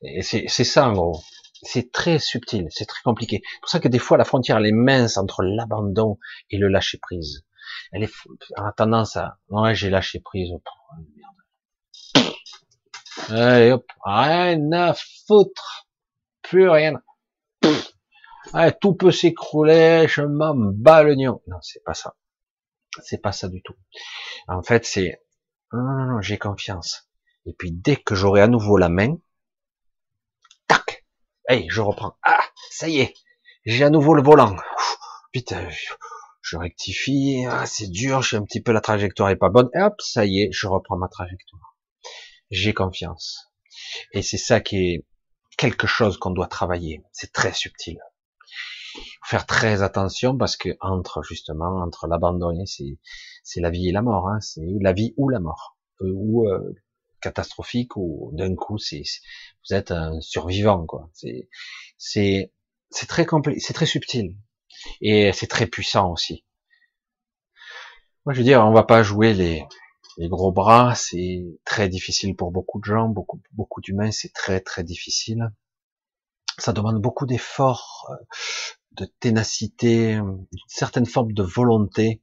Et 0.01 0.21
c'est 0.21 0.47
ça 0.47 0.89
en 0.89 0.93
gros. 0.93 1.21
C'est 1.63 1.91
très 1.91 2.19
subtil, 2.19 2.67
c'est 2.69 2.85
très 2.85 3.01
compliqué. 3.03 3.41
C'est 3.43 3.59
pour 3.61 3.69
ça 3.69 3.79
que 3.79 3.87
des 3.87 3.99
fois 3.99 4.17
la 4.17 4.25
frontière 4.25 4.57
elle 4.57 4.67
est 4.67 4.71
mince 4.71 5.17
entre 5.17 5.43
l'abandon 5.43 6.19
et 6.49 6.57
le 6.57 6.67
lâcher 6.67 6.99
prise. 6.99 7.45
Elle 7.91 8.03
est 8.03 8.13
a 8.55 8.71
tendance 8.73 9.15
à 9.17 9.39
ouais 9.49 9.75
j'ai 9.75 9.89
lâché 9.89 10.19
prise. 10.19 10.49
Oh, 10.53 10.61
merde. 11.15 12.31
Allez 13.29 13.71
hop, 13.71 13.85
rien 14.03 14.71
à 14.71 14.93
foutre, 15.27 15.87
plus 16.43 16.69
rien. 16.69 17.01
Tout 18.79 18.93
peut 18.93 19.11
s'écrouler, 19.11 20.07
je 20.07 20.21
m'en 20.21 20.53
bats 20.55 21.03
le 21.03 21.15
nion. 21.15 21.41
Non, 21.47 21.57
c'est 21.61 21.83
pas 21.83 21.93
ça. 21.93 22.15
C'est 23.03 23.21
pas 23.21 23.31
ça 23.31 23.49
du 23.49 23.61
tout. 23.61 23.75
En 24.47 24.63
fait, 24.63 24.85
c'est 24.85 25.21
non, 25.73 25.81
non, 25.81 26.05
non, 26.13 26.21
j'ai 26.21 26.37
confiance. 26.37 27.09
Et 27.45 27.53
puis 27.53 27.71
dès 27.71 27.97
que 27.97 28.15
j'aurai 28.15 28.41
à 28.41 28.47
nouveau 28.47 28.77
la 28.77 28.89
main, 28.89 29.17
Hey, 31.49 31.65
je 31.69 31.79
reprends. 31.79 32.17
Ah, 32.23 32.43
ça 32.71 32.89
y 32.89 32.99
est, 32.99 33.13
j'ai 33.65 33.85
à 33.85 33.89
nouveau 33.89 34.13
le 34.13 34.21
volant. 34.21 34.57
putain, 35.31 35.65
je, 36.41 36.57
rectifie. 36.57 37.45
Ah, 37.49 37.65
c'est 37.65 37.87
dur, 37.87 38.21
suis 38.21 38.35
un 38.35 38.43
petit 38.43 38.61
peu 38.61 38.73
la 38.73 38.81
trajectoire 38.81 39.29
est 39.29 39.37
pas 39.37 39.47
bonne. 39.49 39.69
hop, 39.73 39.93
ça 39.99 40.25
y 40.25 40.41
est, 40.41 40.51
je 40.51 40.67
reprends 40.67 40.97
ma 40.97 41.07
trajectoire. 41.07 41.77
J'ai 42.51 42.73
confiance. 42.73 43.49
Et 44.11 44.21
c'est 44.21 44.37
ça 44.37 44.59
qui 44.59 44.75
est 44.75 45.05
quelque 45.57 45.87
chose 45.87 46.17
qu'on 46.17 46.31
doit 46.31 46.47
travailler. 46.47 47.01
C'est 47.13 47.31
très 47.31 47.53
subtil. 47.53 47.97
Faire 49.23 49.45
très 49.45 49.83
attention 49.83 50.37
parce 50.37 50.57
que 50.57 50.75
entre 50.81 51.23
justement 51.23 51.81
entre 51.81 52.07
l'abandonner, 52.07 52.65
c'est 52.65 52.99
c'est 53.43 53.61
la 53.61 53.69
vie 53.69 53.87
et 53.87 53.93
la 53.93 54.01
mort. 54.01 54.27
Hein. 54.27 54.41
C'est 54.41 54.67
la 54.81 54.91
vie 54.91 55.13
ou 55.15 55.29
la 55.29 55.39
mort, 55.39 55.77
euh, 56.01 56.07
euh, 56.07 56.75
catastrophique 57.27 57.95
ou 57.97 58.29
d'un 58.33 58.55
coup 58.55 58.77
c'est 58.77 59.03
vous 59.67 59.75
êtes 59.75 59.91
un 59.91 60.21
survivant 60.21 60.85
quoi. 60.85 61.09
C'est 61.13 61.49
c'est 61.97 62.53
c'est 62.89 63.07
très 63.07 63.25
complet, 63.25 63.59
c'est 63.59 63.73
très 63.73 63.85
subtil 63.85 64.35
et 65.01 65.33
c'est 65.33 65.47
très 65.47 65.67
puissant 65.67 66.11
aussi. 66.13 66.45
Moi 68.25 68.33
je 68.33 68.39
veux 68.39 68.45
dire, 68.45 68.61
on 68.65 68.73
va 68.73 68.83
pas 68.83 69.03
jouer 69.03 69.33
les 69.33 69.65
les 70.17 70.29
gros 70.29 70.51
bras, 70.51 70.95
c'est 70.95 71.43
très 71.65 71.89
difficile 71.89 72.35
pour 72.35 72.51
beaucoup 72.51 72.79
de 72.79 72.85
gens, 72.85 73.09
beaucoup 73.09 73.41
beaucoup 73.51 73.81
d'humains, 73.81 74.11
c'est 74.11 74.33
très 74.33 74.61
très 74.61 74.83
difficile. 74.83 75.51
Ça 76.59 76.73
demande 76.73 76.99
beaucoup 77.01 77.25
d'efforts, 77.27 78.07
euh, 78.11 78.25
de 78.93 79.05
ténacité, 79.19 80.13
une 80.13 80.47
certaine 80.67 81.05
forme 81.05 81.33
de 81.33 81.43
volonté 81.43 82.21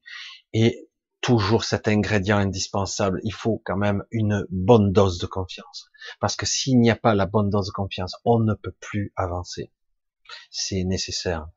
et 0.52 0.83
toujours 1.24 1.64
cet 1.64 1.88
ingrédient 1.88 2.36
indispensable. 2.36 3.18
Il 3.24 3.32
faut 3.32 3.62
quand 3.64 3.78
même 3.78 4.04
une 4.10 4.46
bonne 4.50 4.92
dose 4.92 5.16
de 5.16 5.24
confiance. 5.24 5.90
Parce 6.20 6.36
que 6.36 6.44
s'il 6.44 6.78
n'y 6.78 6.90
a 6.90 6.96
pas 6.96 7.14
la 7.14 7.24
bonne 7.24 7.48
dose 7.48 7.68
de 7.68 7.72
confiance, 7.72 8.14
on 8.26 8.40
ne 8.40 8.52
peut 8.52 8.76
plus 8.78 9.10
avancer. 9.16 9.72
C'est 10.50 10.84
nécessaire. 10.84 11.48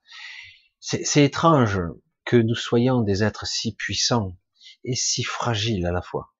C'est 0.79 1.25
étrange 1.25 1.81
que 2.23 2.37
nous 2.37 2.55
soyons 2.55 3.01
des 3.01 3.25
êtres 3.25 3.45
si 3.45 3.75
puissants 3.75 4.37
et 4.85 4.95
si 4.95 5.23
fragiles 5.23 5.85
à 5.85 5.91
la 5.91 6.01
fois, 6.01 6.33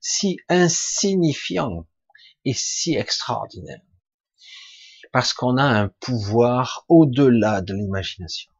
si 0.00 0.38
insignifiants 0.48 1.86
et 2.46 2.54
si 2.54 2.96
extraordinaires. 2.96 3.82
Parce 5.12 5.34
qu'on 5.34 5.58
a 5.58 5.64
un 5.64 5.88
pouvoir 6.00 6.86
au-delà 6.88 7.60
de 7.60 7.74
l'imagination. 7.74 8.50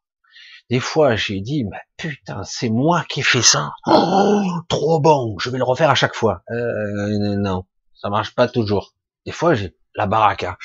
Des 0.73 0.81
fois, 0.81 1.17
j'ai 1.17 1.43
dit, 1.43 1.65
mais 1.65 1.83
putain, 1.99 2.43
c'est 2.45 2.71
moi 2.71 3.05
qui 3.07 3.21
ai 3.21 3.23
fait 3.23 3.43
ça. 3.43 3.75
Oh, 3.87 4.43
trop 4.71 5.01
bon, 5.01 5.39
je 5.39 5.51
vais 5.51 5.59
le 5.59 5.65
refaire 5.65 5.91
à 5.91 5.95
chaque 5.95 6.15
fois. 6.15 6.43
Euh, 6.51 7.37
non, 7.37 7.67
ça 7.95 8.09
marche 8.09 8.35
pas 8.35 8.49
toujours. 8.49 8.95
Des 9.27 9.33
fois, 9.33 9.53
j'ai 9.53 9.77
la 9.95 10.07
baraque. 10.07 10.45
Hein. 10.45 10.57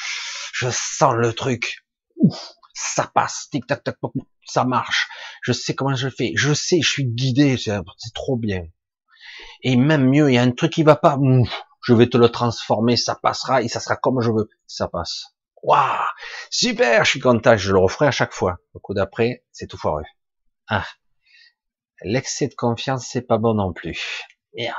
Je 0.53 0.69
sens 0.71 1.13
le 1.13 1.33
truc. 1.33 1.85
Ouf, 2.15 2.53
ça 2.73 3.11
passe. 3.13 3.49
Tic 3.51 3.67
tac 3.67 3.83
tac, 3.83 3.97
ça 4.45 4.63
marche. 4.63 5.09
Je 5.41 5.51
sais 5.51 5.75
comment 5.75 5.93
je 5.93 6.07
fais. 6.07 6.31
Je 6.37 6.53
sais, 6.53 6.79
je 6.81 6.89
suis 6.89 7.05
guidé. 7.05 7.57
C'est 7.57 8.13
trop 8.13 8.37
bien. 8.37 8.63
Et 9.61 9.75
même 9.75 10.07
mieux, 10.07 10.31
il 10.31 10.35
y 10.35 10.37
a 10.37 10.41
un 10.41 10.51
truc 10.51 10.71
qui 10.71 10.83
va 10.83 10.95
pas. 10.95 11.19
je 11.83 11.93
vais 11.93 12.07
te 12.07 12.15
le 12.15 12.29
transformer. 12.29 12.95
Ça 12.95 13.15
passera 13.21 13.61
et 13.61 13.67
ça 13.67 13.81
sera 13.81 13.97
comme 13.97 14.21
je 14.21 14.31
veux. 14.31 14.47
Ça 14.67 14.87
passe. 14.87 15.36
Waouh, 15.67 16.05
super, 16.49 17.03
je 17.03 17.09
suis 17.09 17.19
content, 17.19 17.57
je 17.57 17.73
le 17.73 17.79
referai 17.79 18.07
à 18.07 18.11
chaque 18.11 18.31
fois. 18.31 18.57
Le 18.73 18.79
coup 18.79 18.93
d'après, 18.93 19.43
c'est 19.51 19.67
tout 19.67 19.77
foireux. 19.77 20.05
Ah, 20.69 20.85
l'excès 22.03 22.47
de 22.47 22.55
confiance, 22.55 23.05
c'est 23.05 23.21
pas 23.21 23.37
bon 23.37 23.53
non 23.53 23.73
plus. 23.73 24.23
Merde. 24.55 24.77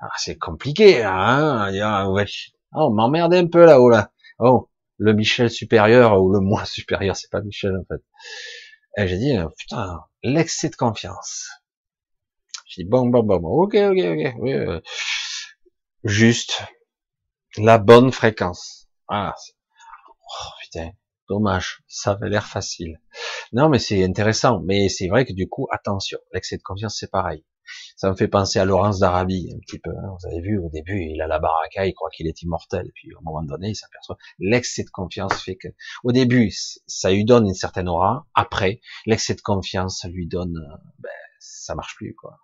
Ah, 0.00 0.08
c'est 0.16 0.38
compliqué, 0.38 1.04
hein. 1.04 1.70
Oh, 2.74 2.86
on 2.86 2.90
m'emmerde 2.92 3.34
un 3.34 3.46
peu 3.46 3.66
là-haut 3.66 3.90
là. 3.90 4.10
Oh, 4.38 4.70
le 4.96 5.12
Michel 5.12 5.50
supérieur 5.50 6.18
ou 6.18 6.32
le 6.32 6.40
moi 6.40 6.64
supérieur, 6.64 7.14
c'est 7.14 7.30
pas 7.30 7.42
Michel 7.42 7.76
en 7.76 7.84
fait. 7.84 8.02
Et 8.96 9.02
eh, 9.02 9.08
j'ai 9.08 9.18
dit, 9.18 9.36
euh, 9.36 9.48
putain, 9.58 10.00
l'excès 10.22 10.70
de 10.70 10.76
confiance. 10.76 11.50
J'ai 12.66 12.84
dit 12.84 12.88
bon, 12.88 13.06
bon, 13.10 13.22
bon, 13.22 13.38
bon, 13.38 13.50
ok, 13.64 13.74
ok, 13.74 13.98
ok. 13.98 14.48
Euh, 14.48 14.80
juste 16.04 16.62
la 17.58 17.76
bonne 17.76 18.12
fréquence. 18.12 18.88
Ah, 19.08 19.34
oh, 20.28 20.50
putain, 20.60 20.90
dommage, 21.28 21.82
ça 21.86 22.12
avait 22.12 22.28
l'air 22.28 22.46
facile. 22.46 23.00
Non, 23.52 23.68
mais 23.68 23.78
c'est 23.78 24.04
intéressant. 24.04 24.60
Mais 24.64 24.88
c'est 24.88 25.08
vrai 25.08 25.24
que 25.24 25.32
du 25.32 25.48
coup, 25.48 25.68
attention, 25.72 26.18
l'excès 26.32 26.56
de 26.56 26.62
confiance, 26.62 26.96
c'est 26.98 27.10
pareil. 27.10 27.44
Ça 27.96 28.10
me 28.10 28.16
fait 28.16 28.28
penser 28.28 28.58
à 28.58 28.64
Laurence 28.64 28.98
d'Arabie, 28.98 29.50
un 29.54 29.58
petit 29.58 29.78
peu. 29.78 29.90
Hein. 29.90 30.16
Vous 30.18 30.26
avez 30.28 30.40
vu, 30.40 30.58
au 30.58 30.70
début, 30.70 31.02
il 31.02 31.20
a 31.20 31.26
la 31.26 31.38
baraka, 31.38 31.86
il 31.86 31.92
croit 31.92 32.08
qu'il 32.10 32.26
est 32.26 32.42
immortel. 32.42 32.90
Puis, 32.94 33.14
au 33.14 33.20
moment 33.22 33.42
donné, 33.42 33.70
il 33.70 33.74
s'aperçoit. 33.74 34.16
L'excès 34.38 34.84
de 34.84 34.90
confiance 34.90 35.42
fait 35.42 35.56
que, 35.56 35.68
au 36.04 36.12
début, 36.12 36.50
ça 36.86 37.10
lui 37.10 37.24
donne 37.24 37.46
une 37.46 37.54
certaine 37.54 37.88
aura. 37.88 38.26
Après, 38.34 38.80
l'excès 39.04 39.34
de 39.34 39.40
confiance, 39.42 40.04
lui 40.04 40.26
donne, 40.26 40.56
euh, 40.56 40.76
ben, 40.98 41.10
ça 41.40 41.74
marche 41.74 41.96
plus, 41.96 42.14
quoi. 42.14 42.38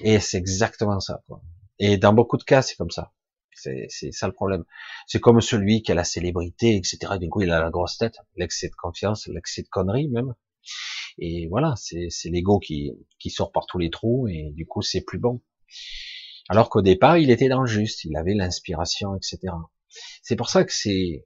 Et 0.00 0.18
c'est 0.20 0.38
exactement 0.38 1.00
ça, 1.00 1.22
quoi. 1.26 1.42
Et 1.78 1.98
dans 1.98 2.12
beaucoup 2.12 2.36
de 2.36 2.44
cas, 2.44 2.62
c'est 2.62 2.76
comme 2.76 2.90
ça. 2.90 3.12
C'est 3.54 4.12
ça 4.12 4.26
le 4.26 4.32
problème. 4.32 4.64
C'est 5.06 5.20
comme 5.20 5.40
celui 5.40 5.82
qui 5.82 5.92
a 5.92 5.94
la 5.94 6.04
célébrité, 6.04 6.76
etc. 6.76 6.98
Du 7.20 7.28
coup, 7.28 7.42
il 7.42 7.50
a 7.50 7.60
la 7.60 7.70
grosse 7.70 7.98
tête, 7.98 8.16
l'excès 8.36 8.68
de 8.68 8.74
confiance, 8.74 9.26
l'excès 9.28 9.62
de 9.62 9.68
conneries 9.68 10.08
même. 10.08 10.34
Et 11.18 11.46
voilà, 11.48 11.74
c'est 11.76 12.30
l'ego 12.30 12.58
qui, 12.58 12.92
qui 13.18 13.30
sort 13.30 13.52
par 13.52 13.66
tous 13.66 13.78
les 13.78 13.90
trous 13.90 14.28
et 14.28 14.50
du 14.52 14.66
coup, 14.66 14.82
c'est 14.82 15.02
plus 15.02 15.18
bon. 15.18 15.42
Alors 16.48 16.70
qu'au 16.70 16.82
départ, 16.82 17.18
il 17.18 17.30
était 17.30 17.48
dans 17.48 17.60
le 17.60 17.66
juste, 17.66 18.04
il 18.04 18.16
avait 18.16 18.34
l'inspiration, 18.34 19.14
etc. 19.16 19.54
C'est 20.22 20.36
pour 20.36 20.48
ça 20.48 20.64
que 20.64 20.72
c'est 20.72 21.24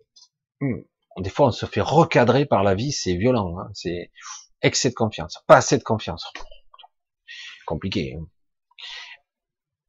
hmm, 0.60 0.80
des 1.18 1.30
fois 1.30 1.48
on 1.48 1.50
se 1.50 1.66
fait 1.66 1.80
recadrer 1.80 2.46
par 2.46 2.62
la 2.62 2.74
vie, 2.74 2.92
c'est 2.92 3.16
violent, 3.16 3.58
hein. 3.58 3.70
c'est 3.74 4.10
excès 4.62 4.90
de 4.90 4.94
confiance, 4.94 5.42
pas 5.46 5.56
assez 5.56 5.78
de 5.78 5.84
confiance. 5.84 6.32
Compliqué. 7.66 8.14
Hein. 8.14 8.26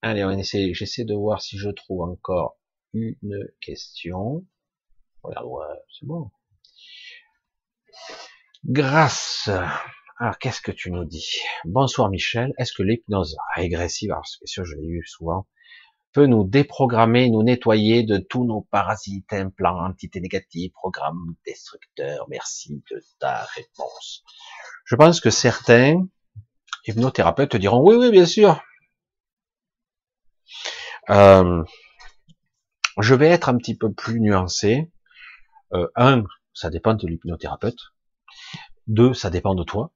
Allez, 0.10 0.24
on 0.24 0.32
essaie, 0.32 0.74
j'essaie 0.74 1.04
de 1.04 1.14
voir 1.14 1.42
si 1.42 1.58
je 1.58 1.70
trouve 1.70 2.04
encore 2.04 2.56
une 2.94 3.46
question. 3.60 4.46
Regarde, 5.22 5.50
c'est 6.00 6.06
bon. 6.06 6.32
Grâce. 8.64 9.50
Alors, 10.18 10.38
qu'est-ce 10.40 10.62
que 10.62 10.72
tu 10.72 10.92
nous 10.92 11.04
dis? 11.04 11.40
Bonsoir 11.66 12.10
Michel. 12.10 12.54
Est-ce 12.58 12.72
que 12.72 12.84
l'hypnose 12.84 13.36
régressive, 13.58 14.12
alors 14.12 14.26
cette 14.26 14.40
question 14.40 14.64
je 14.64 14.76
l'ai 14.76 14.88
eu 14.88 15.04
souvent, 15.06 15.46
peut 16.14 16.26
nous 16.26 16.46
déprogrammer, 16.46 17.30
nous 17.30 17.44
nettoyer 17.44 18.04
de 18.04 18.18
tous 18.18 18.46
nos 18.46 18.62
parasites, 18.62 19.34
implants, 19.34 19.88
entités 19.88 20.22
négatives, 20.22 20.72
programmes 20.72 21.36
destructeurs? 21.46 22.30
Merci 22.30 22.82
de 22.90 23.04
ta 23.20 23.44
réponse. 23.44 24.24
Je 24.86 24.96
pense 24.96 25.20
que 25.20 25.32
certains 25.32 26.08
hypnothérapeutes 26.86 27.52
te 27.52 27.58
diront 27.58 27.86
oui, 27.86 27.98
oui, 27.98 28.10
bien 28.10 28.26
sûr. 28.26 28.64
Euh, 31.10 31.64
je 33.00 33.16
vais 33.16 33.28
être 33.28 33.50
un 33.50 33.58
petit 33.58 33.78
peu 33.78 33.92
plus 33.94 34.20
nuancé. 34.20 34.92
Euh, 35.74 35.88
un, 35.96 36.24
ça 36.54 36.70
dépend 36.70 36.94
de 36.94 37.08
l'hypnothérapeute. 37.08 37.80
Deux, 38.88 39.14
ça 39.14 39.30
dépend 39.30 39.56
de 39.56 39.64
toi. 39.64 39.92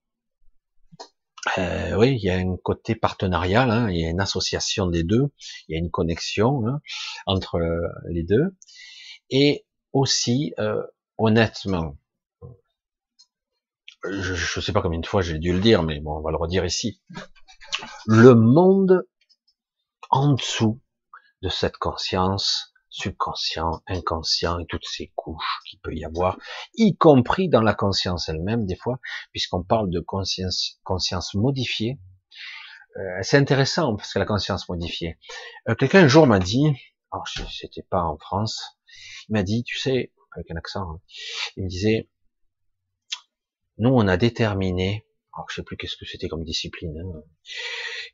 Euh, 1.57 1.95
oui, 1.95 2.15
il 2.15 2.23
y 2.23 2.29
a 2.29 2.35
un 2.35 2.55
côté 2.57 2.93
partenarial, 2.93 3.71
hein, 3.71 3.89
il 3.89 3.99
y 3.99 4.05
a 4.05 4.09
une 4.09 4.21
association 4.21 4.85
des 4.85 5.03
deux, 5.03 5.31
il 5.67 5.73
y 5.73 5.75
a 5.75 5.79
une 5.79 5.89
connexion 5.89 6.67
hein, 6.67 6.81
entre 7.25 7.59
les 8.09 8.23
deux. 8.23 8.55
Et 9.31 9.65
aussi, 9.91 10.53
euh, 10.59 10.83
honnêtement, 11.17 11.97
je 14.03 14.59
ne 14.59 14.63
sais 14.63 14.73
pas 14.73 14.81
combien 14.81 14.99
de 14.99 15.05
fois 15.05 15.21
j'ai 15.21 15.39
dû 15.39 15.53
le 15.53 15.59
dire, 15.59 15.83
mais 15.83 15.99
bon, 15.99 16.17
on 16.17 16.21
va 16.21 16.31
le 16.31 16.38
redire 16.38 16.65
ici. 16.65 17.01
Le 18.05 18.35
monde 18.35 19.07
en 20.09 20.33
dessous 20.33 20.81
de 21.41 21.49
cette 21.49 21.77
conscience 21.77 22.72
subconscient, 22.91 23.81
inconscient 23.88 24.59
et 24.59 24.65
toutes 24.65 24.85
ces 24.85 25.11
couches 25.15 25.61
qu'il 25.65 25.80
peut 25.80 25.95
y 25.95 26.03
avoir, 26.03 26.38
y 26.76 26.95
compris 26.97 27.49
dans 27.49 27.61
la 27.61 27.73
conscience 27.73 28.30
elle-même 28.30 28.65
des 28.65 28.76
fois, 28.76 28.99
puisqu'on 29.31 29.63
parle 29.63 29.89
de 29.89 30.01
conscience, 30.01 30.80
conscience 30.84 31.34
modifiée. 31.34 31.99
Euh, 32.97 33.19
c'est 33.22 33.38
intéressant 33.38 33.95
parce 33.95 34.13
que 34.13 34.19
la 34.19 34.26
conscience 34.26 34.68
modifiée. 34.68 35.18
Euh, 35.69 35.76
quelqu'un 35.76 36.03
un 36.03 36.07
jour 36.09 36.27
m'a 36.27 36.39
dit, 36.39 36.68
alors 37.11 37.27
c'était 37.27 37.88
pas 37.89 38.03
en 38.03 38.18
France, 38.18 38.77
il 39.30 39.34
m'a 39.34 39.43
dit, 39.43 39.63
tu 39.63 39.77
sais, 39.77 40.11
avec 40.35 40.51
un 40.51 40.57
accent, 40.57 40.81
hein, 40.81 41.01
il 41.55 41.63
me 41.63 41.69
disait, 41.69 42.09
nous 43.77 43.89
on 43.89 44.07
a 44.07 44.18
déterminé 44.18 45.05
alors 45.34 45.49
je 45.49 45.56
sais 45.56 45.64
plus 45.64 45.78
qu'est-ce 45.78 45.95
que 45.95 46.06
c'était 46.06 46.28
comme 46.28 46.44
discipline. 46.44 46.98
Hein. 46.98 47.22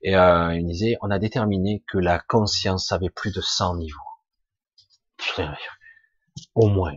Et 0.02 0.16
euh, 0.16 0.56
il 0.56 0.66
disait, 0.66 0.98
on 1.02 1.10
a 1.10 1.20
déterminé 1.20 1.84
que 1.88 1.98
la 1.98 2.20
conscience 2.20 2.92
avait 2.92 3.10
plus 3.10 3.32
de 3.34 3.42
100 3.42 3.78
niveaux. 3.78 4.00
Au 6.54 6.68
moins. 6.68 6.96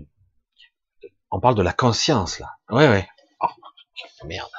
On 1.30 1.40
parle 1.40 1.54
de 1.54 1.62
la 1.62 1.72
conscience 1.72 2.38
là. 2.38 2.50
Ouais, 2.68 2.88
ouais. 2.88 3.08
Oh, 3.40 4.26
merde. 4.26 4.50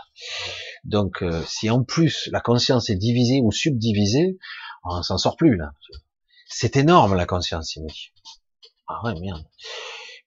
Donc, 0.83 1.21
euh, 1.21 1.43
si 1.45 1.69
en 1.69 1.83
plus 1.83 2.27
la 2.31 2.41
conscience 2.41 2.89
est 2.89 2.95
divisée 2.95 3.41
ou 3.41 3.51
subdivisée, 3.51 4.39
on 4.83 5.03
s'en 5.03 5.17
sort 5.17 5.37
plus 5.37 5.55
là. 5.57 5.73
C'est 6.47 6.75
énorme 6.75 7.15
la 7.15 7.25
conscience, 7.25 7.75
il 7.75 7.83
me. 7.83 7.89
Ah 8.87 9.01
ouais, 9.03 9.19
merde. 9.19 9.45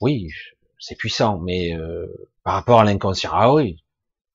Oui, 0.01 0.31
c'est 0.79 0.95
puissant, 0.95 1.39
mais 1.39 1.77
euh, 1.77 2.07
par 2.45 2.55
rapport 2.55 2.81
à 2.81 2.85
l'inconscient, 2.85 3.31
ah 3.33 3.53
oui, 3.53 3.84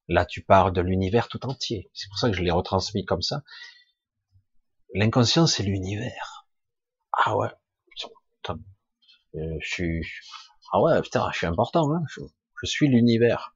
là 0.10 0.26
tu 0.26 0.42
parles 0.44 0.74
de 0.74 0.82
l'univers 0.82 1.30
tout 1.30 1.46
entier. 1.46 1.90
C'est 1.94 2.10
pour 2.10 2.18
ça 2.18 2.30
que 2.30 2.36
je 2.36 2.44
l'ai 2.44 2.52
retransmis 2.52 3.06
comme 3.06 3.22
ça. 3.22 3.44
L'inconscient, 4.94 5.48
c'est 5.48 5.64
l'univers. 5.64 6.48
Ah 7.14 7.38
ouais, 7.38 7.50
euh, 9.36 9.58
je 9.62 9.70
suis, 9.70 10.08
ah 10.74 10.82
ouais, 10.82 11.02
putain, 11.02 11.30
je 11.32 11.38
suis 11.38 11.48
important, 11.48 11.94
hein 11.94 12.04
je, 12.08 12.66
suis 12.66 12.88
l'univers. 12.88 13.56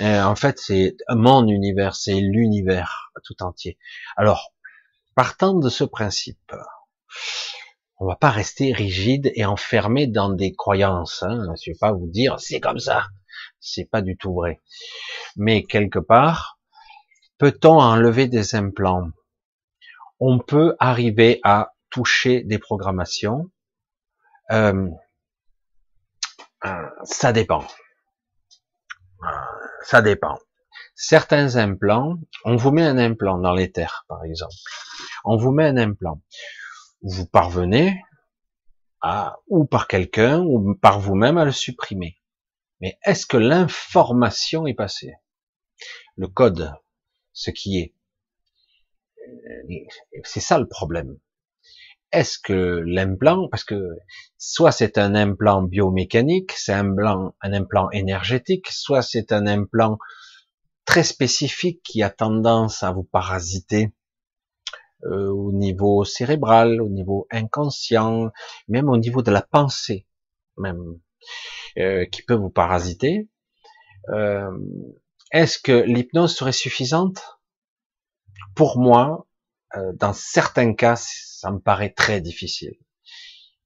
Euh, 0.00 0.22
en 0.22 0.36
fait, 0.36 0.58
c'est 0.58 0.96
mon 1.10 1.46
univers, 1.48 1.96
c'est 1.96 2.20
l'univers 2.20 3.10
tout 3.24 3.42
entier. 3.42 3.78
Alors, 4.16 4.52
partant 5.14 5.54
de 5.54 5.68
ce 5.68 5.84
principe, 5.84 6.54
on 7.98 8.06
va 8.06 8.16
pas 8.16 8.30
rester 8.30 8.72
rigide 8.72 9.32
et 9.34 9.44
enfermé 9.44 10.06
dans 10.06 10.30
des 10.30 10.54
croyances. 10.54 11.22
Hein. 11.24 11.52
Je 11.62 11.72
vais 11.72 11.78
pas 11.78 11.92
vous 11.92 12.08
dire 12.08 12.38
c'est 12.40 12.60
comme 12.60 12.78
ça. 12.78 13.06
C'est 13.62 13.86
pas 13.86 14.02
du 14.02 14.16
tout 14.18 14.34
vrai. 14.34 14.60
Mais 15.36 15.62
quelque 15.62 15.98
part, 15.98 16.58
peut-on 17.38 17.80
enlever 17.80 18.26
des 18.26 18.54
implants? 18.54 19.08
On 20.20 20.38
peut 20.38 20.76
arriver 20.78 21.40
à 21.42 21.72
toucher 21.88 22.42
des 22.42 22.58
programmations. 22.58 23.50
Euh, 24.50 24.90
euh, 26.66 26.88
ça 27.04 27.32
dépend. 27.32 27.64
Euh, 29.22 29.28
ça 29.84 30.02
dépend. 30.02 30.38
Certains 30.94 31.56
implants, 31.56 32.18
on 32.44 32.56
vous 32.56 32.70
met 32.70 32.84
un 32.84 32.98
implant 32.98 33.38
dans 33.38 33.54
l'éther, 33.54 34.04
par 34.08 34.22
exemple. 34.24 34.52
On 35.24 35.36
vous 35.36 35.52
met 35.52 35.66
un 35.66 35.78
implant 35.78 36.20
vous 37.02 37.26
parvenez 37.26 38.00
à, 39.00 39.38
ou 39.48 39.64
par 39.64 39.88
quelqu'un, 39.88 40.40
ou 40.40 40.74
par 40.74 41.00
vous-même 41.00 41.38
à 41.38 41.44
le 41.44 41.52
supprimer. 41.52 42.16
Mais 42.82 42.98
est-ce 43.04 43.26
que 43.26 43.36
l'information 43.36 44.66
est 44.66 44.74
passée? 44.74 45.14
Le 46.16 46.26
code, 46.26 46.74
ce 47.32 47.50
qui 47.50 47.78
est. 47.78 47.94
C'est 50.24 50.40
ça 50.40 50.58
le 50.58 50.66
problème. 50.66 51.16
Est-ce 52.10 52.38
que 52.38 52.82
l'implant, 52.84 53.48
parce 53.48 53.64
que 53.64 53.96
soit 54.36 54.72
c'est 54.72 54.98
un 54.98 55.14
implant 55.14 55.62
biomécanique, 55.62 56.52
c'est 56.52 56.72
un, 56.72 56.94
un 57.40 57.52
implant 57.52 57.88
énergétique, 57.90 58.68
soit 58.68 59.00
c'est 59.00 59.32
un 59.32 59.46
implant 59.46 59.98
très 60.84 61.04
spécifique 61.04 61.82
qui 61.84 62.02
a 62.02 62.10
tendance 62.10 62.82
à 62.82 62.90
vous 62.90 63.04
parasiter 63.04 63.94
euh, 65.04 65.30
au 65.30 65.52
niveau 65.52 66.04
cérébral, 66.04 66.82
au 66.82 66.88
niveau 66.88 67.28
inconscient, 67.30 68.30
même 68.66 68.88
au 68.88 68.98
niveau 68.98 69.22
de 69.22 69.30
la 69.30 69.42
pensée, 69.42 70.06
même, 70.58 71.00
euh, 71.78 72.04
qui 72.06 72.22
peut 72.22 72.34
vous 72.34 72.50
parasiter. 72.50 73.28
Euh, 74.10 74.50
Est-ce 75.32 75.58
que 75.58 75.72
l'hypnose 75.72 76.34
serait 76.34 76.52
suffisante? 76.52 77.38
Pour 78.54 78.78
moi, 78.78 79.26
euh, 79.76 79.92
dans 79.94 80.12
certains 80.12 80.74
cas, 80.74 80.96
ça 80.96 81.50
me 81.50 81.58
paraît 81.58 81.92
très 81.92 82.20
difficile. 82.20 82.76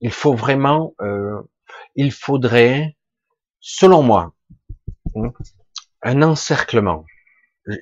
Il 0.00 0.12
faut 0.12 0.34
vraiment, 0.34 0.94
il 1.94 2.12
faudrait, 2.12 2.98
selon 3.60 4.02
moi, 4.02 4.34
un 6.02 6.22
encerclement 6.22 7.06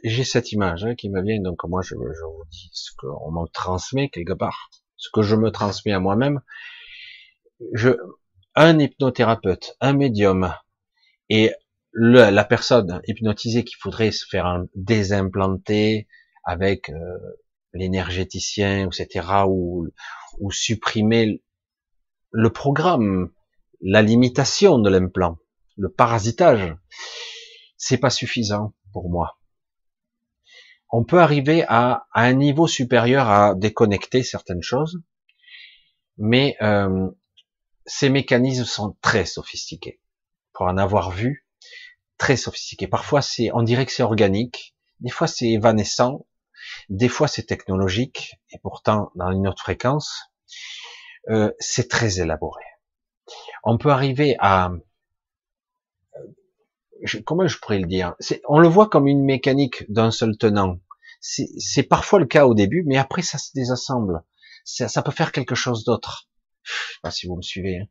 j'ai 0.03 0.25
cette 0.25 0.53
image 0.53 0.85
hein, 0.85 0.95
qui 0.95 1.11
me 1.11 1.23
vient, 1.23 1.41
donc 1.41 1.63
moi 1.65 1.83
je, 1.83 1.95
je 1.95 2.25
vous 2.25 2.45
dis 2.51 2.71
ce 2.73 2.91
qu'on 2.97 3.31
me 3.31 3.47
transmet 3.49 4.09
quelque 4.09 4.33
part, 4.33 4.71
ce 4.97 5.09
que 5.13 5.23
je 5.23 5.37
me 5.37 5.51
transmets 5.51 5.93
à 5.93 6.01
moi-même. 6.01 6.41
Je, 7.73 7.91
un 8.55 8.79
hypnothérapeute, 8.79 9.77
un 9.81 9.93
médium 9.93 10.55
et 11.29 11.53
le, 11.93 12.31
la 12.31 12.45
personne 12.45 13.01
hypnotisée 13.07 13.65
qu'il 13.65 13.77
faudrait 13.79 14.11
se 14.11 14.27
faire 14.29 14.65
désimplanter 14.75 16.07
avec 16.45 16.91
euh, 16.91 17.19
l'énergéticien, 17.73 18.89
etc., 18.89 19.45
ou, 19.47 19.89
ou 20.41 20.51
supprimer 20.51 21.43
le 22.31 22.51
programme, 22.51 23.31
la 23.81 24.03
limitation 24.03 24.79
de 24.79 24.91
l'implant, 24.91 25.39
le 25.77 25.91
parasitage, 25.91 26.75
c'est 27.77 27.99
pas 27.99 28.11
suffisant 28.11 28.75
pour 28.93 29.09
moi 29.11 29.39
on 30.97 31.03
peut 31.03 31.19
arriver 31.19 31.65
à, 31.67 32.07
un 32.15 32.35
niveau 32.35 32.69
supérieur 32.69 33.29
à 33.29 33.57
déconnecter 33.57 34.23
certaines 34.23 34.63
choses, 34.63 35.03
mais 36.19 36.57
euh, 36.63 37.11
ces 37.87 38.09
mécanismes 38.09 38.65
sont 38.65 38.97
très 39.01 39.25
sophistiqués. 39.25 40.01
Pour 40.53 40.67
en 40.67 40.77
avoir 40.77 41.11
vu, 41.11 41.47
très 42.19 42.37
sophistiqués. 42.37 42.87
Parfois, 42.87 43.23
c'est, 43.23 43.51
on 43.53 43.63
dirait 43.63 43.87
que 43.87 43.93
c'est 43.93 44.03
organique, 44.03 44.75
des 45.01 45.11
fois 45.11 45.27
c'est 45.27 45.49
évanescent, 45.49 46.27
des 46.89 47.09
fois 47.09 47.29
c'est 47.29 47.45
technologique, 47.45 48.37
et 48.51 48.59
pourtant 48.59 49.11
dans 49.15 49.31
une 49.33 49.49
autre 49.49 49.63
fréquence, 49.63 50.31
euh, 51.29 51.53
c'est 51.59 51.89
très 51.89 52.21
élaboré. 52.21 52.63
On 53.65 53.79
peut 53.79 53.91
arriver 53.91 54.37
à 54.39 54.71
comment 57.25 57.47
je 57.47 57.59
pourrais 57.59 57.79
le 57.79 57.87
dire? 57.87 58.15
On 58.49 58.59
le 58.59 58.69
voit 58.69 58.89
comme 58.89 59.09
une 59.09 59.25
mécanique 59.25 59.91
d'un 59.91 60.11
seul 60.11 60.37
tenant. 60.37 60.79
C'est 61.21 61.83
parfois 61.85 62.19
le 62.19 62.27
cas 62.27 62.47
au 62.47 62.55
début, 62.55 62.85
mais 62.87 62.99
après 62.99 63.23
ça 63.23 63.39
se 63.39 63.51
désassemble. 63.55 64.23
Ça, 64.65 64.89
ça 64.89 65.03
peut 65.03 65.13
faire 65.13 65.33
quelque 65.33 65.55
chose 65.55 65.85
d'autre. 65.85 66.29
Pas 67.03 67.11
si 67.11 67.27
vous 67.27 67.37
me 67.37 67.43
suivez. 67.43 67.79
Hein. 67.79 67.87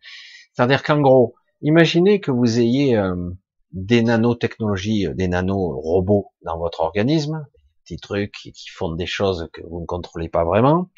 C'est-à-dire 0.54 0.84
qu'en 0.84 1.02
gros, 1.02 1.36
imaginez 1.62 2.20
que 2.20 2.32
vous 2.32 2.60
ayez 2.60 2.98
euh, 2.98 3.32
des 3.72 4.04
nanotechnologies, 4.04 5.08
euh, 5.08 5.14
des 5.14 5.28
nanorobots 5.28 6.32
dans 6.42 6.58
votre 6.58 6.82
organisme, 6.82 7.46
des 7.54 7.96
petits 7.96 7.98
trucs 7.98 8.32
qui 8.32 8.70
font 8.70 8.94
des 8.94 9.06
choses 9.06 9.50
que 9.54 9.62
vous 9.62 9.82
ne 9.82 9.86
contrôlez 9.86 10.30
pas 10.30 10.44
vraiment. 10.44 10.90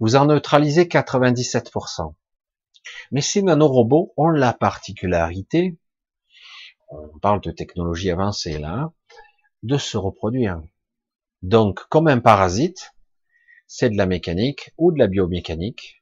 Vous 0.00 0.16
en 0.16 0.26
neutralisez 0.26 0.84
97%. 0.84 2.14
Mais 3.10 3.20
ces 3.20 3.42
nanorobots 3.42 4.12
ont 4.16 4.28
la 4.28 4.52
particularité 4.52 5.76
on 6.90 7.18
parle 7.18 7.40
de 7.40 7.50
technologie 7.50 8.10
avancée 8.10 8.58
là, 8.58 8.92
de 9.62 9.76
se 9.76 9.96
reproduire. 9.96 10.62
Donc, 11.42 11.80
comme 11.88 12.08
un 12.08 12.20
parasite, 12.20 12.94
c'est 13.66 13.90
de 13.90 13.96
la 13.96 14.06
mécanique 14.06 14.72
ou 14.78 14.92
de 14.92 14.98
la 14.98 15.06
biomécanique, 15.06 15.97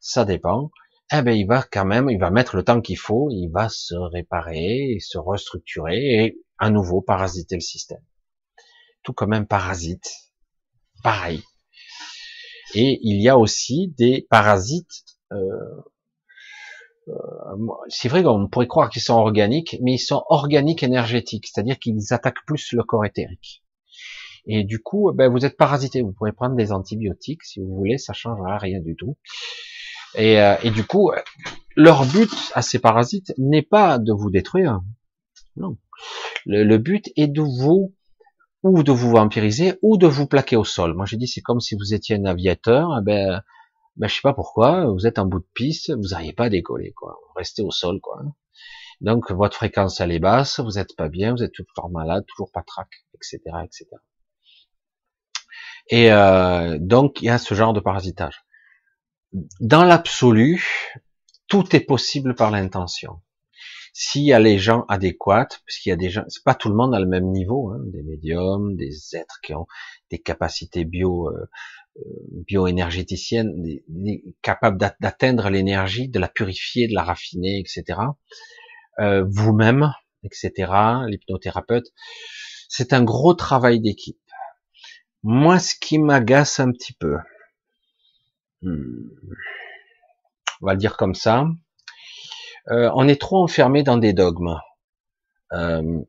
ça 0.00 0.24
dépend. 0.24 0.70
Eh 1.12 1.22
ben, 1.22 1.32
il 1.32 1.46
va 1.46 1.62
quand 1.62 1.84
même, 1.84 2.08
il 2.08 2.18
va 2.18 2.30
mettre 2.30 2.56
le 2.56 2.64
temps 2.64 2.80
qu'il 2.80 2.98
faut, 2.98 3.28
il 3.30 3.48
va 3.48 3.68
se 3.68 3.94
réparer, 3.94 4.98
se 5.00 5.18
restructurer 5.18 6.24
et 6.24 6.38
à 6.58 6.70
nouveau 6.70 7.00
parasiter 7.02 7.56
le 7.56 7.60
système. 7.60 8.02
Tout 9.02 9.12
comme 9.12 9.32
un 9.32 9.44
parasite, 9.44 10.10
pareil. 11.02 11.42
Et 12.74 13.00
il 13.02 13.20
y 13.20 13.28
a 13.28 13.36
aussi 13.36 13.94
des 13.98 14.26
parasites 14.30 15.04
euh, 15.32 15.82
euh, 17.08 17.66
c'est 17.88 18.08
vrai 18.08 18.22
qu'on 18.22 18.48
pourrait 18.48 18.66
croire 18.66 18.90
qu'ils 18.90 19.02
sont 19.02 19.14
organiques, 19.14 19.76
mais 19.82 19.94
ils 19.94 19.98
sont 19.98 20.22
organiques 20.28 20.82
énergétiques, 20.82 21.46
c'est-à-dire 21.46 21.78
qu'ils 21.78 22.12
attaquent 22.12 22.44
plus 22.46 22.72
le 22.72 22.82
corps 22.82 23.04
éthérique. 23.04 23.64
Et 24.46 24.64
du 24.64 24.80
coup, 24.80 25.12
ben, 25.12 25.30
vous 25.30 25.44
êtes 25.44 25.56
parasité. 25.56 26.02
Vous 26.02 26.12
pourrez 26.12 26.32
prendre 26.32 26.56
des 26.56 26.72
antibiotiques 26.72 27.44
si 27.44 27.60
vous 27.60 27.74
voulez, 27.74 27.98
ça 27.98 28.12
changera 28.12 28.58
rien 28.58 28.80
du 28.80 28.96
tout. 28.96 29.16
Et, 30.14 30.40
euh, 30.40 30.56
et 30.62 30.70
du 30.70 30.84
coup, 30.84 31.12
leur 31.76 32.04
but 32.04 32.30
à 32.54 32.62
ces 32.62 32.78
parasites 32.78 33.32
n'est 33.38 33.62
pas 33.62 33.98
de 33.98 34.12
vous 34.12 34.30
détruire. 34.30 34.80
Non. 35.56 35.76
Le, 36.46 36.78
but 36.78 37.10
est 37.16 37.28
de 37.28 37.42
vous 37.42 37.94
ou 38.62 38.82
de 38.82 38.92
vous 38.92 39.10
vampiriser 39.10 39.78
ou 39.82 39.96
de 39.96 40.06
vous 40.06 40.26
plaquer 40.26 40.56
au 40.56 40.64
sol. 40.64 40.94
Moi, 40.94 41.06
j'ai 41.06 41.16
dit 41.16 41.26
c'est 41.26 41.40
comme 41.40 41.60
si 41.60 41.74
vous 41.74 41.94
étiez 41.94 42.16
un 42.16 42.24
aviateur. 42.24 42.90
Eh 42.98 43.04
ben, 43.04 43.42
ben, 43.96 44.08
je 44.08 44.14
sais 44.14 44.20
pas 44.22 44.32
pourquoi, 44.32 44.86
vous 44.86 45.06
êtes 45.06 45.18
en 45.18 45.26
bout 45.26 45.40
de 45.40 45.48
piste, 45.54 45.92
vous 45.92 46.08
n'arrivez 46.10 46.32
pas 46.32 46.44
à 46.44 46.48
décoller, 46.48 46.92
quoi. 46.92 47.18
Vous 47.26 47.34
restez 47.34 47.62
au 47.62 47.70
sol, 47.70 48.00
quoi. 48.00 48.20
Donc, 49.00 49.30
votre 49.30 49.56
fréquence, 49.56 50.00
elle 50.00 50.12
est 50.12 50.18
basse, 50.18 50.60
vous 50.60 50.72
n'êtes 50.72 50.94
pas 50.96 51.08
bien, 51.08 51.32
vous 51.32 51.42
êtes 51.42 51.52
toujours 51.52 51.90
malade, 51.90 52.24
toujours 52.26 52.50
pas 52.52 52.62
trac, 52.62 52.88
etc., 53.14 53.38
etc. 53.64 53.86
Et 55.88 56.12
euh, 56.12 56.78
donc, 56.80 57.22
il 57.22 57.26
y 57.26 57.28
a 57.30 57.38
ce 57.38 57.54
genre 57.54 57.72
de 57.72 57.80
parasitage. 57.80 58.44
Dans 59.60 59.84
l'absolu, 59.84 60.92
tout 61.48 61.76
est 61.76 61.80
possible 61.80 62.34
par 62.34 62.50
l'intention. 62.50 63.20
S'il 63.92 64.22
y 64.22 64.32
a 64.32 64.38
les 64.38 64.58
gens 64.58 64.84
adéquats, 64.88 65.48
puisqu'il 65.66 65.90
y 65.90 65.92
a 65.92 65.96
des 65.96 66.10
gens, 66.10 66.24
c'est 66.28 66.44
pas 66.44 66.54
tout 66.54 66.68
le 66.68 66.74
monde 66.74 66.94
à 66.94 67.00
le 67.00 67.06
même 67.06 67.30
niveau, 67.30 67.70
hein, 67.70 67.80
des 67.86 68.02
médiums, 68.02 68.76
des 68.76 69.16
êtres 69.16 69.40
qui 69.42 69.52
ont 69.54 69.66
des 70.10 70.18
capacités 70.18 70.84
bio 70.84 71.28
euh, 71.28 71.48
euh, 71.98 72.02
bioénergéticienne, 72.46 73.52
capable 74.42 74.78
d'atteindre 74.78 75.50
l'énergie, 75.50 76.08
de 76.08 76.18
la 76.20 76.28
purifier, 76.28 76.86
de 76.86 76.94
la 76.94 77.02
raffiner, 77.02 77.58
etc. 77.58 77.98
Euh, 79.00 79.24
vous-même, 79.28 79.92
etc. 80.22 80.72
L'hypnothérapeute, 81.08 81.92
c'est 82.68 82.92
un 82.92 83.02
gros 83.02 83.34
travail 83.34 83.80
d'équipe. 83.80 84.18
Moi, 85.22 85.58
ce 85.58 85.74
qui 85.74 85.98
m'agace 85.98 86.60
un 86.60 86.70
petit 86.70 86.92
peu, 86.92 87.16
on 88.62 90.66
va 90.66 90.72
le 90.72 90.78
dire 90.78 90.96
comme 90.96 91.14
ça, 91.14 91.46
euh, 92.70 92.90
on 92.94 93.08
est 93.08 93.20
trop 93.20 93.42
enfermé 93.42 93.82
dans 93.82 93.96
des 93.96 94.12
dogmes. 94.12 94.56
Euh, 95.52 96.00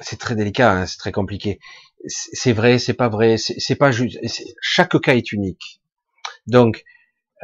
c'est 0.00 0.18
très 0.18 0.34
délicat, 0.34 0.72
hein, 0.72 0.86
c'est 0.86 0.98
très 0.98 1.12
compliqué. 1.12 1.58
C'est 2.06 2.52
vrai, 2.52 2.78
c'est 2.78 2.94
pas 2.94 3.08
vrai, 3.08 3.36
c'est 3.36 3.74
pas 3.74 3.90
juste. 3.90 4.18
Chaque 4.60 4.98
cas 5.00 5.14
est 5.14 5.32
unique. 5.32 5.80
Donc, 6.46 6.84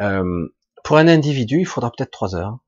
euh, 0.01 0.48
pour 0.82 0.97
un 0.97 1.09
individu, 1.09 1.60
il 1.60 1.66
faudra 1.66 1.90
peut-être 1.90 2.10
trois 2.10 2.34
heures. 2.34 2.59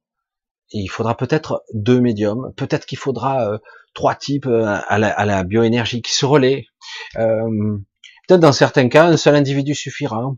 Il 0.70 0.88
faudra 0.88 1.16
peut-être 1.16 1.64
deux 1.72 2.00
médiums. 2.00 2.52
Peut-être 2.56 2.84
qu'il 2.84 2.98
faudra 2.98 3.48
euh, 3.48 3.58
trois 3.94 4.14
types 4.14 4.46
à 4.46 4.98
la, 4.98 5.08
à, 5.08 5.24
la, 5.24 5.44
bioénergie 5.44 6.02
qui 6.02 6.12
se 6.12 6.26
relaient. 6.26 6.66
peut-être 7.14 8.40
dans 8.40 8.52
certains 8.52 8.90
cas, 8.90 9.06
un 9.06 9.16
seul 9.16 9.34
individu 9.34 9.74
suffira. 9.74 10.30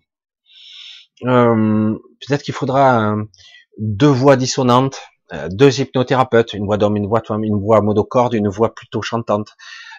Peut-être 1.23 2.43
qu'il 2.43 2.55
faudra 2.55 3.17
deux 3.79 4.09
voix 4.09 4.37
dissonantes 4.37 5.01
euh, 5.33 5.49
deux 5.49 5.81
hypnothérapeutes, 5.81 6.55
une 6.55 6.65
voix 6.65 6.77
d'homme, 6.77 6.97
une 6.97 7.07
voix 7.07 7.21
de 7.21 7.27
femme, 7.27 7.45
une 7.45 7.61
voix 7.61 7.81
monocorde, 7.83 8.35
une 8.35 8.49
voix 8.49 8.75
plutôt 8.75 9.01
chantante. 9.01 9.51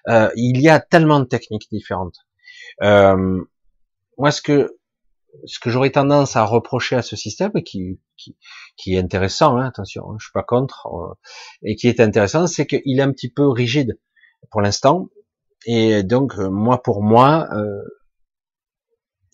Euh, 0.09 0.29
il 0.35 0.59
y 0.59 0.67
a 0.67 0.79
tellement 0.81 1.21
de 1.21 1.25
techniques 1.25 1.69
différentes. 1.71 2.17
Euh, 2.81 3.41
moi, 4.17 4.31
ce 4.31 4.41
que 4.41 4.77
ce 5.45 5.59
que 5.59 5.69
j'aurais 5.69 5.91
tendance 5.91 6.35
à 6.35 6.43
reprocher 6.43 6.97
à 6.97 7.01
ce 7.01 7.15
système, 7.15 7.51
qui 7.63 8.01
qui, 8.17 8.35
qui 8.75 8.95
est 8.95 8.99
intéressant, 8.99 9.57
hein, 9.57 9.67
attention, 9.67 10.11
hein, 10.11 10.15
je 10.19 10.25
suis 10.25 10.33
pas 10.33 10.43
contre, 10.43 10.87
euh, 10.87 11.13
et 11.63 11.75
qui 11.77 11.87
est 11.87 12.01
intéressant, 12.01 12.45
c'est 12.47 12.67
qu'il 12.67 12.99
est 12.99 13.03
un 13.03 13.13
petit 13.13 13.31
peu 13.31 13.47
rigide 13.47 13.97
pour 14.49 14.61
l'instant. 14.61 15.07
Et 15.65 16.03
donc, 16.03 16.35
moi, 16.37 16.81
pour 16.83 17.03
moi, 17.03 17.47
euh, 17.53 17.81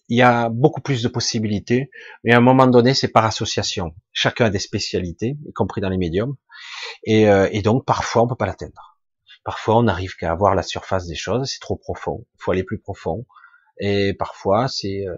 il 0.10 0.18
y 0.18 0.22
a 0.22 0.50
beaucoup 0.50 0.82
plus 0.82 1.04
de 1.04 1.08
possibilités, 1.10 1.90
mais 2.24 2.34
à 2.34 2.38
un 2.38 2.42
moment 2.42 2.68
donné, 2.68 2.94
c'est 2.94 3.10
par 3.10 3.26
association. 3.26 3.94
Chacun 4.14 4.46
a 4.46 4.50
des 4.50 4.60
spécialités, 4.60 5.38
y 5.46 5.54
compris 5.54 5.82
dans 5.82 5.90
les 5.90 5.98
médiums, 5.98 6.36
et, 7.04 7.28
euh, 7.30 7.50
et 7.52 7.62
donc 7.62 7.86
parfois 7.86 8.24
on 8.24 8.28
peut 8.28 8.36
pas 8.36 8.46
l'atteindre. 8.46 9.00
Parfois 9.44 9.78
on 9.78 9.84
n'arrive 9.84 10.16
qu'à 10.16 10.34
voir 10.36 10.56
la 10.56 10.64
surface 10.64 11.08
des 11.08 11.16
choses, 11.16 11.50
c'est 11.52 11.60
trop 11.60 11.76
profond, 11.76 12.26
il 12.36 12.38
faut 12.40 12.52
aller 12.52 12.64
plus 12.64 12.80
profond, 12.80 13.26
et 13.80 14.14
parfois 14.14 14.68
c'est, 14.68 15.06
euh, 15.08 15.16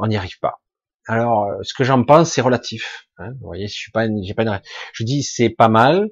on 0.00 0.06
n'y 0.06 0.16
arrive 0.16 0.38
pas. 0.40 0.60
Alors, 1.08 1.44
euh, 1.44 1.62
ce 1.62 1.72
que 1.72 1.84
j'en 1.84 2.02
pense, 2.04 2.32
c'est 2.32 2.40
relatif. 2.40 3.08
Hein, 3.18 3.30
vous 3.40 3.46
voyez, 3.46 3.68
je 3.68 3.74
suis 3.74 3.92
pas, 3.92 4.00
pas 4.00 4.06
une... 4.06 4.60
je 4.92 5.04
dis 5.04 5.22
c'est 5.22 5.50
pas 5.50 5.68
mal, 5.68 6.10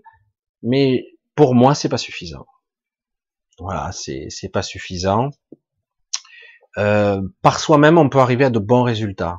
mais 0.62 1.04
pour 1.34 1.54
moi 1.54 1.74
c'est 1.74 1.88
pas 1.88 1.98
suffisant. 1.98 2.46
Voilà, 3.58 3.92
c'est 3.92 4.26
c'est 4.30 4.48
pas 4.48 4.62
suffisant. 4.62 5.30
Euh, 6.78 7.22
par 7.42 7.60
soi-même, 7.60 7.98
on 7.98 8.08
peut 8.08 8.18
arriver 8.18 8.44
à 8.44 8.50
de 8.50 8.58
bons 8.58 8.82
résultats. 8.82 9.38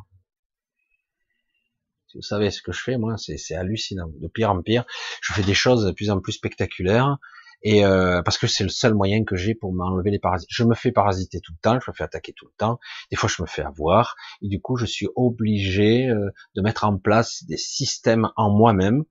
Vous 2.16 2.22
savez 2.22 2.50
ce 2.50 2.62
que 2.62 2.72
je 2.72 2.82
fais, 2.82 2.98
moi, 2.98 3.16
c'est 3.18 3.56
hallucinant. 3.56 4.08
De 4.08 4.28
pire 4.28 4.50
en 4.50 4.62
pire, 4.62 4.86
je 5.22 5.34
fais 5.34 5.44
des 5.44 5.54
choses 5.54 5.86
de 5.86 5.92
plus 5.92 6.10
en 6.10 6.22
plus 6.22 6.32
spectaculaires. 6.32 7.18
Et 7.62 7.84
euh, 7.84 8.22
parce 8.22 8.38
que 8.38 8.48
c'est 8.48 8.64
le 8.64 8.70
seul 8.70 8.94
moyen 8.94 9.24
que 9.24 9.36
j'ai 9.36 9.56
pour 9.56 9.74
m'enlever 9.74 10.12
les 10.12 10.20
parasites. 10.20 10.50
Je 10.52 10.64
me 10.64 10.76
fais 10.76 10.92
parasiter 10.92 11.40
tout 11.42 11.52
le 11.52 11.58
temps, 11.62 11.80
je 11.84 11.90
me 11.90 11.96
fais 11.96 12.04
attaquer 12.04 12.32
tout 12.32 12.46
le 12.46 12.54
temps. 12.58 12.80
Des 13.12 13.18
fois, 13.18 13.28
je 13.28 13.42
me 13.42 13.48
fais 13.48 13.64
avoir, 13.64 14.16
et 14.42 14.48
du 14.48 14.62
coup, 14.62 14.78
je 14.78 14.86
suis 14.86 15.08
obligé 15.16 16.08
euh, 16.08 16.30
de 16.56 16.62
mettre 16.62 16.86
en 16.86 16.98
place 16.98 17.44
des 17.46 17.58
systèmes 17.58 18.30
en 18.36 18.52
moi-même 18.52 19.04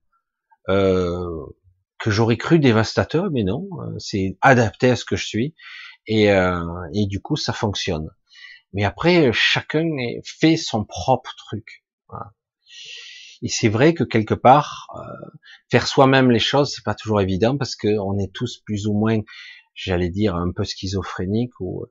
euh, 0.69 1.47
que 1.99 2.11
j'aurais 2.11 2.37
cru 2.37 2.59
dévastateurs, 2.59 3.31
mais 3.31 3.43
non, 3.43 3.69
c'est 3.99 4.37
adapté 4.41 4.91
à 4.91 4.97
ce 4.97 5.05
que 5.05 5.17
je 5.17 5.27
suis 5.27 5.55
et, 6.07 6.31
euh, 6.31 6.65
et 6.95 7.07
du 7.07 7.21
coup 7.21 7.37
ça 7.37 7.53
fonctionne. 7.53 8.09
Mais 8.73 8.85
après 8.85 9.33
chacun 9.33 9.89
fait 10.25 10.57
son 10.57 10.85
propre 10.85 11.35
truc. 11.37 11.85
Et 13.43 13.49
c'est 13.49 13.69
vrai 13.69 13.95
que 13.95 14.05
quelque 14.05 14.35
part 14.35 14.87
euh, 14.97 15.27
faire 15.71 15.87
soi-même 15.87 16.31
les 16.31 16.39
choses 16.39 16.73
c'est 16.75 16.85
pas 16.85 16.95
toujours 16.95 17.21
évident 17.21 17.57
parce 17.57 17.77
que 17.77 17.99
on 17.99 18.19
est 18.19 18.33
tous 18.33 18.63
plus 18.65 18.87
ou 18.87 18.95
moins, 18.95 19.21
j'allais 19.75 20.11
dire 20.11 20.35
un 20.35 20.53
peu 20.53 20.65
schizophréniques 20.65 21.59
ou 21.61 21.85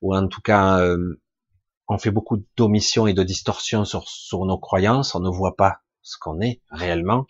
ou 0.00 0.14
en 0.14 0.28
tout 0.28 0.40
cas 0.40 0.80
euh, 0.80 1.20
on 1.88 1.98
fait 1.98 2.10
beaucoup 2.10 2.38
d'omissions 2.56 3.06
et 3.06 3.12
de 3.12 3.22
distorsions 3.22 3.84
sur, 3.84 4.08
sur 4.08 4.44
nos 4.46 4.58
croyances, 4.58 5.14
on 5.14 5.20
ne 5.20 5.28
voit 5.28 5.56
pas 5.56 5.80
ce 6.02 6.16
qu'on 6.18 6.40
est 6.40 6.62
réellement. 6.70 7.26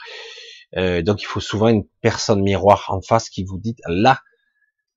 Euh, 0.76 1.02
donc 1.02 1.22
il 1.22 1.26
faut 1.26 1.40
souvent 1.40 1.68
une 1.68 1.86
personne 2.00 2.42
miroir 2.42 2.86
en 2.88 3.00
face 3.00 3.28
qui 3.28 3.44
vous 3.44 3.58
dit 3.58 3.76
là 3.86 4.20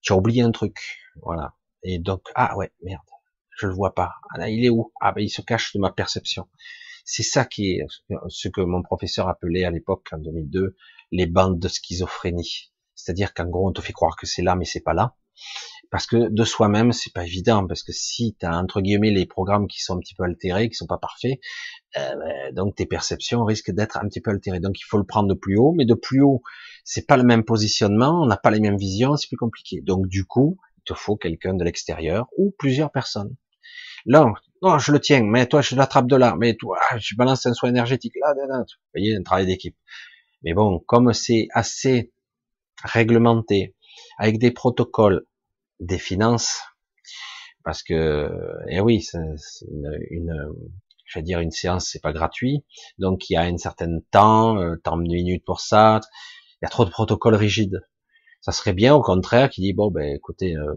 tu 0.01 0.13
as 0.13 0.15
oublié 0.15 0.41
un 0.41 0.51
truc, 0.51 0.77
voilà. 1.23 1.53
Et 1.83 1.99
donc, 1.99 2.21
ah 2.35 2.57
ouais, 2.57 2.71
merde, 2.83 3.01
je 3.57 3.67
le 3.67 3.73
vois 3.73 3.93
pas. 3.93 4.15
Ah 4.33 4.39
là, 4.39 4.49
il 4.49 4.65
est 4.65 4.69
où? 4.69 4.91
Ah 5.01 5.11
ben, 5.11 5.21
il 5.21 5.29
se 5.29 5.41
cache 5.41 5.73
de 5.73 5.79
ma 5.79 5.91
perception. 5.91 6.47
C'est 7.05 7.23
ça 7.23 7.45
qui 7.45 7.71
est 7.71 7.85
ce 8.27 8.49
que 8.49 8.61
mon 8.61 8.81
professeur 8.81 9.29
appelait 9.29 9.63
à 9.63 9.71
l'époque, 9.71 10.07
en 10.11 10.17
2002, 10.17 10.75
les 11.11 11.25
bandes 11.25 11.59
de 11.59 11.67
schizophrénie. 11.67 12.71
C'est-à-dire 12.95 13.33
qu'en 13.33 13.45
gros, 13.45 13.69
on 13.69 13.71
te 13.71 13.81
fait 13.81 13.93
croire 13.93 14.15
que 14.17 14.25
c'est 14.25 14.41
là, 14.41 14.55
mais 14.55 14.65
c'est 14.65 14.81
pas 14.81 14.93
là. 14.93 15.15
Parce 15.89 16.05
que 16.05 16.29
de 16.29 16.43
soi-même, 16.43 16.91
c'est 16.91 17.13
pas 17.13 17.23
évident, 17.23 17.65
parce 17.65 17.83
que 17.83 17.93
si 17.93 18.35
tu 18.37 18.45
as 18.45 18.57
entre 18.57 18.81
guillemets 18.81 19.11
les 19.11 19.25
programmes 19.25 19.67
qui 19.67 19.81
sont 19.81 19.95
un 19.95 19.99
petit 19.99 20.15
peu 20.15 20.23
altérés, 20.23 20.67
qui 20.67 20.75
sont 20.75 20.87
pas 20.87 20.97
parfaits, 20.97 21.39
euh, 21.95 22.15
ben, 22.15 22.53
donc 22.53 22.75
tes 22.75 22.85
perceptions 22.85 23.45
risquent 23.45 23.71
d'être 23.71 23.97
un 23.97 24.07
petit 24.09 24.19
peu 24.19 24.31
altérées. 24.31 24.59
Donc 24.59 24.79
il 24.79 24.83
faut 24.83 24.97
le 24.97 25.05
prendre 25.05 25.29
de 25.29 25.33
plus 25.33 25.57
haut, 25.57 25.73
mais 25.77 25.85
de 25.85 25.93
plus 25.93 26.21
haut, 26.21 26.41
c'est 26.83 27.07
pas 27.07 27.15
le 27.15 27.23
même 27.23 27.45
positionnement, 27.45 28.21
on 28.21 28.25
n'a 28.25 28.37
pas 28.37 28.51
les 28.51 28.59
mêmes 28.59 28.77
visions, 28.77 29.15
c'est 29.15 29.27
plus 29.27 29.37
compliqué. 29.37 29.81
Donc 29.81 30.07
du 30.07 30.25
coup, 30.25 30.57
te 30.87 30.93
faut 30.93 31.17
quelqu'un 31.17 31.53
de 31.53 31.63
l'extérieur 31.63 32.27
ou 32.37 32.53
plusieurs 32.57 32.91
personnes. 32.91 33.35
Là, 34.05 34.31
non, 34.61 34.79
je 34.79 34.91
le 34.91 34.99
tiens, 34.99 35.23
mais 35.23 35.47
toi, 35.47 35.61
je 35.61 35.75
l'attrape 35.75 36.07
de 36.07 36.15
là, 36.15 36.35
mais 36.37 36.55
toi, 36.55 36.77
je 36.97 37.15
balance 37.15 37.45
un 37.45 37.53
soin 37.53 37.69
énergétique 37.69 38.13
là, 38.21 38.33
là, 38.35 38.47
là. 38.47 38.59
Vous 38.59 38.91
voyez, 38.93 39.15
un 39.15 39.23
travail 39.23 39.45
d'équipe. 39.45 39.77
Mais 40.43 40.53
bon, 40.53 40.79
comme 40.79 41.13
c'est 41.13 41.47
assez 41.53 42.13
réglementé, 42.83 43.75
avec 44.17 44.39
des 44.39 44.51
protocoles, 44.51 45.25
des 45.79 45.97
finances, 45.97 46.61
parce 47.63 47.83
que, 47.83 48.31
eh 48.69 48.79
oui, 48.79 49.01
c'est 49.01 49.17
une, 49.17 49.99
une, 50.09 50.53
je 51.05 51.19
vais 51.19 51.23
dire 51.23 51.39
une 51.39 51.51
séance, 51.51 51.89
c'est 51.91 52.01
pas 52.01 52.13
gratuit, 52.13 52.63
donc 52.97 53.29
il 53.29 53.33
y 53.33 53.35
a 53.35 53.41
un 53.41 53.57
certain 53.57 53.99
temps, 54.11 54.57
euh, 54.57 54.75
temps 54.77 54.97
de 54.97 55.03
minutes 55.03 55.43
pour 55.45 55.59
ça, 55.59 55.99
il 56.61 56.65
y 56.65 56.65
a 56.65 56.69
trop 56.69 56.85
de 56.85 56.89
protocoles 56.89 57.35
rigides. 57.35 57.81
Ça 58.41 58.51
serait 58.51 58.73
bien 58.73 58.95
au 58.95 59.01
contraire 59.01 59.49
qui 59.49 59.61
dit 59.61 59.73
bon 59.73 59.91
ben 59.91 60.15
écoutez, 60.15 60.55
euh, 60.55 60.73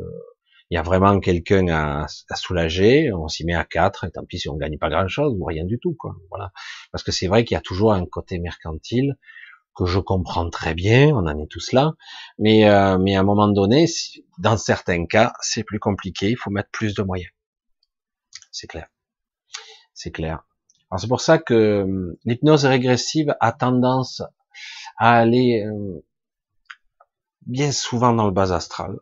il 0.70 0.77
y 0.77 0.78
a 0.78 0.82
vraiment 0.82 1.19
quelqu'un 1.20 1.69
à, 1.69 2.07
à, 2.28 2.37
soulager, 2.37 3.12
on 3.12 3.28
s'y 3.28 3.45
met 3.45 3.55
à 3.55 3.65
quatre, 3.65 4.05
et 4.05 4.11
tant 4.11 4.24
pis 4.24 4.39
si 4.39 4.49
on 4.49 4.57
gagne 4.57 4.78
pas 4.78 4.89
grand 4.89 5.09
chose 5.09 5.35
ou 5.39 5.45
rien 5.45 5.65
du 5.65 5.78
tout 5.81 5.95
quoi. 5.99 6.15
Voilà, 6.31 6.53
parce 6.93 7.03
que 7.05 7.12
c'est 7.12 7.27
vrai 7.27 7.45
qu'il 7.45 7.55
y 7.55 7.59
a 7.59 7.61
toujours 7.61 7.93
un 7.93 8.07
côté 8.07 8.39
mercantile 8.39 9.16
que 9.77 9.87
je 9.87 9.99
comprends 9.99 10.49
très 10.51 10.74
bien, 10.74 11.09
on 11.09 11.27
en 11.27 11.39
est 11.39 11.47
tous 11.49 11.73
là, 11.73 11.93
mais 12.39 12.69
euh, 12.69 12.99
mais 12.99 13.16
à 13.16 13.20
un 13.20 13.24
moment 13.24 13.49
donné, 13.49 13.87
dans 14.39 14.57
certains 14.57 15.07
cas, 15.07 15.32
c'est 15.41 15.65
plus 15.65 15.78
compliqué, 15.78 16.31
il 16.31 16.37
faut 16.37 16.51
mettre 16.51 16.70
plus 16.70 16.95
de 16.95 17.03
moyens. 17.03 17.31
C'est 18.53 18.66
clair, 18.66 18.89
c'est 19.95 20.11
clair. 20.11 20.45
Alors 20.91 21.01
c'est 21.01 21.09
pour 21.09 21.20
ça 21.20 21.39
que 21.39 21.55
euh, 21.55 22.19
l'hypnose 22.24 22.65
régressive 22.65 23.35
a 23.41 23.53
tendance 23.53 24.23
à 24.99 25.19
aller 25.19 25.65
euh, 25.65 26.05
bien 27.47 27.73
souvent 27.73 28.12
dans 28.12 28.27
le 28.27 28.33
bas 28.33 28.53
astral. 28.53 28.99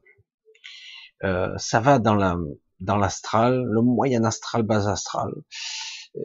Euh, 1.24 1.52
ça 1.58 1.80
va 1.80 1.98
dans 1.98 2.14
la 2.14 2.36
dans 2.80 2.96
l'astral, 2.96 3.64
le 3.64 3.82
moyen 3.82 4.24
astral, 4.24 4.62
bas 4.62 4.88
astral. 4.88 5.30
Euh, 6.16 6.20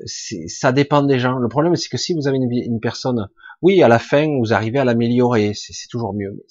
ça 0.47 0.71
dépend 0.71 1.03
des 1.03 1.19
gens. 1.19 1.37
Le 1.37 1.49
problème, 1.49 1.75
c'est 1.75 1.89
que 1.89 1.97
si 1.97 2.13
vous 2.13 2.27
avez 2.27 2.37
une, 2.37 2.51
une, 2.51 2.79
personne, 2.79 3.27
oui, 3.61 3.81
à 3.81 3.87
la 3.87 3.99
fin, 3.99 4.27
vous 4.39 4.53
arrivez 4.53 4.79
à 4.79 4.85
l'améliorer, 4.85 5.53
c'est 5.55 5.87
toujours 5.89 6.13
mieux. 6.13 6.31
Mais 6.35 6.43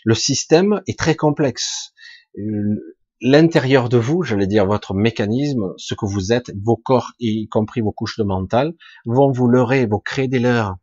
Le 0.03 0.15
système 0.15 0.81
est 0.87 0.97
très 0.97 1.15
complexe. 1.15 1.93
L'intérieur 3.21 3.89
de 3.89 3.97
vous, 3.97 4.23
j'allais 4.23 4.47
dire 4.47 4.65
votre 4.65 4.95
mécanisme, 4.95 5.73
ce 5.77 5.93
que 5.93 6.05
vous 6.05 6.33
êtes, 6.33 6.51
vos 6.63 6.77
corps, 6.77 7.11
y 7.19 7.47
compris 7.47 7.81
vos 7.81 7.91
couches 7.91 8.17
de 8.17 8.23
mental, 8.23 8.73
vont 9.05 9.31
vous 9.31 9.47
leurrer, 9.47 9.85
vous 9.85 9.99
créer 9.99 10.27
des 10.27 10.39
leurs. 10.39 10.77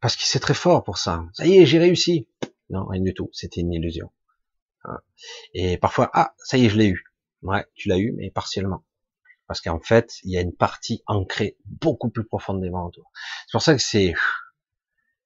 Parce 0.00 0.16
que 0.16 0.22
c'est 0.24 0.40
très 0.40 0.54
fort 0.54 0.84
pour 0.84 0.98
ça. 0.98 1.24
Ça 1.34 1.46
y 1.46 1.58
est, 1.58 1.66
j'ai 1.66 1.78
réussi. 1.78 2.26
Non, 2.70 2.86
rien 2.86 3.02
du 3.02 3.12
tout. 3.12 3.28
C'était 3.32 3.60
une 3.60 3.72
illusion. 3.72 4.10
Hein. 4.84 4.98
Et 5.52 5.76
parfois, 5.76 6.10
ah, 6.14 6.34
ça 6.38 6.56
y 6.56 6.64
est, 6.64 6.68
je 6.70 6.78
l'ai 6.78 6.88
eu. 6.88 7.04
Ouais, 7.42 7.66
tu 7.74 7.88
l'as 7.88 7.98
eu, 7.98 8.12
mais 8.16 8.30
partiellement 8.30 8.85
parce 9.46 9.60
qu'en 9.60 9.80
fait, 9.80 10.14
il 10.24 10.32
y 10.32 10.38
a 10.38 10.40
une 10.40 10.54
partie 10.54 11.02
ancrée 11.06 11.56
beaucoup 11.64 12.10
plus 12.10 12.24
profondément 12.24 12.86
en 12.86 12.90
toi. 12.90 13.04
C'est 13.46 13.52
pour 13.52 13.62
ça 13.62 13.74
que 13.74 13.82
c'est 13.82 14.14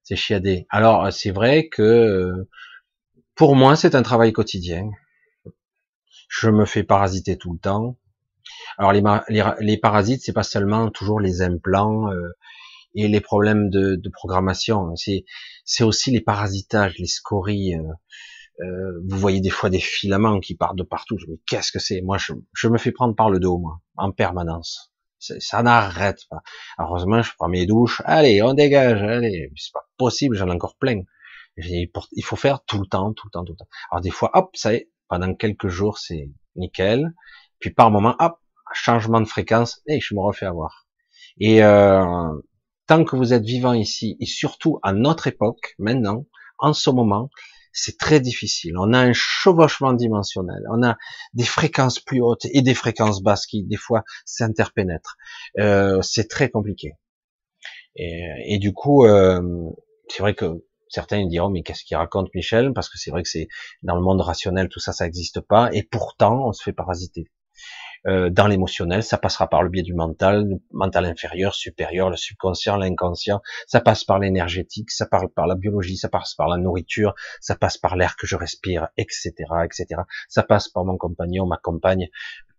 c'est 0.03 0.17
chiadé. 0.17 0.67
Alors 0.71 1.13
c'est 1.13 1.31
vrai 1.31 1.69
que 1.69 2.49
pour 3.35 3.57
moi, 3.57 3.77
c'est 3.77 3.95
un 3.95 4.03
travail 4.03 4.33
quotidien. 4.33 4.91
Je 6.29 6.49
me 6.51 6.65
fais 6.65 6.85
parasiter 6.85 7.39
tout 7.39 7.53
le 7.53 7.59
temps. 7.59 7.97
Alors 8.79 8.93
les, 8.93 9.03
les, 9.29 9.45
les 9.61 9.77
parasites, 9.77 10.23
c'est 10.23 10.33
pas 10.33 10.43
seulement 10.43 10.91
toujours 10.91 11.21
les 11.21 11.43
implants, 11.43 12.11
euh, 12.11 12.31
et 12.95 13.09
les 13.09 13.21
problèmes 13.21 13.71
de, 13.71 13.97
de 13.97 14.09
programmation. 14.11 14.97
C'est, 14.97 15.25
c'est 15.65 15.85
aussi 15.85 16.11
les 16.11 16.21
parasitages, 16.21 16.99
les 16.99 17.07
scories. 17.07 17.75
Euh, 17.77 17.93
euh, 18.63 19.01
vous 19.09 19.19
voyez 19.19 19.41
des 19.41 19.51
fois 19.51 19.71
des 19.71 19.81
filaments 19.81 20.41
qui 20.41 20.55
partent 20.55 20.77
de 20.77 20.83
partout. 20.83 21.17
Je 21.19 21.27
me 21.27 21.37
dis 21.37 21.43
qu'est-ce 21.47 21.73
que 21.73 21.79
c'est? 21.79 22.03
Moi, 22.03 22.19
je, 22.19 22.33
je, 22.53 22.69
me 22.69 22.79
fais 22.79 22.93
prendre 22.93 23.15
par 23.15 23.31
le 23.31 23.39
dos, 23.39 23.59
moi, 23.59 23.81
en 23.97 24.13
permanence. 24.13 24.93
Ça 25.19 25.63
n'arrête 25.63 26.25
pas. 26.31 26.43
Heureusement, 26.79 27.23
je 27.23 27.33
prends 27.37 27.49
mes 27.49 27.67
douches. 27.67 28.01
Allez, 28.07 28.43
on 28.43 28.55
dégage. 28.55 29.03
Allez, 29.03 29.53
c'est 29.57 29.73
pas 29.73 29.87
possible, 29.99 30.35
j'en 30.35 30.49
ai 30.49 30.53
encore 30.53 30.77
plein. 30.77 31.03
Il 31.57 32.25
faut 32.25 32.37
faire 32.37 32.65
tout 32.65 32.81
le 32.81 32.87
temps, 32.87 33.13
tout 33.13 33.27
le 33.27 33.31
temps, 33.31 33.45
tout 33.45 33.53
le 33.53 33.59
temps. 33.59 33.69
Alors 33.91 34.01
des 34.01 34.11
fois, 34.11 34.31
hop, 34.35 34.51
ça 34.55 34.73
y 34.73 34.77
est, 34.77 34.91
pendant 35.09 35.35
quelques 35.35 35.69
jours, 35.69 35.99
c'est 35.99 36.31
nickel. 36.57 37.13
Puis 37.59 37.71
par 37.71 37.91
moment, 37.91 38.17
hop, 38.19 38.39
changement 38.73 39.21
de 39.21 39.27
fréquence, 39.27 39.83
et 39.87 40.01
je 40.01 40.15
me 40.15 40.21
refais 40.21 40.47
avoir. 40.47 40.87
Et 41.39 41.63
euh, 41.63 42.41
tant 42.87 43.05
que 43.05 43.17
vous 43.17 43.33
êtes 43.33 43.45
vivant 43.45 43.73
ici, 43.73 44.17
et 44.21 44.27
surtout 44.27 44.79
à 44.83 44.93
notre 44.93 45.27
époque, 45.27 45.75
maintenant, 45.79 46.27
en 46.59 46.73
ce 46.73 46.91
moment, 46.91 47.31
c'est 47.73 47.99
très 47.99 48.21
difficile. 48.21 48.77
On 48.79 48.93
a 48.93 48.99
un 48.99 49.13
chevauchement 49.13 49.93
dimensionnel, 49.93 50.63
on 50.71 50.83
a 50.83 50.97
des 51.35 51.45
fréquences 51.45 52.01
plus 52.01 52.21
hautes 52.21 52.47
et 52.53 52.63
des 52.63 52.75
fréquences 52.75 53.23
basses 53.23 53.47
qui 53.47 53.63
des 53.65 53.77
fois 53.77 54.05
s'interpénètrent. 54.25 55.17
Euh, 55.59 56.03
c'est 56.03 56.29
très 56.29 56.51
compliqué. 56.51 56.95
Et, 57.97 58.59
du 58.59 58.73
coup, 58.73 59.05
euh, 59.05 59.71
c'est 60.09 60.23
vrai 60.23 60.35
que 60.35 60.65
certains 60.89 61.27
diront 61.27 61.51
mais 61.51 61.63
qu'est-ce 61.63 61.85
qu'il 61.85 61.97
raconte 61.97 62.33
Michel? 62.35 62.73
Parce 62.73 62.89
que 62.89 62.99
c'est 62.99 63.11
vrai 63.11 63.23
que 63.23 63.29
c'est 63.29 63.49
dans 63.83 63.97
le 63.97 64.03
monde 64.03 64.21
rationnel 64.21 64.69
tout 64.69 64.81
ça 64.81 64.93
ça 64.93 65.05
n'existe 65.05 65.41
pas 65.41 65.71
et 65.73 65.83
pourtant 65.83 66.49
on 66.49 66.53
se 66.53 66.63
fait 66.63 66.73
parasiter. 66.73 67.31
Euh, 68.07 68.31
dans 68.31 68.47
l'émotionnel, 68.47 69.03
ça 69.03 69.19
passera 69.19 69.49
par 69.49 69.63
le 69.63 69.69
biais 69.69 69.83
du 69.83 69.95
mental, 69.95 70.59
mental 70.73 71.05
inférieur, 71.05 71.55
supérieur, 71.55 72.09
le 72.09 72.17
subconscient, 72.17 72.77
l'inconscient, 72.77 73.43
ça 73.67 73.81
passe 73.81 74.05
par 74.05 74.19
l'énergétique, 74.19 74.91
ça 74.91 75.07
passe 75.07 75.25
par 75.35 75.47
la 75.47 75.55
biologie, 75.55 75.97
ça 75.97 76.09
passe 76.09 76.35
par 76.35 76.49
la 76.49 76.57
nourriture, 76.57 77.15
ça 77.41 77.57
passe 77.57 77.77
par 77.77 77.97
l'air 77.97 78.17
que 78.17 78.27
je 78.27 78.37
respire, 78.37 78.89
etc., 78.97 79.33
etc. 79.65 80.03
Ça 80.29 80.43
passe 80.43 80.69
par 80.69 80.85
mon 80.85 80.97
compagnon, 80.97 81.47
ma 81.47 81.59
compagne, 81.59 82.09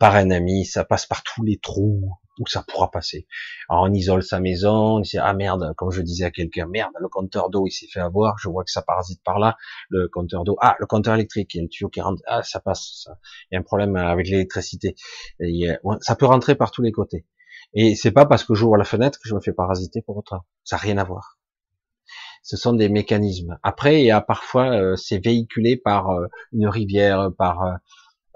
par 0.02 0.15
un 0.15 0.32
ami, 0.32 0.65
ça 0.65 0.84
passe 0.84 1.06
par 1.06 1.22
tous 1.22 1.44
les 1.44 1.60
trous 1.60 2.18
où 2.40 2.48
ça 2.48 2.64
pourra 2.68 2.90
passer. 2.90 3.28
Alors 3.69 3.84
on 3.84 3.94
isole 3.94 4.23
sa 4.23 4.40
maison, 4.40 4.95
on 4.95 4.99
dit 4.99 5.19
ah 5.19 5.32
merde, 5.36 5.76
comme 5.78 5.91
je 5.91 6.02
disais 6.02 6.26
à 6.26 6.32
quelqu'un, 6.32 6.65
merde, 6.65 6.91
le 6.99 7.07
compteur 7.07 7.52
d'eau 7.52 7.68
il 7.68 7.72
s'est 7.72 7.86
fait 7.86 7.99
avoir, 7.99 8.40
je 8.40 8.49
vois 8.49 8.64
que 8.64 8.72
ça 8.72 8.82
parasite 8.82 9.22
par 9.23 9.38
là, 9.38 9.57
le 9.90 10.07
compteur 10.07 10.44
d'eau, 10.44 10.57
ah 10.60 10.76
le 10.80 10.88
compteur 10.88 11.14
électrique, 11.14 11.53
il 11.53 11.57
y 11.57 11.61
a 11.61 11.64
un 11.65 11.68
tuyau 11.68 11.90
qui 11.90 12.02
rentre, 12.02 12.19
ah 12.26 12.41
ça 12.41 12.60
passe, 12.60 13.03
ça. 13.03 13.19
il 13.52 13.53
y 13.53 13.57
a 13.57 13.60
un 13.60 13.64
problème 13.64 13.95
avec 13.95 14.28
l'électricité, 14.28 14.95
ça 15.99 16.15
peut 16.15 16.26
rentrer 16.26 16.56
par 16.56 16.72
tous 16.72 16.82
les 16.82 16.91
côtés. 16.91 17.28
Et 17.76 17.94
c'est 17.94 18.11
pas 18.11 18.26
parce 18.26 18.44
que 18.44 18.56
j'ouvre 18.56 18.78
la 18.78 18.86
fenêtre 18.86 19.19
que 19.22 19.30
je 19.30 19.36
me 19.36 19.40
fais 19.40 19.53
parasiter 19.53 20.02
pour 20.02 20.18
autant, 20.18 20.45
ça 20.64 20.78
n'a 20.78 20.82
rien 20.82 20.98
à 20.98 21.03
voir. 21.03 21.38
Ce 22.41 22.57
sont 22.57 22.73
des 22.73 22.90
mécanismes. 22.90 23.60
Après, 23.61 24.02
il 24.02 24.06
y 24.07 24.10
a 24.10 24.19
parfois, 24.19 24.72
euh, 24.72 24.95
c'est 24.95 25.23
véhiculé 25.23 25.78
par 25.78 26.10
euh, 26.10 26.26
une 26.53 26.68
rivière, 26.68 27.30
par 27.38 27.61
euh, 27.61 27.73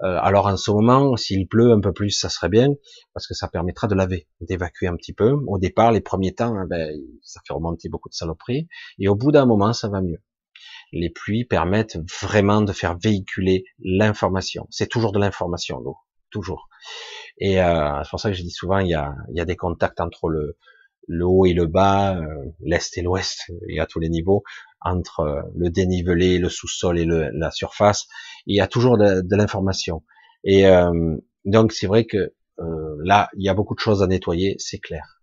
euh, 0.02 0.18
alors 0.20 0.46
en 0.46 0.56
ce 0.56 0.70
moment, 0.70 1.16
s'il 1.16 1.48
pleut 1.48 1.72
un 1.72 1.80
peu 1.80 1.92
plus, 1.92 2.10
ça 2.10 2.28
serait 2.28 2.48
bien, 2.48 2.68
parce 3.14 3.26
que 3.26 3.34
ça 3.34 3.48
permettra 3.48 3.86
de 3.86 3.94
laver, 3.94 4.28
d'évacuer 4.40 4.88
un 4.88 4.96
petit 4.96 5.12
peu. 5.12 5.36
Au 5.46 5.58
départ, 5.58 5.92
les 5.92 6.00
premiers 6.00 6.34
temps, 6.34 6.54
hein, 6.56 6.66
ben, 6.68 6.94
ça 7.22 7.40
fait 7.46 7.54
remonter 7.54 7.88
beaucoup 7.88 8.08
de 8.08 8.14
saloperies, 8.14 8.68
et 8.98 9.08
au 9.08 9.14
bout 9.14 9.32
d'un 9.32 9.46
moment, 9.46 9.72
ça 9.72 9.88
va 9.88 10.02
mieux. 10.02 10.20
Les 10.92 11.10
pluies 11.10 11.44
permettent 11.44 11.98
vraiment 12.20 12.62
de 12.62 12.72
faire 12.72 12.96
véhiculer 12.98 13.64
l'information. 13.80 14.66
C'est 14.70 14.88
toujours 14.88 15.12
de 15.12 15.18
l'information, 15.18 15.80
l'eau, 15.80 15.96
toujours. 16.30 16.68
Et 17.38 17.60
euh, 17.60 18.02
c'est 18.04 18.10
pour 18.10 18.20
ça 18.20 18.30
que 18.30 18.36
je 18.36 18.42
dis 18.42 18.50
souvent, 18.50 18.78
il 18.78 18.88
y 18.88 18.94
a, 18.94 19.14
y 19.32 19.40
a 19.40 19.44
des 19.44 19.56
contacts 19.56 20.00
entre 20.00 20.28
le, 20.28 20.56
le 21.08 21.24
haut 21.26 21.46
et 21.46 21.54
le 21.54 21.66
bas, 21.66 22.16
euh, 22.16 22.52
l'est 22.60 22.96
et 22.96 23.02
l'ouest, 23.02 23.50
et 23.68 23.80
à 23.80 23.86
tous 23.86 24.00
les 24.00 24.08
niveaux, 24.08 24.42
entre 24.86 25.20
euh, 25.20 25.42
le 25.54 25.70
dénivelé, 25.70 26.38
le 26.38 26.48
sous-sol 26.48 26.98
et 26.98 27.04
le, 27.04 27.30
la 27.32 27.50
surface. 27.50 28.06
Il 28.46 28.56
y 28.56 28.60
a 28.60 28.68
toujours 28.68 28.96
de, 28.96 29.20
de 29.20 29.36
l'information. 29.36 30.02
Et 30.44 30.66
euh, 30.66 31.16
donc 31.44 31.72
c'est 31.72 31.86
vrai 31.86 32.04
que 32.04 32.32
là, 33.04 33.28
il 33.36 33.44
y 33.44 33.50
a 33.50 33.54
beaucoup 33.54 33.74
de 33.74 33.80
choses 33.80 34.02
à 34.02 34.06
nettoyer, 34.06 34.56
c'est 34.58 34.78
clair. 34.78 35.22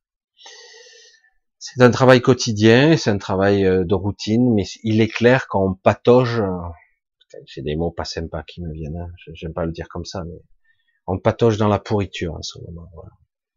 C'est 1.58 1.82
un 1.82 1.90
travail 1.90 2.22
quotidien, 2.22 2.96
c'est 2.96 3.10
un 3.10 3.18
travail 3.18 3.64
de 3.64 3.96
routine, 3.96 4.54
mais 4.54 4.66
il 4.84 5.02
est 5.02 5.08
clair 5.08 5.48
qu'on 5.48 5.74
patauge. 5.74 6.44
C'est 7.48 7.64
des 7.64 7.76
mots 7.76 7.90
pas 7.90 8.06
sympas 8.06 8.44
qui 8.44 8.62
me 8.62 8.72
viennent. 8.72 8.98
Hein, 8.98 9.10
j'aime 9.34 9.54
pas 9.54 9.66
le 9.66 9.72
dire 9.72 9.88
comme 9.90 10.06
ça, 10.06 10.24
mais 10.24 10.40
on 11.08 11.18
patauge 11.18 11.58
dans 11.58 11.70
la 11.70 11.80
pourriture 11.80 12.36
en 12.36 12.44
ce 12.44 12.60
moment. 12.60 12.88
Voilà. 12.94 13.10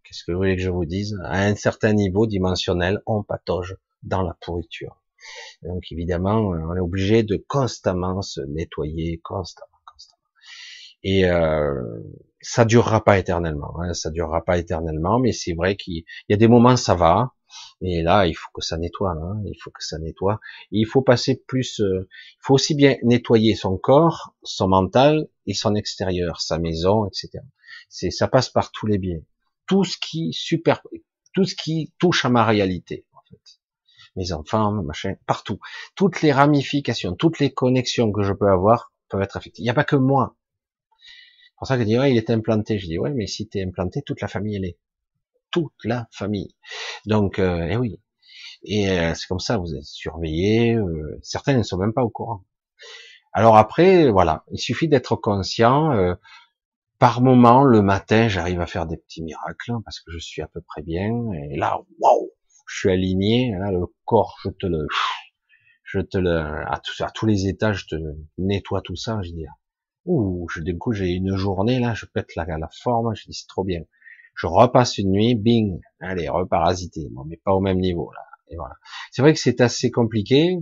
Qu'est-ce 0.04 0.24
que 0.24 0.32
vous 0.32 0.38
voulez 0.38 0.56
que 0.56 0.62
je 0.62 0.70
vous 0.70 0.86
dise? 0.86 1.18
À 1.24 1.42
un 1.42 1.54
certain 1.56 1.92
niveau 1.92 2.26
dimensionnel, 2.26 3.02
on 3.04 3.22
patauge 3.24 3.76
dans 4.02 4.22
la 4.22 4.34
pourriture. 4.40 5.02
Donc 5.62 5.84
évidemment, 5.90 6.38
on 6.40 6.76
est 6.76 6.80
obligé 6.80 7.22
de 7.22 7.42
constamment 7.48 8.22
se 8.22 8.40
nettoyer, 8.40 9.20
constamment, 9.22 9.78
constamment. 9.86 10.22
Et 11.02 11.24
euh, 11.26 11.82
ça 12.40 12.64
durera 12.64 13.02
pas 13.04 13.18
éternellement. 13.18 13.80
Hein, 13.80 13.94
ça 13.94 14.10
durera 14.10 14.44
pas 14.44 14.58
éternellement, 14.58 15.18
mais 15.18 15.32
c'est 15.32 15.54
vrai 15.54 15.76
qu'il 15.76 16.04
y 16.28 16.34
a 16.34 16.36
des 16.36 16.48
moments 16.48 16.76
ça 16.76 16.94
va, 16.94 17.32
et 17.80 18.02
là 18.02 18.26
il 18.26 18.34
faut 18.34 18.50
que 18.54 18.62
ça 18.62 18.76
nettoie. 18.76 19.12
Hein, 19.12 19.42
il 19.44 19.56
faut 19.62 19.70
que 19.70 19.84
ça 19.84 19.98
nettoie. 19.98 20.40
il 20.70 20.86
faut 20.86 21.02
passer 21.02 21.42
plus. 21.46 21.80
Euh, 21.80 22.08
il 22.34 22.38
faut 22.40 22.54
aussi 22.54 22.74
bien 22.74 22.96
nettoyer 23.02 23.54
son 23.54 23.76
corps, 23.78 24.34
son 24.42 24.68
mental 24.68 25.28
et 25.46 25.54
son 25.54 25.74
extérieur, 25.74 26.40
sa 26.40 26.58
maison, 26.58 27.06
etc. 27.06 27.44
C'est 27.88 28.10
ça 28.10 28.28
passe 28.28 28.50
par 28.50 28.72
tous 28.72 28.86
les 28.86 28.98
biais 28.98 29.24
tout 29.66 29.84
ce 29.84 29.96
qui 29.98 30.32
super, 30.32 30.80
tout 31.34 31.44
ce 31.44 31.54
qui 31.54 31.92
touche 31.98 32.24
à 32.24 32.28
ma 32.28 32.44
réalité, 32.44 33.04
en 33.12 33.20
fait. 33.28 33.60
Mes 34.16 34.32
enfants, 34.32 34.72
machin, 34.82 35.14
partout. 35.26 35.58
Toutes 35.94 36.22
les 36.22 36.32
ramifications, 36.32 37.14
toutes 37.14 37.38
les 37.38 37.52
connexions 37.52 38.10
que 38.12 38.22
je 38.22 38.32
peux 38.32 38.48
avoir 38.48 38.92
peuvent 39.08 39.22
être 39.22 39.36
affectées. 39.36 39.62
Il 39.62 39.64
n'y 39.64 39.70
a 39.70 39.74
pas 39.74 39.84
que 39.84 39.96
moi. 39.96 40.36
C'est 40.98 41.58
pour 41.58 41.66
ça 41.66 41.76
que 41.76 41.82
je 41.82 41.86
dis, 41.86 41.98
ouais, 41.98 42.10
il 42.10 42.16
est 42.16 42.30
implanté. 42.30 42.78
Je 42.78 42.86
dis, 42.86 42.98
ouais, 42.98 43.12
mais 43.14 43.26
si 43.26 43.48
tu 43.48 43.58
es 43.58 43.64
implanté, 43.64 44.02
toute 44.02 44.20
la 44.20 44.28
famille, 44.28 44.56
elle 44.56 44.64
est. 44.64 44.78
Toute 45.50 45.84
la 45.84 46.08
famille. 46.10 46.54
Donc, 47.06 47.38
euh, 47.38 47.66
eh 47.70 47.76
oui. 47.76 48.00
Et 48.62 48.90
euh, 48.90 49.14
c'est 49.14 49.26
comme 49.26 49.38
ça, 49.38 49.58
vous 49.58 49.74
êtes 49.74 49.84
surveillés. 49.84 50.74
Euh, 50.74 51.18
certains 51.22 51.56
ne 51.56 51.62
sont 51.62 51.78
même 51.78 51.92
pas 51.92 52.02
au 52.02 52.10
courant. 52.10 52.44
Alors 53.32 53.56
après, 53.56 54.10
voilà, 54.10 54.44
il 54.50 54.58
suffit 54.58 54.88
d'être 54.88 55.16
conscient. 55.16 55.92
Euh, 55.92 56.14
par 56.98 57.20
moment, 57.20 57.64
le 57.64 57.82
matin, 57.82 58.28
j'arrive 58.28 58.60
à 58.60 58.66
faire 58.66 58.86
des 58.86 58.96
petits 58.96 59.22
miracles 59.22 59.72
hein, 59.72 59.82
parce 59.84 60.00
que 60.00 60.10
je 60.10 60.18
suis 60.18 60.42
à 60.42 60.48
peu 60.48 60.60
près 60.62 60.82
bien. 60.82 61.10
Et 61.50 61.56
là, 61.56 61.78
waouh, 62.00 62.30
je 62.66 62.78
suis 62.78 62.90
aligné. 62.90 63.52
Là, 63.58 63.70
le 63.70 63.86
corps, 64.04 64.36
je 64.44 64.50
te 64.50 64.66
le, 64.66 64.86
je 65.84 66.00
te 66.00 66.18
le, 66.18 66.38
à, 66.38 66.80
tous 67.14 67.26
les 67.26 67.48
étages, 67.48 67.86
je 67.88 67.96
te 67.96 68.02
nettoie 68.38 68.82
tout 68.82 68.96
ça. 68.96 69.20
Je 69.22 69.30
dis, 69.30 69.46
ouh, 70.04 70.46
je, 70.50 70.60
du 70.60 70.76
coup, 70.76 70.92
j'ai 70.92 71.10
une 71.10 71.36
journée 71.36 71.78
là, 71.78 71.94
je 71.94 72.06
pète 72.06 72.34
la, 72.36 72.44
la 72.44 72.68
forme. 72.82 73.14
Je 73.14 73.24
dis, 73.26 73.34
c'est 73.34 73.48
trop 73.48 73.64
bien. 73.64 73.82
Je 74.34 74.46
repasse 74.46 74.98
une 74.98 75.12
nuit, 75.12 75.34
bing, 75.34 75.80
allez, 76.00 76.28
reparasiter. 76.28 77.08
Bon, 77.10 77.24
mais 77.24 77.38
pas 77.38 77.52
au 77.52 77.60
même 77.60 77.78
niveau 77.78 78.10
là. 78.12 78.20
Et 78.48 78.56
voilà. 78.56 78.74
C'est 79.10 79.22
vrai 79.22 79.32
que 79.32 79.40
c'est 79.40 79.60
assez 79.60 79.90
compliqué. 79.90 80.58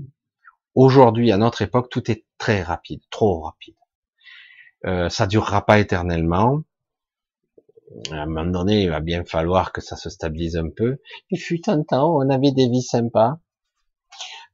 Aujourd'hui, 0.75 1.33
à 1.33 1.37
notre 1.37 1.63
époque, 1.63 1.89
tout 1.91 2.11
est 2.11 2.25
très 2.39 2.63
rapide, 2.63 3.01
trop 3.11 3.41
rapide. 3.41 3.75
Euh, 4.87 5.09
ça 5.09 5.27
durera 5.27 5.65
pas 5.65 5.79
éternellement. 5.79 6.63
À 8.11 8.23
un 8.23 8.27
moment 8.27 8.51
donné, 8.51 8.83
il 8.83 8.91
va 8.91 9.01
bien 9.01 9.25
falloir 9.25 9.73
que 9.73 9.81
ça 9.81 9.97
se 9.97 10.11
stabilise 10.11 10.57
un 10.57 10.71
peu. 10.71 10.99
Il 11.31 11.39
fut 11.39 11.69
un 11.69 11.83
temps 11.83 12.13
où 12.13 12.23
on 12.23 12.31
avait 12.31 12.53
des 12.53 12.69
vies 12.69 12.83
sympas, 12.83 13.39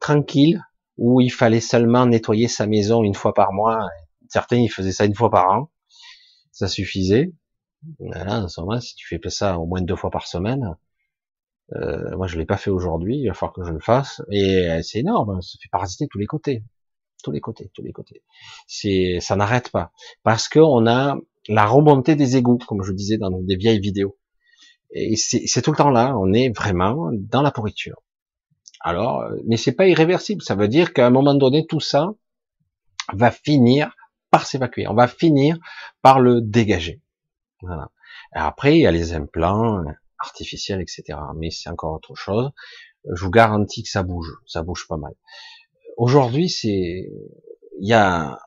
tranquilles, 0.00 0.62
où 0.98 1.20
il 1.20 1.30
fallait 1.30 1.60
seulement 1.60 2.06
nettoyer 2.06 2.48
sa 2.48 2.66
maison 2.66 3.02
une 3.02 3.14
fois 3.14 3.32
par 3.32 3.52
mois. 3.52 3.88
Certains, 4.28 4.58
ils 4.58 4.68
faisaient 4.68 4.92
ça 4.92 5.04
une 5.04 5.14
fois 5.14 5.30
par 5.30 5.50
an. 5.50 5.70
Ça 6.52 6.68
suffisait. 6.68 7.32
Là, 8.00 8.42
en 8.42 8.48
ce 8.48 8.60
moment, 8.60 8.80
si 8.80 8.94
tu 8.94 9.06
fais 9.06 9.30
ça 9.30 9.58
au 9.58 9.66
moins 9.66 9.80
deux 9.80 9.96
fois 9.96 10.10
par 10.10 10.26
semaine, 10.26 10.76
euh, 11.76 12.16
moi 12.16 12.26
je 12.26 12.38
l'ai 12.38 12.44
pas 12.44 12.58
fait 12.58 12.70
aujourd'hui, 12.70 13.18
il 13.18 13.28
va 13.28 13.34
falloir 13.34 13.54
que 13.54 13.64
je 13.64 13.72
le 13.72 13.80
fasse. 13.80 14.20
Et 14.30 14.68
euh, 14.68 14.82
c'est 14.82 14.98
énorme, 14.98 15.40
ça 15.40 15.56
fait 15.62 15.68
parasiter 15.70 16.06
tous 16.10 16.18
les 16.18 16.26
côtés 16.26 16.62
tous 17.22 17.30
les 17.30 17.40
côtés, 17.40 17.70
tous 17.74 17.82
les 17.82 17.92
côtés. 17.92 18.22
C'est, 18.66 19.18
ça 19.20 19.36
n'arrête 19.36 19.70
pas 19.70 19.92
parce 20.22 20.48
que 20.48 20.58
on 20.58 20.86
a 20.86 21.16
la 21.48 21.66
remontée 21.66 22.16
des 22.16 22.36
égouts, 22.36 22.58
comme 22.58 22.82
je 22.82 22.92
disais 22.92 23.18
dans 23.18 23.30
des 23.30 23.56
vieilles 23.56 23.80
vidéos. 23.80 24.18
Et 24.92 25.16
c'est 25.16 25.62
tout 25.62 25.70
le 25.70 25.76
temps 25.76 25.90
là, 25.90 26.16
on 26.18 26.32
est 26.32 26.50
vraiment 26.56 27.10
dans 27.12 27.42
la 27.42 27.52
pourriture. 27.52 28.02
Alors, 28.80 29.22
mais 29.46 29.56
c'est 29.56 29.72
pas 29.72 29.86
irréversible. 29.86 30.42
Ça 30.42 30.54
veut 30.54 30.68
dire 30.68 30.92
qu'à 30.92 31.06
un 31.06 31.10
moment 31.10 31.34
donné, 31.34 31.66
tout 31.66 31.80
ça 31.80 32.12
va 33.12 33.30
finir 33.30 33.94
par 34.30 34.46
s'évacuer. 34.46 34.88
On 34.88 34.94
va 34.94 35.06
finir 35.06 35.58
par 36.02 36.18
le 36.18 36.40
dégager. 36.40 37.00
Voilà. 37.62 37.90
après, 38.32 38.78
il 38.78 38.80
y 38.80 38.86
a 38.86 38.90
les 38.90 39.12
implants 39.12 39.84
artificiels, 40.18 40.80
etc. 40.80 41.18
Mais 41.36 41.50
c'est 41.50 41.68
encore 41.68 41.92
autre 41.92 42.14
chose. 42.14 42.50
Je 43.12 43.22
vous 43.22 43.30
garantis 43.30 43.82
que 43.82 43.90
ça 43.90 44.02
bouge, 44.02 44.32
ça 44.46 44.62
bouge 44.62 44.86
pas 44.88 44.96
mal 44.96 45.12
aujourd'hui, 46.00 46.48
c'est, 46.48 47.10
il 47.78 47.88
y 47.88 47.92
a, 47.92 48.38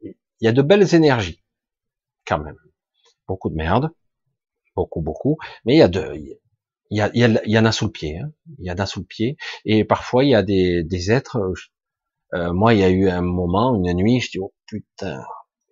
il 0.00 0.14
y 0.40 0.48
a 0.48 0.52
de 0.52 0.62
belles 0.62 0.94
énergies, 0.94 1.42
quand 2.26 2.38
même. 2.38 2.56
Beaucoup 3.28 3.50
de 3.50 3.54
merde. 3.54 3.90
Beaucoup, 4.76 5.00
beaucoup. 5.00 5.38
Mais 5.64 5.74
il 5.74 5.78
y 5.78 5.82
a 5.82 5.88
de, 5.88 6.14
il 6.90 6.98
y, 6.98 7.00
a, 7.00 7.10
il 7.14 7.50
y, 7.50 7.58
en 7.58 7.64
a 7.64 7.72
sous 7.72 7.86
le 7.86 7.90
pied, 7.90 8.18
hein. 8.18 8.30
il 8.58 8.66
y 8.66 8.70
en 8.70 8.76
a 8.76 8.86
sous 8.86 9.00
le 9.00 9.06
pied, 9.06 9.36
et 9.64 9.84
parfois 9.84 10.24
il 10.24 10.30
y 10.30 10.34
a 10.34 10.42
des, 10.42 10.84
des 10.84 11.10
êtres. 11.10 11.38
Euh, 12.34 12.52
moi, 12.52 12.74
il 12.74 12.80
y 12.80 12.84
a 12.84 12.90
eu 12.90 13.08
un 13.08 13.22
moment, 13.22 13.74
une 13.74 13.92
nuit, 13.94 14.20
je 14.20 14.30
dis 14.32 14.38
oh 14.38 14.52
putain, 14.66 15.22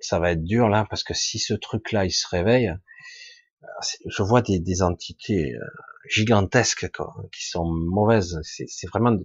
ça 0.01 0.19
va 0.19 0.33
être 0.33 0.43
dur 0.43 0.69
là, 0.69 0.87
parce 0.89 1.05
que 1.05 1.15
si 1.15 1.39
ce 1.39 1.55
truc-là 1.55 2.07
il 2.07 2.13
se 2.13 2.27
réveille, 2.29 2.69
euh, 2.69 3.67
je 4.07 4.23
vois 4.23 4.43
des, 4.43 4.59
des 4.59 4.83
entités 4.83 5.55
euh, 5.55 5.65
gigantesques 6.09 6.91
quoi, 6.93 7.15
qui 7.33 7.47
sont 7.49 7.67
mauvaises. 7.67 8.41
C'est 8.43 8.87
vraiment, 8.89 9.17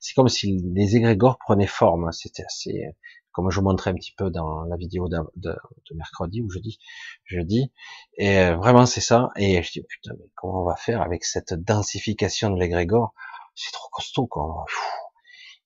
c'est 0.00 0.14
comme 0.14 0.28
si 0.28 0.58
les 0.74 0.96
égrégores 0.96 1.38
prenaient 1.38 1.66
forme. 1.66 2.06
Hein. 2.08 2.12
C'était 2.12 2.44
assez, 2.44 2.84
comme 3.32 3.50
je 3.50 3.60
vous 3.60 3.64
montrais 3.64 3.90
un 3.90 3.94
petit 3.94 4.14
peu 4.16 4.30
dans 4.30 4.64
la 4.64 4.76
vidéo 4.76 5.08
de, 5.08 5.18
de, 5.36 5.56
mercredi 5.94 6.42
ou 6.42 6.50
jeudi, 6.50 6.78
jeudi. 7.24 7.72
Et 8.16 8.38
euh, 8.38 8.56
vraiment 8.56 8.86
c'est 8.86 9.00
ça. 9.00 9.30
Et 9.36 9.62
je 9.62 9.72
dis 9.72 9.82
putain, 9.82 10.12
mais 10.18 10.26
comment 10.34 10.62
on 10.62 10.66
va 10.66 10.76
faire 10.76 11.02
avec 11.02 11.24
cette 11.24 11.54
densification 11.54 12.50
de 12.50 12.60
l'égrégore? 12.60 13.14
C'est 13.54 13.72
trop 13.72 13.88
costaud 13.92 14.26
quoi. 14.26 14.64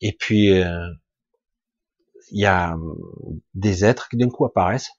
Et 0.00 0.12
puis 0.12 0.52
euh, 0.52 0.88
il 2.30 2.40
y 2.40 2.46
a 2.46 2.74
hum, 2.74 2.96
des 3.54 3.84
êtres 3.84 4.08
qui 4.08 4.16
d'un 4.16 4.28
coup 4.28 4.44
apparaissent, 4.44 4.92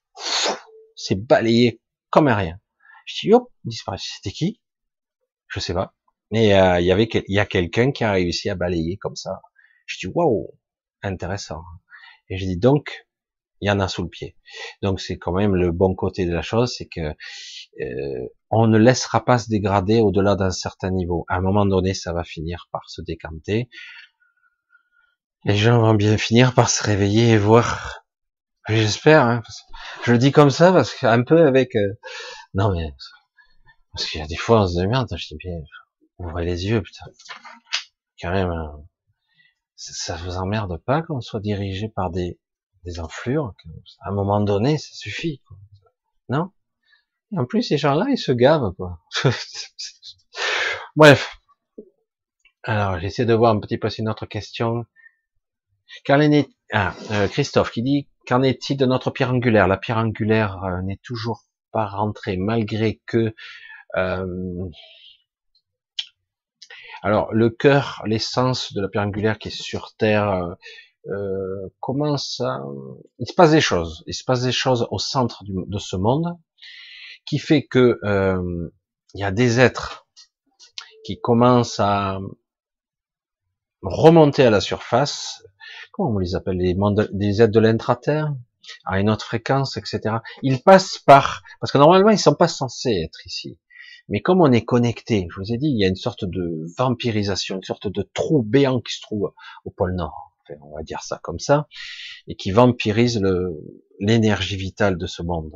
c'est 0.96 1.16
balayé 1.16 1.82
comme 2.10 2.28
rien. 2.28 2.60
Je 3.06 3.22
dis 3.22 3.34
hop, 3.34 3.50
disparaît. 3.64 3.98
C'était 4.00 4.32
qui? 4.32 4.62
Je 5.48 5.60
sais 5.60 5.74
pas. 5.74 5.94
Et 6.32 6.56
euh, 6.56 6.80
il 6.80 6.86
y 6.86 6.92
avait 6.92 7.06
il 7.06 7.36
y 7.36 7.40
a 7.40 7.46
quelqu'un 7.46 7.92
qui 7.92 8.04
a 8.04 8.12
réussi 8.12 8.50
à 8.50 8.56
balayer 8.56 8.98
comme 8.98 9.16
ça. 9.16 9.42
Je 9.86 9.98
dis 10.00 10.08
waouh, 10.14 10.58
intéressant. 11.02 11.64
Et 12.30 12.38
je 12.38 12.46
dis 12.46 12.58
donc, 12.58 13.08
il 13.62 13.68
y 13.68 13.72
en 13.72 13.80
a 13.80 13.88
sous 13.88 14.04
le 14.04 14.10
pied. 14.10 14.36
Donc 14.82 15.00
c'est 15.00 15.18
quand 15.18 15.32
même 15.32 15.56
le 15.56 15.72
bon 15.72 15.96
côté 15.96 16.26
de 16.26 16.34
la 16.34 16.42
chose, 16.42 16.74
c'est 16.78 16.88
que 16.88 17.16
euh, 17.82 18.28
on 18.50 18.68
ne 18.68 18.78
laissera 18.78 19.26
pas 19.26 19.40
se 19.40 19.50
dégrader 19.50 20.00
au-delà 20.00 20.36
d'un 20.36 20.52
certain 20.52 20.92
niveau. 20.92 21.26
À 21.28 21.38
un 21.38 21.42
moment 21.42 21.66
donné, 21.66 21.94
ça 21.94 22.14
va 22.14 22.24
finir 22.24 22.68
par 22.72 22.90
se 22.90 23.02
décanter. 23.02 23.70
Les 25.46 25.56
gens 25.56 25.80
vont 25.80 25.94
bien 25.94 26.18
finir 26.18 26.54
par 26.54 26.70
se 26.70 26.84
réveiller 26.84 27.30
et 27.32 27.38
voir. 27.38 28.04
J'espère. 28.68 29.24
Hein, 29.24 29.42
je 30.04 30.12
le 30.12 30.18
dis 30.18 30.32
comme 30.32 30.50
ça 30.50 30.72
parce 30.72 30.94
qu'un 30.94 31.24
peu 31.24 31.48
avec. 31.48 31.76
Euh, 31.76 31.94
non 32.54 32.74
mais 32.74 32.92
parce 33.94 34.10
qu'il 34.10 34.22
y 34.22 34.24
a 34.24 34.28
des 34.28 34.36
fois 34.36 34.62
on 34.64 34.68
se 34.68 34.80
demande. 34.80 35.08
Je 35.16 35.28
dis 35.28 35.38
bien, 35.38 35.58
ouvrez 36.20 36.46
les 36.46 36.68
yeux, 36.68 36.82
putain. 36.82 37.06
Quand 38.22 38.32
même. 38.32 38.50
Hein 38.50 38.84
ça 39.78 40.18
vous 40.18 40.38
emmerde 40.38 40.78
pas 40.78 41.04
qu'on 41.04 41.22
soit 41.22 41.40
dirigé 41.40 41.88
par 41.88 42.10
des, 42.10 42.40
des 42.84 43.00
enflures 43.00 43.54
À 44.00 44.10
un 44.10 44.14
moment 44.14 44.42
donné, 44.42 44.78
ça 44.78 44.94
suffit. 44.94 45.42
Quoi. 45.48 45.58
Non? 46.30 46.52
En 47.36 47.46
plus, 47.46 47.62
ces 47.62 47.78
gens-là, 47.78 48.08
ils 48.10 48.18
se 48.18 48.32
gavent. 48.32 48.74
Quoi. 48.76 49.00
Bref. 50.96 51.38
Alors, 52.64 53.00
j'essaie 53.00 53.26
de 53.26 53.34
voir 53.34 53.56
un 53.56 53.60
petit 53.60 53.78
peu 53.78 53.90
si 53.90 54.02
une 54.02 54.10
autre 54.10 54.26
question. 54.26 54.86
Ah, 56.74 56.96
euh, 57.12 57.28
Christophe 57.28 57.72
qui 57.72 57.82
dit 57.82 58.10
qu'en 58.28 58.44
est-il 58.44 58.78
de 58.78 58.86
notre 58.86 59.12
pierre 59.12 59.32
angulaire? 59.32 59.68
La 59.68 59.78
pierre 59.78 59.98
angulaire 59.98 60.62
euh, 60.64 60.82
n'est 60.82 61.00
toujours 61.04 61.44
pas 61.72 61.86
rentrée 61.86 62.36
malgré 62.36 63.02
que 63.06 63.34
euh, 63.96 64.70
alors 67.04 67.34
le 67.34 67.50
cœur, 67.50 68.02
l'essence 68.06 68.74
de 68.74 68.82
la 68.82 68.88
pierre 68.88 69.04
angulaire 69.04 69.40
qui 69.40 69.50
est 69.50 69.52
sur 69.52 69.96
Terre, 69.98 70.30
euh, 70.30 70.56
euh, 71.10 71.70
commence 71.80 72.42
à... 72.42 72.62
Il 73.20 73.28
se 73.28 73.34
passe 73.34 73.52
des 73.52 73.62
choses. 73.62 74.04
Il 74.08 74.14
se 74.14 74.24
passe 74.24 74.42
des 74.42 74.52
choses 74.52 74.88
au 74.92 75.00
centre 75.00 75.44
de 75.46 75.80
ce 75.80 75.96
monde 75.96 76.38
qui 77.26 77.40
fait 77.40 77.64
que 77.64 78.00
euh, 78.04 78.72
il 79.14 79.22
y 79.22 79.24
a 79.24 79.32
des 79.32 79.60
êtres 79.60 80.08
qui 81.04 81.20
commencent 81.20 81.80
à 81.80 82.20
remonter 83.82 84.44
à 84.44 84.50
la 84.50 84.62
surface. 84.62 85.44
Comment 85.92 86.10
on 86.10 86.20
les 86.20 86.36
appelle? 86.36 86.58
Les 86.58 86.76
des 87.12 87.42
êtres 87.42 87.54
de 87.54 87.60
l'intraterre? 87.60 88.34
À 88.86 89.00
une 89.00 89.10
autre 89.10 89.26
fréquence, 89.26 89.78
etc. 89.78 90.18
Ils 90.42 90.62
passent 90.62 90.98
par 90.98 91.42
parce 91.62 91.72
que 91.72 91.78
normalement 91.78 92.10
ils 92.10 92.20
sont 92.20 92.36
pas 92.36 92.50
censés 92.50 93.02
être 93.06 93.26
ici. 93.26 93.58
Mais 94.10 94.22
comme 94.22 94.42
on 94.42 94.52
est 94.52 94.64
connecté, 94.64 95.28
je 95.30 95.40
vous 95.40 95.54
ai 95.54 95.58
dit, 95.58 95.68
il 95.68 95.80
y 95.80 95.86
a 95.86 95.88
une 95.88 95.96
sorte 95.96 96.26
de 96.26 96.66
vampirisation, 96.78 97.58
une 97.58 97.64
sorte 97.64 97.88
de 97.88 98.10
trou 98.14 98.42
béant 98.42 98.80
qui 98.80 98.94
se 98.94 99.02
trouve 99.02 99.34
au 99.66 99.72
pôle 99.72 99.96
Nord, 99.96 100.32
on 100.62 100.76
va 100.78 100.84
dire 100.84 101.04
ça 101.04 101.20
comme 101.22 101.40
ça, 101.40 101.68
et 102.28 102.36
qui 102.36 102.52
vampirise 102.52 103.22
l'énergie 104.00 104.56
vitale 104.56 104.98
de 104.98 105.08
ce 105.08 105.24
monde. 105.24 105.54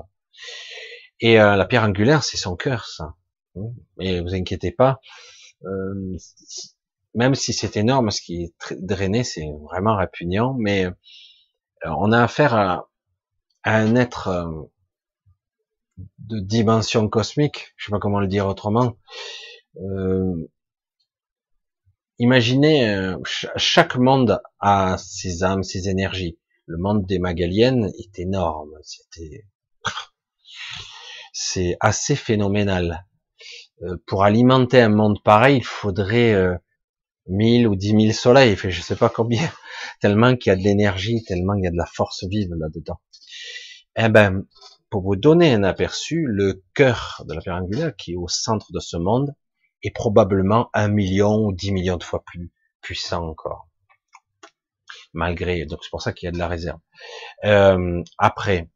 Et 1.20 1.40
euh, 1.40 1.56
la 1.56 1.66
pierre 1.66 1.84
angulaire, 1.84 2.24
c'est 2.24 2.38
son 2.38 2.56
cœur, 2.56 2.86
ça. 2.88 3.16
Et 4.00 4.22
vous 4.22 4.34
inquiétez 4.34 4.72
pas, 4.72 5.00
euh, 5.66 6.18
même 7.14 7.36
si 7.36 7.54
c'est 7.54 7.78
énorme, 7.78 8.12
ce 8.12 8.22
qui 8.22 8.44
est 8.44 8.54
drainé, 8.80 9.24
c'est 9.24 9.48
vraiment 9.70 9.96
répugnant, 9.96 10.56
mais 10.58 10.86
euh, 10.86 10.92
on 11.84 12.12
a 12.12 12.24
affaire 12.24 12.54
à, 12.56 12.90
à 13.64 13.78
un 13.78 13.96
être 13.96 14.30
euh, 14.30 14.71
de 16.20 16.40
dimension 16.40 17.08
cosmique, 17.08 17.74
je 17.78 17.86
sais 17.86 17.92
pas 17.92 18.00
comment 18.00 18.20
le 18.20 18.28
dire 18.28 18.48
autrement. 18.48 18.98
Euh, 19.78 20.50
imaginez, 22.20 22.90
euh, 22.90 23.18
chaque 23.58 23.98
monde 23.98 24.42
a 24.60 24.98
ses 24.98 25.44
âmes, 25.44 25.64
ses 25.64 25.90
énergies. 25.90 26.38
Le 26.66 26.78
monde 26.78 27.06
des 27.06 27.20
Magaliennes 27.20 27.92
est 27.98 28.20
énorme. 28.20 28.72
C'était, 28.84 29.46
c'est 31.34 31.78
assez 31.80 32.16
phénoménal. 32.16 33.06
Euh, 33.84 33.98
pour 34.06 34.24
alimenter 34.24 34.80
un 34.82 34.90
monde 34.90 35.22
pareil, 35.24 35.58
il 35.58 35.66
faudrait 35.66 36.34
euh, 36.34 36.56
1000 37.28 37.68
ou 37.68 37.76
dix 37.76 37.94
mille 37.94 38.14
soleils, 38.14 38.56
fait 38.56 38.72
je 38.72 38.82
sais 38.82 38.96
pas 38.96 39.10
combien, 39.10 39.50
tellement 40.02 40.36
qu'il 40.36 40.52
y 40.52 40.54
a 40.54 40.56
de 40.56 40.64
l'énergie, 40.64 41.24
tellement 41.24 41.56
il 41.56 41.64
y 41.64 41.68
a 41.68 41.72
de 41.72 41.78
la 41.78 41.86
force 41.86 42.24
vive 42.26 42.54
là-dedans. 42.54 43.00
Eh 43.98 44.10
ben, 44.10 44.46
pour 44.92 45.04
vous 45.04 45.16
donner 45.16 45.54
un 45.54 45.64
aperçu, 45.64 46.26
le 46.28 46.64
cœur 46.76 47.24
de 47.26 47.34
la 47.34 47.40
pierre 47.40 47.56
angulaire, 47.56 47.96
qui 47.96 48.12
est 48.12 48.18
au 48.18 48.28
centre 48.28 48.74
de 48.74 48.80
ce 48.80 48.98
monde, 48.98 49.34
est 49.84 49.96
probablement 49.96 50.70
un 50.74 50.90
million 50.90 51.46
ou 51.46 51.54
dix 51.54 51.72
millions 51.72 51.96
de 51.96 52.04
fois 52.04 52.24
plus 52.24 52.52
puissant 52.82 53.26
encore. 53.26 53.70
Malgré, 55.14 55.66
donc 55.66 55.80
c'est 55.82 55.90
pour 55.90 56.02
ça 56.02 56.12
qu'il 56.12 56.28
y 56.28 56.30
a 56.30 56.34
de 56.34 56.38
la 56.38 56.50
réserve. 56.50 56.80
Euh, 57.46 58.04
après, 58.18 58.70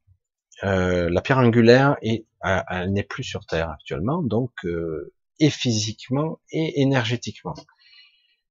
euh, 0.63 1.09
la 1.09 1.21
pierre 1.21 1.37
angulaire 1.37 1.97
elle 2.01 2.93
n'est 2.93 3.03
plus 3.03 3.23
sur 3.23 3.45
Terre 3.45 3.69
actuellement, 3.71 4.23
donc 4.23 4.51
euh, 4.63 5.13
et 5.39 5.49
physiquement 5.49 6.39
et 6.49 6.81
énergétiquement. 6.81 7.55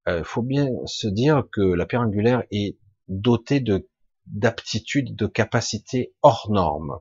Il 0.07 0.23
faut 0.23 0.43
bien 0.43 0.69
se 0.85 1.07
dire 1.07 1.45
que 1.51 1.61
la 1.61 1.87
pierre 1.87 2.01
angulaire 2.01 2.43
est 2.51 2.77
dotée 3.07 3.59
de 3.59 3.89
d'aptitudes, 4.27 5.15
de 5.15 5.25
capacités 5.25 6.13
hors 6.21 6.51
normes 6.51 6.99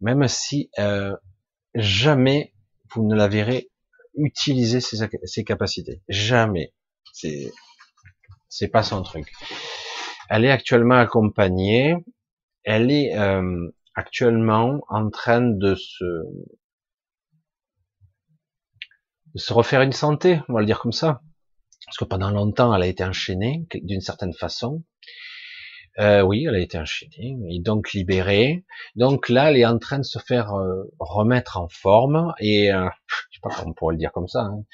même 0.00 0.26
si 0.28 0.70
euh, 0.78 1.14
jamais 1.74 2.54
vous 2.90 3.06
ne 3.06 3.14
la 3.14 3.28
verrez 3.28 3.70
utiliser 4.14 4.80
ses, 4.80 5.44
capacités. 5.44 6.02
Jamais. 6.08 6.74
C'est 7.12 7.52
c'est 8.48 8.68
pas 8.68 8.82
son 8.82 9.02
truc. 9.02 9.30
Elle 10.30 10.44
est 10.44 10.50
actuellement 10.50 10.96
accompagnée. 10.96 11.94
Elle 12.64 12.90
est 12.90 13.16
euh, 13.16 13.70
actuellement 13.94 14.80
en 14.88 15.10
train 15.10 15.40
de 15.40 15.74
se 15.74 16.04
de 19.34 19.38
se 19.38 19.52
refaire 19.52 19.82
une 19.82 19.92
santé, 19.92 20.40
on 20.48 20.54
va 20.54 20.60
le 20.60 20.66
dire 20.66 20.80
comme 20.80 20.92
ça. 20.92 21.20
Parce 21.86 21.98
que 21.98 22.04
pendant 22.04 22.30
longtemps, 22.30 22.74
elle 22.74 22.82
a 22.82 22.86
été 22.86 23.04
enchaînée 23.04 23.66
d'une 23.74 24.00
certaine 24.00 24.34
façon. 24.34 24.84
Euh, 25.98 26.22
oui, 26.22 26.46
elle 26.46 26.54
a 26.54 26.60
été 26.60 26.78
enchaînée 26.78 27.36
et 27.50 27.60
donc 27.60 27.92
libérée. 27.92 28.64
Donc 28.94 29.28
là, 29.28 29.50
elle 29.50 29.56
est 29.56 29.66
en 29.66 29.78
train 29.78 29.98
de 29.98 30.04
se 30.04 30.20
faire 30.20 30.54
euh, 30.54 30.84
remettre 31.00 31.58
en 31.58 31.68
forme 31.68 32.32
et 32.38 32.72
euh, 32.72 32.88
je 33.08 33.36
sais 33.36 33.40
pas 33.42 33.50
comment 33.50 33.70
on 33.70 33.74
pourrait 33.74 33.94
le 33.94 33.98
dire 33.98 34.12
comme 34.12 34.28
ça. 34.28 34.42
Hein. 34.42 34.64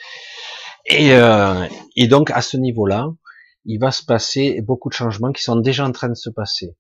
Et, 0.87 1.13
euh, 1.13 1.67
et 1.97 2.09
donc 2.09 2.31
à 2.31 2.43
ce 2.43 2.59
niveau-là, 2.59 3.09
il 3.65 3.79
va 3.79 3.91
se 3.91 4.05
passer 4.05 4.61
beaucoup 4.61 4.91
de 4.91 4.95
changements 4.95 5.33
qui 5.33 5.43
sont 5.43 5.57
déjà 5.57 5.87
en 5.87 5.93
train 5.93 6.11
de 6.11 6.15
se 6.15 6.29
passer, 6.29 6.77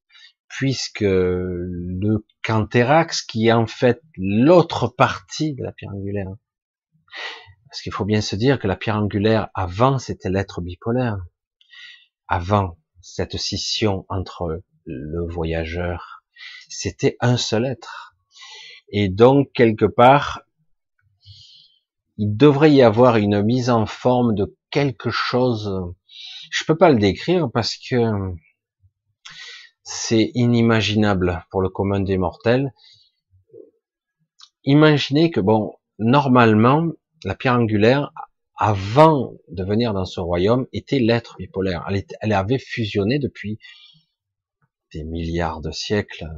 puisque 0.48 1.00
le 1.00 2.26
Canthérax, 2.42 3.22
qui 3.22 3.46
est 3.48 3.52
en 3.52 3.66
fait 3.66 4.02
l'autre 4.18 4.88
partie 4.88 5.54
de 5.54 5.64
la 5.64 5.72
pierre 5.72 5.92
angulaire, 5.94 6.28
parce 7.70 7.80
qu'il 7.80 7.92
faut 7.92 8.04
bien 8.04 8.20
se 8.20 8.36
dire 8.36 8.58
que 8.58 8.68
la 8.68 8.76
pierre 8.76 8.96
angulaire 8.96 9.48
avant 9.54 9.98
c'était 9.98 10.28
l'être 10.28 10.60
bipolaire, 10.60 11.16
avant 12.28 12.76
cette 13.04 13.36
scission 13.36 14.06
entre 14.08 14.62
le 14.86 15.26
voyageur, 15.28 16.24
c'était 16.70 17.18
un 17.20 17.36
seul 17.36 17.66
être. 17.66 18.16
Et 18.88 19.10
donc, 19.10 19.52
quelque 19.52 19.84
part, 19.84 20.40
il 22.16 22.34
devrait 22.34 22.72
y 22.72 22.80
avoir 22.80 23.16
une 23.16 23.42
mise 23.42 23.68
en 23.68 23.84
forme 23.84 24.34
de 24.34 24.56
quelque 24.70 25.10
chose. 25.10 25.70
Je 26.50 26.64
peux 26.64 26.78
pas 26.78 26.88
le 26.88 26.98
décrire 26.98 27.50
parce 27.52 27.76
que 27.76 28.10
c'est 29.82 30.30
inimaginable 30.34 31.44
pour 31.50 31.60
le 31.60 31.68
commun 31.68 32.00
des 32.00 32.16
mortels. 32.16 32.72
Imaginez 34.64 35.30
que 35.30 35.40
bon, 35.40 35.74
normalement, 35.98 36.86
la 37.22 37.34
pierre 37.34 37.56
angulaire 37.56 38.12
avant 38.56 39.34
de 39.48 39.64
venir 39.64 39.92
dans 39.94 40.04
ce 40.04 40.20
royaume, 40.20 40.66
était 40.72 40.98
l'être 40.98 41.36
bipolaire. 41.38 41.86
Elle, 42.20 42.32
avait 42.32 42.58
fusionné 42.58 43.18
depuis 43.18 43.58
des 44.92 45.04
milliards 45.04 45.60
de 45.60 45.70
siècles 45.70 46.28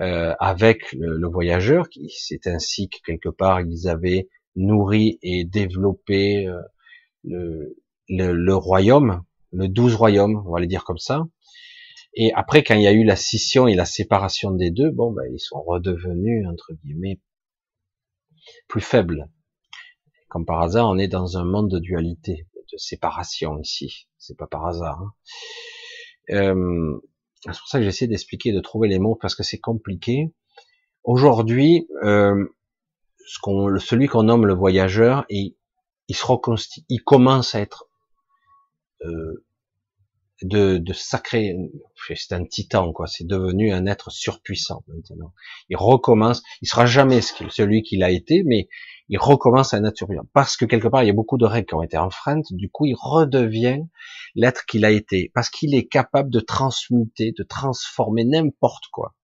euh, 0.00 0.34
avec 0.40 0.92
le, 0.92 1.26
voyageur. 1.28 1.86
C'est 2.14 2.46
ainsi 2.46 2.88
que 2.90 2.98
quelque 3.04 3.30
part 3.30 3.60
ils 3.60 3.88
avaient 3.88 4.28
nourri 4.56 5.18
et 5.22 5.44
développé 5.44 6.46
euh, 6.46 6.60
le, 7.24 7.74
le, 8.08 8.54
royaume, 8.54 9.22
le 9.52 9.68
douze 9.68 9.94
royaume, 9.94 10.42
on 10.46 10.52
va 10.52 10.60
le 10.60 10.66
dire 10.66 10.84
comme 10.84 10.98
ça. 10.98 11.26
Et 12.14 12.32
après, 12.34 12.62
quand 12.64 12.74
il 12.74 12.82
y 12.82 12.86
a 12.86 12.92
eu 12.92 13.04
la 13.04 13.16
scission 13.16 13.68
et 13.68 13.74
la 13.74 13.84
séparation 13.84 14.50
des 14.50 14.70
deux, 14.70 14.90
bon, 14.90 15.12
ben, 15.12 15.24
ils 15.32 15.40
sont 15.40 15.62
redevenus 15.62 16.46
entre 16.48 16.72
guillemets 16.82 17.20
plus 18.66 18.80
faibles. 18.80 19.28
Comme 20.28 20.44
par 20.44 20.60
hasard, 20.60 20.88
on 20.88 20.98
est 20.98 21.08
dans 21.08 21.38
un 21.38 21.44
monde 21.44 21.70
de 21.70 21.78
dualité, 21.78 22.46
de 22.72 22.76
séparation 22.76 23.58
ici. 23.58 24.08
C'est 24.18 24.36
pas 24.36 24.46
par 24.46 24.66
hasard. 24.66 25.00
Hein. 25.00 25.12
Euh, 26.30 27.00
c'est 27.40 27.58
pour 27.58 27.68
ça 27.68 27.78
que 27.78 27.84
j'essaie 27.84 28.06
d'expliquer, 28.06 28.52
de 28.52 28.60
trouver 28.60 28.88
les 28.88 28.98
mots 28.98 29.14
parce 29.14 29.34
que 29.34 29.42
c'est 29.42 29.58
compliqué. 29.58 30.32
Aujourd'hui, 31.04 31.88
euh, 32.02 32.46
celui 33.26 34.06
qu'on 34.06 34.22
nomme 34.24 34.46
le 34.46 34.54
voyageur, 34.54 35.24
il, 35.30 35.56
il 36.08 36.16
se 36.16 36.26
il 36.88 37.02
commence 37.02 37.54
à 37.54 37.60
être 37.60 37.88
euh, 39.04 39.46
de, 40.42 40.78
de 40.78 40.92
sacré, 40.92 41.56
c'est 42.14 42.32
un 42.32 42.44
titan 42.44 42.92
quoi, 42.92 43.06
c'est 43.06 43.26
devenu 43.26 43.72
un 43.72 43.86
être 43.86 44.10
surpuissant 44.10 44.84
maintenant. 44.86 45.32
Il 45.68 45.76
recommence, 45.76 46.42
il 46.62 46.68
sera 46.68 46.86
jamais 46.86 47.20
celui 47.20 47.82
qu'il 47.82 48.02
a 48.02 48.10
été, 48.10 48.42
mais 48.44 48.68
il 49.08 49.18
recommence 49.18 49.74
à 49.74 49.78
être 49.78 49.96
surpuissant 49.96 50.26
parce 50.32 50.56
que 50.56 50.64
quelque 50.64 50.88
part 50.88 51.02
il 51.02 51.06
y 51.06 51.10
a 51.10 51.14
beaucoup 51.14 51.38
de 51.38 51.44
règles 51.44 51.66
qui 51.66 51.74
ont 51.74 51.82
été 51.82 51.98
enfreintes. 51.98 52.52
Du 52.52 52.70
coup, 52.70 52.86
il 52.86 52.94
redevient 52.94 53.82
l'être 54.34 54.64
qu'il 54.66 54.84
a 54.84 54.90
été 54.90 55.30
parce 55.34 55.50
qu'il 55.50 55.74
est 55.74 55.86
capable 55.86 56.30
de 56.30 56.40
transmuter, 56.40 57.32
de 57.36 57.42
transformer 57.42 58.24
n'importe 58.24 58.84
quoi. 58.92 59.14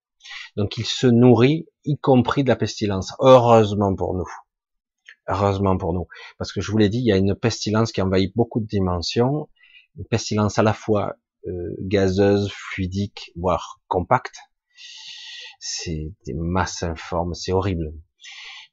Donc 0.56 0.78
il 0.78 0.86
se 0.86 1.06
nourrit, 1.06 1.66
y 1.84 1.98
compris 1.98 2.44
de 2.44 2.48
la 2.48 2.56
pestilence. 2.56 3.12
Heureusement 3.20 3.94
pour 3.94 4.14
nous. 4.14 4.28
Heureusement 5.28 5.76
pour 5.76 5.92
nous. 5.92 6.06
Parce 6.38 6.52
que 6.52 6.60
je 6.60 6.70
vous 6.70 6.78
l'ai 6.78 6.88
dit, 6.88 6.98
il 6.98 7.06
y 7.06 7.12
a 7.12 7.16
une 7.16 7.34
pestilence 7.34 7.92
qui 7.92 8.02
envahit 8.02 8.34
beaucoup 8.34 8.60
de 8.60 8.66
dimensions 8.66 9.48
une 9.96 10.04
pestilence 10.04 10.58
à 10.58 10.62
la 10.62 10.72
fois 10.72 11.16
euh, 11.46 11.74
gazeuse, 11.80 12.50
fluidique, 12.50 13.32
voire 13.36 13.80
compacte. 13.88 14.36
C'est 15.60 16.12
des 16.26 16.34
masses 16.34 16.82
informes, 16.82 17.34
c'est 17.34 17.52
horrible. 17.52 17.92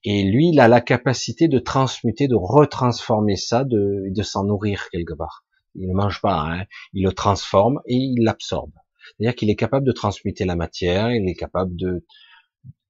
Et 0.03 0.23
lui, 0.23 0.49
il 0.49 0.59
a 0.59 0.67
la 0.67 0.81
capacité 0.81 1.47
de 1.47 1.59
transmuter, 1.59 2.27
de 2.27 2.35
retransformer 2.35 3.35
ça, 3.35 3.63
de, 3.63 4.05
de 4.09 4.23
s'en 4.23 4.45
nourrir 4.45 4.89
quelque 4.89 5.13
part. 5.13 5.45
Il 5.75 5.87
ne 5.87 5.93
mange 5.93 6.21
pas, 6.21 6.39
hein, 6.39 6.65
il 6.93 7.03
le 7.03 7.13
transforme 7.13 7.81
et 7.85 7.95
il 7.95 8.23
l'absorbe. 8.23 8.71
C'est-à-dire 9.17 9.35
qu'il 9.35 9.49
est 9.49 9.55
capable 9.55 9.85
de 9.85 9.91
transmuter 9.91 10.45
la 10.45 10.55
matière, 10.55 11.11
il 11.11 11.27
est 11.29 11.35
capable 11.35 11.75
de 11.75 12.05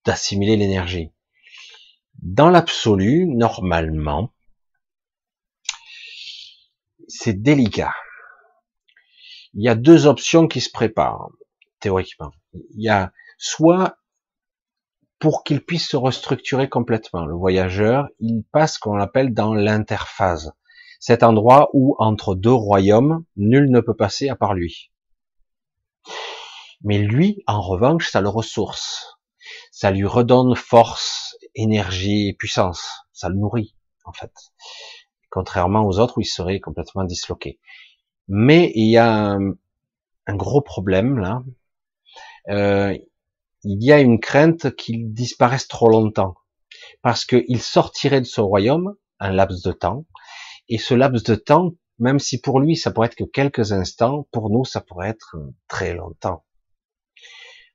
d'assimiler 0.04 0.58
l'énergie. 0.58 1.12
Dans 2.24 2.50
l'absolu, 2.50 3.28
normalement, 3.28 4.34
c'est 7.08 7.40
délicat 7.40 7.94
il 9.54 9.64
y 9.64 9.70
a 9.70 9.76
deux 9.76 10.08
options 10.08 10.48
qui 10.48 10.62
se 10.62 10.72
préparent, 10.72 11.30
théoriquement. 11.80 12.32
Il 12.54 12.84
y 12.84 12.90
a 12.90 13.12
soit 13.38 13.98
pour 15.20 15.44
qu'il 15.44 15.64
puisse 15.64 15.88
se 15.88 15.98
restructurer 15.98 16.68
complètement, 16.68 17.26
le 17.26 17.36
voyageur, 17.36 18.08
il 18.20 18.44
passe 18.52 18.76
ce 18.76 18.80
qu'on 18.80 19.00
appelle 19.00 19.34
dans 19.34 19.54
l'interphase. 19.54 20.52
Cet 21.00 21.22
endroit 21.22 21.70
où, 21.74 21.96
entre 22.00 22.34
deux 22.34 22.54
royaumes, 22.54 23.24
nul 23.36 23.70
ne 23.70 23.82
peut 23.82 23.96
passer 23.96 24.30
à 24.30 24.36
part 24.36 24.56
lui. 24.56 24.92
Mais 26.84 26.98
lui, 26.98 27.44
en 27.46 27.62
revanche, 27.62 28.10
ça 28.10 28.22
le 28.22 28.30
ressource. 28.30 29.18
Ça 29.72 29.92
lui 29.92 30.06
redonne 30.06 30.56
force, 30.56 31.36
énergie 31.54 32.30
et 32.30 32.34
puissance. 32.34 32.88
Ça 33.14 33.30
le 33.30 33.36
nourrit, 33.36 33.76
en 34.06 34.14
fait. 34.14 34.34
Contrairement 35.30 35.86
aux 35.86 36.00
autres 36.00 36.18
où 36.18 36.22
il 36.22 36.26
serait 36.26 36.60
complètement 36.60 37.04
disloqué. 37.04 37.60
Mais 38.34 38.72
il 38.76 38.90
y 38.90 38.96
a 38.96 39.34
un, 39.34 40.36
gros 40.36 40.62
problème 40.62 41.20
là. 41.20 41.44
Euh, 42.48 42.98
il 43.66 43.84
y 43.84 43.92
a 43.92 44.00
une 44.00 44.22
crainte 44.22 44.74
qu'il 44.78 45.12
disparaisse 45.14 45.68
trop 45.68 45.90
longtemps, 45.90 46.36
parce 47.02 47.26
qu'il 47.26 47.62
sortirait 47.62 48.22
de 48.22 48.26
ce 48.26 48.40
royaume 48.40 48.96
un 49.20 49.34
laps 49.34 49.64
de 49.64 49.74
temps, 49.74 50.06
et 50.70 50.78
ce 50.78 50.94
laps 50.94 51.24
de 51.26 51.36
temps, 51.36 51.74
même 52.00 52.20
si 52.20 52.40
pour 52.40 52.62
lui 52.62 52.78
ça 52.78 52.92
pourrait 52.92 53.08
être 53.08 53.16
que 53.16 53.26
quelques 53.26 53.74
instants, 53.74 54.30
pour 54.32 54.50
nous 54.50 54.64
ça 54.64 54.80
pourrait 54.80 55.10
être 55.10 55.36
très 55.68 55.94
longtemps. 55.94 56.46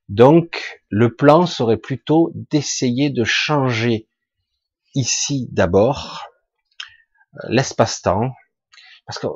Donc 0.08 0.80
le 0.88 1.14
plan 1.14 1.44
serait 1.44 1.76
plutôt 1.76 2.32
d'essayer 2.50 3.10
de 3.10 3.24
changer 3.24 4.08
ici 4.94 5.48
d'abord 5.52 6.22
l'espace-temps, 7.46 8.30
parce 9.04 9.18
que 9.18 9.26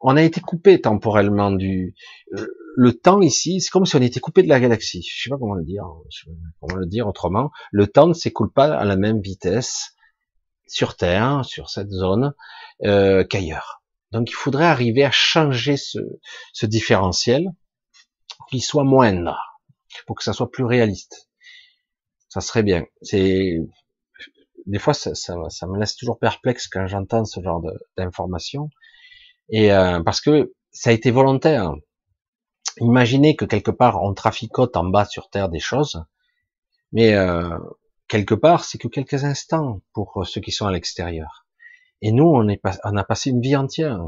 on 0.00 0.16
a 0.16 0.22
été 0.22 0.40
coupé 0.40 0.80
temporellement 0.80 1.50
du 1.50 1.94
euh, 2.36 2.46
le 2.76 2.92
temps 2.92 3.20
ici, 3.20 3.60
c'est 3.60 3.70
comme 3.70 3.84
si 3.84 3.96
on 3.96 4.02
était 4.02 4.20
coupé 4.20 4.42
de 4.42 4.48
la 4.48 4.60
galaxie. 4.60 5.02
Je 5.02 5.24
sais 5.24 5.30
pas 5.30 5.36
comment 5.38 5.54
le 5.54 5.64
dire, 5.64 5.84
comment 6.60 6.76
le 6.76 6.86
dire 6.86 7.06
autrement. 7.06 7.50
Le 7.72 7.86
temps 7.86 8.06
ne 8.06 8.14
s'écoule 8.14 8.52
pas 8.52 8.74
à 8.74 8.84
la 8.84 8.96
même 8.96 9.20
vitesse 9.20 9.94
sur 10.66 10.96
Terre, 10.96 11.44
sur 11.44 11.68
cette 11.68 11.90
zone, 11.90 12.32
euh, 12.84 13.24
qu'ailleurs. 13.24 13.82
Donc 14.12 14.30
il 14.30 14.34
faudrait 14.34 14.66
arriver 14.66 15.04
à 15.04 15.10
changer 15.10 15.76
ce, 15.76 15.98
ce 16.52 16.66
différentiel, 16.66 17.48
qu'il 18.48 18.62
soit 18.62 18.84
moindre, 18.84 19.36
pour 20.06 20.16
que 20.16 20.24
ça 20.24 20.32
soit 20.32 20.50
plus 20.50 20.64
réaliste. 20.64 21.28
Ça 22.28 22.40
serait 22.40 22.62
bien. 22.62 22.86
C'est 23.02 23.58
des 24.66 24.78
fois 24.78 24.94
ça, 24.94 25.14
ça, 25.14 25.34
ça, 25.48 25.66
me 25.66 25.78
laisse 25.78 25.96
toujours 25.96 26.18
perplexe 26.18 26.68
quand 26.68 26.86
j'entends 26.86 27.24
ce 27.24 27.40
genre 27.40 27.62
d'informations 27.96 28.70
et 29.50 29.72
euh, 29.72 30.00
parce 30.02 30.20
que 30.20 30.52
ça 30.72 30.90
a 30.90 30.92
été 30.92 31.10
volontaire. 31.10 31.74
Imaginez 32.78 33.36
que 33.36 33.44
quelque 33.44 33.70
part 33.70 34.02
on 34.02 34.14
traficote 34.14 34.76
en 34.76 34.84
bas 34.84 35.04
sur 35.04 35.28
Terre 35.28 35.48
des 35.48 35.60
choses, 35.60 36.04
mais 36.92 37.14
euh, 37.14 37.58
quelque 38.08 38.34
part 38.34 38.64
c'est 38.64 38.78
que 38.78 38.88
quelques 38.88 39.24
instants 39.24 39.80
pour 39.92 40.26
ceux 40.26 40.40
qui 40.40 40.52
sont 40.52 40.66
à 40.66 40.72
l'extérieur. 40.72 41.46
Et 42.02 42.12
nous 42.12 42.24
on, 42.24 42.48
est 42.48 42.60
on 42.84 42.96
a 42.96 43.04
passé 43.04 43.30
une 43.30 43.40
vie 43.40 43.56
entière. 43.56 43.98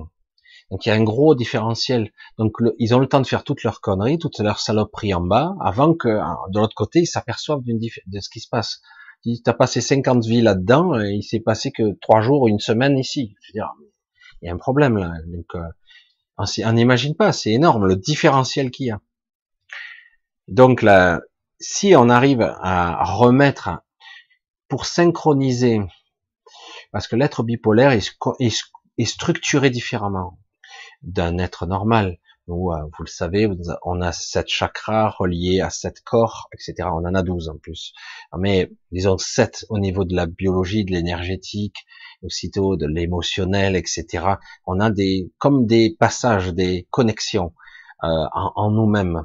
Donc 0.71 0.87
il 0.87 0.89
y 0.89 0.93
a 0.93 0.95
un 0.95 1.03
gros 1.03 1.35
différentiel. 1.35 2.13
Donc 2.39 2.53
ils 2.79 2.95
ont 2.95 2.99
le 2.99 3.09
temps 3.09 3.21
de 3.21 3.27
faire 3.27 3.45
toutes 3.45 3.63
leurs 3.63 3.81
conneries, 3.81 4.19
toutes 4.19 4.39
leurs 4.39 4.61
saloperies 4.61 5.13
en 5.13 5.21
bas, 5.21 5.55
avant 5.61 5.93
que 5.93 6.09
de 6.09 6.59
l'autre 6.59 6.75
côté 6.75 7.01
ils 7.01 7.07
s'aperçoivent 7.07 7.63
de 7.65 8.21
ce 8.21 8.31
qui 8.31 8.41
se 8.41 8.49
passe. 8.49 8.81
Tu 9.25 9.39
as 9.47 9.53
passé 9.53 9.81
50 9.81 10.25
vies 10.25 10.41
là-dedans, 10.41 10.99
et 11.01 11.13
il 11.13 11.23
s'est 11.23 11.41
passé 11.41 11.71
que 11.71 11.97
trois 12.01 12.23
jours 12.23 12.43
ou 12.43 12.49
une 12.49 12.59
semaine 12.59 12.99
ici. 12.99 13.35
Je 13.43 13.49
veux 13.49 13.53
dire, 13.53 13.73
y 14.47 14.49
a 14.49 14.53
un 14.53 14.59
problème 14.59 14.97
là. 14.97 15.13
Donc, 15.27 15.47
euh, 15.55 15.69
on 16.39 16.73
n'imagine 16.73 17.15
pas, 17.15 17.33
c'est 17.33 17.53
énorme 17.53 17.87
le 17.87 17.97
différentiel 17.97 18.71
qu'il 18.71 18.87
y 18.87 18.91
a. 18.91 19.01
Donc 20.49 20.83
là, 20.83 21.21
si 21.61 21.95
on 21.97 22.09
arrive 22.09 22.43
à 22.43 23.05
remettre, 23.05 23.71
pour 24.73 24.87
synchroniser, 24.87 25.83
parce 26.93 27.07
que 27.07 27.15
l'être 27.15 27.43
bipolaire 27.43 27.93
est, 27.93 29.05
structuré 29.05 29.69
différemment 29.69 30.39
d'un 31.03 31.37
être 31.37 31.67
normal. 31.67 32.17
Euh, 32.49 32.53
vous 32.53 33.05
le 33.05 33.09
savez, 33.09 33.49
on 33.85 34.01
a 34.01 34.13
sept 34.13 34.49
chakras 34.49 35.11
reliés 35.11 35.61
à 35.61 35.71
sept 35.71 36.01
corps, 36.03 36.49
etc. 36.53 36.89
On 36.93 37.07
en 37.07 37.15
a 37.15 37.23
douze 37.23 37.49
en 37.49 37.57
plus. 37.57 37.93
Mais 38.37 38.71
disons 38.91 39.19
sept 39.19 39.65
au 39.69 39.79
niveau 39.79 40.05
de 40.05 40.15
la 40.17 40.27
biologie, 40.27 40.85
de 40.85 40.93
l'énergétique, 40.93 41.77
aussitôt 42.23 42.77
de 42.77 42.87
l'émotionnel, 42.87 43.77
etc. 43.77 44.37
On 44.67 44.81
a 44.81 44.91
des 44.91 45.31
comme 45.39 45.67
des 45.67 45.97
passages, 45.99 46.53
des 46.53 46.89
connexions 46.91 47.55
euh, 48.05 48.09
en, 48.33 48.53
en 48.57 48.71
nous-mêmes. 48.71 49.23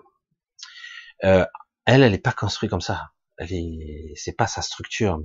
Euh, 1.23 1.45
elle, 1.85 2.03
elle 2.03 2.11
n'est 2.11 2.17
pas 2.19 2.33
construite 2.33 2.69
comme 2.69 2.81
ça. 2.81 3.11
Elle 3.37 3.53
est, 3.53 4.13
c'est 4.15 4.35
pas 4.35 4.47
sa 4.47 4.61
structure. 4.61 5.19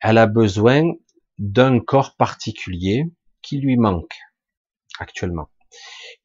Elle 0.00 0.18
a 0.18 0.26
besoin 0.26 0.82
d'un 1.38 1.80
corps 1.80 2.16
particulier 2.16 3.04
qui 3.42 3.58
lui 3.58 3.76
manque 3.76 4.18
actuellement. 4.98 5.48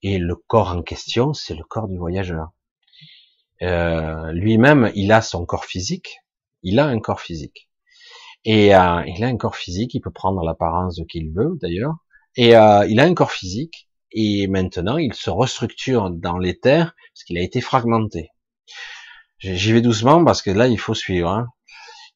Et 0.01 0.17
le 0.17 0.35
corps 0.35 0.69
en 0.69 0.81
question, 0.81 1.33
c'est 1.33 1.55
le 1.55 1.63
corps 1.63 1.87
du 1.87 1.97
voyageur. 1.97 2.51
Euh, 3.61 4.31
lui-même, 4.33 4.91
il 4.95 5.11
a 5.11 5.21
son 5.21 5.45
corps 5.45 5.65
physique. 5.65 6.17
Il 6.63 6.79
a 6.79 6.85
un 6.85 6.99
corps 6.99 7.21
physique. 7.21 7.69
Et 8.45 8.75
euh, 8.75 9.03
il 9.07 9.23
a 9.23 9.27
un 9.27 9.37
corps 9.37 9.55
physique, 9.55 9.93
il 9.95 10.01
peut 10.01 10.11
prendre 10.11 10.43
l'apparence 10.43 10.97
de 10.97 11.03
qu'il 11.03 11.31
veut 11.31 11.57
d'ailleurs. 11.61 11.95
Et 12.37 12.55
euh, 12.55 12.85
il 12.87 12.99
a 12.99 13.03
un 13.03 13.13
corps 13.13 13.31
physique, 13.31 13.89
et 14.11 14.47
maintenant 14.47 14.97
il 14.97 15.13
se 15.13 15.29
restructure 15.31 16.11
dans 16.11 16.37
l'éther, 16.37 16.95
parce 17.13 17.23
qu'il 17.25 17.37
a 17.39 17.41
été 17.41 17.59
fragmenté. 17.61 18.29
J'y 19.39 19.73
vais 19.73 19.81
doucement 19.81 20.23
parce 20.23 20.41
que 20.41 20.51
là 20.51 20.67
il 20.67 20.79
faut 20.79 20.93
suivre. 20.93 21.29
Hein. 21.29 21.47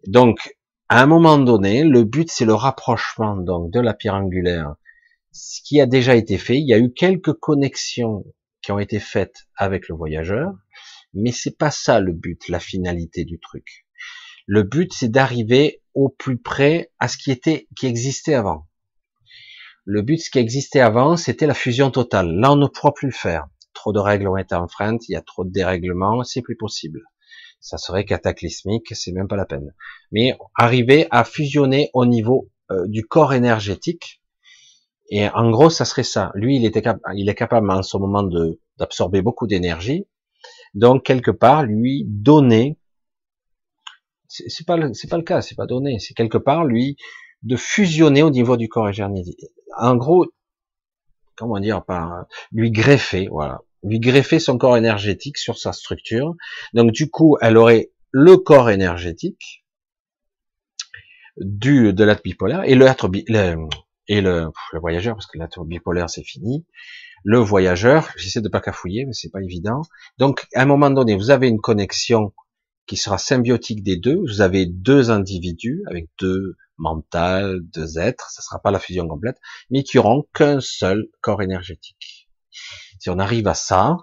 Donc 0.07 0.55
À 0.91 1.03
un 1.03 1.05
moment 1.05 1.37
donné, 1.37 1.83
le 1.83 2.03
but 2.03 2.31
c'est 2.31 2.45
le 2.45 2.55
rapprochement 2.55 3.35
donc 3.37 3.71
de 3.71 3.79
la 3.79 3.93
pierre 3.93 4.15
angulaire. 4.15 4.73
Ce 5.31 5.61
qui 5.63 5.79
a 5.79 5.85
déjà 5.85 6.15
été 6.15 6.37
fait, 6.37 6.57
il 6.57 6.67
y 6.67 6.73
a 6.73 6.79
eu 6.79 6.91
quelques 6.91 7.33
connexions 7.33 8.25
qui 8.61 8.71
ont 8.71 8.79
été 8.79 8.99
faites 8.99 9.47
avec 9.55 9.87
le 9.87 9.95
voyageur, 9.95 10.53
mais 11.13 11.31
c'est 11.31 11.57
pas 11.57 11.71
ça 11.71 11.99
le 11.99 12.13
but, 12.13 12.49
la 12.49 12.59
finalité 12.59 13.25
du 13.25 13.39
truc. 13.39 13.85
Le 14.47 14.63
but 14.63 14.91
c'est 14.93 15.09
d'arriver 15.09 15.81
au 15.93 16.09
plus 16.09 16.37
près 16.37 16.91
à 16.99 17.07
ce 17.07 17.17
qui 17.17 17.31
était, 17.31 17.67
qui 17.75 17.85
existait 17.85 18.33
avant. 18.33 18.67
Le 19.85 20.01
but, 20.01 20.17
ce 20.17 20.29
qui 20.29 20.39
existait 20.39 20.81
avant, 20.81 21.17
c'était 21.17 21.47
la 21.47 21.55
fusion 21.55 21.89
totale. 21.89 22.35
Là, 22.35 22.51
on 22.51 22.55
ne 22.55 22.67
pourra 22.67 22.93
plus 22.93 23.07
le 23.07 23.13
faire. 23.13 23.47
Trop 23.73 23.91
de 23.91 23.99
règles 23.99 24.27
ont 24.27 24.37
été 24.37 24.53
enfreintes, 24.53 25.09
il 25.09 25.13
y 25.13 25.15
a 25.15 25.21
trop 25.21 25.45
de 25.45 25.51
dérèglements, 25.51 26.23
c'est 26.23 26.43
plus 26.43 26.55
possible. 26.55 27.01
Ça 27.59 27.77
serait 27.77 28.05
cataclysmique, 28.05 28.95
c'est 28.95 29.11
même 29.11 29.27
pas 29.27 29.35
la 29.35 29.45
peine. 29.45 29.73
Mais 30.11 30.37
arriver 30.55 31.07
à 31.11 31.23
fusionner 31.23 31.89
au 31.93 32.05
niveau 32.05 32.49
euh, 32.71 32.85
du 32.87 33.03
corps 33.03 33.33
énergétique, 33.33 34.21
et 35.09 35.27
en 35.29 35.49
gros, 35.49 35.69
ça 35.69 35.85
serait 35.85 36.03
ça. 36.03 36.31
Lui, 36.35 36.55
il, 36.57 36.65
était 36.65 36.83
il 37.15 37.29
est 37.29 37.35
capable 37.35 37.69
en 37.71 37.81
ce 37.81 37.97
moment 37.97 38.23
d'absorber 38.77 39.21
beaucoup 39.21 39.47
d'énergie. 39.47 40.05
Donc 40.75 41.03
quelque 41.03 41.31
part, 41.31 41.63
lui 41.63 42.05
donner, 42.05 42.77
c'est 44.27 44.65
pas 44.65 44.77
pas 44.77 45.17
le 45.17 45.23
cas, 45.23 45.41
c'est 45.41 45.55
pas 45.55 45.65
donner, 45.65 45.97
c'est 45.99 46.13
quelque 46.13 46.37
part 46.37 46.63
lui 46.63 46.95
de 47.41 47.55
fusionner 47.55 48.21
au 48.21 48.29
niveau 48.29 48.57
du 48.57 48.69
corps 48.69 48.89
énergétique. 48.89 49.45
En 49.77 49.95
gros, 49.95 50.27
comment 51.35 51.59
dire, 51.59 51.83
par 51.83 52.25
lui 52.51 52.69
greffer, 52.69 53.27
voilà, 53.31 53.61
lui 53.81 53.99
greffer 53.99 54.39
son 54.39 54.57
corps 54.59 54.77
énergétique 54.77 55.37
sur 55.37 55.57
sa 55.57 55.73
structure. 55.73 56.35
Donc 56.73 56.91
du 56.91 57.09
coup, 57.09 57.37
elle 57.41 57.57
aurait 57.57 57.91
le 58.11 58.37
corps 58.37 58.69
énergétique 58.69 59.65
du 61.37 61.93
de 61.93 62.03
l'être 62.03 62.21
bipolaire 62.21 62.63
et 62.65 62.75
le, 62.75 62.85
et 64.09 64.21
le, 64.21 64.49
voyageur, 64.73 65.15
parce 65.15 65.27
que 65.27 65.37
l'être 65.37 65.63
bipolaire 65.63 66.09
c'est 66.09 66.23
fini. 66.23 66.65
Le 67.23 67.37
voyageur, 67.37 68.09
j'essaie 68.17 68.41
de 68.41 68.49
pas 68.49 68.59
cafouiller, 68.59 69.05
mais 69.05 69.13
c'est 69.13 69.29
pas 69.29 69.41
évident. 69.41 69.81
Donc, 70.17 70.47
à 70.55 70.63
un 70.63 70.65
moment 70.65 70.89
donné, 70.89 71.15
vous 71.15 71.29
avez 71.29 71.47
une 71.47 71.59
connexion 71.59 72.33
qui 72.87 72.97
sera 72.97 73.17
symbiotique 73.19 73.83
des 73.83 73.97
deux. 73.97 74.19
Vous 74.27 74.41
avez 74.41 74.65
deux 74.65 75.11
individus 75.11 75.83
avec 75.87 76.09
deux 76.19 76.55
mentales, 76.77 77.59
deux 77.61 77.99
êtres. 77.99 78.29
Ça 78.31 78.41
sera 78.41 78.59
pas 78.59 78.71
la 78.71 78.79
fusion 78.79 79.07
complète, 79.07 79.37
mais 79.69 79.83
qui 79.83 79.99
auront 79.99 80.25
qu'un 80.33 80.59
seul 80.59 81.07
corps 81.21 81.43
énergétique. 81.43 82.29
Si 82.99 83.09
on 83.11 83.19
arrive 83.19 83.47
à 83.47 83.53
ça, 83.53 83.97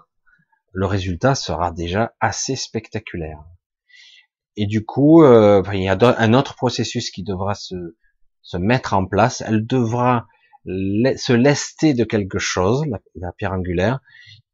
le 0.71 0.85
résultat 0.85 1.35
sera 1.35 1.71
déjà 1.71 2.13
assez 2.21 2.55
spectaculaire. 2.55 3.43
Et 4.55 4.67
du 4.67 4.85
coup, 4.85 5.23
euh, 5.23 5.61
il 5.73 5.83
y 5.83 5.89
a 5.89 5.97
un 6.01 6.33
autre 6.33 6.55
processus 6.55 7.11
qui 7.11 7.23
devra 7.23 7.55
se 7.55 7.75
se 8.47 8.55
mettre 8.55 8.93
en 8.93 9.05
place, 9.05 9.43
elle 9.45 9.67
devra 9.67 10.25
se 10.65 11.33
lester 11.33 11.93
de 11.93 12.05
quelque 12.05 12.39
chose, 12.39 12.85
la, 13.15 13.31
pierre 13.33 13.51
angulaire, 13.51 13.99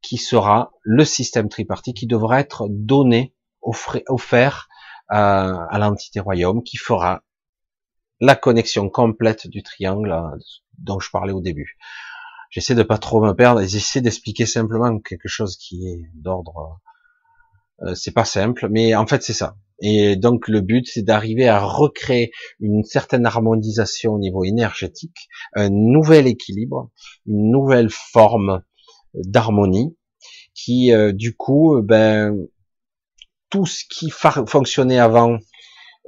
qui 0.02 0.18
sera 0.18 0.72
le 0.82 1.06
système 1.06 1.48
tripartite 1.48 1.98
qui 1.98 2.08
devra 2.08 2.40
être 2.40 2.66
donné, 2.70 3.36
offert 3.62 4.68
à, 5.10 5.66
à 5.70 5.78
l'entité 5.78 6.20
royaume, 6.20 6.64
qui 6.64 6.78
fera 6.78 7.22
la 8.20 8.36
connexion 8.36 8.90
complète 8.90 9.46
du 9.48 9.62
triangle 9.62 10.12
euh, 10.12 10.38
dont 10.80 11.00
je 11.00 11.12
parlais 11.12 11.34
au 11.34 11.42
début. 11.42 11.78
J'essaie 12.50 12.76
de 12.76 12.84
pas 12.84 12.98
trop 12.98 13.24
me 13.24 13.34
perdre 13.34 13.62
j'essaie 13.62 14.02
d'expliquer 14.02 14.48
simplement 14.48 15.00
quelque 15.00 15.28
chose 15.28 15.56
qui 15.56 15.88
est 15.88 16.10
d'ordre, 16.16 16.80
euh, 17.82 17.96
c'est 17.96 18.14
pas 18.14 18.26
simple, 18.26 18.68
mais 18.70 18.96
en 18.96 19.08
fait 19.08 19.24
c'est 19.24 19.34
ça. 19.34 19.56
Et 19.82 20.16
donc 20.16 20.48
le 20.48 20.62
but, 20.62 20.88
c'est 20.88 21.02
d'arriver 21.02 21.48
à 21.48 21.60
recréer 21.60 22.32
une 22.60 22.84
certaine 22.84 23.26
harmonisation 23.26 24.14
au 24.14 24.20
niveau 24.20 24.44
énergétique, 24.44 25.28
un 25.56 25.70
nouvel 25.70 26.28
équilibre, 26.28 26.92
une 27.26 27.52
nouvelle 27.52 27.90
forme 27.90 28.62
d'harmonie, 29.14 29.98
qui 30.54 30.94
euh, 30.94 31.12
du 31.12 31.36
coup, 31.36 31.82
ben 31.82 32.38
tout 33.50 33.66
ce 33.66 33.84
qui 33.90 34.10
fonctionnait 34.10 35.00
avant 35.00 35.38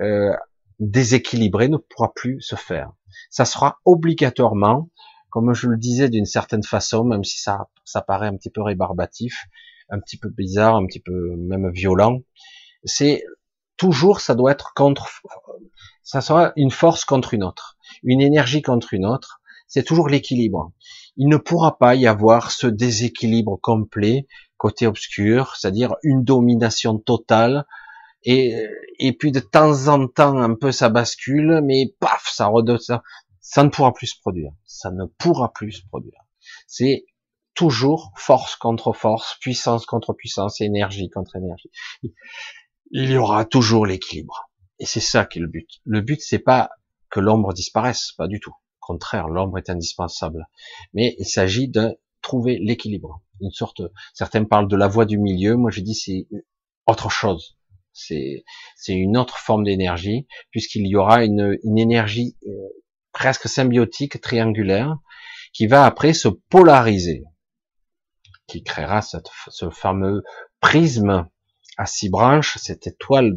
euh, 0.02 0.34
déséquilibré 0.80 1.68
ne 1.68 1.78
pourra 1.78 2.12
plus 2.14 2.42
se 2.42 2.56
faire. 2.56 2.92
Ça 3.30 3.46
sera 3.46 3.80
obligatoirement, 3.86 4.90
comme 5.30 5.54
je 5.54 5.68
le 5.68 5.78
disais 5.78 6.10
d'une 6.10 6.26
certaine 6.26 6.64
façon, 6.64 7.04
même 7.04 7.24
si 7.24 7.40
ça, 7.40 7.70
ça 7.84 8.02
paraît 8.02 8.28
un 8.28 8.36
petit 8.36 8.50
peu 8.50 8.62
rébarbatif, 8.62 9.46
un 9.90 10.00
petit 10.00 10.18
peu 10.18 10.30
bizarre, 10.30 10.76
un 10.76 10.86
petit 10.86 11.00
peu 11.00 11.36
même 11.36 11.72
violent, 11.72 12.22
c'est 12.84 13.24
toujours 13.78 14.22
ça 14.22 14.36
doit 14.36 14.52
être 14.52 14.74
contre, 14.74 15.10
ça 16.04 16.22
sera 16.22 16.54
une 16.56 16.72
force 16.72 17.06
contre 17.06 17.34
une 17.34 17.44
autre, 17.44 17.78
une 18.04 18.22
énergie 18.22 18.62
contre 18.62 18.94
une 18.94 19.06
autre, 19.06 19.42
c'est 19.68 19.84
toujours 19.84 20.10
l'équilibre. 20.10 20.72
Il 21.18 21.28
ne 21.28 21.38
pourra 21.38 21.78
pas 21.78 21.96
y 21.96 22.08
avoir 22.08 22.52
ce 22.52 22.68
déséquilibre 22.68 23.60
complet 23.62 24.28
côté 24.58 24.88
obscur, 24.88 25.56
c'est-à-dire 25.56 25.96
une 26.04 26.24
domination 26.24 26.98
totale, 26.98 27.66
et, 28.24 28.56
et 29.00 29.14
puis 29.14 29.32
de 29.32 29.40
temps 29.40 29.88
en 29.88 30.08
temps 30.08 30.38
un 30.38 30.56
peu 30.56 30.72
ça 30.72 30.90
bascule, 30.90 31.62
mais 31.64 31.94
paf, 32.00 32.32
ça 32.34 32.48
redonne 32.48 32.80
ça, 32.80 33.04
ça 33.42 33.64
ne 33.64 33.70
pourra 33.70 33.94
plus 33.94 34.08
se 34.08 34.20
produire, 34.20 34.52
ça 34.66 34.92
ne 34.92 35.06
pourra 35.06 35.54
plus 35.54 35.74
se 35.74 35.88
produire. 35.88 36.20
C'est 36.68 37.06
toujours 37.56 38.12
force 38.16 38.56
contre 38.56 38.94
force, 38.94 39.38
puissance 39.40 39.86
contre 39.86 40.14
puissance, 40.14 40.62
énergie 40.62 41.10
contre 41.10 41.36
énergie 41.36 41.72
il 42.92 43.12
y 43.12 43.18
aura 43.18 43.46
toujours 43.46 43.86
l'équilibre. 43.86 44.50
Et 44.80 44.86
c'est 44.86 45.00
ça 45.00 45.26
qui 45.26 45.40
est 45.40 45.42
le 45.42 45.48
but. 45.48 45.70
Le 45.84 46.02
but, 46.02 46.22
c'est 46.22 46.40
pas 46.40 46.70
que 47.10 47.20
l'ombre 47.20 47.54
disparaisse, 47.54 48.12
pas 48.18 48.28
du 48.28 48.40
tout. 48.40 48.52
Au 48.52 48.86
contraire, 48.86 49.28
l'ombre 49.28 49.58
est 49.58 49.70
indispensable. 49.70 50.48
Mais 50.94 51.16
il 51.20 51.26
s'agit 51.26 51.68
de 51.68 52.00
trouver 52.22 52.60
l'équilibre. 52.60 53.22
Une 53.42 53.52
sorte, 53.52 53.82
certains 54.14 54.44
parlent 54.44 54.68
de 54.68 54.76
la 54.76 54.88
voie 54.88 55.06
du 55.06 55.18
milieu. 55.18 55.56
Moi, 55.56 55.72
je 55.72 55.82
dis 55.82 55.96
c'est 55.96 56.28
autre 56.88 57.10
chose. 57.10 57.58
C'est, 57.94 58.44
c'est 58.76 58.94
une 58.94 59.18
autre 59.18 59.38
forme 59.38 59.64
d'énergie, 59.64 60.28
puisqu'il 60.52 60.86
y 60.86 60.96
aura 60.98 61.24
une, 61.24 61.58
une 61.64 61.78
énergie 61.78 62.36
euh, 62.46 62.52
presque 63.14 63.48
symbiotique, 63.48 64.20
triangulaire, 64.20 64.98
qui 65.54 65.68
va 65.68 65.86
après 65.86 66.14
se 66.14 66.28
polariser, 66.28 67.24
qui 68.48 68.64
créera 68.64 69.02
ce 69.02 69.70
fameux 69.70 70.24
prisme 70.60 71.28
à 71.78 71.86
six 71.86 72.10
branches, 72.10 72.58
cette 72.58 72.88
étoile 72.88 73.34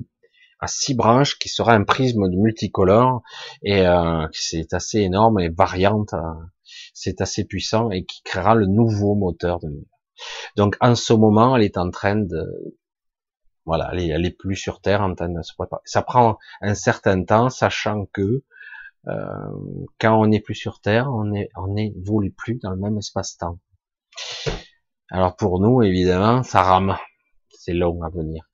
à 0.60 0.66
six 0.66 0.94
branches 0.94 1.38
qui 1.38 1.48
sera 1.48 1.72
un 1.72 1.84
prisme 1.84 2.28
multicolore 2.28 3.22
et 3.62 3.86
euh, 3.86 4.26
c'est 4.32 4.74
assez 4.74 4.98
énorme 4.98 5.38
et 5.38 5.48
variante, 5.48 6.14
euh, 6.14 6.34
c'est 6.92 7.20
assez 7.20 7.44
puissant 7.44 7.90
et 7.90 8.04
qui 8.04 8.22
créera 8.22 8.54
le 8.54 8.66
nouveau 8.66 9.14
moteur 9.14 9.60
de 9.60 9.68
l'univers. 9.68 9.98
Donc 10.56 10.76
en 10.80 10.94
ce 10.96 11.12
moment, 11.12 11.56
elle 11.56 11.62
est 11.62 11.78
en 11.78 11.90
train 11.90 12.16
de 12.16 12.76
voilà, 13.64 13.90
elle 13.92 14.24
est, 14.24 14.30
plus 14.30 14.56
sur 14.56 14.80
Terre 14.80 15.02
en 15.02 15.14
train 15.14 15.28
de 15.28 15.42
se 15.42 15.52
préparer. 15.54 15.82
Ça 15.84 16.00
prend 16.00 16.38
un 16.62 16.74
certain 16.74 17.22
temps, 17.22 17.50
sachant 17.50 18.06
que 18.14 18.42
euh, 19.06 19.12
quand 20.00 20.18
on 20.18 20.26
n'est 20.26 20.40
plus 20.40 20.54
sur 20.54 20.80
Terre, 20.80 21.10
on 21.12 21.34
est 21.34 21.50
on 21.54 21.74
plus 22.34 22.54
dans 22.62 22.70
le 22.70 22.78
même 22.78 22.96
espace-temps. 22.96 23.58
Alors 25.10 25.36
pour 25.36 25.60
nous, 25.60 25.82
évidemment, 25.82 26.42
ça 26.42 26.62
rame 26.62 26.96
c'est 27.68 27.74
long 27.74 28.02
à 28.02 28.08
venir. 28.08 28.44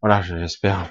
Voilà, 0.00 0.22
j'espère 0.22 0.90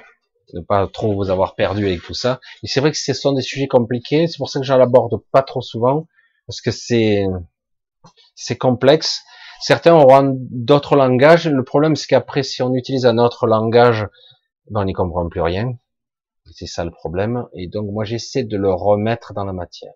ne 0.53 0.61
pas 0.61 0.87
trop 0.87 1.13
vous 1.13 1.29
avoir 1.29 1.55
perdu 1.55 1.85
avec 1.85 2.01
tout 2.03 2.13
ça. 2.13 2.39
Et 2.63 2.67
c'est 2.67 2.79
vrai 2.79 2.91
que 2.91 2.97
ce 2.97 3.13
sont 3.13 3.33
des 3.33 3.41
sujets 3.41 3.67
compliqués, 3.67 4.27
c'est 4.27 4.37
pour 4.37 4.49
ça 4.49 4.59
que 4.59 4.65
j'en 4.65 4.79
aborde 4.79 5.17
pas 5.31 5.41
trop 5.41 5.61
souvent, 5.61 6.07
parce 6.47 6.61
que 6.61 6.71
c'est 6.71 7.25
c'est 8.35 8.57
complexe. 8.57 9.23
Certains 9.61 9.95
auront 9.95 10.37
d'autres 10.51 10.95
langages. 10.95 11.47
Le 11.47 11.63
problème, 11.63 11.95
c'est 11.95 12.07
qu'après, 12.07 12.43
si 12.43 12.61
on 12.61 12.73
utilise 12.75 13.05
un 13.05 13.17
autre 13.17 13.47
langage, 13.47 14.07
ben, 14.69 14.81
on 14.81 14.85
n'y 14.85 14.93
comprend 14.93 15.27
plus 15.27 15.41
rien. 15.41 15.77
C'est 16.51 16.67
ça 16.67 16.85
le 16.85 16.91
problème. 16.91 17.47
Et 17.53 17.67
donc, 17.67 17.89
moi, 17.91 18.03
j'essaie 18.03 18.43
de 18.43 18.57
le 18.57 18.71
remettre 18.71 19.33
dans 19.33 19.45
la 19.45 19.53
matière, 19.53 19.93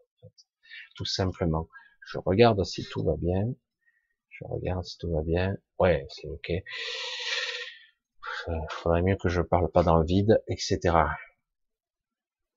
tout 0.95 1.05
simplement. 1.05 1.67
Je 2.07 2.17
regarde 2.25 2.63
si 2.63 2.83
tout 2.89 3.03
va 3.03 3.13
bien. 3.17 3.49
Je 4.40 4.45
regarde 4.45 4.85
si 4.85 4.98
tout 4.98 5.11
va 5.11 5.22
bien. 5.22 5.58
Ouais, 5.80 6.08
c'est 6.09 6.27
ok. 6.27 6.51
Euh, 8.48 8.53
faudrait 8.69 9.01
mieux 9.01 9.18
que 9.18 9.27
je 9.27 9.42
parle 9.42 9.69
pas 9.69 9.84
dans 9.84 9.98
le 9.98 10.06
vide, 10.06 10.42
etc. 10.48 10.80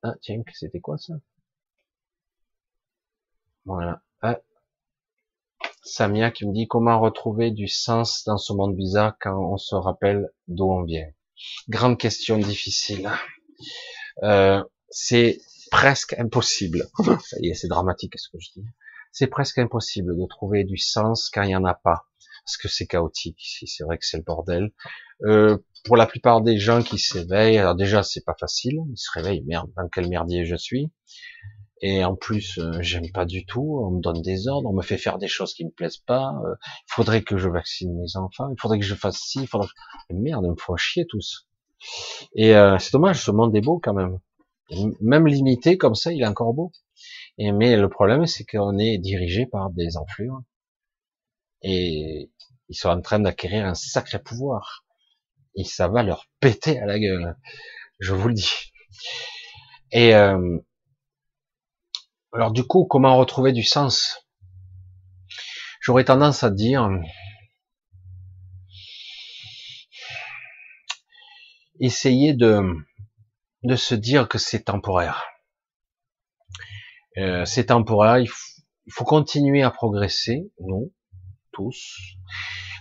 Ah, 0.03 0.15
tiens, 0.21 0.43
c'était 0.53 0.81
quoi 0.81 0.97
ça? 0.99 1.15
Voilà. 3.65 4.01
Ah. 4.21 4.41
Samia 5.83 6.31
qui 6.31 6.47
me 6.47 6.53
dit 6.53 6.69
comment 6.69 7.01
retrouver 7.01 7.51
du 7.51 7.67
sens 7.67 8.23
dans 8.25 8.39
ce 8.39 8.53
monde 8.53 8.77
bizarre 8.77 9.17
quand 9.21 9.37
on 9.37 9.57
se 9.57 9.75
rappelle 9.75 10.31
d'où 10.47 10.71
on 10.71 10.85
vient? 10.85 11.09
Grande 11.69 11.99
question 11.99 12.39
difficile. 12.39 13.11
Euh, 14.23 14.63
c'est 14.89 15.41
presque 15.71 16.13
impossible. 16.19 16.87
Ça 17.25 17.37
y 17.41 17.49
est, 17.49 17.55
c'est 17.55 17.69
dramatique 17.69 18.19
ce 18.19 18.29
que 18.29 18.39
je 18.39 18.51
dis. 18.55 18.67
C'est 19.13 19.29
presque 19.29 19.59
impossible 19.59 20.17
de 20.17 20.27
trouver 20.27 20.65
du 20.65 20.79
sens 20.79 21.31
quand 21.31 21.43
il 21.43 21.49
n'y 21.49 21.57
en 21.57 21.65
a 21.65 21.75
pas 21.75 22.07
parce 22.45 22.57
que 22.57 22.69
c'est 22.69 22.87
chaotique 22.87 23.43
ici, 23.45 23.67
c'est 23.67 23.85
vrai 23.85 23.99
que 23.99 24.07
c'est 24.07 24.17
le 24.17 24.23
bordel. 24.23 24.73
Euh, 25.25 25.59
pour 25.85 25.97
la 25.97 26.07
plupart 26.07 26.41
des 26.41 26.59
gens 26.59 26.83
qui 26.83 26.99
s'éveillent, 26.99 27.59
alors 27.59 27.75
déjà 27.75 28.03
c'est 28.03 28.25
pas 28.25 28.35
facile, 28.39 28.79
ils 28.91 28.99
se 28.99 29.11
réveillent, 29.13 29.45
merde, 29.45 29.71
dans 29.77 29.89
quel 29.89 30.09
merdier 30.09 30.45
je 30.45 30.57
suis. 30.57 30.91
Et 31.85 32.05
en 32.05 32.15
plus, 32.15 32.59
euh, 32.59 32.81
j'aime 32.81 33.11
pas 33.13 33.25
du 33.25 33.45
tout. 33.45 33.81
On 33.83 33.91
me 33.91 34.01
donne 34.01 34.23
des 34.23 34.47
ordres, 34.47 34.71
on 34.71 34.73
me 34.73 34.83
fait 34.83 34.99
faire 34.99 35.19
des 35.19 35.27
choses 35.27 35.53
qui 35.53 35.65
me 35.65 35.71
plaisent 35.71 35.99
pas. 35.99 36.33
Il 36.89 36.93
faudrait 36.95 37.23
que 37.23 37.37
je 37.37 37.49
vaccine 37.49 37.93
mes 37.97 38.17
enfants, 38.17 38.51
il 38.51 38.61
faudrait 38.61 38.79
que 38.79 38.85
je 38.85 38.95
fasse 38.95 39.19
ci, 39.19 39.47
faudrait. 39.49 39.69
Merde, 40.11 40.45
ils 40.47 40.53
me 40.53 40.57
font 40.57 40.77
chier 40.77 41.07
tous. 41.09 41.49
Et 42.37 42.53
c'est 42.79 42.93
dommage, 42.93 43.25
ce 43.25 43.33
monde 43.33 43.57
est 43.57 43.61
beau 43.61 43.81
quand 43.83 43.95
même. 43.95 44.21
Même 45.01 45.27
limité 45.27 45.77
comme 45.77 45.97
ça, 45.97 46.13
il 46.13 46.23
est 46.23 46.27
encore 46.27 46.55
beau. 46.55 46.71
Et 47.39 47.53
mais 47.53 47.77
le 47.77 47.89
problème, 47.89 48.27
c'est 48.27 48.45
qu'on 48.45 48.79
est 48.79 48.99
dirigé 48.99 49.47
par 49.47 49.71
des 49.71 49.97
enflures 49.97 50.43
et 51.63 52.31
ils 52.69 52.75
sont 52.75 52.89
en 52.89 53.01
train 53.01 53.21
d'acquérir 53.21 53.67
un 53.67 53.75
sacré 53.75 54.19
pouvoir. 54.19 54.85
Et 55.55 55.65
ça 55.65 55.89
va 55.89 56.03
leur 56.03 56.27
péter 56.41 56.81
à 56.81 56.87
la 56.87 56.99
gueule, 56.99 57.37
je 58.01 58.15
vous 58.15 58.29
le 58.29 58.35
dis. 58.35 58.73
Et 59.93 60.15
euh, 60.15 60.59
alors 62.33 62.53
du 62.53 62.65
coup, 62.65 62.85
comment 62.87 63.17
retrouver 63.17 63.53
du 63.53 63.63
sens? 63.63 64.27
J'aurais 65.81 66.05
tendance 66.05 66.43
à 66.45 66.51
dire 66.51 66.89
essayer 71.81 72.33
de 72.33 72.63
de 73.65 73.77
se 73.77 73.95
dire 73.95 74.29
que 74.29 74.39
c'est 74.39 74.65
temporaire. 74.65 75.32
Euh, 77.19 77.45
c'est 77.45 77.67
temporaire, 77.67 78.19
il 78.19 78.29
faut, 78.29 79.05
continuer 79.05 79.63
à 79.63 79.71
progresser, 79.71 80.51
nous, 80.61 80.93
tous, 81.53 81.99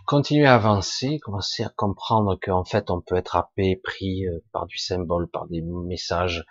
continuer 0.06 0.46
à 0.46 0.56
avancer, 0.56 1.20
commencer 1.20 1.64
à 1.64 1.70
comprendre 1.70 2.40
qu'en 2.42 2.64
fait 2.64 2.90
on 2.90 3.02
peut 3.02 3.16
être 3.16 3.36
happé, 3.36 3.80
pris 3.84 4.26
euh, 4.28 4.40
par 4.54 4.66
du 4.68 4.78
symbole, 4.78 5.30
par 5.30 5.48
des 5.48 5.62
messages. 5.62 6.46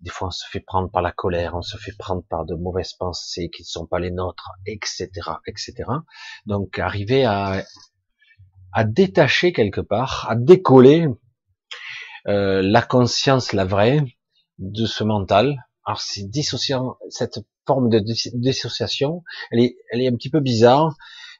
Des 0.00 0.10
fois 0.10 0.28
on 0.28 0.30
se 0.30 0.44
fait 0.48 0.60
prendre 0.60 0.90
par 0.90 1.02
la 1.02 1.12
colère, 1.12 1.54
on 1.54 1.62
se 1.62 1.76
fait 1.76 1.96
prendre 1.98 2.22
par 2.28 2.44
de 2.44 2.54
mauvaises 2.54 2.94
pensées 2.94 3.50
qui 3.50 3.62
ne 3.62 3.66
sont 3.66 3.86
pas 3.86 3.98
les 3.98 4.10
nôtres, 4.10 4.50
etc., 4.66 5.08
etc. 5.46 5.74
Donc 6.46 6.78
arriver 6.78 7.24
à, 7.24 7.64
à 8.72 8.84
détacher 8.84 9.52
quelque 9.52 9.80
part, 9.80 10.26
à 10.28 10.36
décoller 10.36 11.08
euh, 12.28 12.60
la 12.62 12.82
conscience, 12.82 13.52
la 13.52 13.64
vraie, 13.64 14.00
de 14.58 14.86
ce 14.86 15.04
mental. 15.04 15.65
Alors 15.86 16.00
c'est 16.00 16.28
dissociant, 16.28 16.98
cette 17.10 17.38
forme 17.66 17.88
de 17.88 18.00
dissociation, 18.00 19.22
elle 19.52 19.60
est, 19.60 19.76
elle 19.90 20.02
est 20.02 20.08
un 20.08 20.16
petit 20.16 20.30
peu 20.30 20.40
bizarre, 20.40 20.96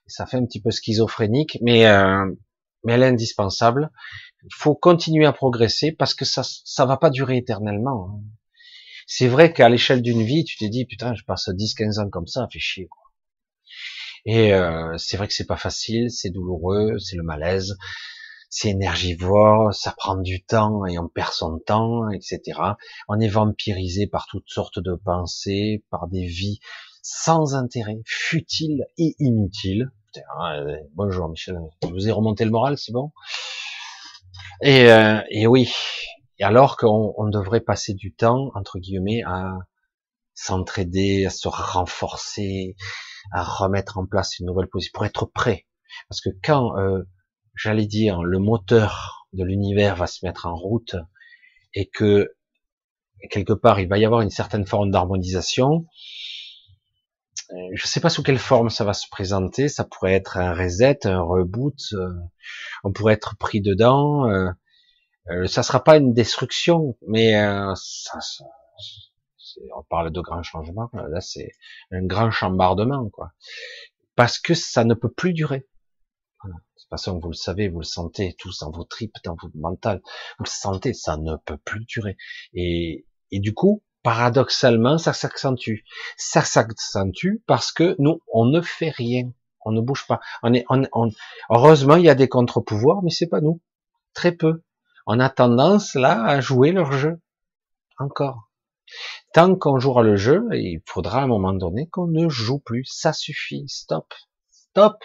ça 0.07 0.25
fait 0.25 0.36
un 0.36 0.47
petit 0.47 0.60
peu 0.60 0.70
schizophrénique, 0.70 1.58
mais 1.62 1.86
euh, 1.86 2.25
mais 2.84 2.92
elle 2.92 3.02
est 3.02 3.08
indispensable. 3.08 3.91
Il 4.44 4.55
faut 4.55 4.76
continuer 4.76 5.26
à 5.26 5.33
progresser 5.33 5.91
parce 5.91 6.15
que 6.15 6.25
ça 6.25 6.42
ça 6.44 6.86
va 6.86 6.97
pas 6.97 7.10
durer 7.10 7.36
éternellement. 7.36 8.08
Hein. 8.08 8.23
C'est 9.08 9.28
vrai 9.28 9.52
qu'à 9.52 9.68
l'échelle 9.68 10.02
d'une 10.02 10.23
vie, 10.23 10.44
tu 10.44 10.57
te 10.57 10.65
dis 10.65 10.84
putain, 10.84 11.15
je 11.15 11.25
passe 11.25 11.49
10-15 11.49 12.00
ans 12.00 12.10
comme 12.10 12.28
ça, 12.28 12.42
ça 12.42 12.49
fait 12.52 12.60
chier. 12.60 12.86
Quoi. 12.86 13.02
Et 14.26 14.55
euh, 14.55 14.97
c'est 14.99 15.16
vrai 15.16 15.26
que 15.26 15.34
c'est 15.34 15.47
pas 15.47 15.57
facile, 15.57 16.10
c'est 16.10 16.31
douloureux, 16.31 16.99
c'est 16.99 17.16
le 17.16 17.23
malaise, 17.25 17.76
c'est 18.49 18.70
énergivore, 18.70 19.75
ça 19.75 19.94
prend 19.97 20.16
du 20.16 20.42
temps 20.44 20.86
et 20.86 20.99
on 20.99 21.08
perd 21.08 21.33
son 21.33 21.58
temps, 21.58 22.08
etc. 22.10 22.60
On 23.08 23.18
est 23.20 23.28
vampirisé 23.28 24.07
par 24.07 24.26
toutes 24.26 24.49
sortes 24.49 24.78
de 24.78 24.94
pensées, 24.94 25.84
par 25.91 26.08
des 26.08 26.26
vies 26.26 26.60
sans 27.02 27.55
intérêt, 27.55 28.00
futiles 28.05 28.84
et 28.99 29.15
inutiles. 29.18 29.91
Euh, 30.16 30.76
bonjour 30.94 31.28
Michel, 31.28 31.58
je 31.83 31.89
vous 31.89 32.08
ai 32.08 32.12
remonté 32.12 32.44
le 32.44 32.50
moral, 32.50 32.78
c'est 32.78 32.92
bon? 32.92 33.12
Et, 34.62 34.91
euh, 34.91 35.20
et, 35.31 35.47
oui, 35.47 35.70
et 36.39 36.44
alors 36.44 36.76
qu'on 36.76 37.15
on 37.16 37.28
devrait 37.28 37.60
passer 37.60 37.94
du 37.94 38.15
temps, 38.15 38.50
entre 38.55 38.78
guillemets, 38.78 39.23
à 39.25 39.58
s'entraider, 40.34 41.26
à 41.26 41.31
se 41.31 41.49
renforcer, 41.49 42.76
à 43.33 43.42
remettre 43.42 43.99
en 43.99 44.07
place 44.07 44.39
une 44.39 44.47
nouvelle 44.47 44.68
position, 44.68 44.92
pour 44.94 45.05
être 45.05 45.26
prêt. 45.26 45.66
Parce 46.08 46.20
que 46.20 46.31
quand 46.42 46.78
euh, 46.78 47.02
j'allais 47.57 47.86
dire, 47.86 48.23
le 48.23 48.39
moteur 48.39 49.26
de 49.33 49.44
l'univers 49.44 49.97
va 49.97 50.07
se 50.07 50.25
mettre 50.25 50.47
en 50.47 50.55
route 50.55 50.97
et 51.75 51.86
que 51.86 52.33
quelque 53.31 53.52
part 53.52 53.81
il 53.81 53.89
va 53.89 53.99
y 53.99 54.05
avoir 54.05 54.20
une 54.20 54.31
certaine 54.31 54.67
forme 54.67 54.91
d'harmonisation. 54.91 55.86
Euh, 57.52 57.55
je 57.75 57.85
ne 57.85 57.86
sais 57.86 58.01
pas 58.01 58.09
sous 58.09 58.23
quelle 58.23 58.39
forme 58.39 58.70
ça 58.70 58.85
va 58.85 58.93
se 58.93 59.09
présenter. 59.10 59.68
Ça 59.68 59.85
pourrait 59.85 60.15
être 60.15 60.36
un 60.36 60.52
reset, 60.52 61.07
un 61.07 61.20
reboot. 61.20 61.78
Euh, 61.93 62.09
on 62.85 62.93
pourrait 62.93 63.15
être 63.15 63.36
pris 63.36 63.60
dedans. 63.60 64.28
Euh, 64.28 65.47
ça 65.47 65.62
sera 65.62 65.83
pas 65.83 65.97
une 65.97 66.12
destruction, 66.12 66.97
mais 67.09 67.33
ça, 67.33 68.20
ça, 68.20 68.44
on 69.76 69.83
parle 69.83 70.12
de 70.12 70.20
grand 70.20 70.43
changement. 70.44 70.89
Là, 70.93 71.20
c'est 71.20 71.51
un 71.91 72.05
grand 72.05 72.31
chambardement, 72.31 73.09
quoi. 73.10 73.33
Parce 74.15 74.39
que 74.39 74.55
ça 74.55 74.85
ne 74.85 74.94
peut 74.94 75.10
plus 75.10 75.33
durer. 75.33 75.67
Toute 76.86 77.00
façon, 77.00 77.18
vous 77.18 77.31
le 77.31 77.34
savez, 77.34 77.68
vous 77.68 77.81
le 77.81 77.84
sentez 77.84 78.36
tous 78.39 78.60
dans 78.60 78.70
vos 78.70 78.84
tripes, 78.84 79.16
dans 79.24 79.34
votre 79.42 79.56
mental. 79.56 80.00
Vous 80.39 80.44
le 80.44 80.50
sentez, 80.50 80.92
ça 80.94 81.16
ne 81.16 81.34
peut 81.44 81.56
plus 81.56 81.84
durer. 81.84 82.16
Et, 82.55 83.06
et 83.32 83.40
du 83.40 83.55
coup, 83.55 83.82
paradoxalement, 84.05 84.97
ça 84.97 85.12
s'accentue. 85.12 85.81
Ça 86.16 86.42
s'accentue 86.42 87.42
parce 87.48 87.73
que 87.73 87.97
nous, 87.98 88.20
on 88.32 88.44
ne 88.44 88.60
fait 88.60 88.90
rien. 88.90 89.32
On 89.65 89.73
ne 89.73 89.81
bouge 89.81 90.06
pas. 90.06 90.20
On 90.44 90.55
est, 90.55 90.65
on, 90.70 90.86
on... 90.92 91.10
Heureusement, 91.50 91.97
il 91.97 92.05
y 92.05 92.08
a 92.08 92.15
des 92.15 92.28
contre-pouvoirs, 92.28 93.02
mais 93.02 93.10
c'est 93.10 93.26
pas 93.26 93.40
nous. 93.40 93.60
Très 94.15 94.31
peu. 94.31 94.62
On 95.06 95.18
a 95.18 95.28
tendance, 95.28 95.94
là, 95.94 96.23
à 96.23 96.40
jouer 96.40 96.70
leur 96.70 96.92
jeu. 96.92 97.20
Encore. 97.98 98.48
Tant 99.32 99.56
qu'on 99.56 99.81
jouera 99.81 100.05
le 100.05 100.15
jeu, 100.15 100.47
il 100.52 100.82
faudra 100.86 101.23
à 101.23 101.24
un 101.24 101.26
moment 101.26 101.52
donné 101.52 101.89
qu'on 101.89 102.06
ne 102.06 102.28
joue 102.28 102.60
plus. 102.60 102.84
Ça 102.84 103.12
suffit. 103.12 103.65
Stop. 103.66 104.15
Stop. 104.52 104.98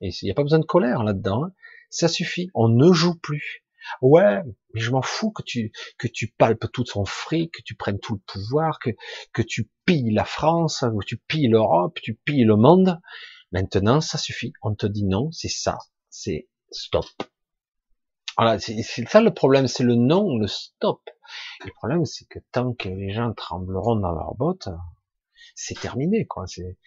Il 0.00 0.12
n'y 0.22 0.30
a 0.30 0.34
pas 0.34 0.42
besoin 0.42 0.58
de 0.58 0.64
colère 0.64 1.02
là-dedans. 1.04 1.44
Hein. 1.44 1.52
Ça 1.90 2.08
suffit. 2.08 2.50
On 2.54 2.68
ne 2.68 2.92
joue 2.92 3.18
plus. 3.18 3.64
Ouais, 4.02 4.42
mais 4.74 4.80
je 4.80 4.90
m'en 4.90 5.02
fous 5.02 5.30
que 5.32 5.42
tu 5.42 5.72
que 5.98 6.06
tu 6.06 6.28
palpes 6.28 6.70
tout 6.72 6.84
son 6.84 7.04
fric, 7.04 7.54
que 7.54 7.62
tu 7.62 7.74
prennes 7.74 7.98
tout 7.98 8.14
le 8.14 8.20
pouvoir, 8.20 8.78
que 8.78 8.90
que 9.32 9.42
tu 9.42 9.70
pilles 9.86 10.12
la 10.12 10.24
France, 10.24 10.80
que 10.80 11.04
tu 11.04 11.16
pilles 11.16 11.48
l'Europe, 11.48 11.98
tu 12.02 12.14
pilles 12.14 12.44
le 12.44 12.56
monde. 12.56 13.00
Maintenant, 13.52 14.00
ça 14.00 14.18
suffit. 14.18 14.52
On 14.62 14.74
te 14.74 14.86
dit 14.86 15.04
non, 15.04 15.30
c'est 15.32 15.48
ça, 15.48 15.78
c'est 16.08 16.48
stop. 16.70 17.06
Voilà, 18.36 18.58
c'est 18.58 18.82
ça 18.82 19.20
le 19.20 19.34
problème, 19.34 19.66
c'est 19.66 19.82
le 19.82 19.96
non, 19.96 20.36
le 20.38 20.46
stop. 20.46 21.02
le 21.64 21.72
problème, 21.72 22.04
c'est 22.04 22.26
que 22.26 22.38
tant 22.52 22.72
que 22.72 22.88
les 22.88 23.12
gens 23.12 23.32
trembleront 23.34 23.96
dans 23.96 24.12
leurs 24.12 24.34
bottes, 24.34 24.68
c'est 25.54 25.78
terminé, 25.78 26.26
quoi. 26.26 26.46
C'est, 26.46 26.78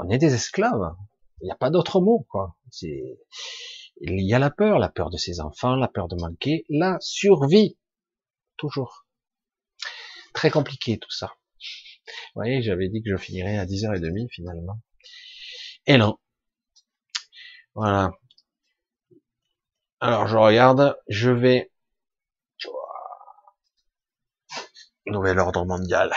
on 0.00 0.08
est 0.08 0.18
des 0.18 0.34
esclaves. 0.34 0.94
Il 1.44 1.48
n'y 1.48 1.52
a 1.52 1.56
pas 1.56 1.68
d'autre 1.68 2.00
mot, 2.00 2.26
quoi. 2.30 2.56
Il 2.80 3.18
y 4.00 4.32
a 4.32 4.38
la 4.38 4.48
peur, 4.48 4.78
la 4.78 4.88
peur 4.88 5.10
de 5.10 5.18
ses 5.18 5.40
enfants, 5.40 5.76
la 5.76 5.88
peur 5.88 6.08
de 6.08 6.16
manquer, 6.16 6.64
la 6.70 6.96
survie. 7.00 7.76
Toujours. 8.56 9.06
Très 10.32 10.50
compliqué 10.50 10.96
tout 10.98 11.10
ça. 11.10 11.34
Vous 12.06 12.40
voyez, 12.40 12.62
j'avais 12.62 12.88
dit 12.88 13.02
que 13.02 13.10
je 13.10 13.18
finirais 13.18 13.58
à 13.58 13.66
10h30 13.66 14.30
finalement. 14.30 14.80
Et 15.84 15.98
non. 15.98 16.18
Voilà. 17.74 18.12
Alors 20.00 20.26
je 20.26 20.38
regarde, 20.38 20.98
je 21.08 21.30
vais... 21.30 21.70
Nouvel 25.04 25.38
ordre 25.38 25.66
mondial. 25.66 26.10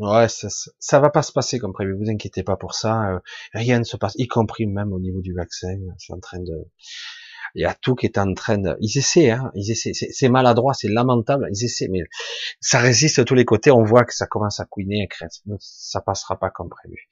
Ouais, 0.00 0.28
ça, 0.28 0.48
ça, 0.78 0.98
va 0.98 1.10
pas 1.10 1.22
se 1.22 1.30
passer 1.30 1.58
comme 1.58 1.74
prévu. 1.74 1.94
Vous 1.94 2.10
inquiétez 2.10 2.42
pas 2.42 2.56
pour 2.56 2.74
ça. 2.74 3.12
Euh, 3.12 3.20
rien 3.52 3.78
ne 3.78 3.84
se 3.84 3.98
passe, 3.98 4.14
y 4.16 4.26
compris 4.28 4.66
même 4.66 4.94
au 4.94 4.98
niveau 4.98 5.20
du 5.20 5.34
vaccin. 5.34 5.76
C'est 5.98 6.14
en 6.14 6.20
train 6.20 6.40
de, 6.40 6.66
il 7.54 7.62
y 7.62 7.66
a 7.66 7.74
tout 7.74 7.94
qui 7.94 8.06
est 8.06 8.16
en 8.16 8.32
train 8.32 8.56
de, 8.56 8.76
ils 8.80 8.96
essaient, 8.96 9.30
hein, 9.30 9.50
ils 9.54 9.70
essaient. 9.70 9.92
C'est 9.92 10.28
maladroit, 10.30 10.72
c'est 10.72 10.88
lamentable. 10.88 11.48
Ils 11.52 11.64
essaient, 11.64 11.88
mais 11.88 12.04
ça 12.60 12.78
résiste 12.78 13.20
de 13.20 13.24
tous 13.24 13.34
les 13.34 13.44
côtés. 13.44 13.70
On 13.70 13.82
voit 13.84 14.04
que 14.04 14.14
ça 14.14 14.26
commence 14.26 14.58
à 14.58 14.64
couiner, 14.64 15.06
ça 15.58 16.00
passera 16.00 16.38
pas 16.38 16.48
comme 16.48 16.70
prévu. 16.70 17.10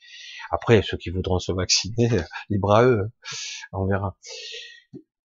Après, 0.51 0.81
ceux 0.83 0.97
qui 0.97 1.11
voudront 1.11 1.39
se 1.39 1.53
vacciner, 1.53 2.09
libre 2.49 2.73
à 2.73 2.85
eux. 2.85 3.11
On 3.73 3.87
verra. 3.87 4.17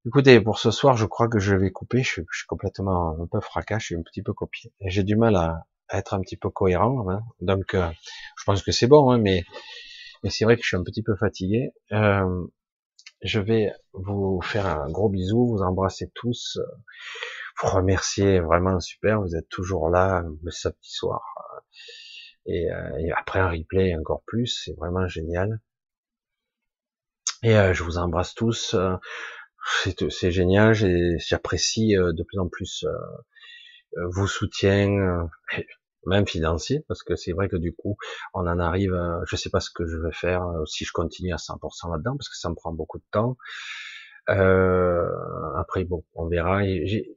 Écoutez, 0.04 0.40
pour 0.40 0.58
ce 0.58 0.72
soir, 0.72 0.96
je 0.96 1.06
crois 1.06 1.28
que 1.28 1.38
je 1.38 1.54
vais 1.54 1.70
couper. 1.70 2.02
Je 2.02 2.08
suis, 2.08 2.22
je 2.32 2.38
suis 2.38 2.46
complètement 2.46 3.16
un 3.22 3.26
peu 3.30 3.40
fracas. 3.40 3.78
Je 3.78 3.86
suis 3.86 3.94
un 3.94 4.02
petit 4.02 4.22
peu 4.22 4.32
copié. 4.32 4.72
J'ai 4.80 5.04
du 5.04 5.14
mal 5.14 5.36
à, 5.36 5.64
être 5.90 6.14
un 6.14 6.20
petit 6.20 6.36
peu 6.36 6.50
cohérent. 6.50 7.08
Hein. 7.10 7.22
Donc, 7.40 7.74
euh, 7.74 7.88
je 8.38 8.44
pense 8.44 8.62
que 8.62 8.72
c'est 8.72 8.86
bon, 8.86 9.10
hein, 9.10 9.18
mais, 9.18 9.44
c'est 10.28 10.44
vrai 10.44 10.56
que 10.56 10.62
je 10.62 10.68
suis 10.68 10.76
un 10.76 10.84
petit 10.84 11.02
peu 11.02 11.16
fatigué. 11.16 11.72
Euh, 11.92 12.46
je 13.22 13.40
vais 13.40 13.72
vous 13.92 14.40
faire 14.42 14.66
un 14.66 14.90
gros 14.90 15.08
bisou, 15.08 15.46
vous 15.48 15.62
embrasser 15.62 16.10
tous, 16.14 16.58
vous 17.60 17.68
remercier 17.68 18.40
vraiment 18.40 18.80
super, 18.80 19.20
vous 19.20 19.36
êtes 19.36 19.48
toujours 19.48 19.90
là 19.90 20.24
le 20.42 20.50
samedi 20.50 20.90
soir. 20.90 21.22
Et, 22.46 22.70
euh, 22.72 23.12
après 23.16 23.40
un 23.40 23.48
replay 23.48 23.94
encore 23.96 24.22
plus, 24.26 24.62
c'est 24.64 24.74
vraiment 24.76 25.06
génial. 25.06 25.60
Et 27.44 27.54
je 27.74 27.82
vous 27.82 27.98
embrasse 27.98 28.34
tous. 28.34 28.76
c'est 29.84 30.30
génial, 30.30 30.74
j'apprécie 31.18 31.94
de 31.94 32.22
plus 32.22 32.38
en 32.38 32.48
plus 32.48 32.84
vos 33.96 34.26
soutiens, 34.26 35.28
même 36.06 36.26
financiers, 36.26 36.84
parce 36.88 37.02
que 37.02 37.14
c'est 37.16 37.32
vrai 37.32 37.48
que 37.48 37.56
du 37.56 37.74
coup, 37.74 37.96
on 38.34 38.46
en 38.46 38.58
arrive, 38.58 38.98
je 39.26 39.36
sais 39.36 39.50
pas 39.50 39.60
ce 39.60 39.70
que 39.70 39.86
je 39.86 39.96
vais 39.96 40.12
faire 40.12 40.42
si 40.66 40.84
je 40.84 40.92
continue 40.92 41.32
à 41.32 41.36
100% 41.36 41.92
là-dedans, 41.92 42.16
parce 42.16 42.28
que 42.28 42.36
ça 42.36 42.48
me 42.48 42.54
prend 42.54 42.72
beaucoup 42.72 42.98
de 42.98 43.04
temps. 43.10 43.36
Euh, 44.30 45.08
après, 45.56 45.84
bon, 45.84 46.04
on 46.14 46.28
verra. 46.28 46.60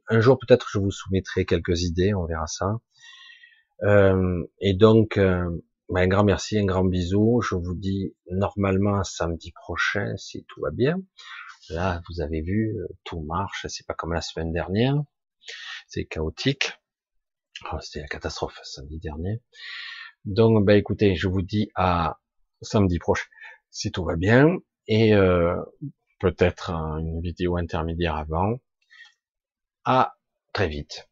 un 0.08 0.20
jour, 0.20 0.38
peut-être, 0.38 0.68
je 0.72 0.78
vous 0.78 0.90
soumettrai 0.90 1.44
quelques 1.44 1.82
idées, 1.82 2.14
on 2.14 2.26
verra 2.26 2.46
ça. 2.46 2.78
Euh, 3.82 4.44
et 4.60 4.74
donc, 4.74 5.16
euh, 5.18 5.44
ben, 5.88 6.02
un 6.02 6.08
grand 6.08 6.24
merci, 6.24 6.58
un 6.58 6.64
grand 6.64 6.84
bisou. 6.84 7.40
Je 7.42 7.54
vous 7.54 7.74
dis 7.74 8.14
normalement 8.30 9.02
samedi 9.04 9.52
prochain, 9.52 10.16
si 10.16 10.44
tout 10.48 10.60
va 10.60 10.70
bien. 10.70 10.96
Là, 11.70 12.00
vous 12.08 12.20
avez 12.20 12.42
vu, 12.42 12.76
tout 13.04 13.20
marche. 13.22 13.66
C'est 13.68 13.86
pas 13.86 13.94
comme 13.94 14.12
la 14.12 14.20
semaine 14.20 14.52
dernière. 14.52 14.96
C'est 15.86 16.04
chaotique. 16.04 16.72
Oh, 17.72 17.78
C'était 17.80 18.00
la 18.00 18.08
catastrophe 18.08 18.58
samedi 18.62 18.98
dernier. 18.98 19.40
Donc, 20.24 20.64
ben 20.64 20.76
écoutez, 20.76 21.14
je 21.14 21.28
vous 21.28 21.42
dis 21.42 21.70
à 21.74 22.18
samedi 22.60 22.98
prochain, 22.98 23.26
si 23.70 23.92
tout 23.92 24.04
va 24.04 24.16
bien. 24.16 24.56
Et 24.88 25.14
euh, 25.14 25.56
peut-être 26.18 26.70
une 26.70 27.20
vidéo 27.20 27.56
intermédiaire 27.56 28.16
avant. 28.16 28.58
À 29.84 30.16
très 30.52 30.68
vite. 30.68 31.08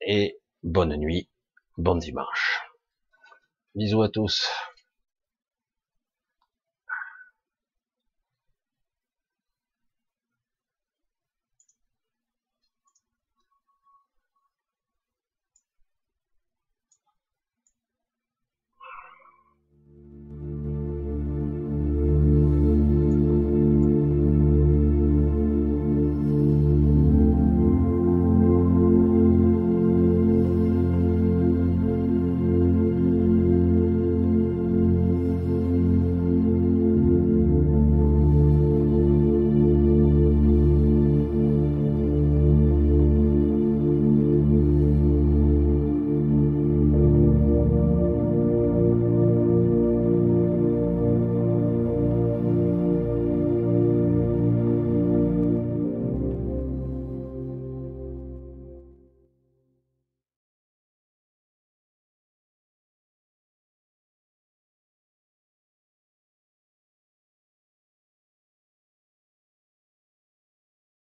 Et 0.00 0.38
bonne 0.62 0.96
nuit, 0.96 1.28
bon 1.76 1.96
dimanche. 1.96 2.60
Bisous 3.74 4.02
à 4.02 4.08
tous. 4.08 4.48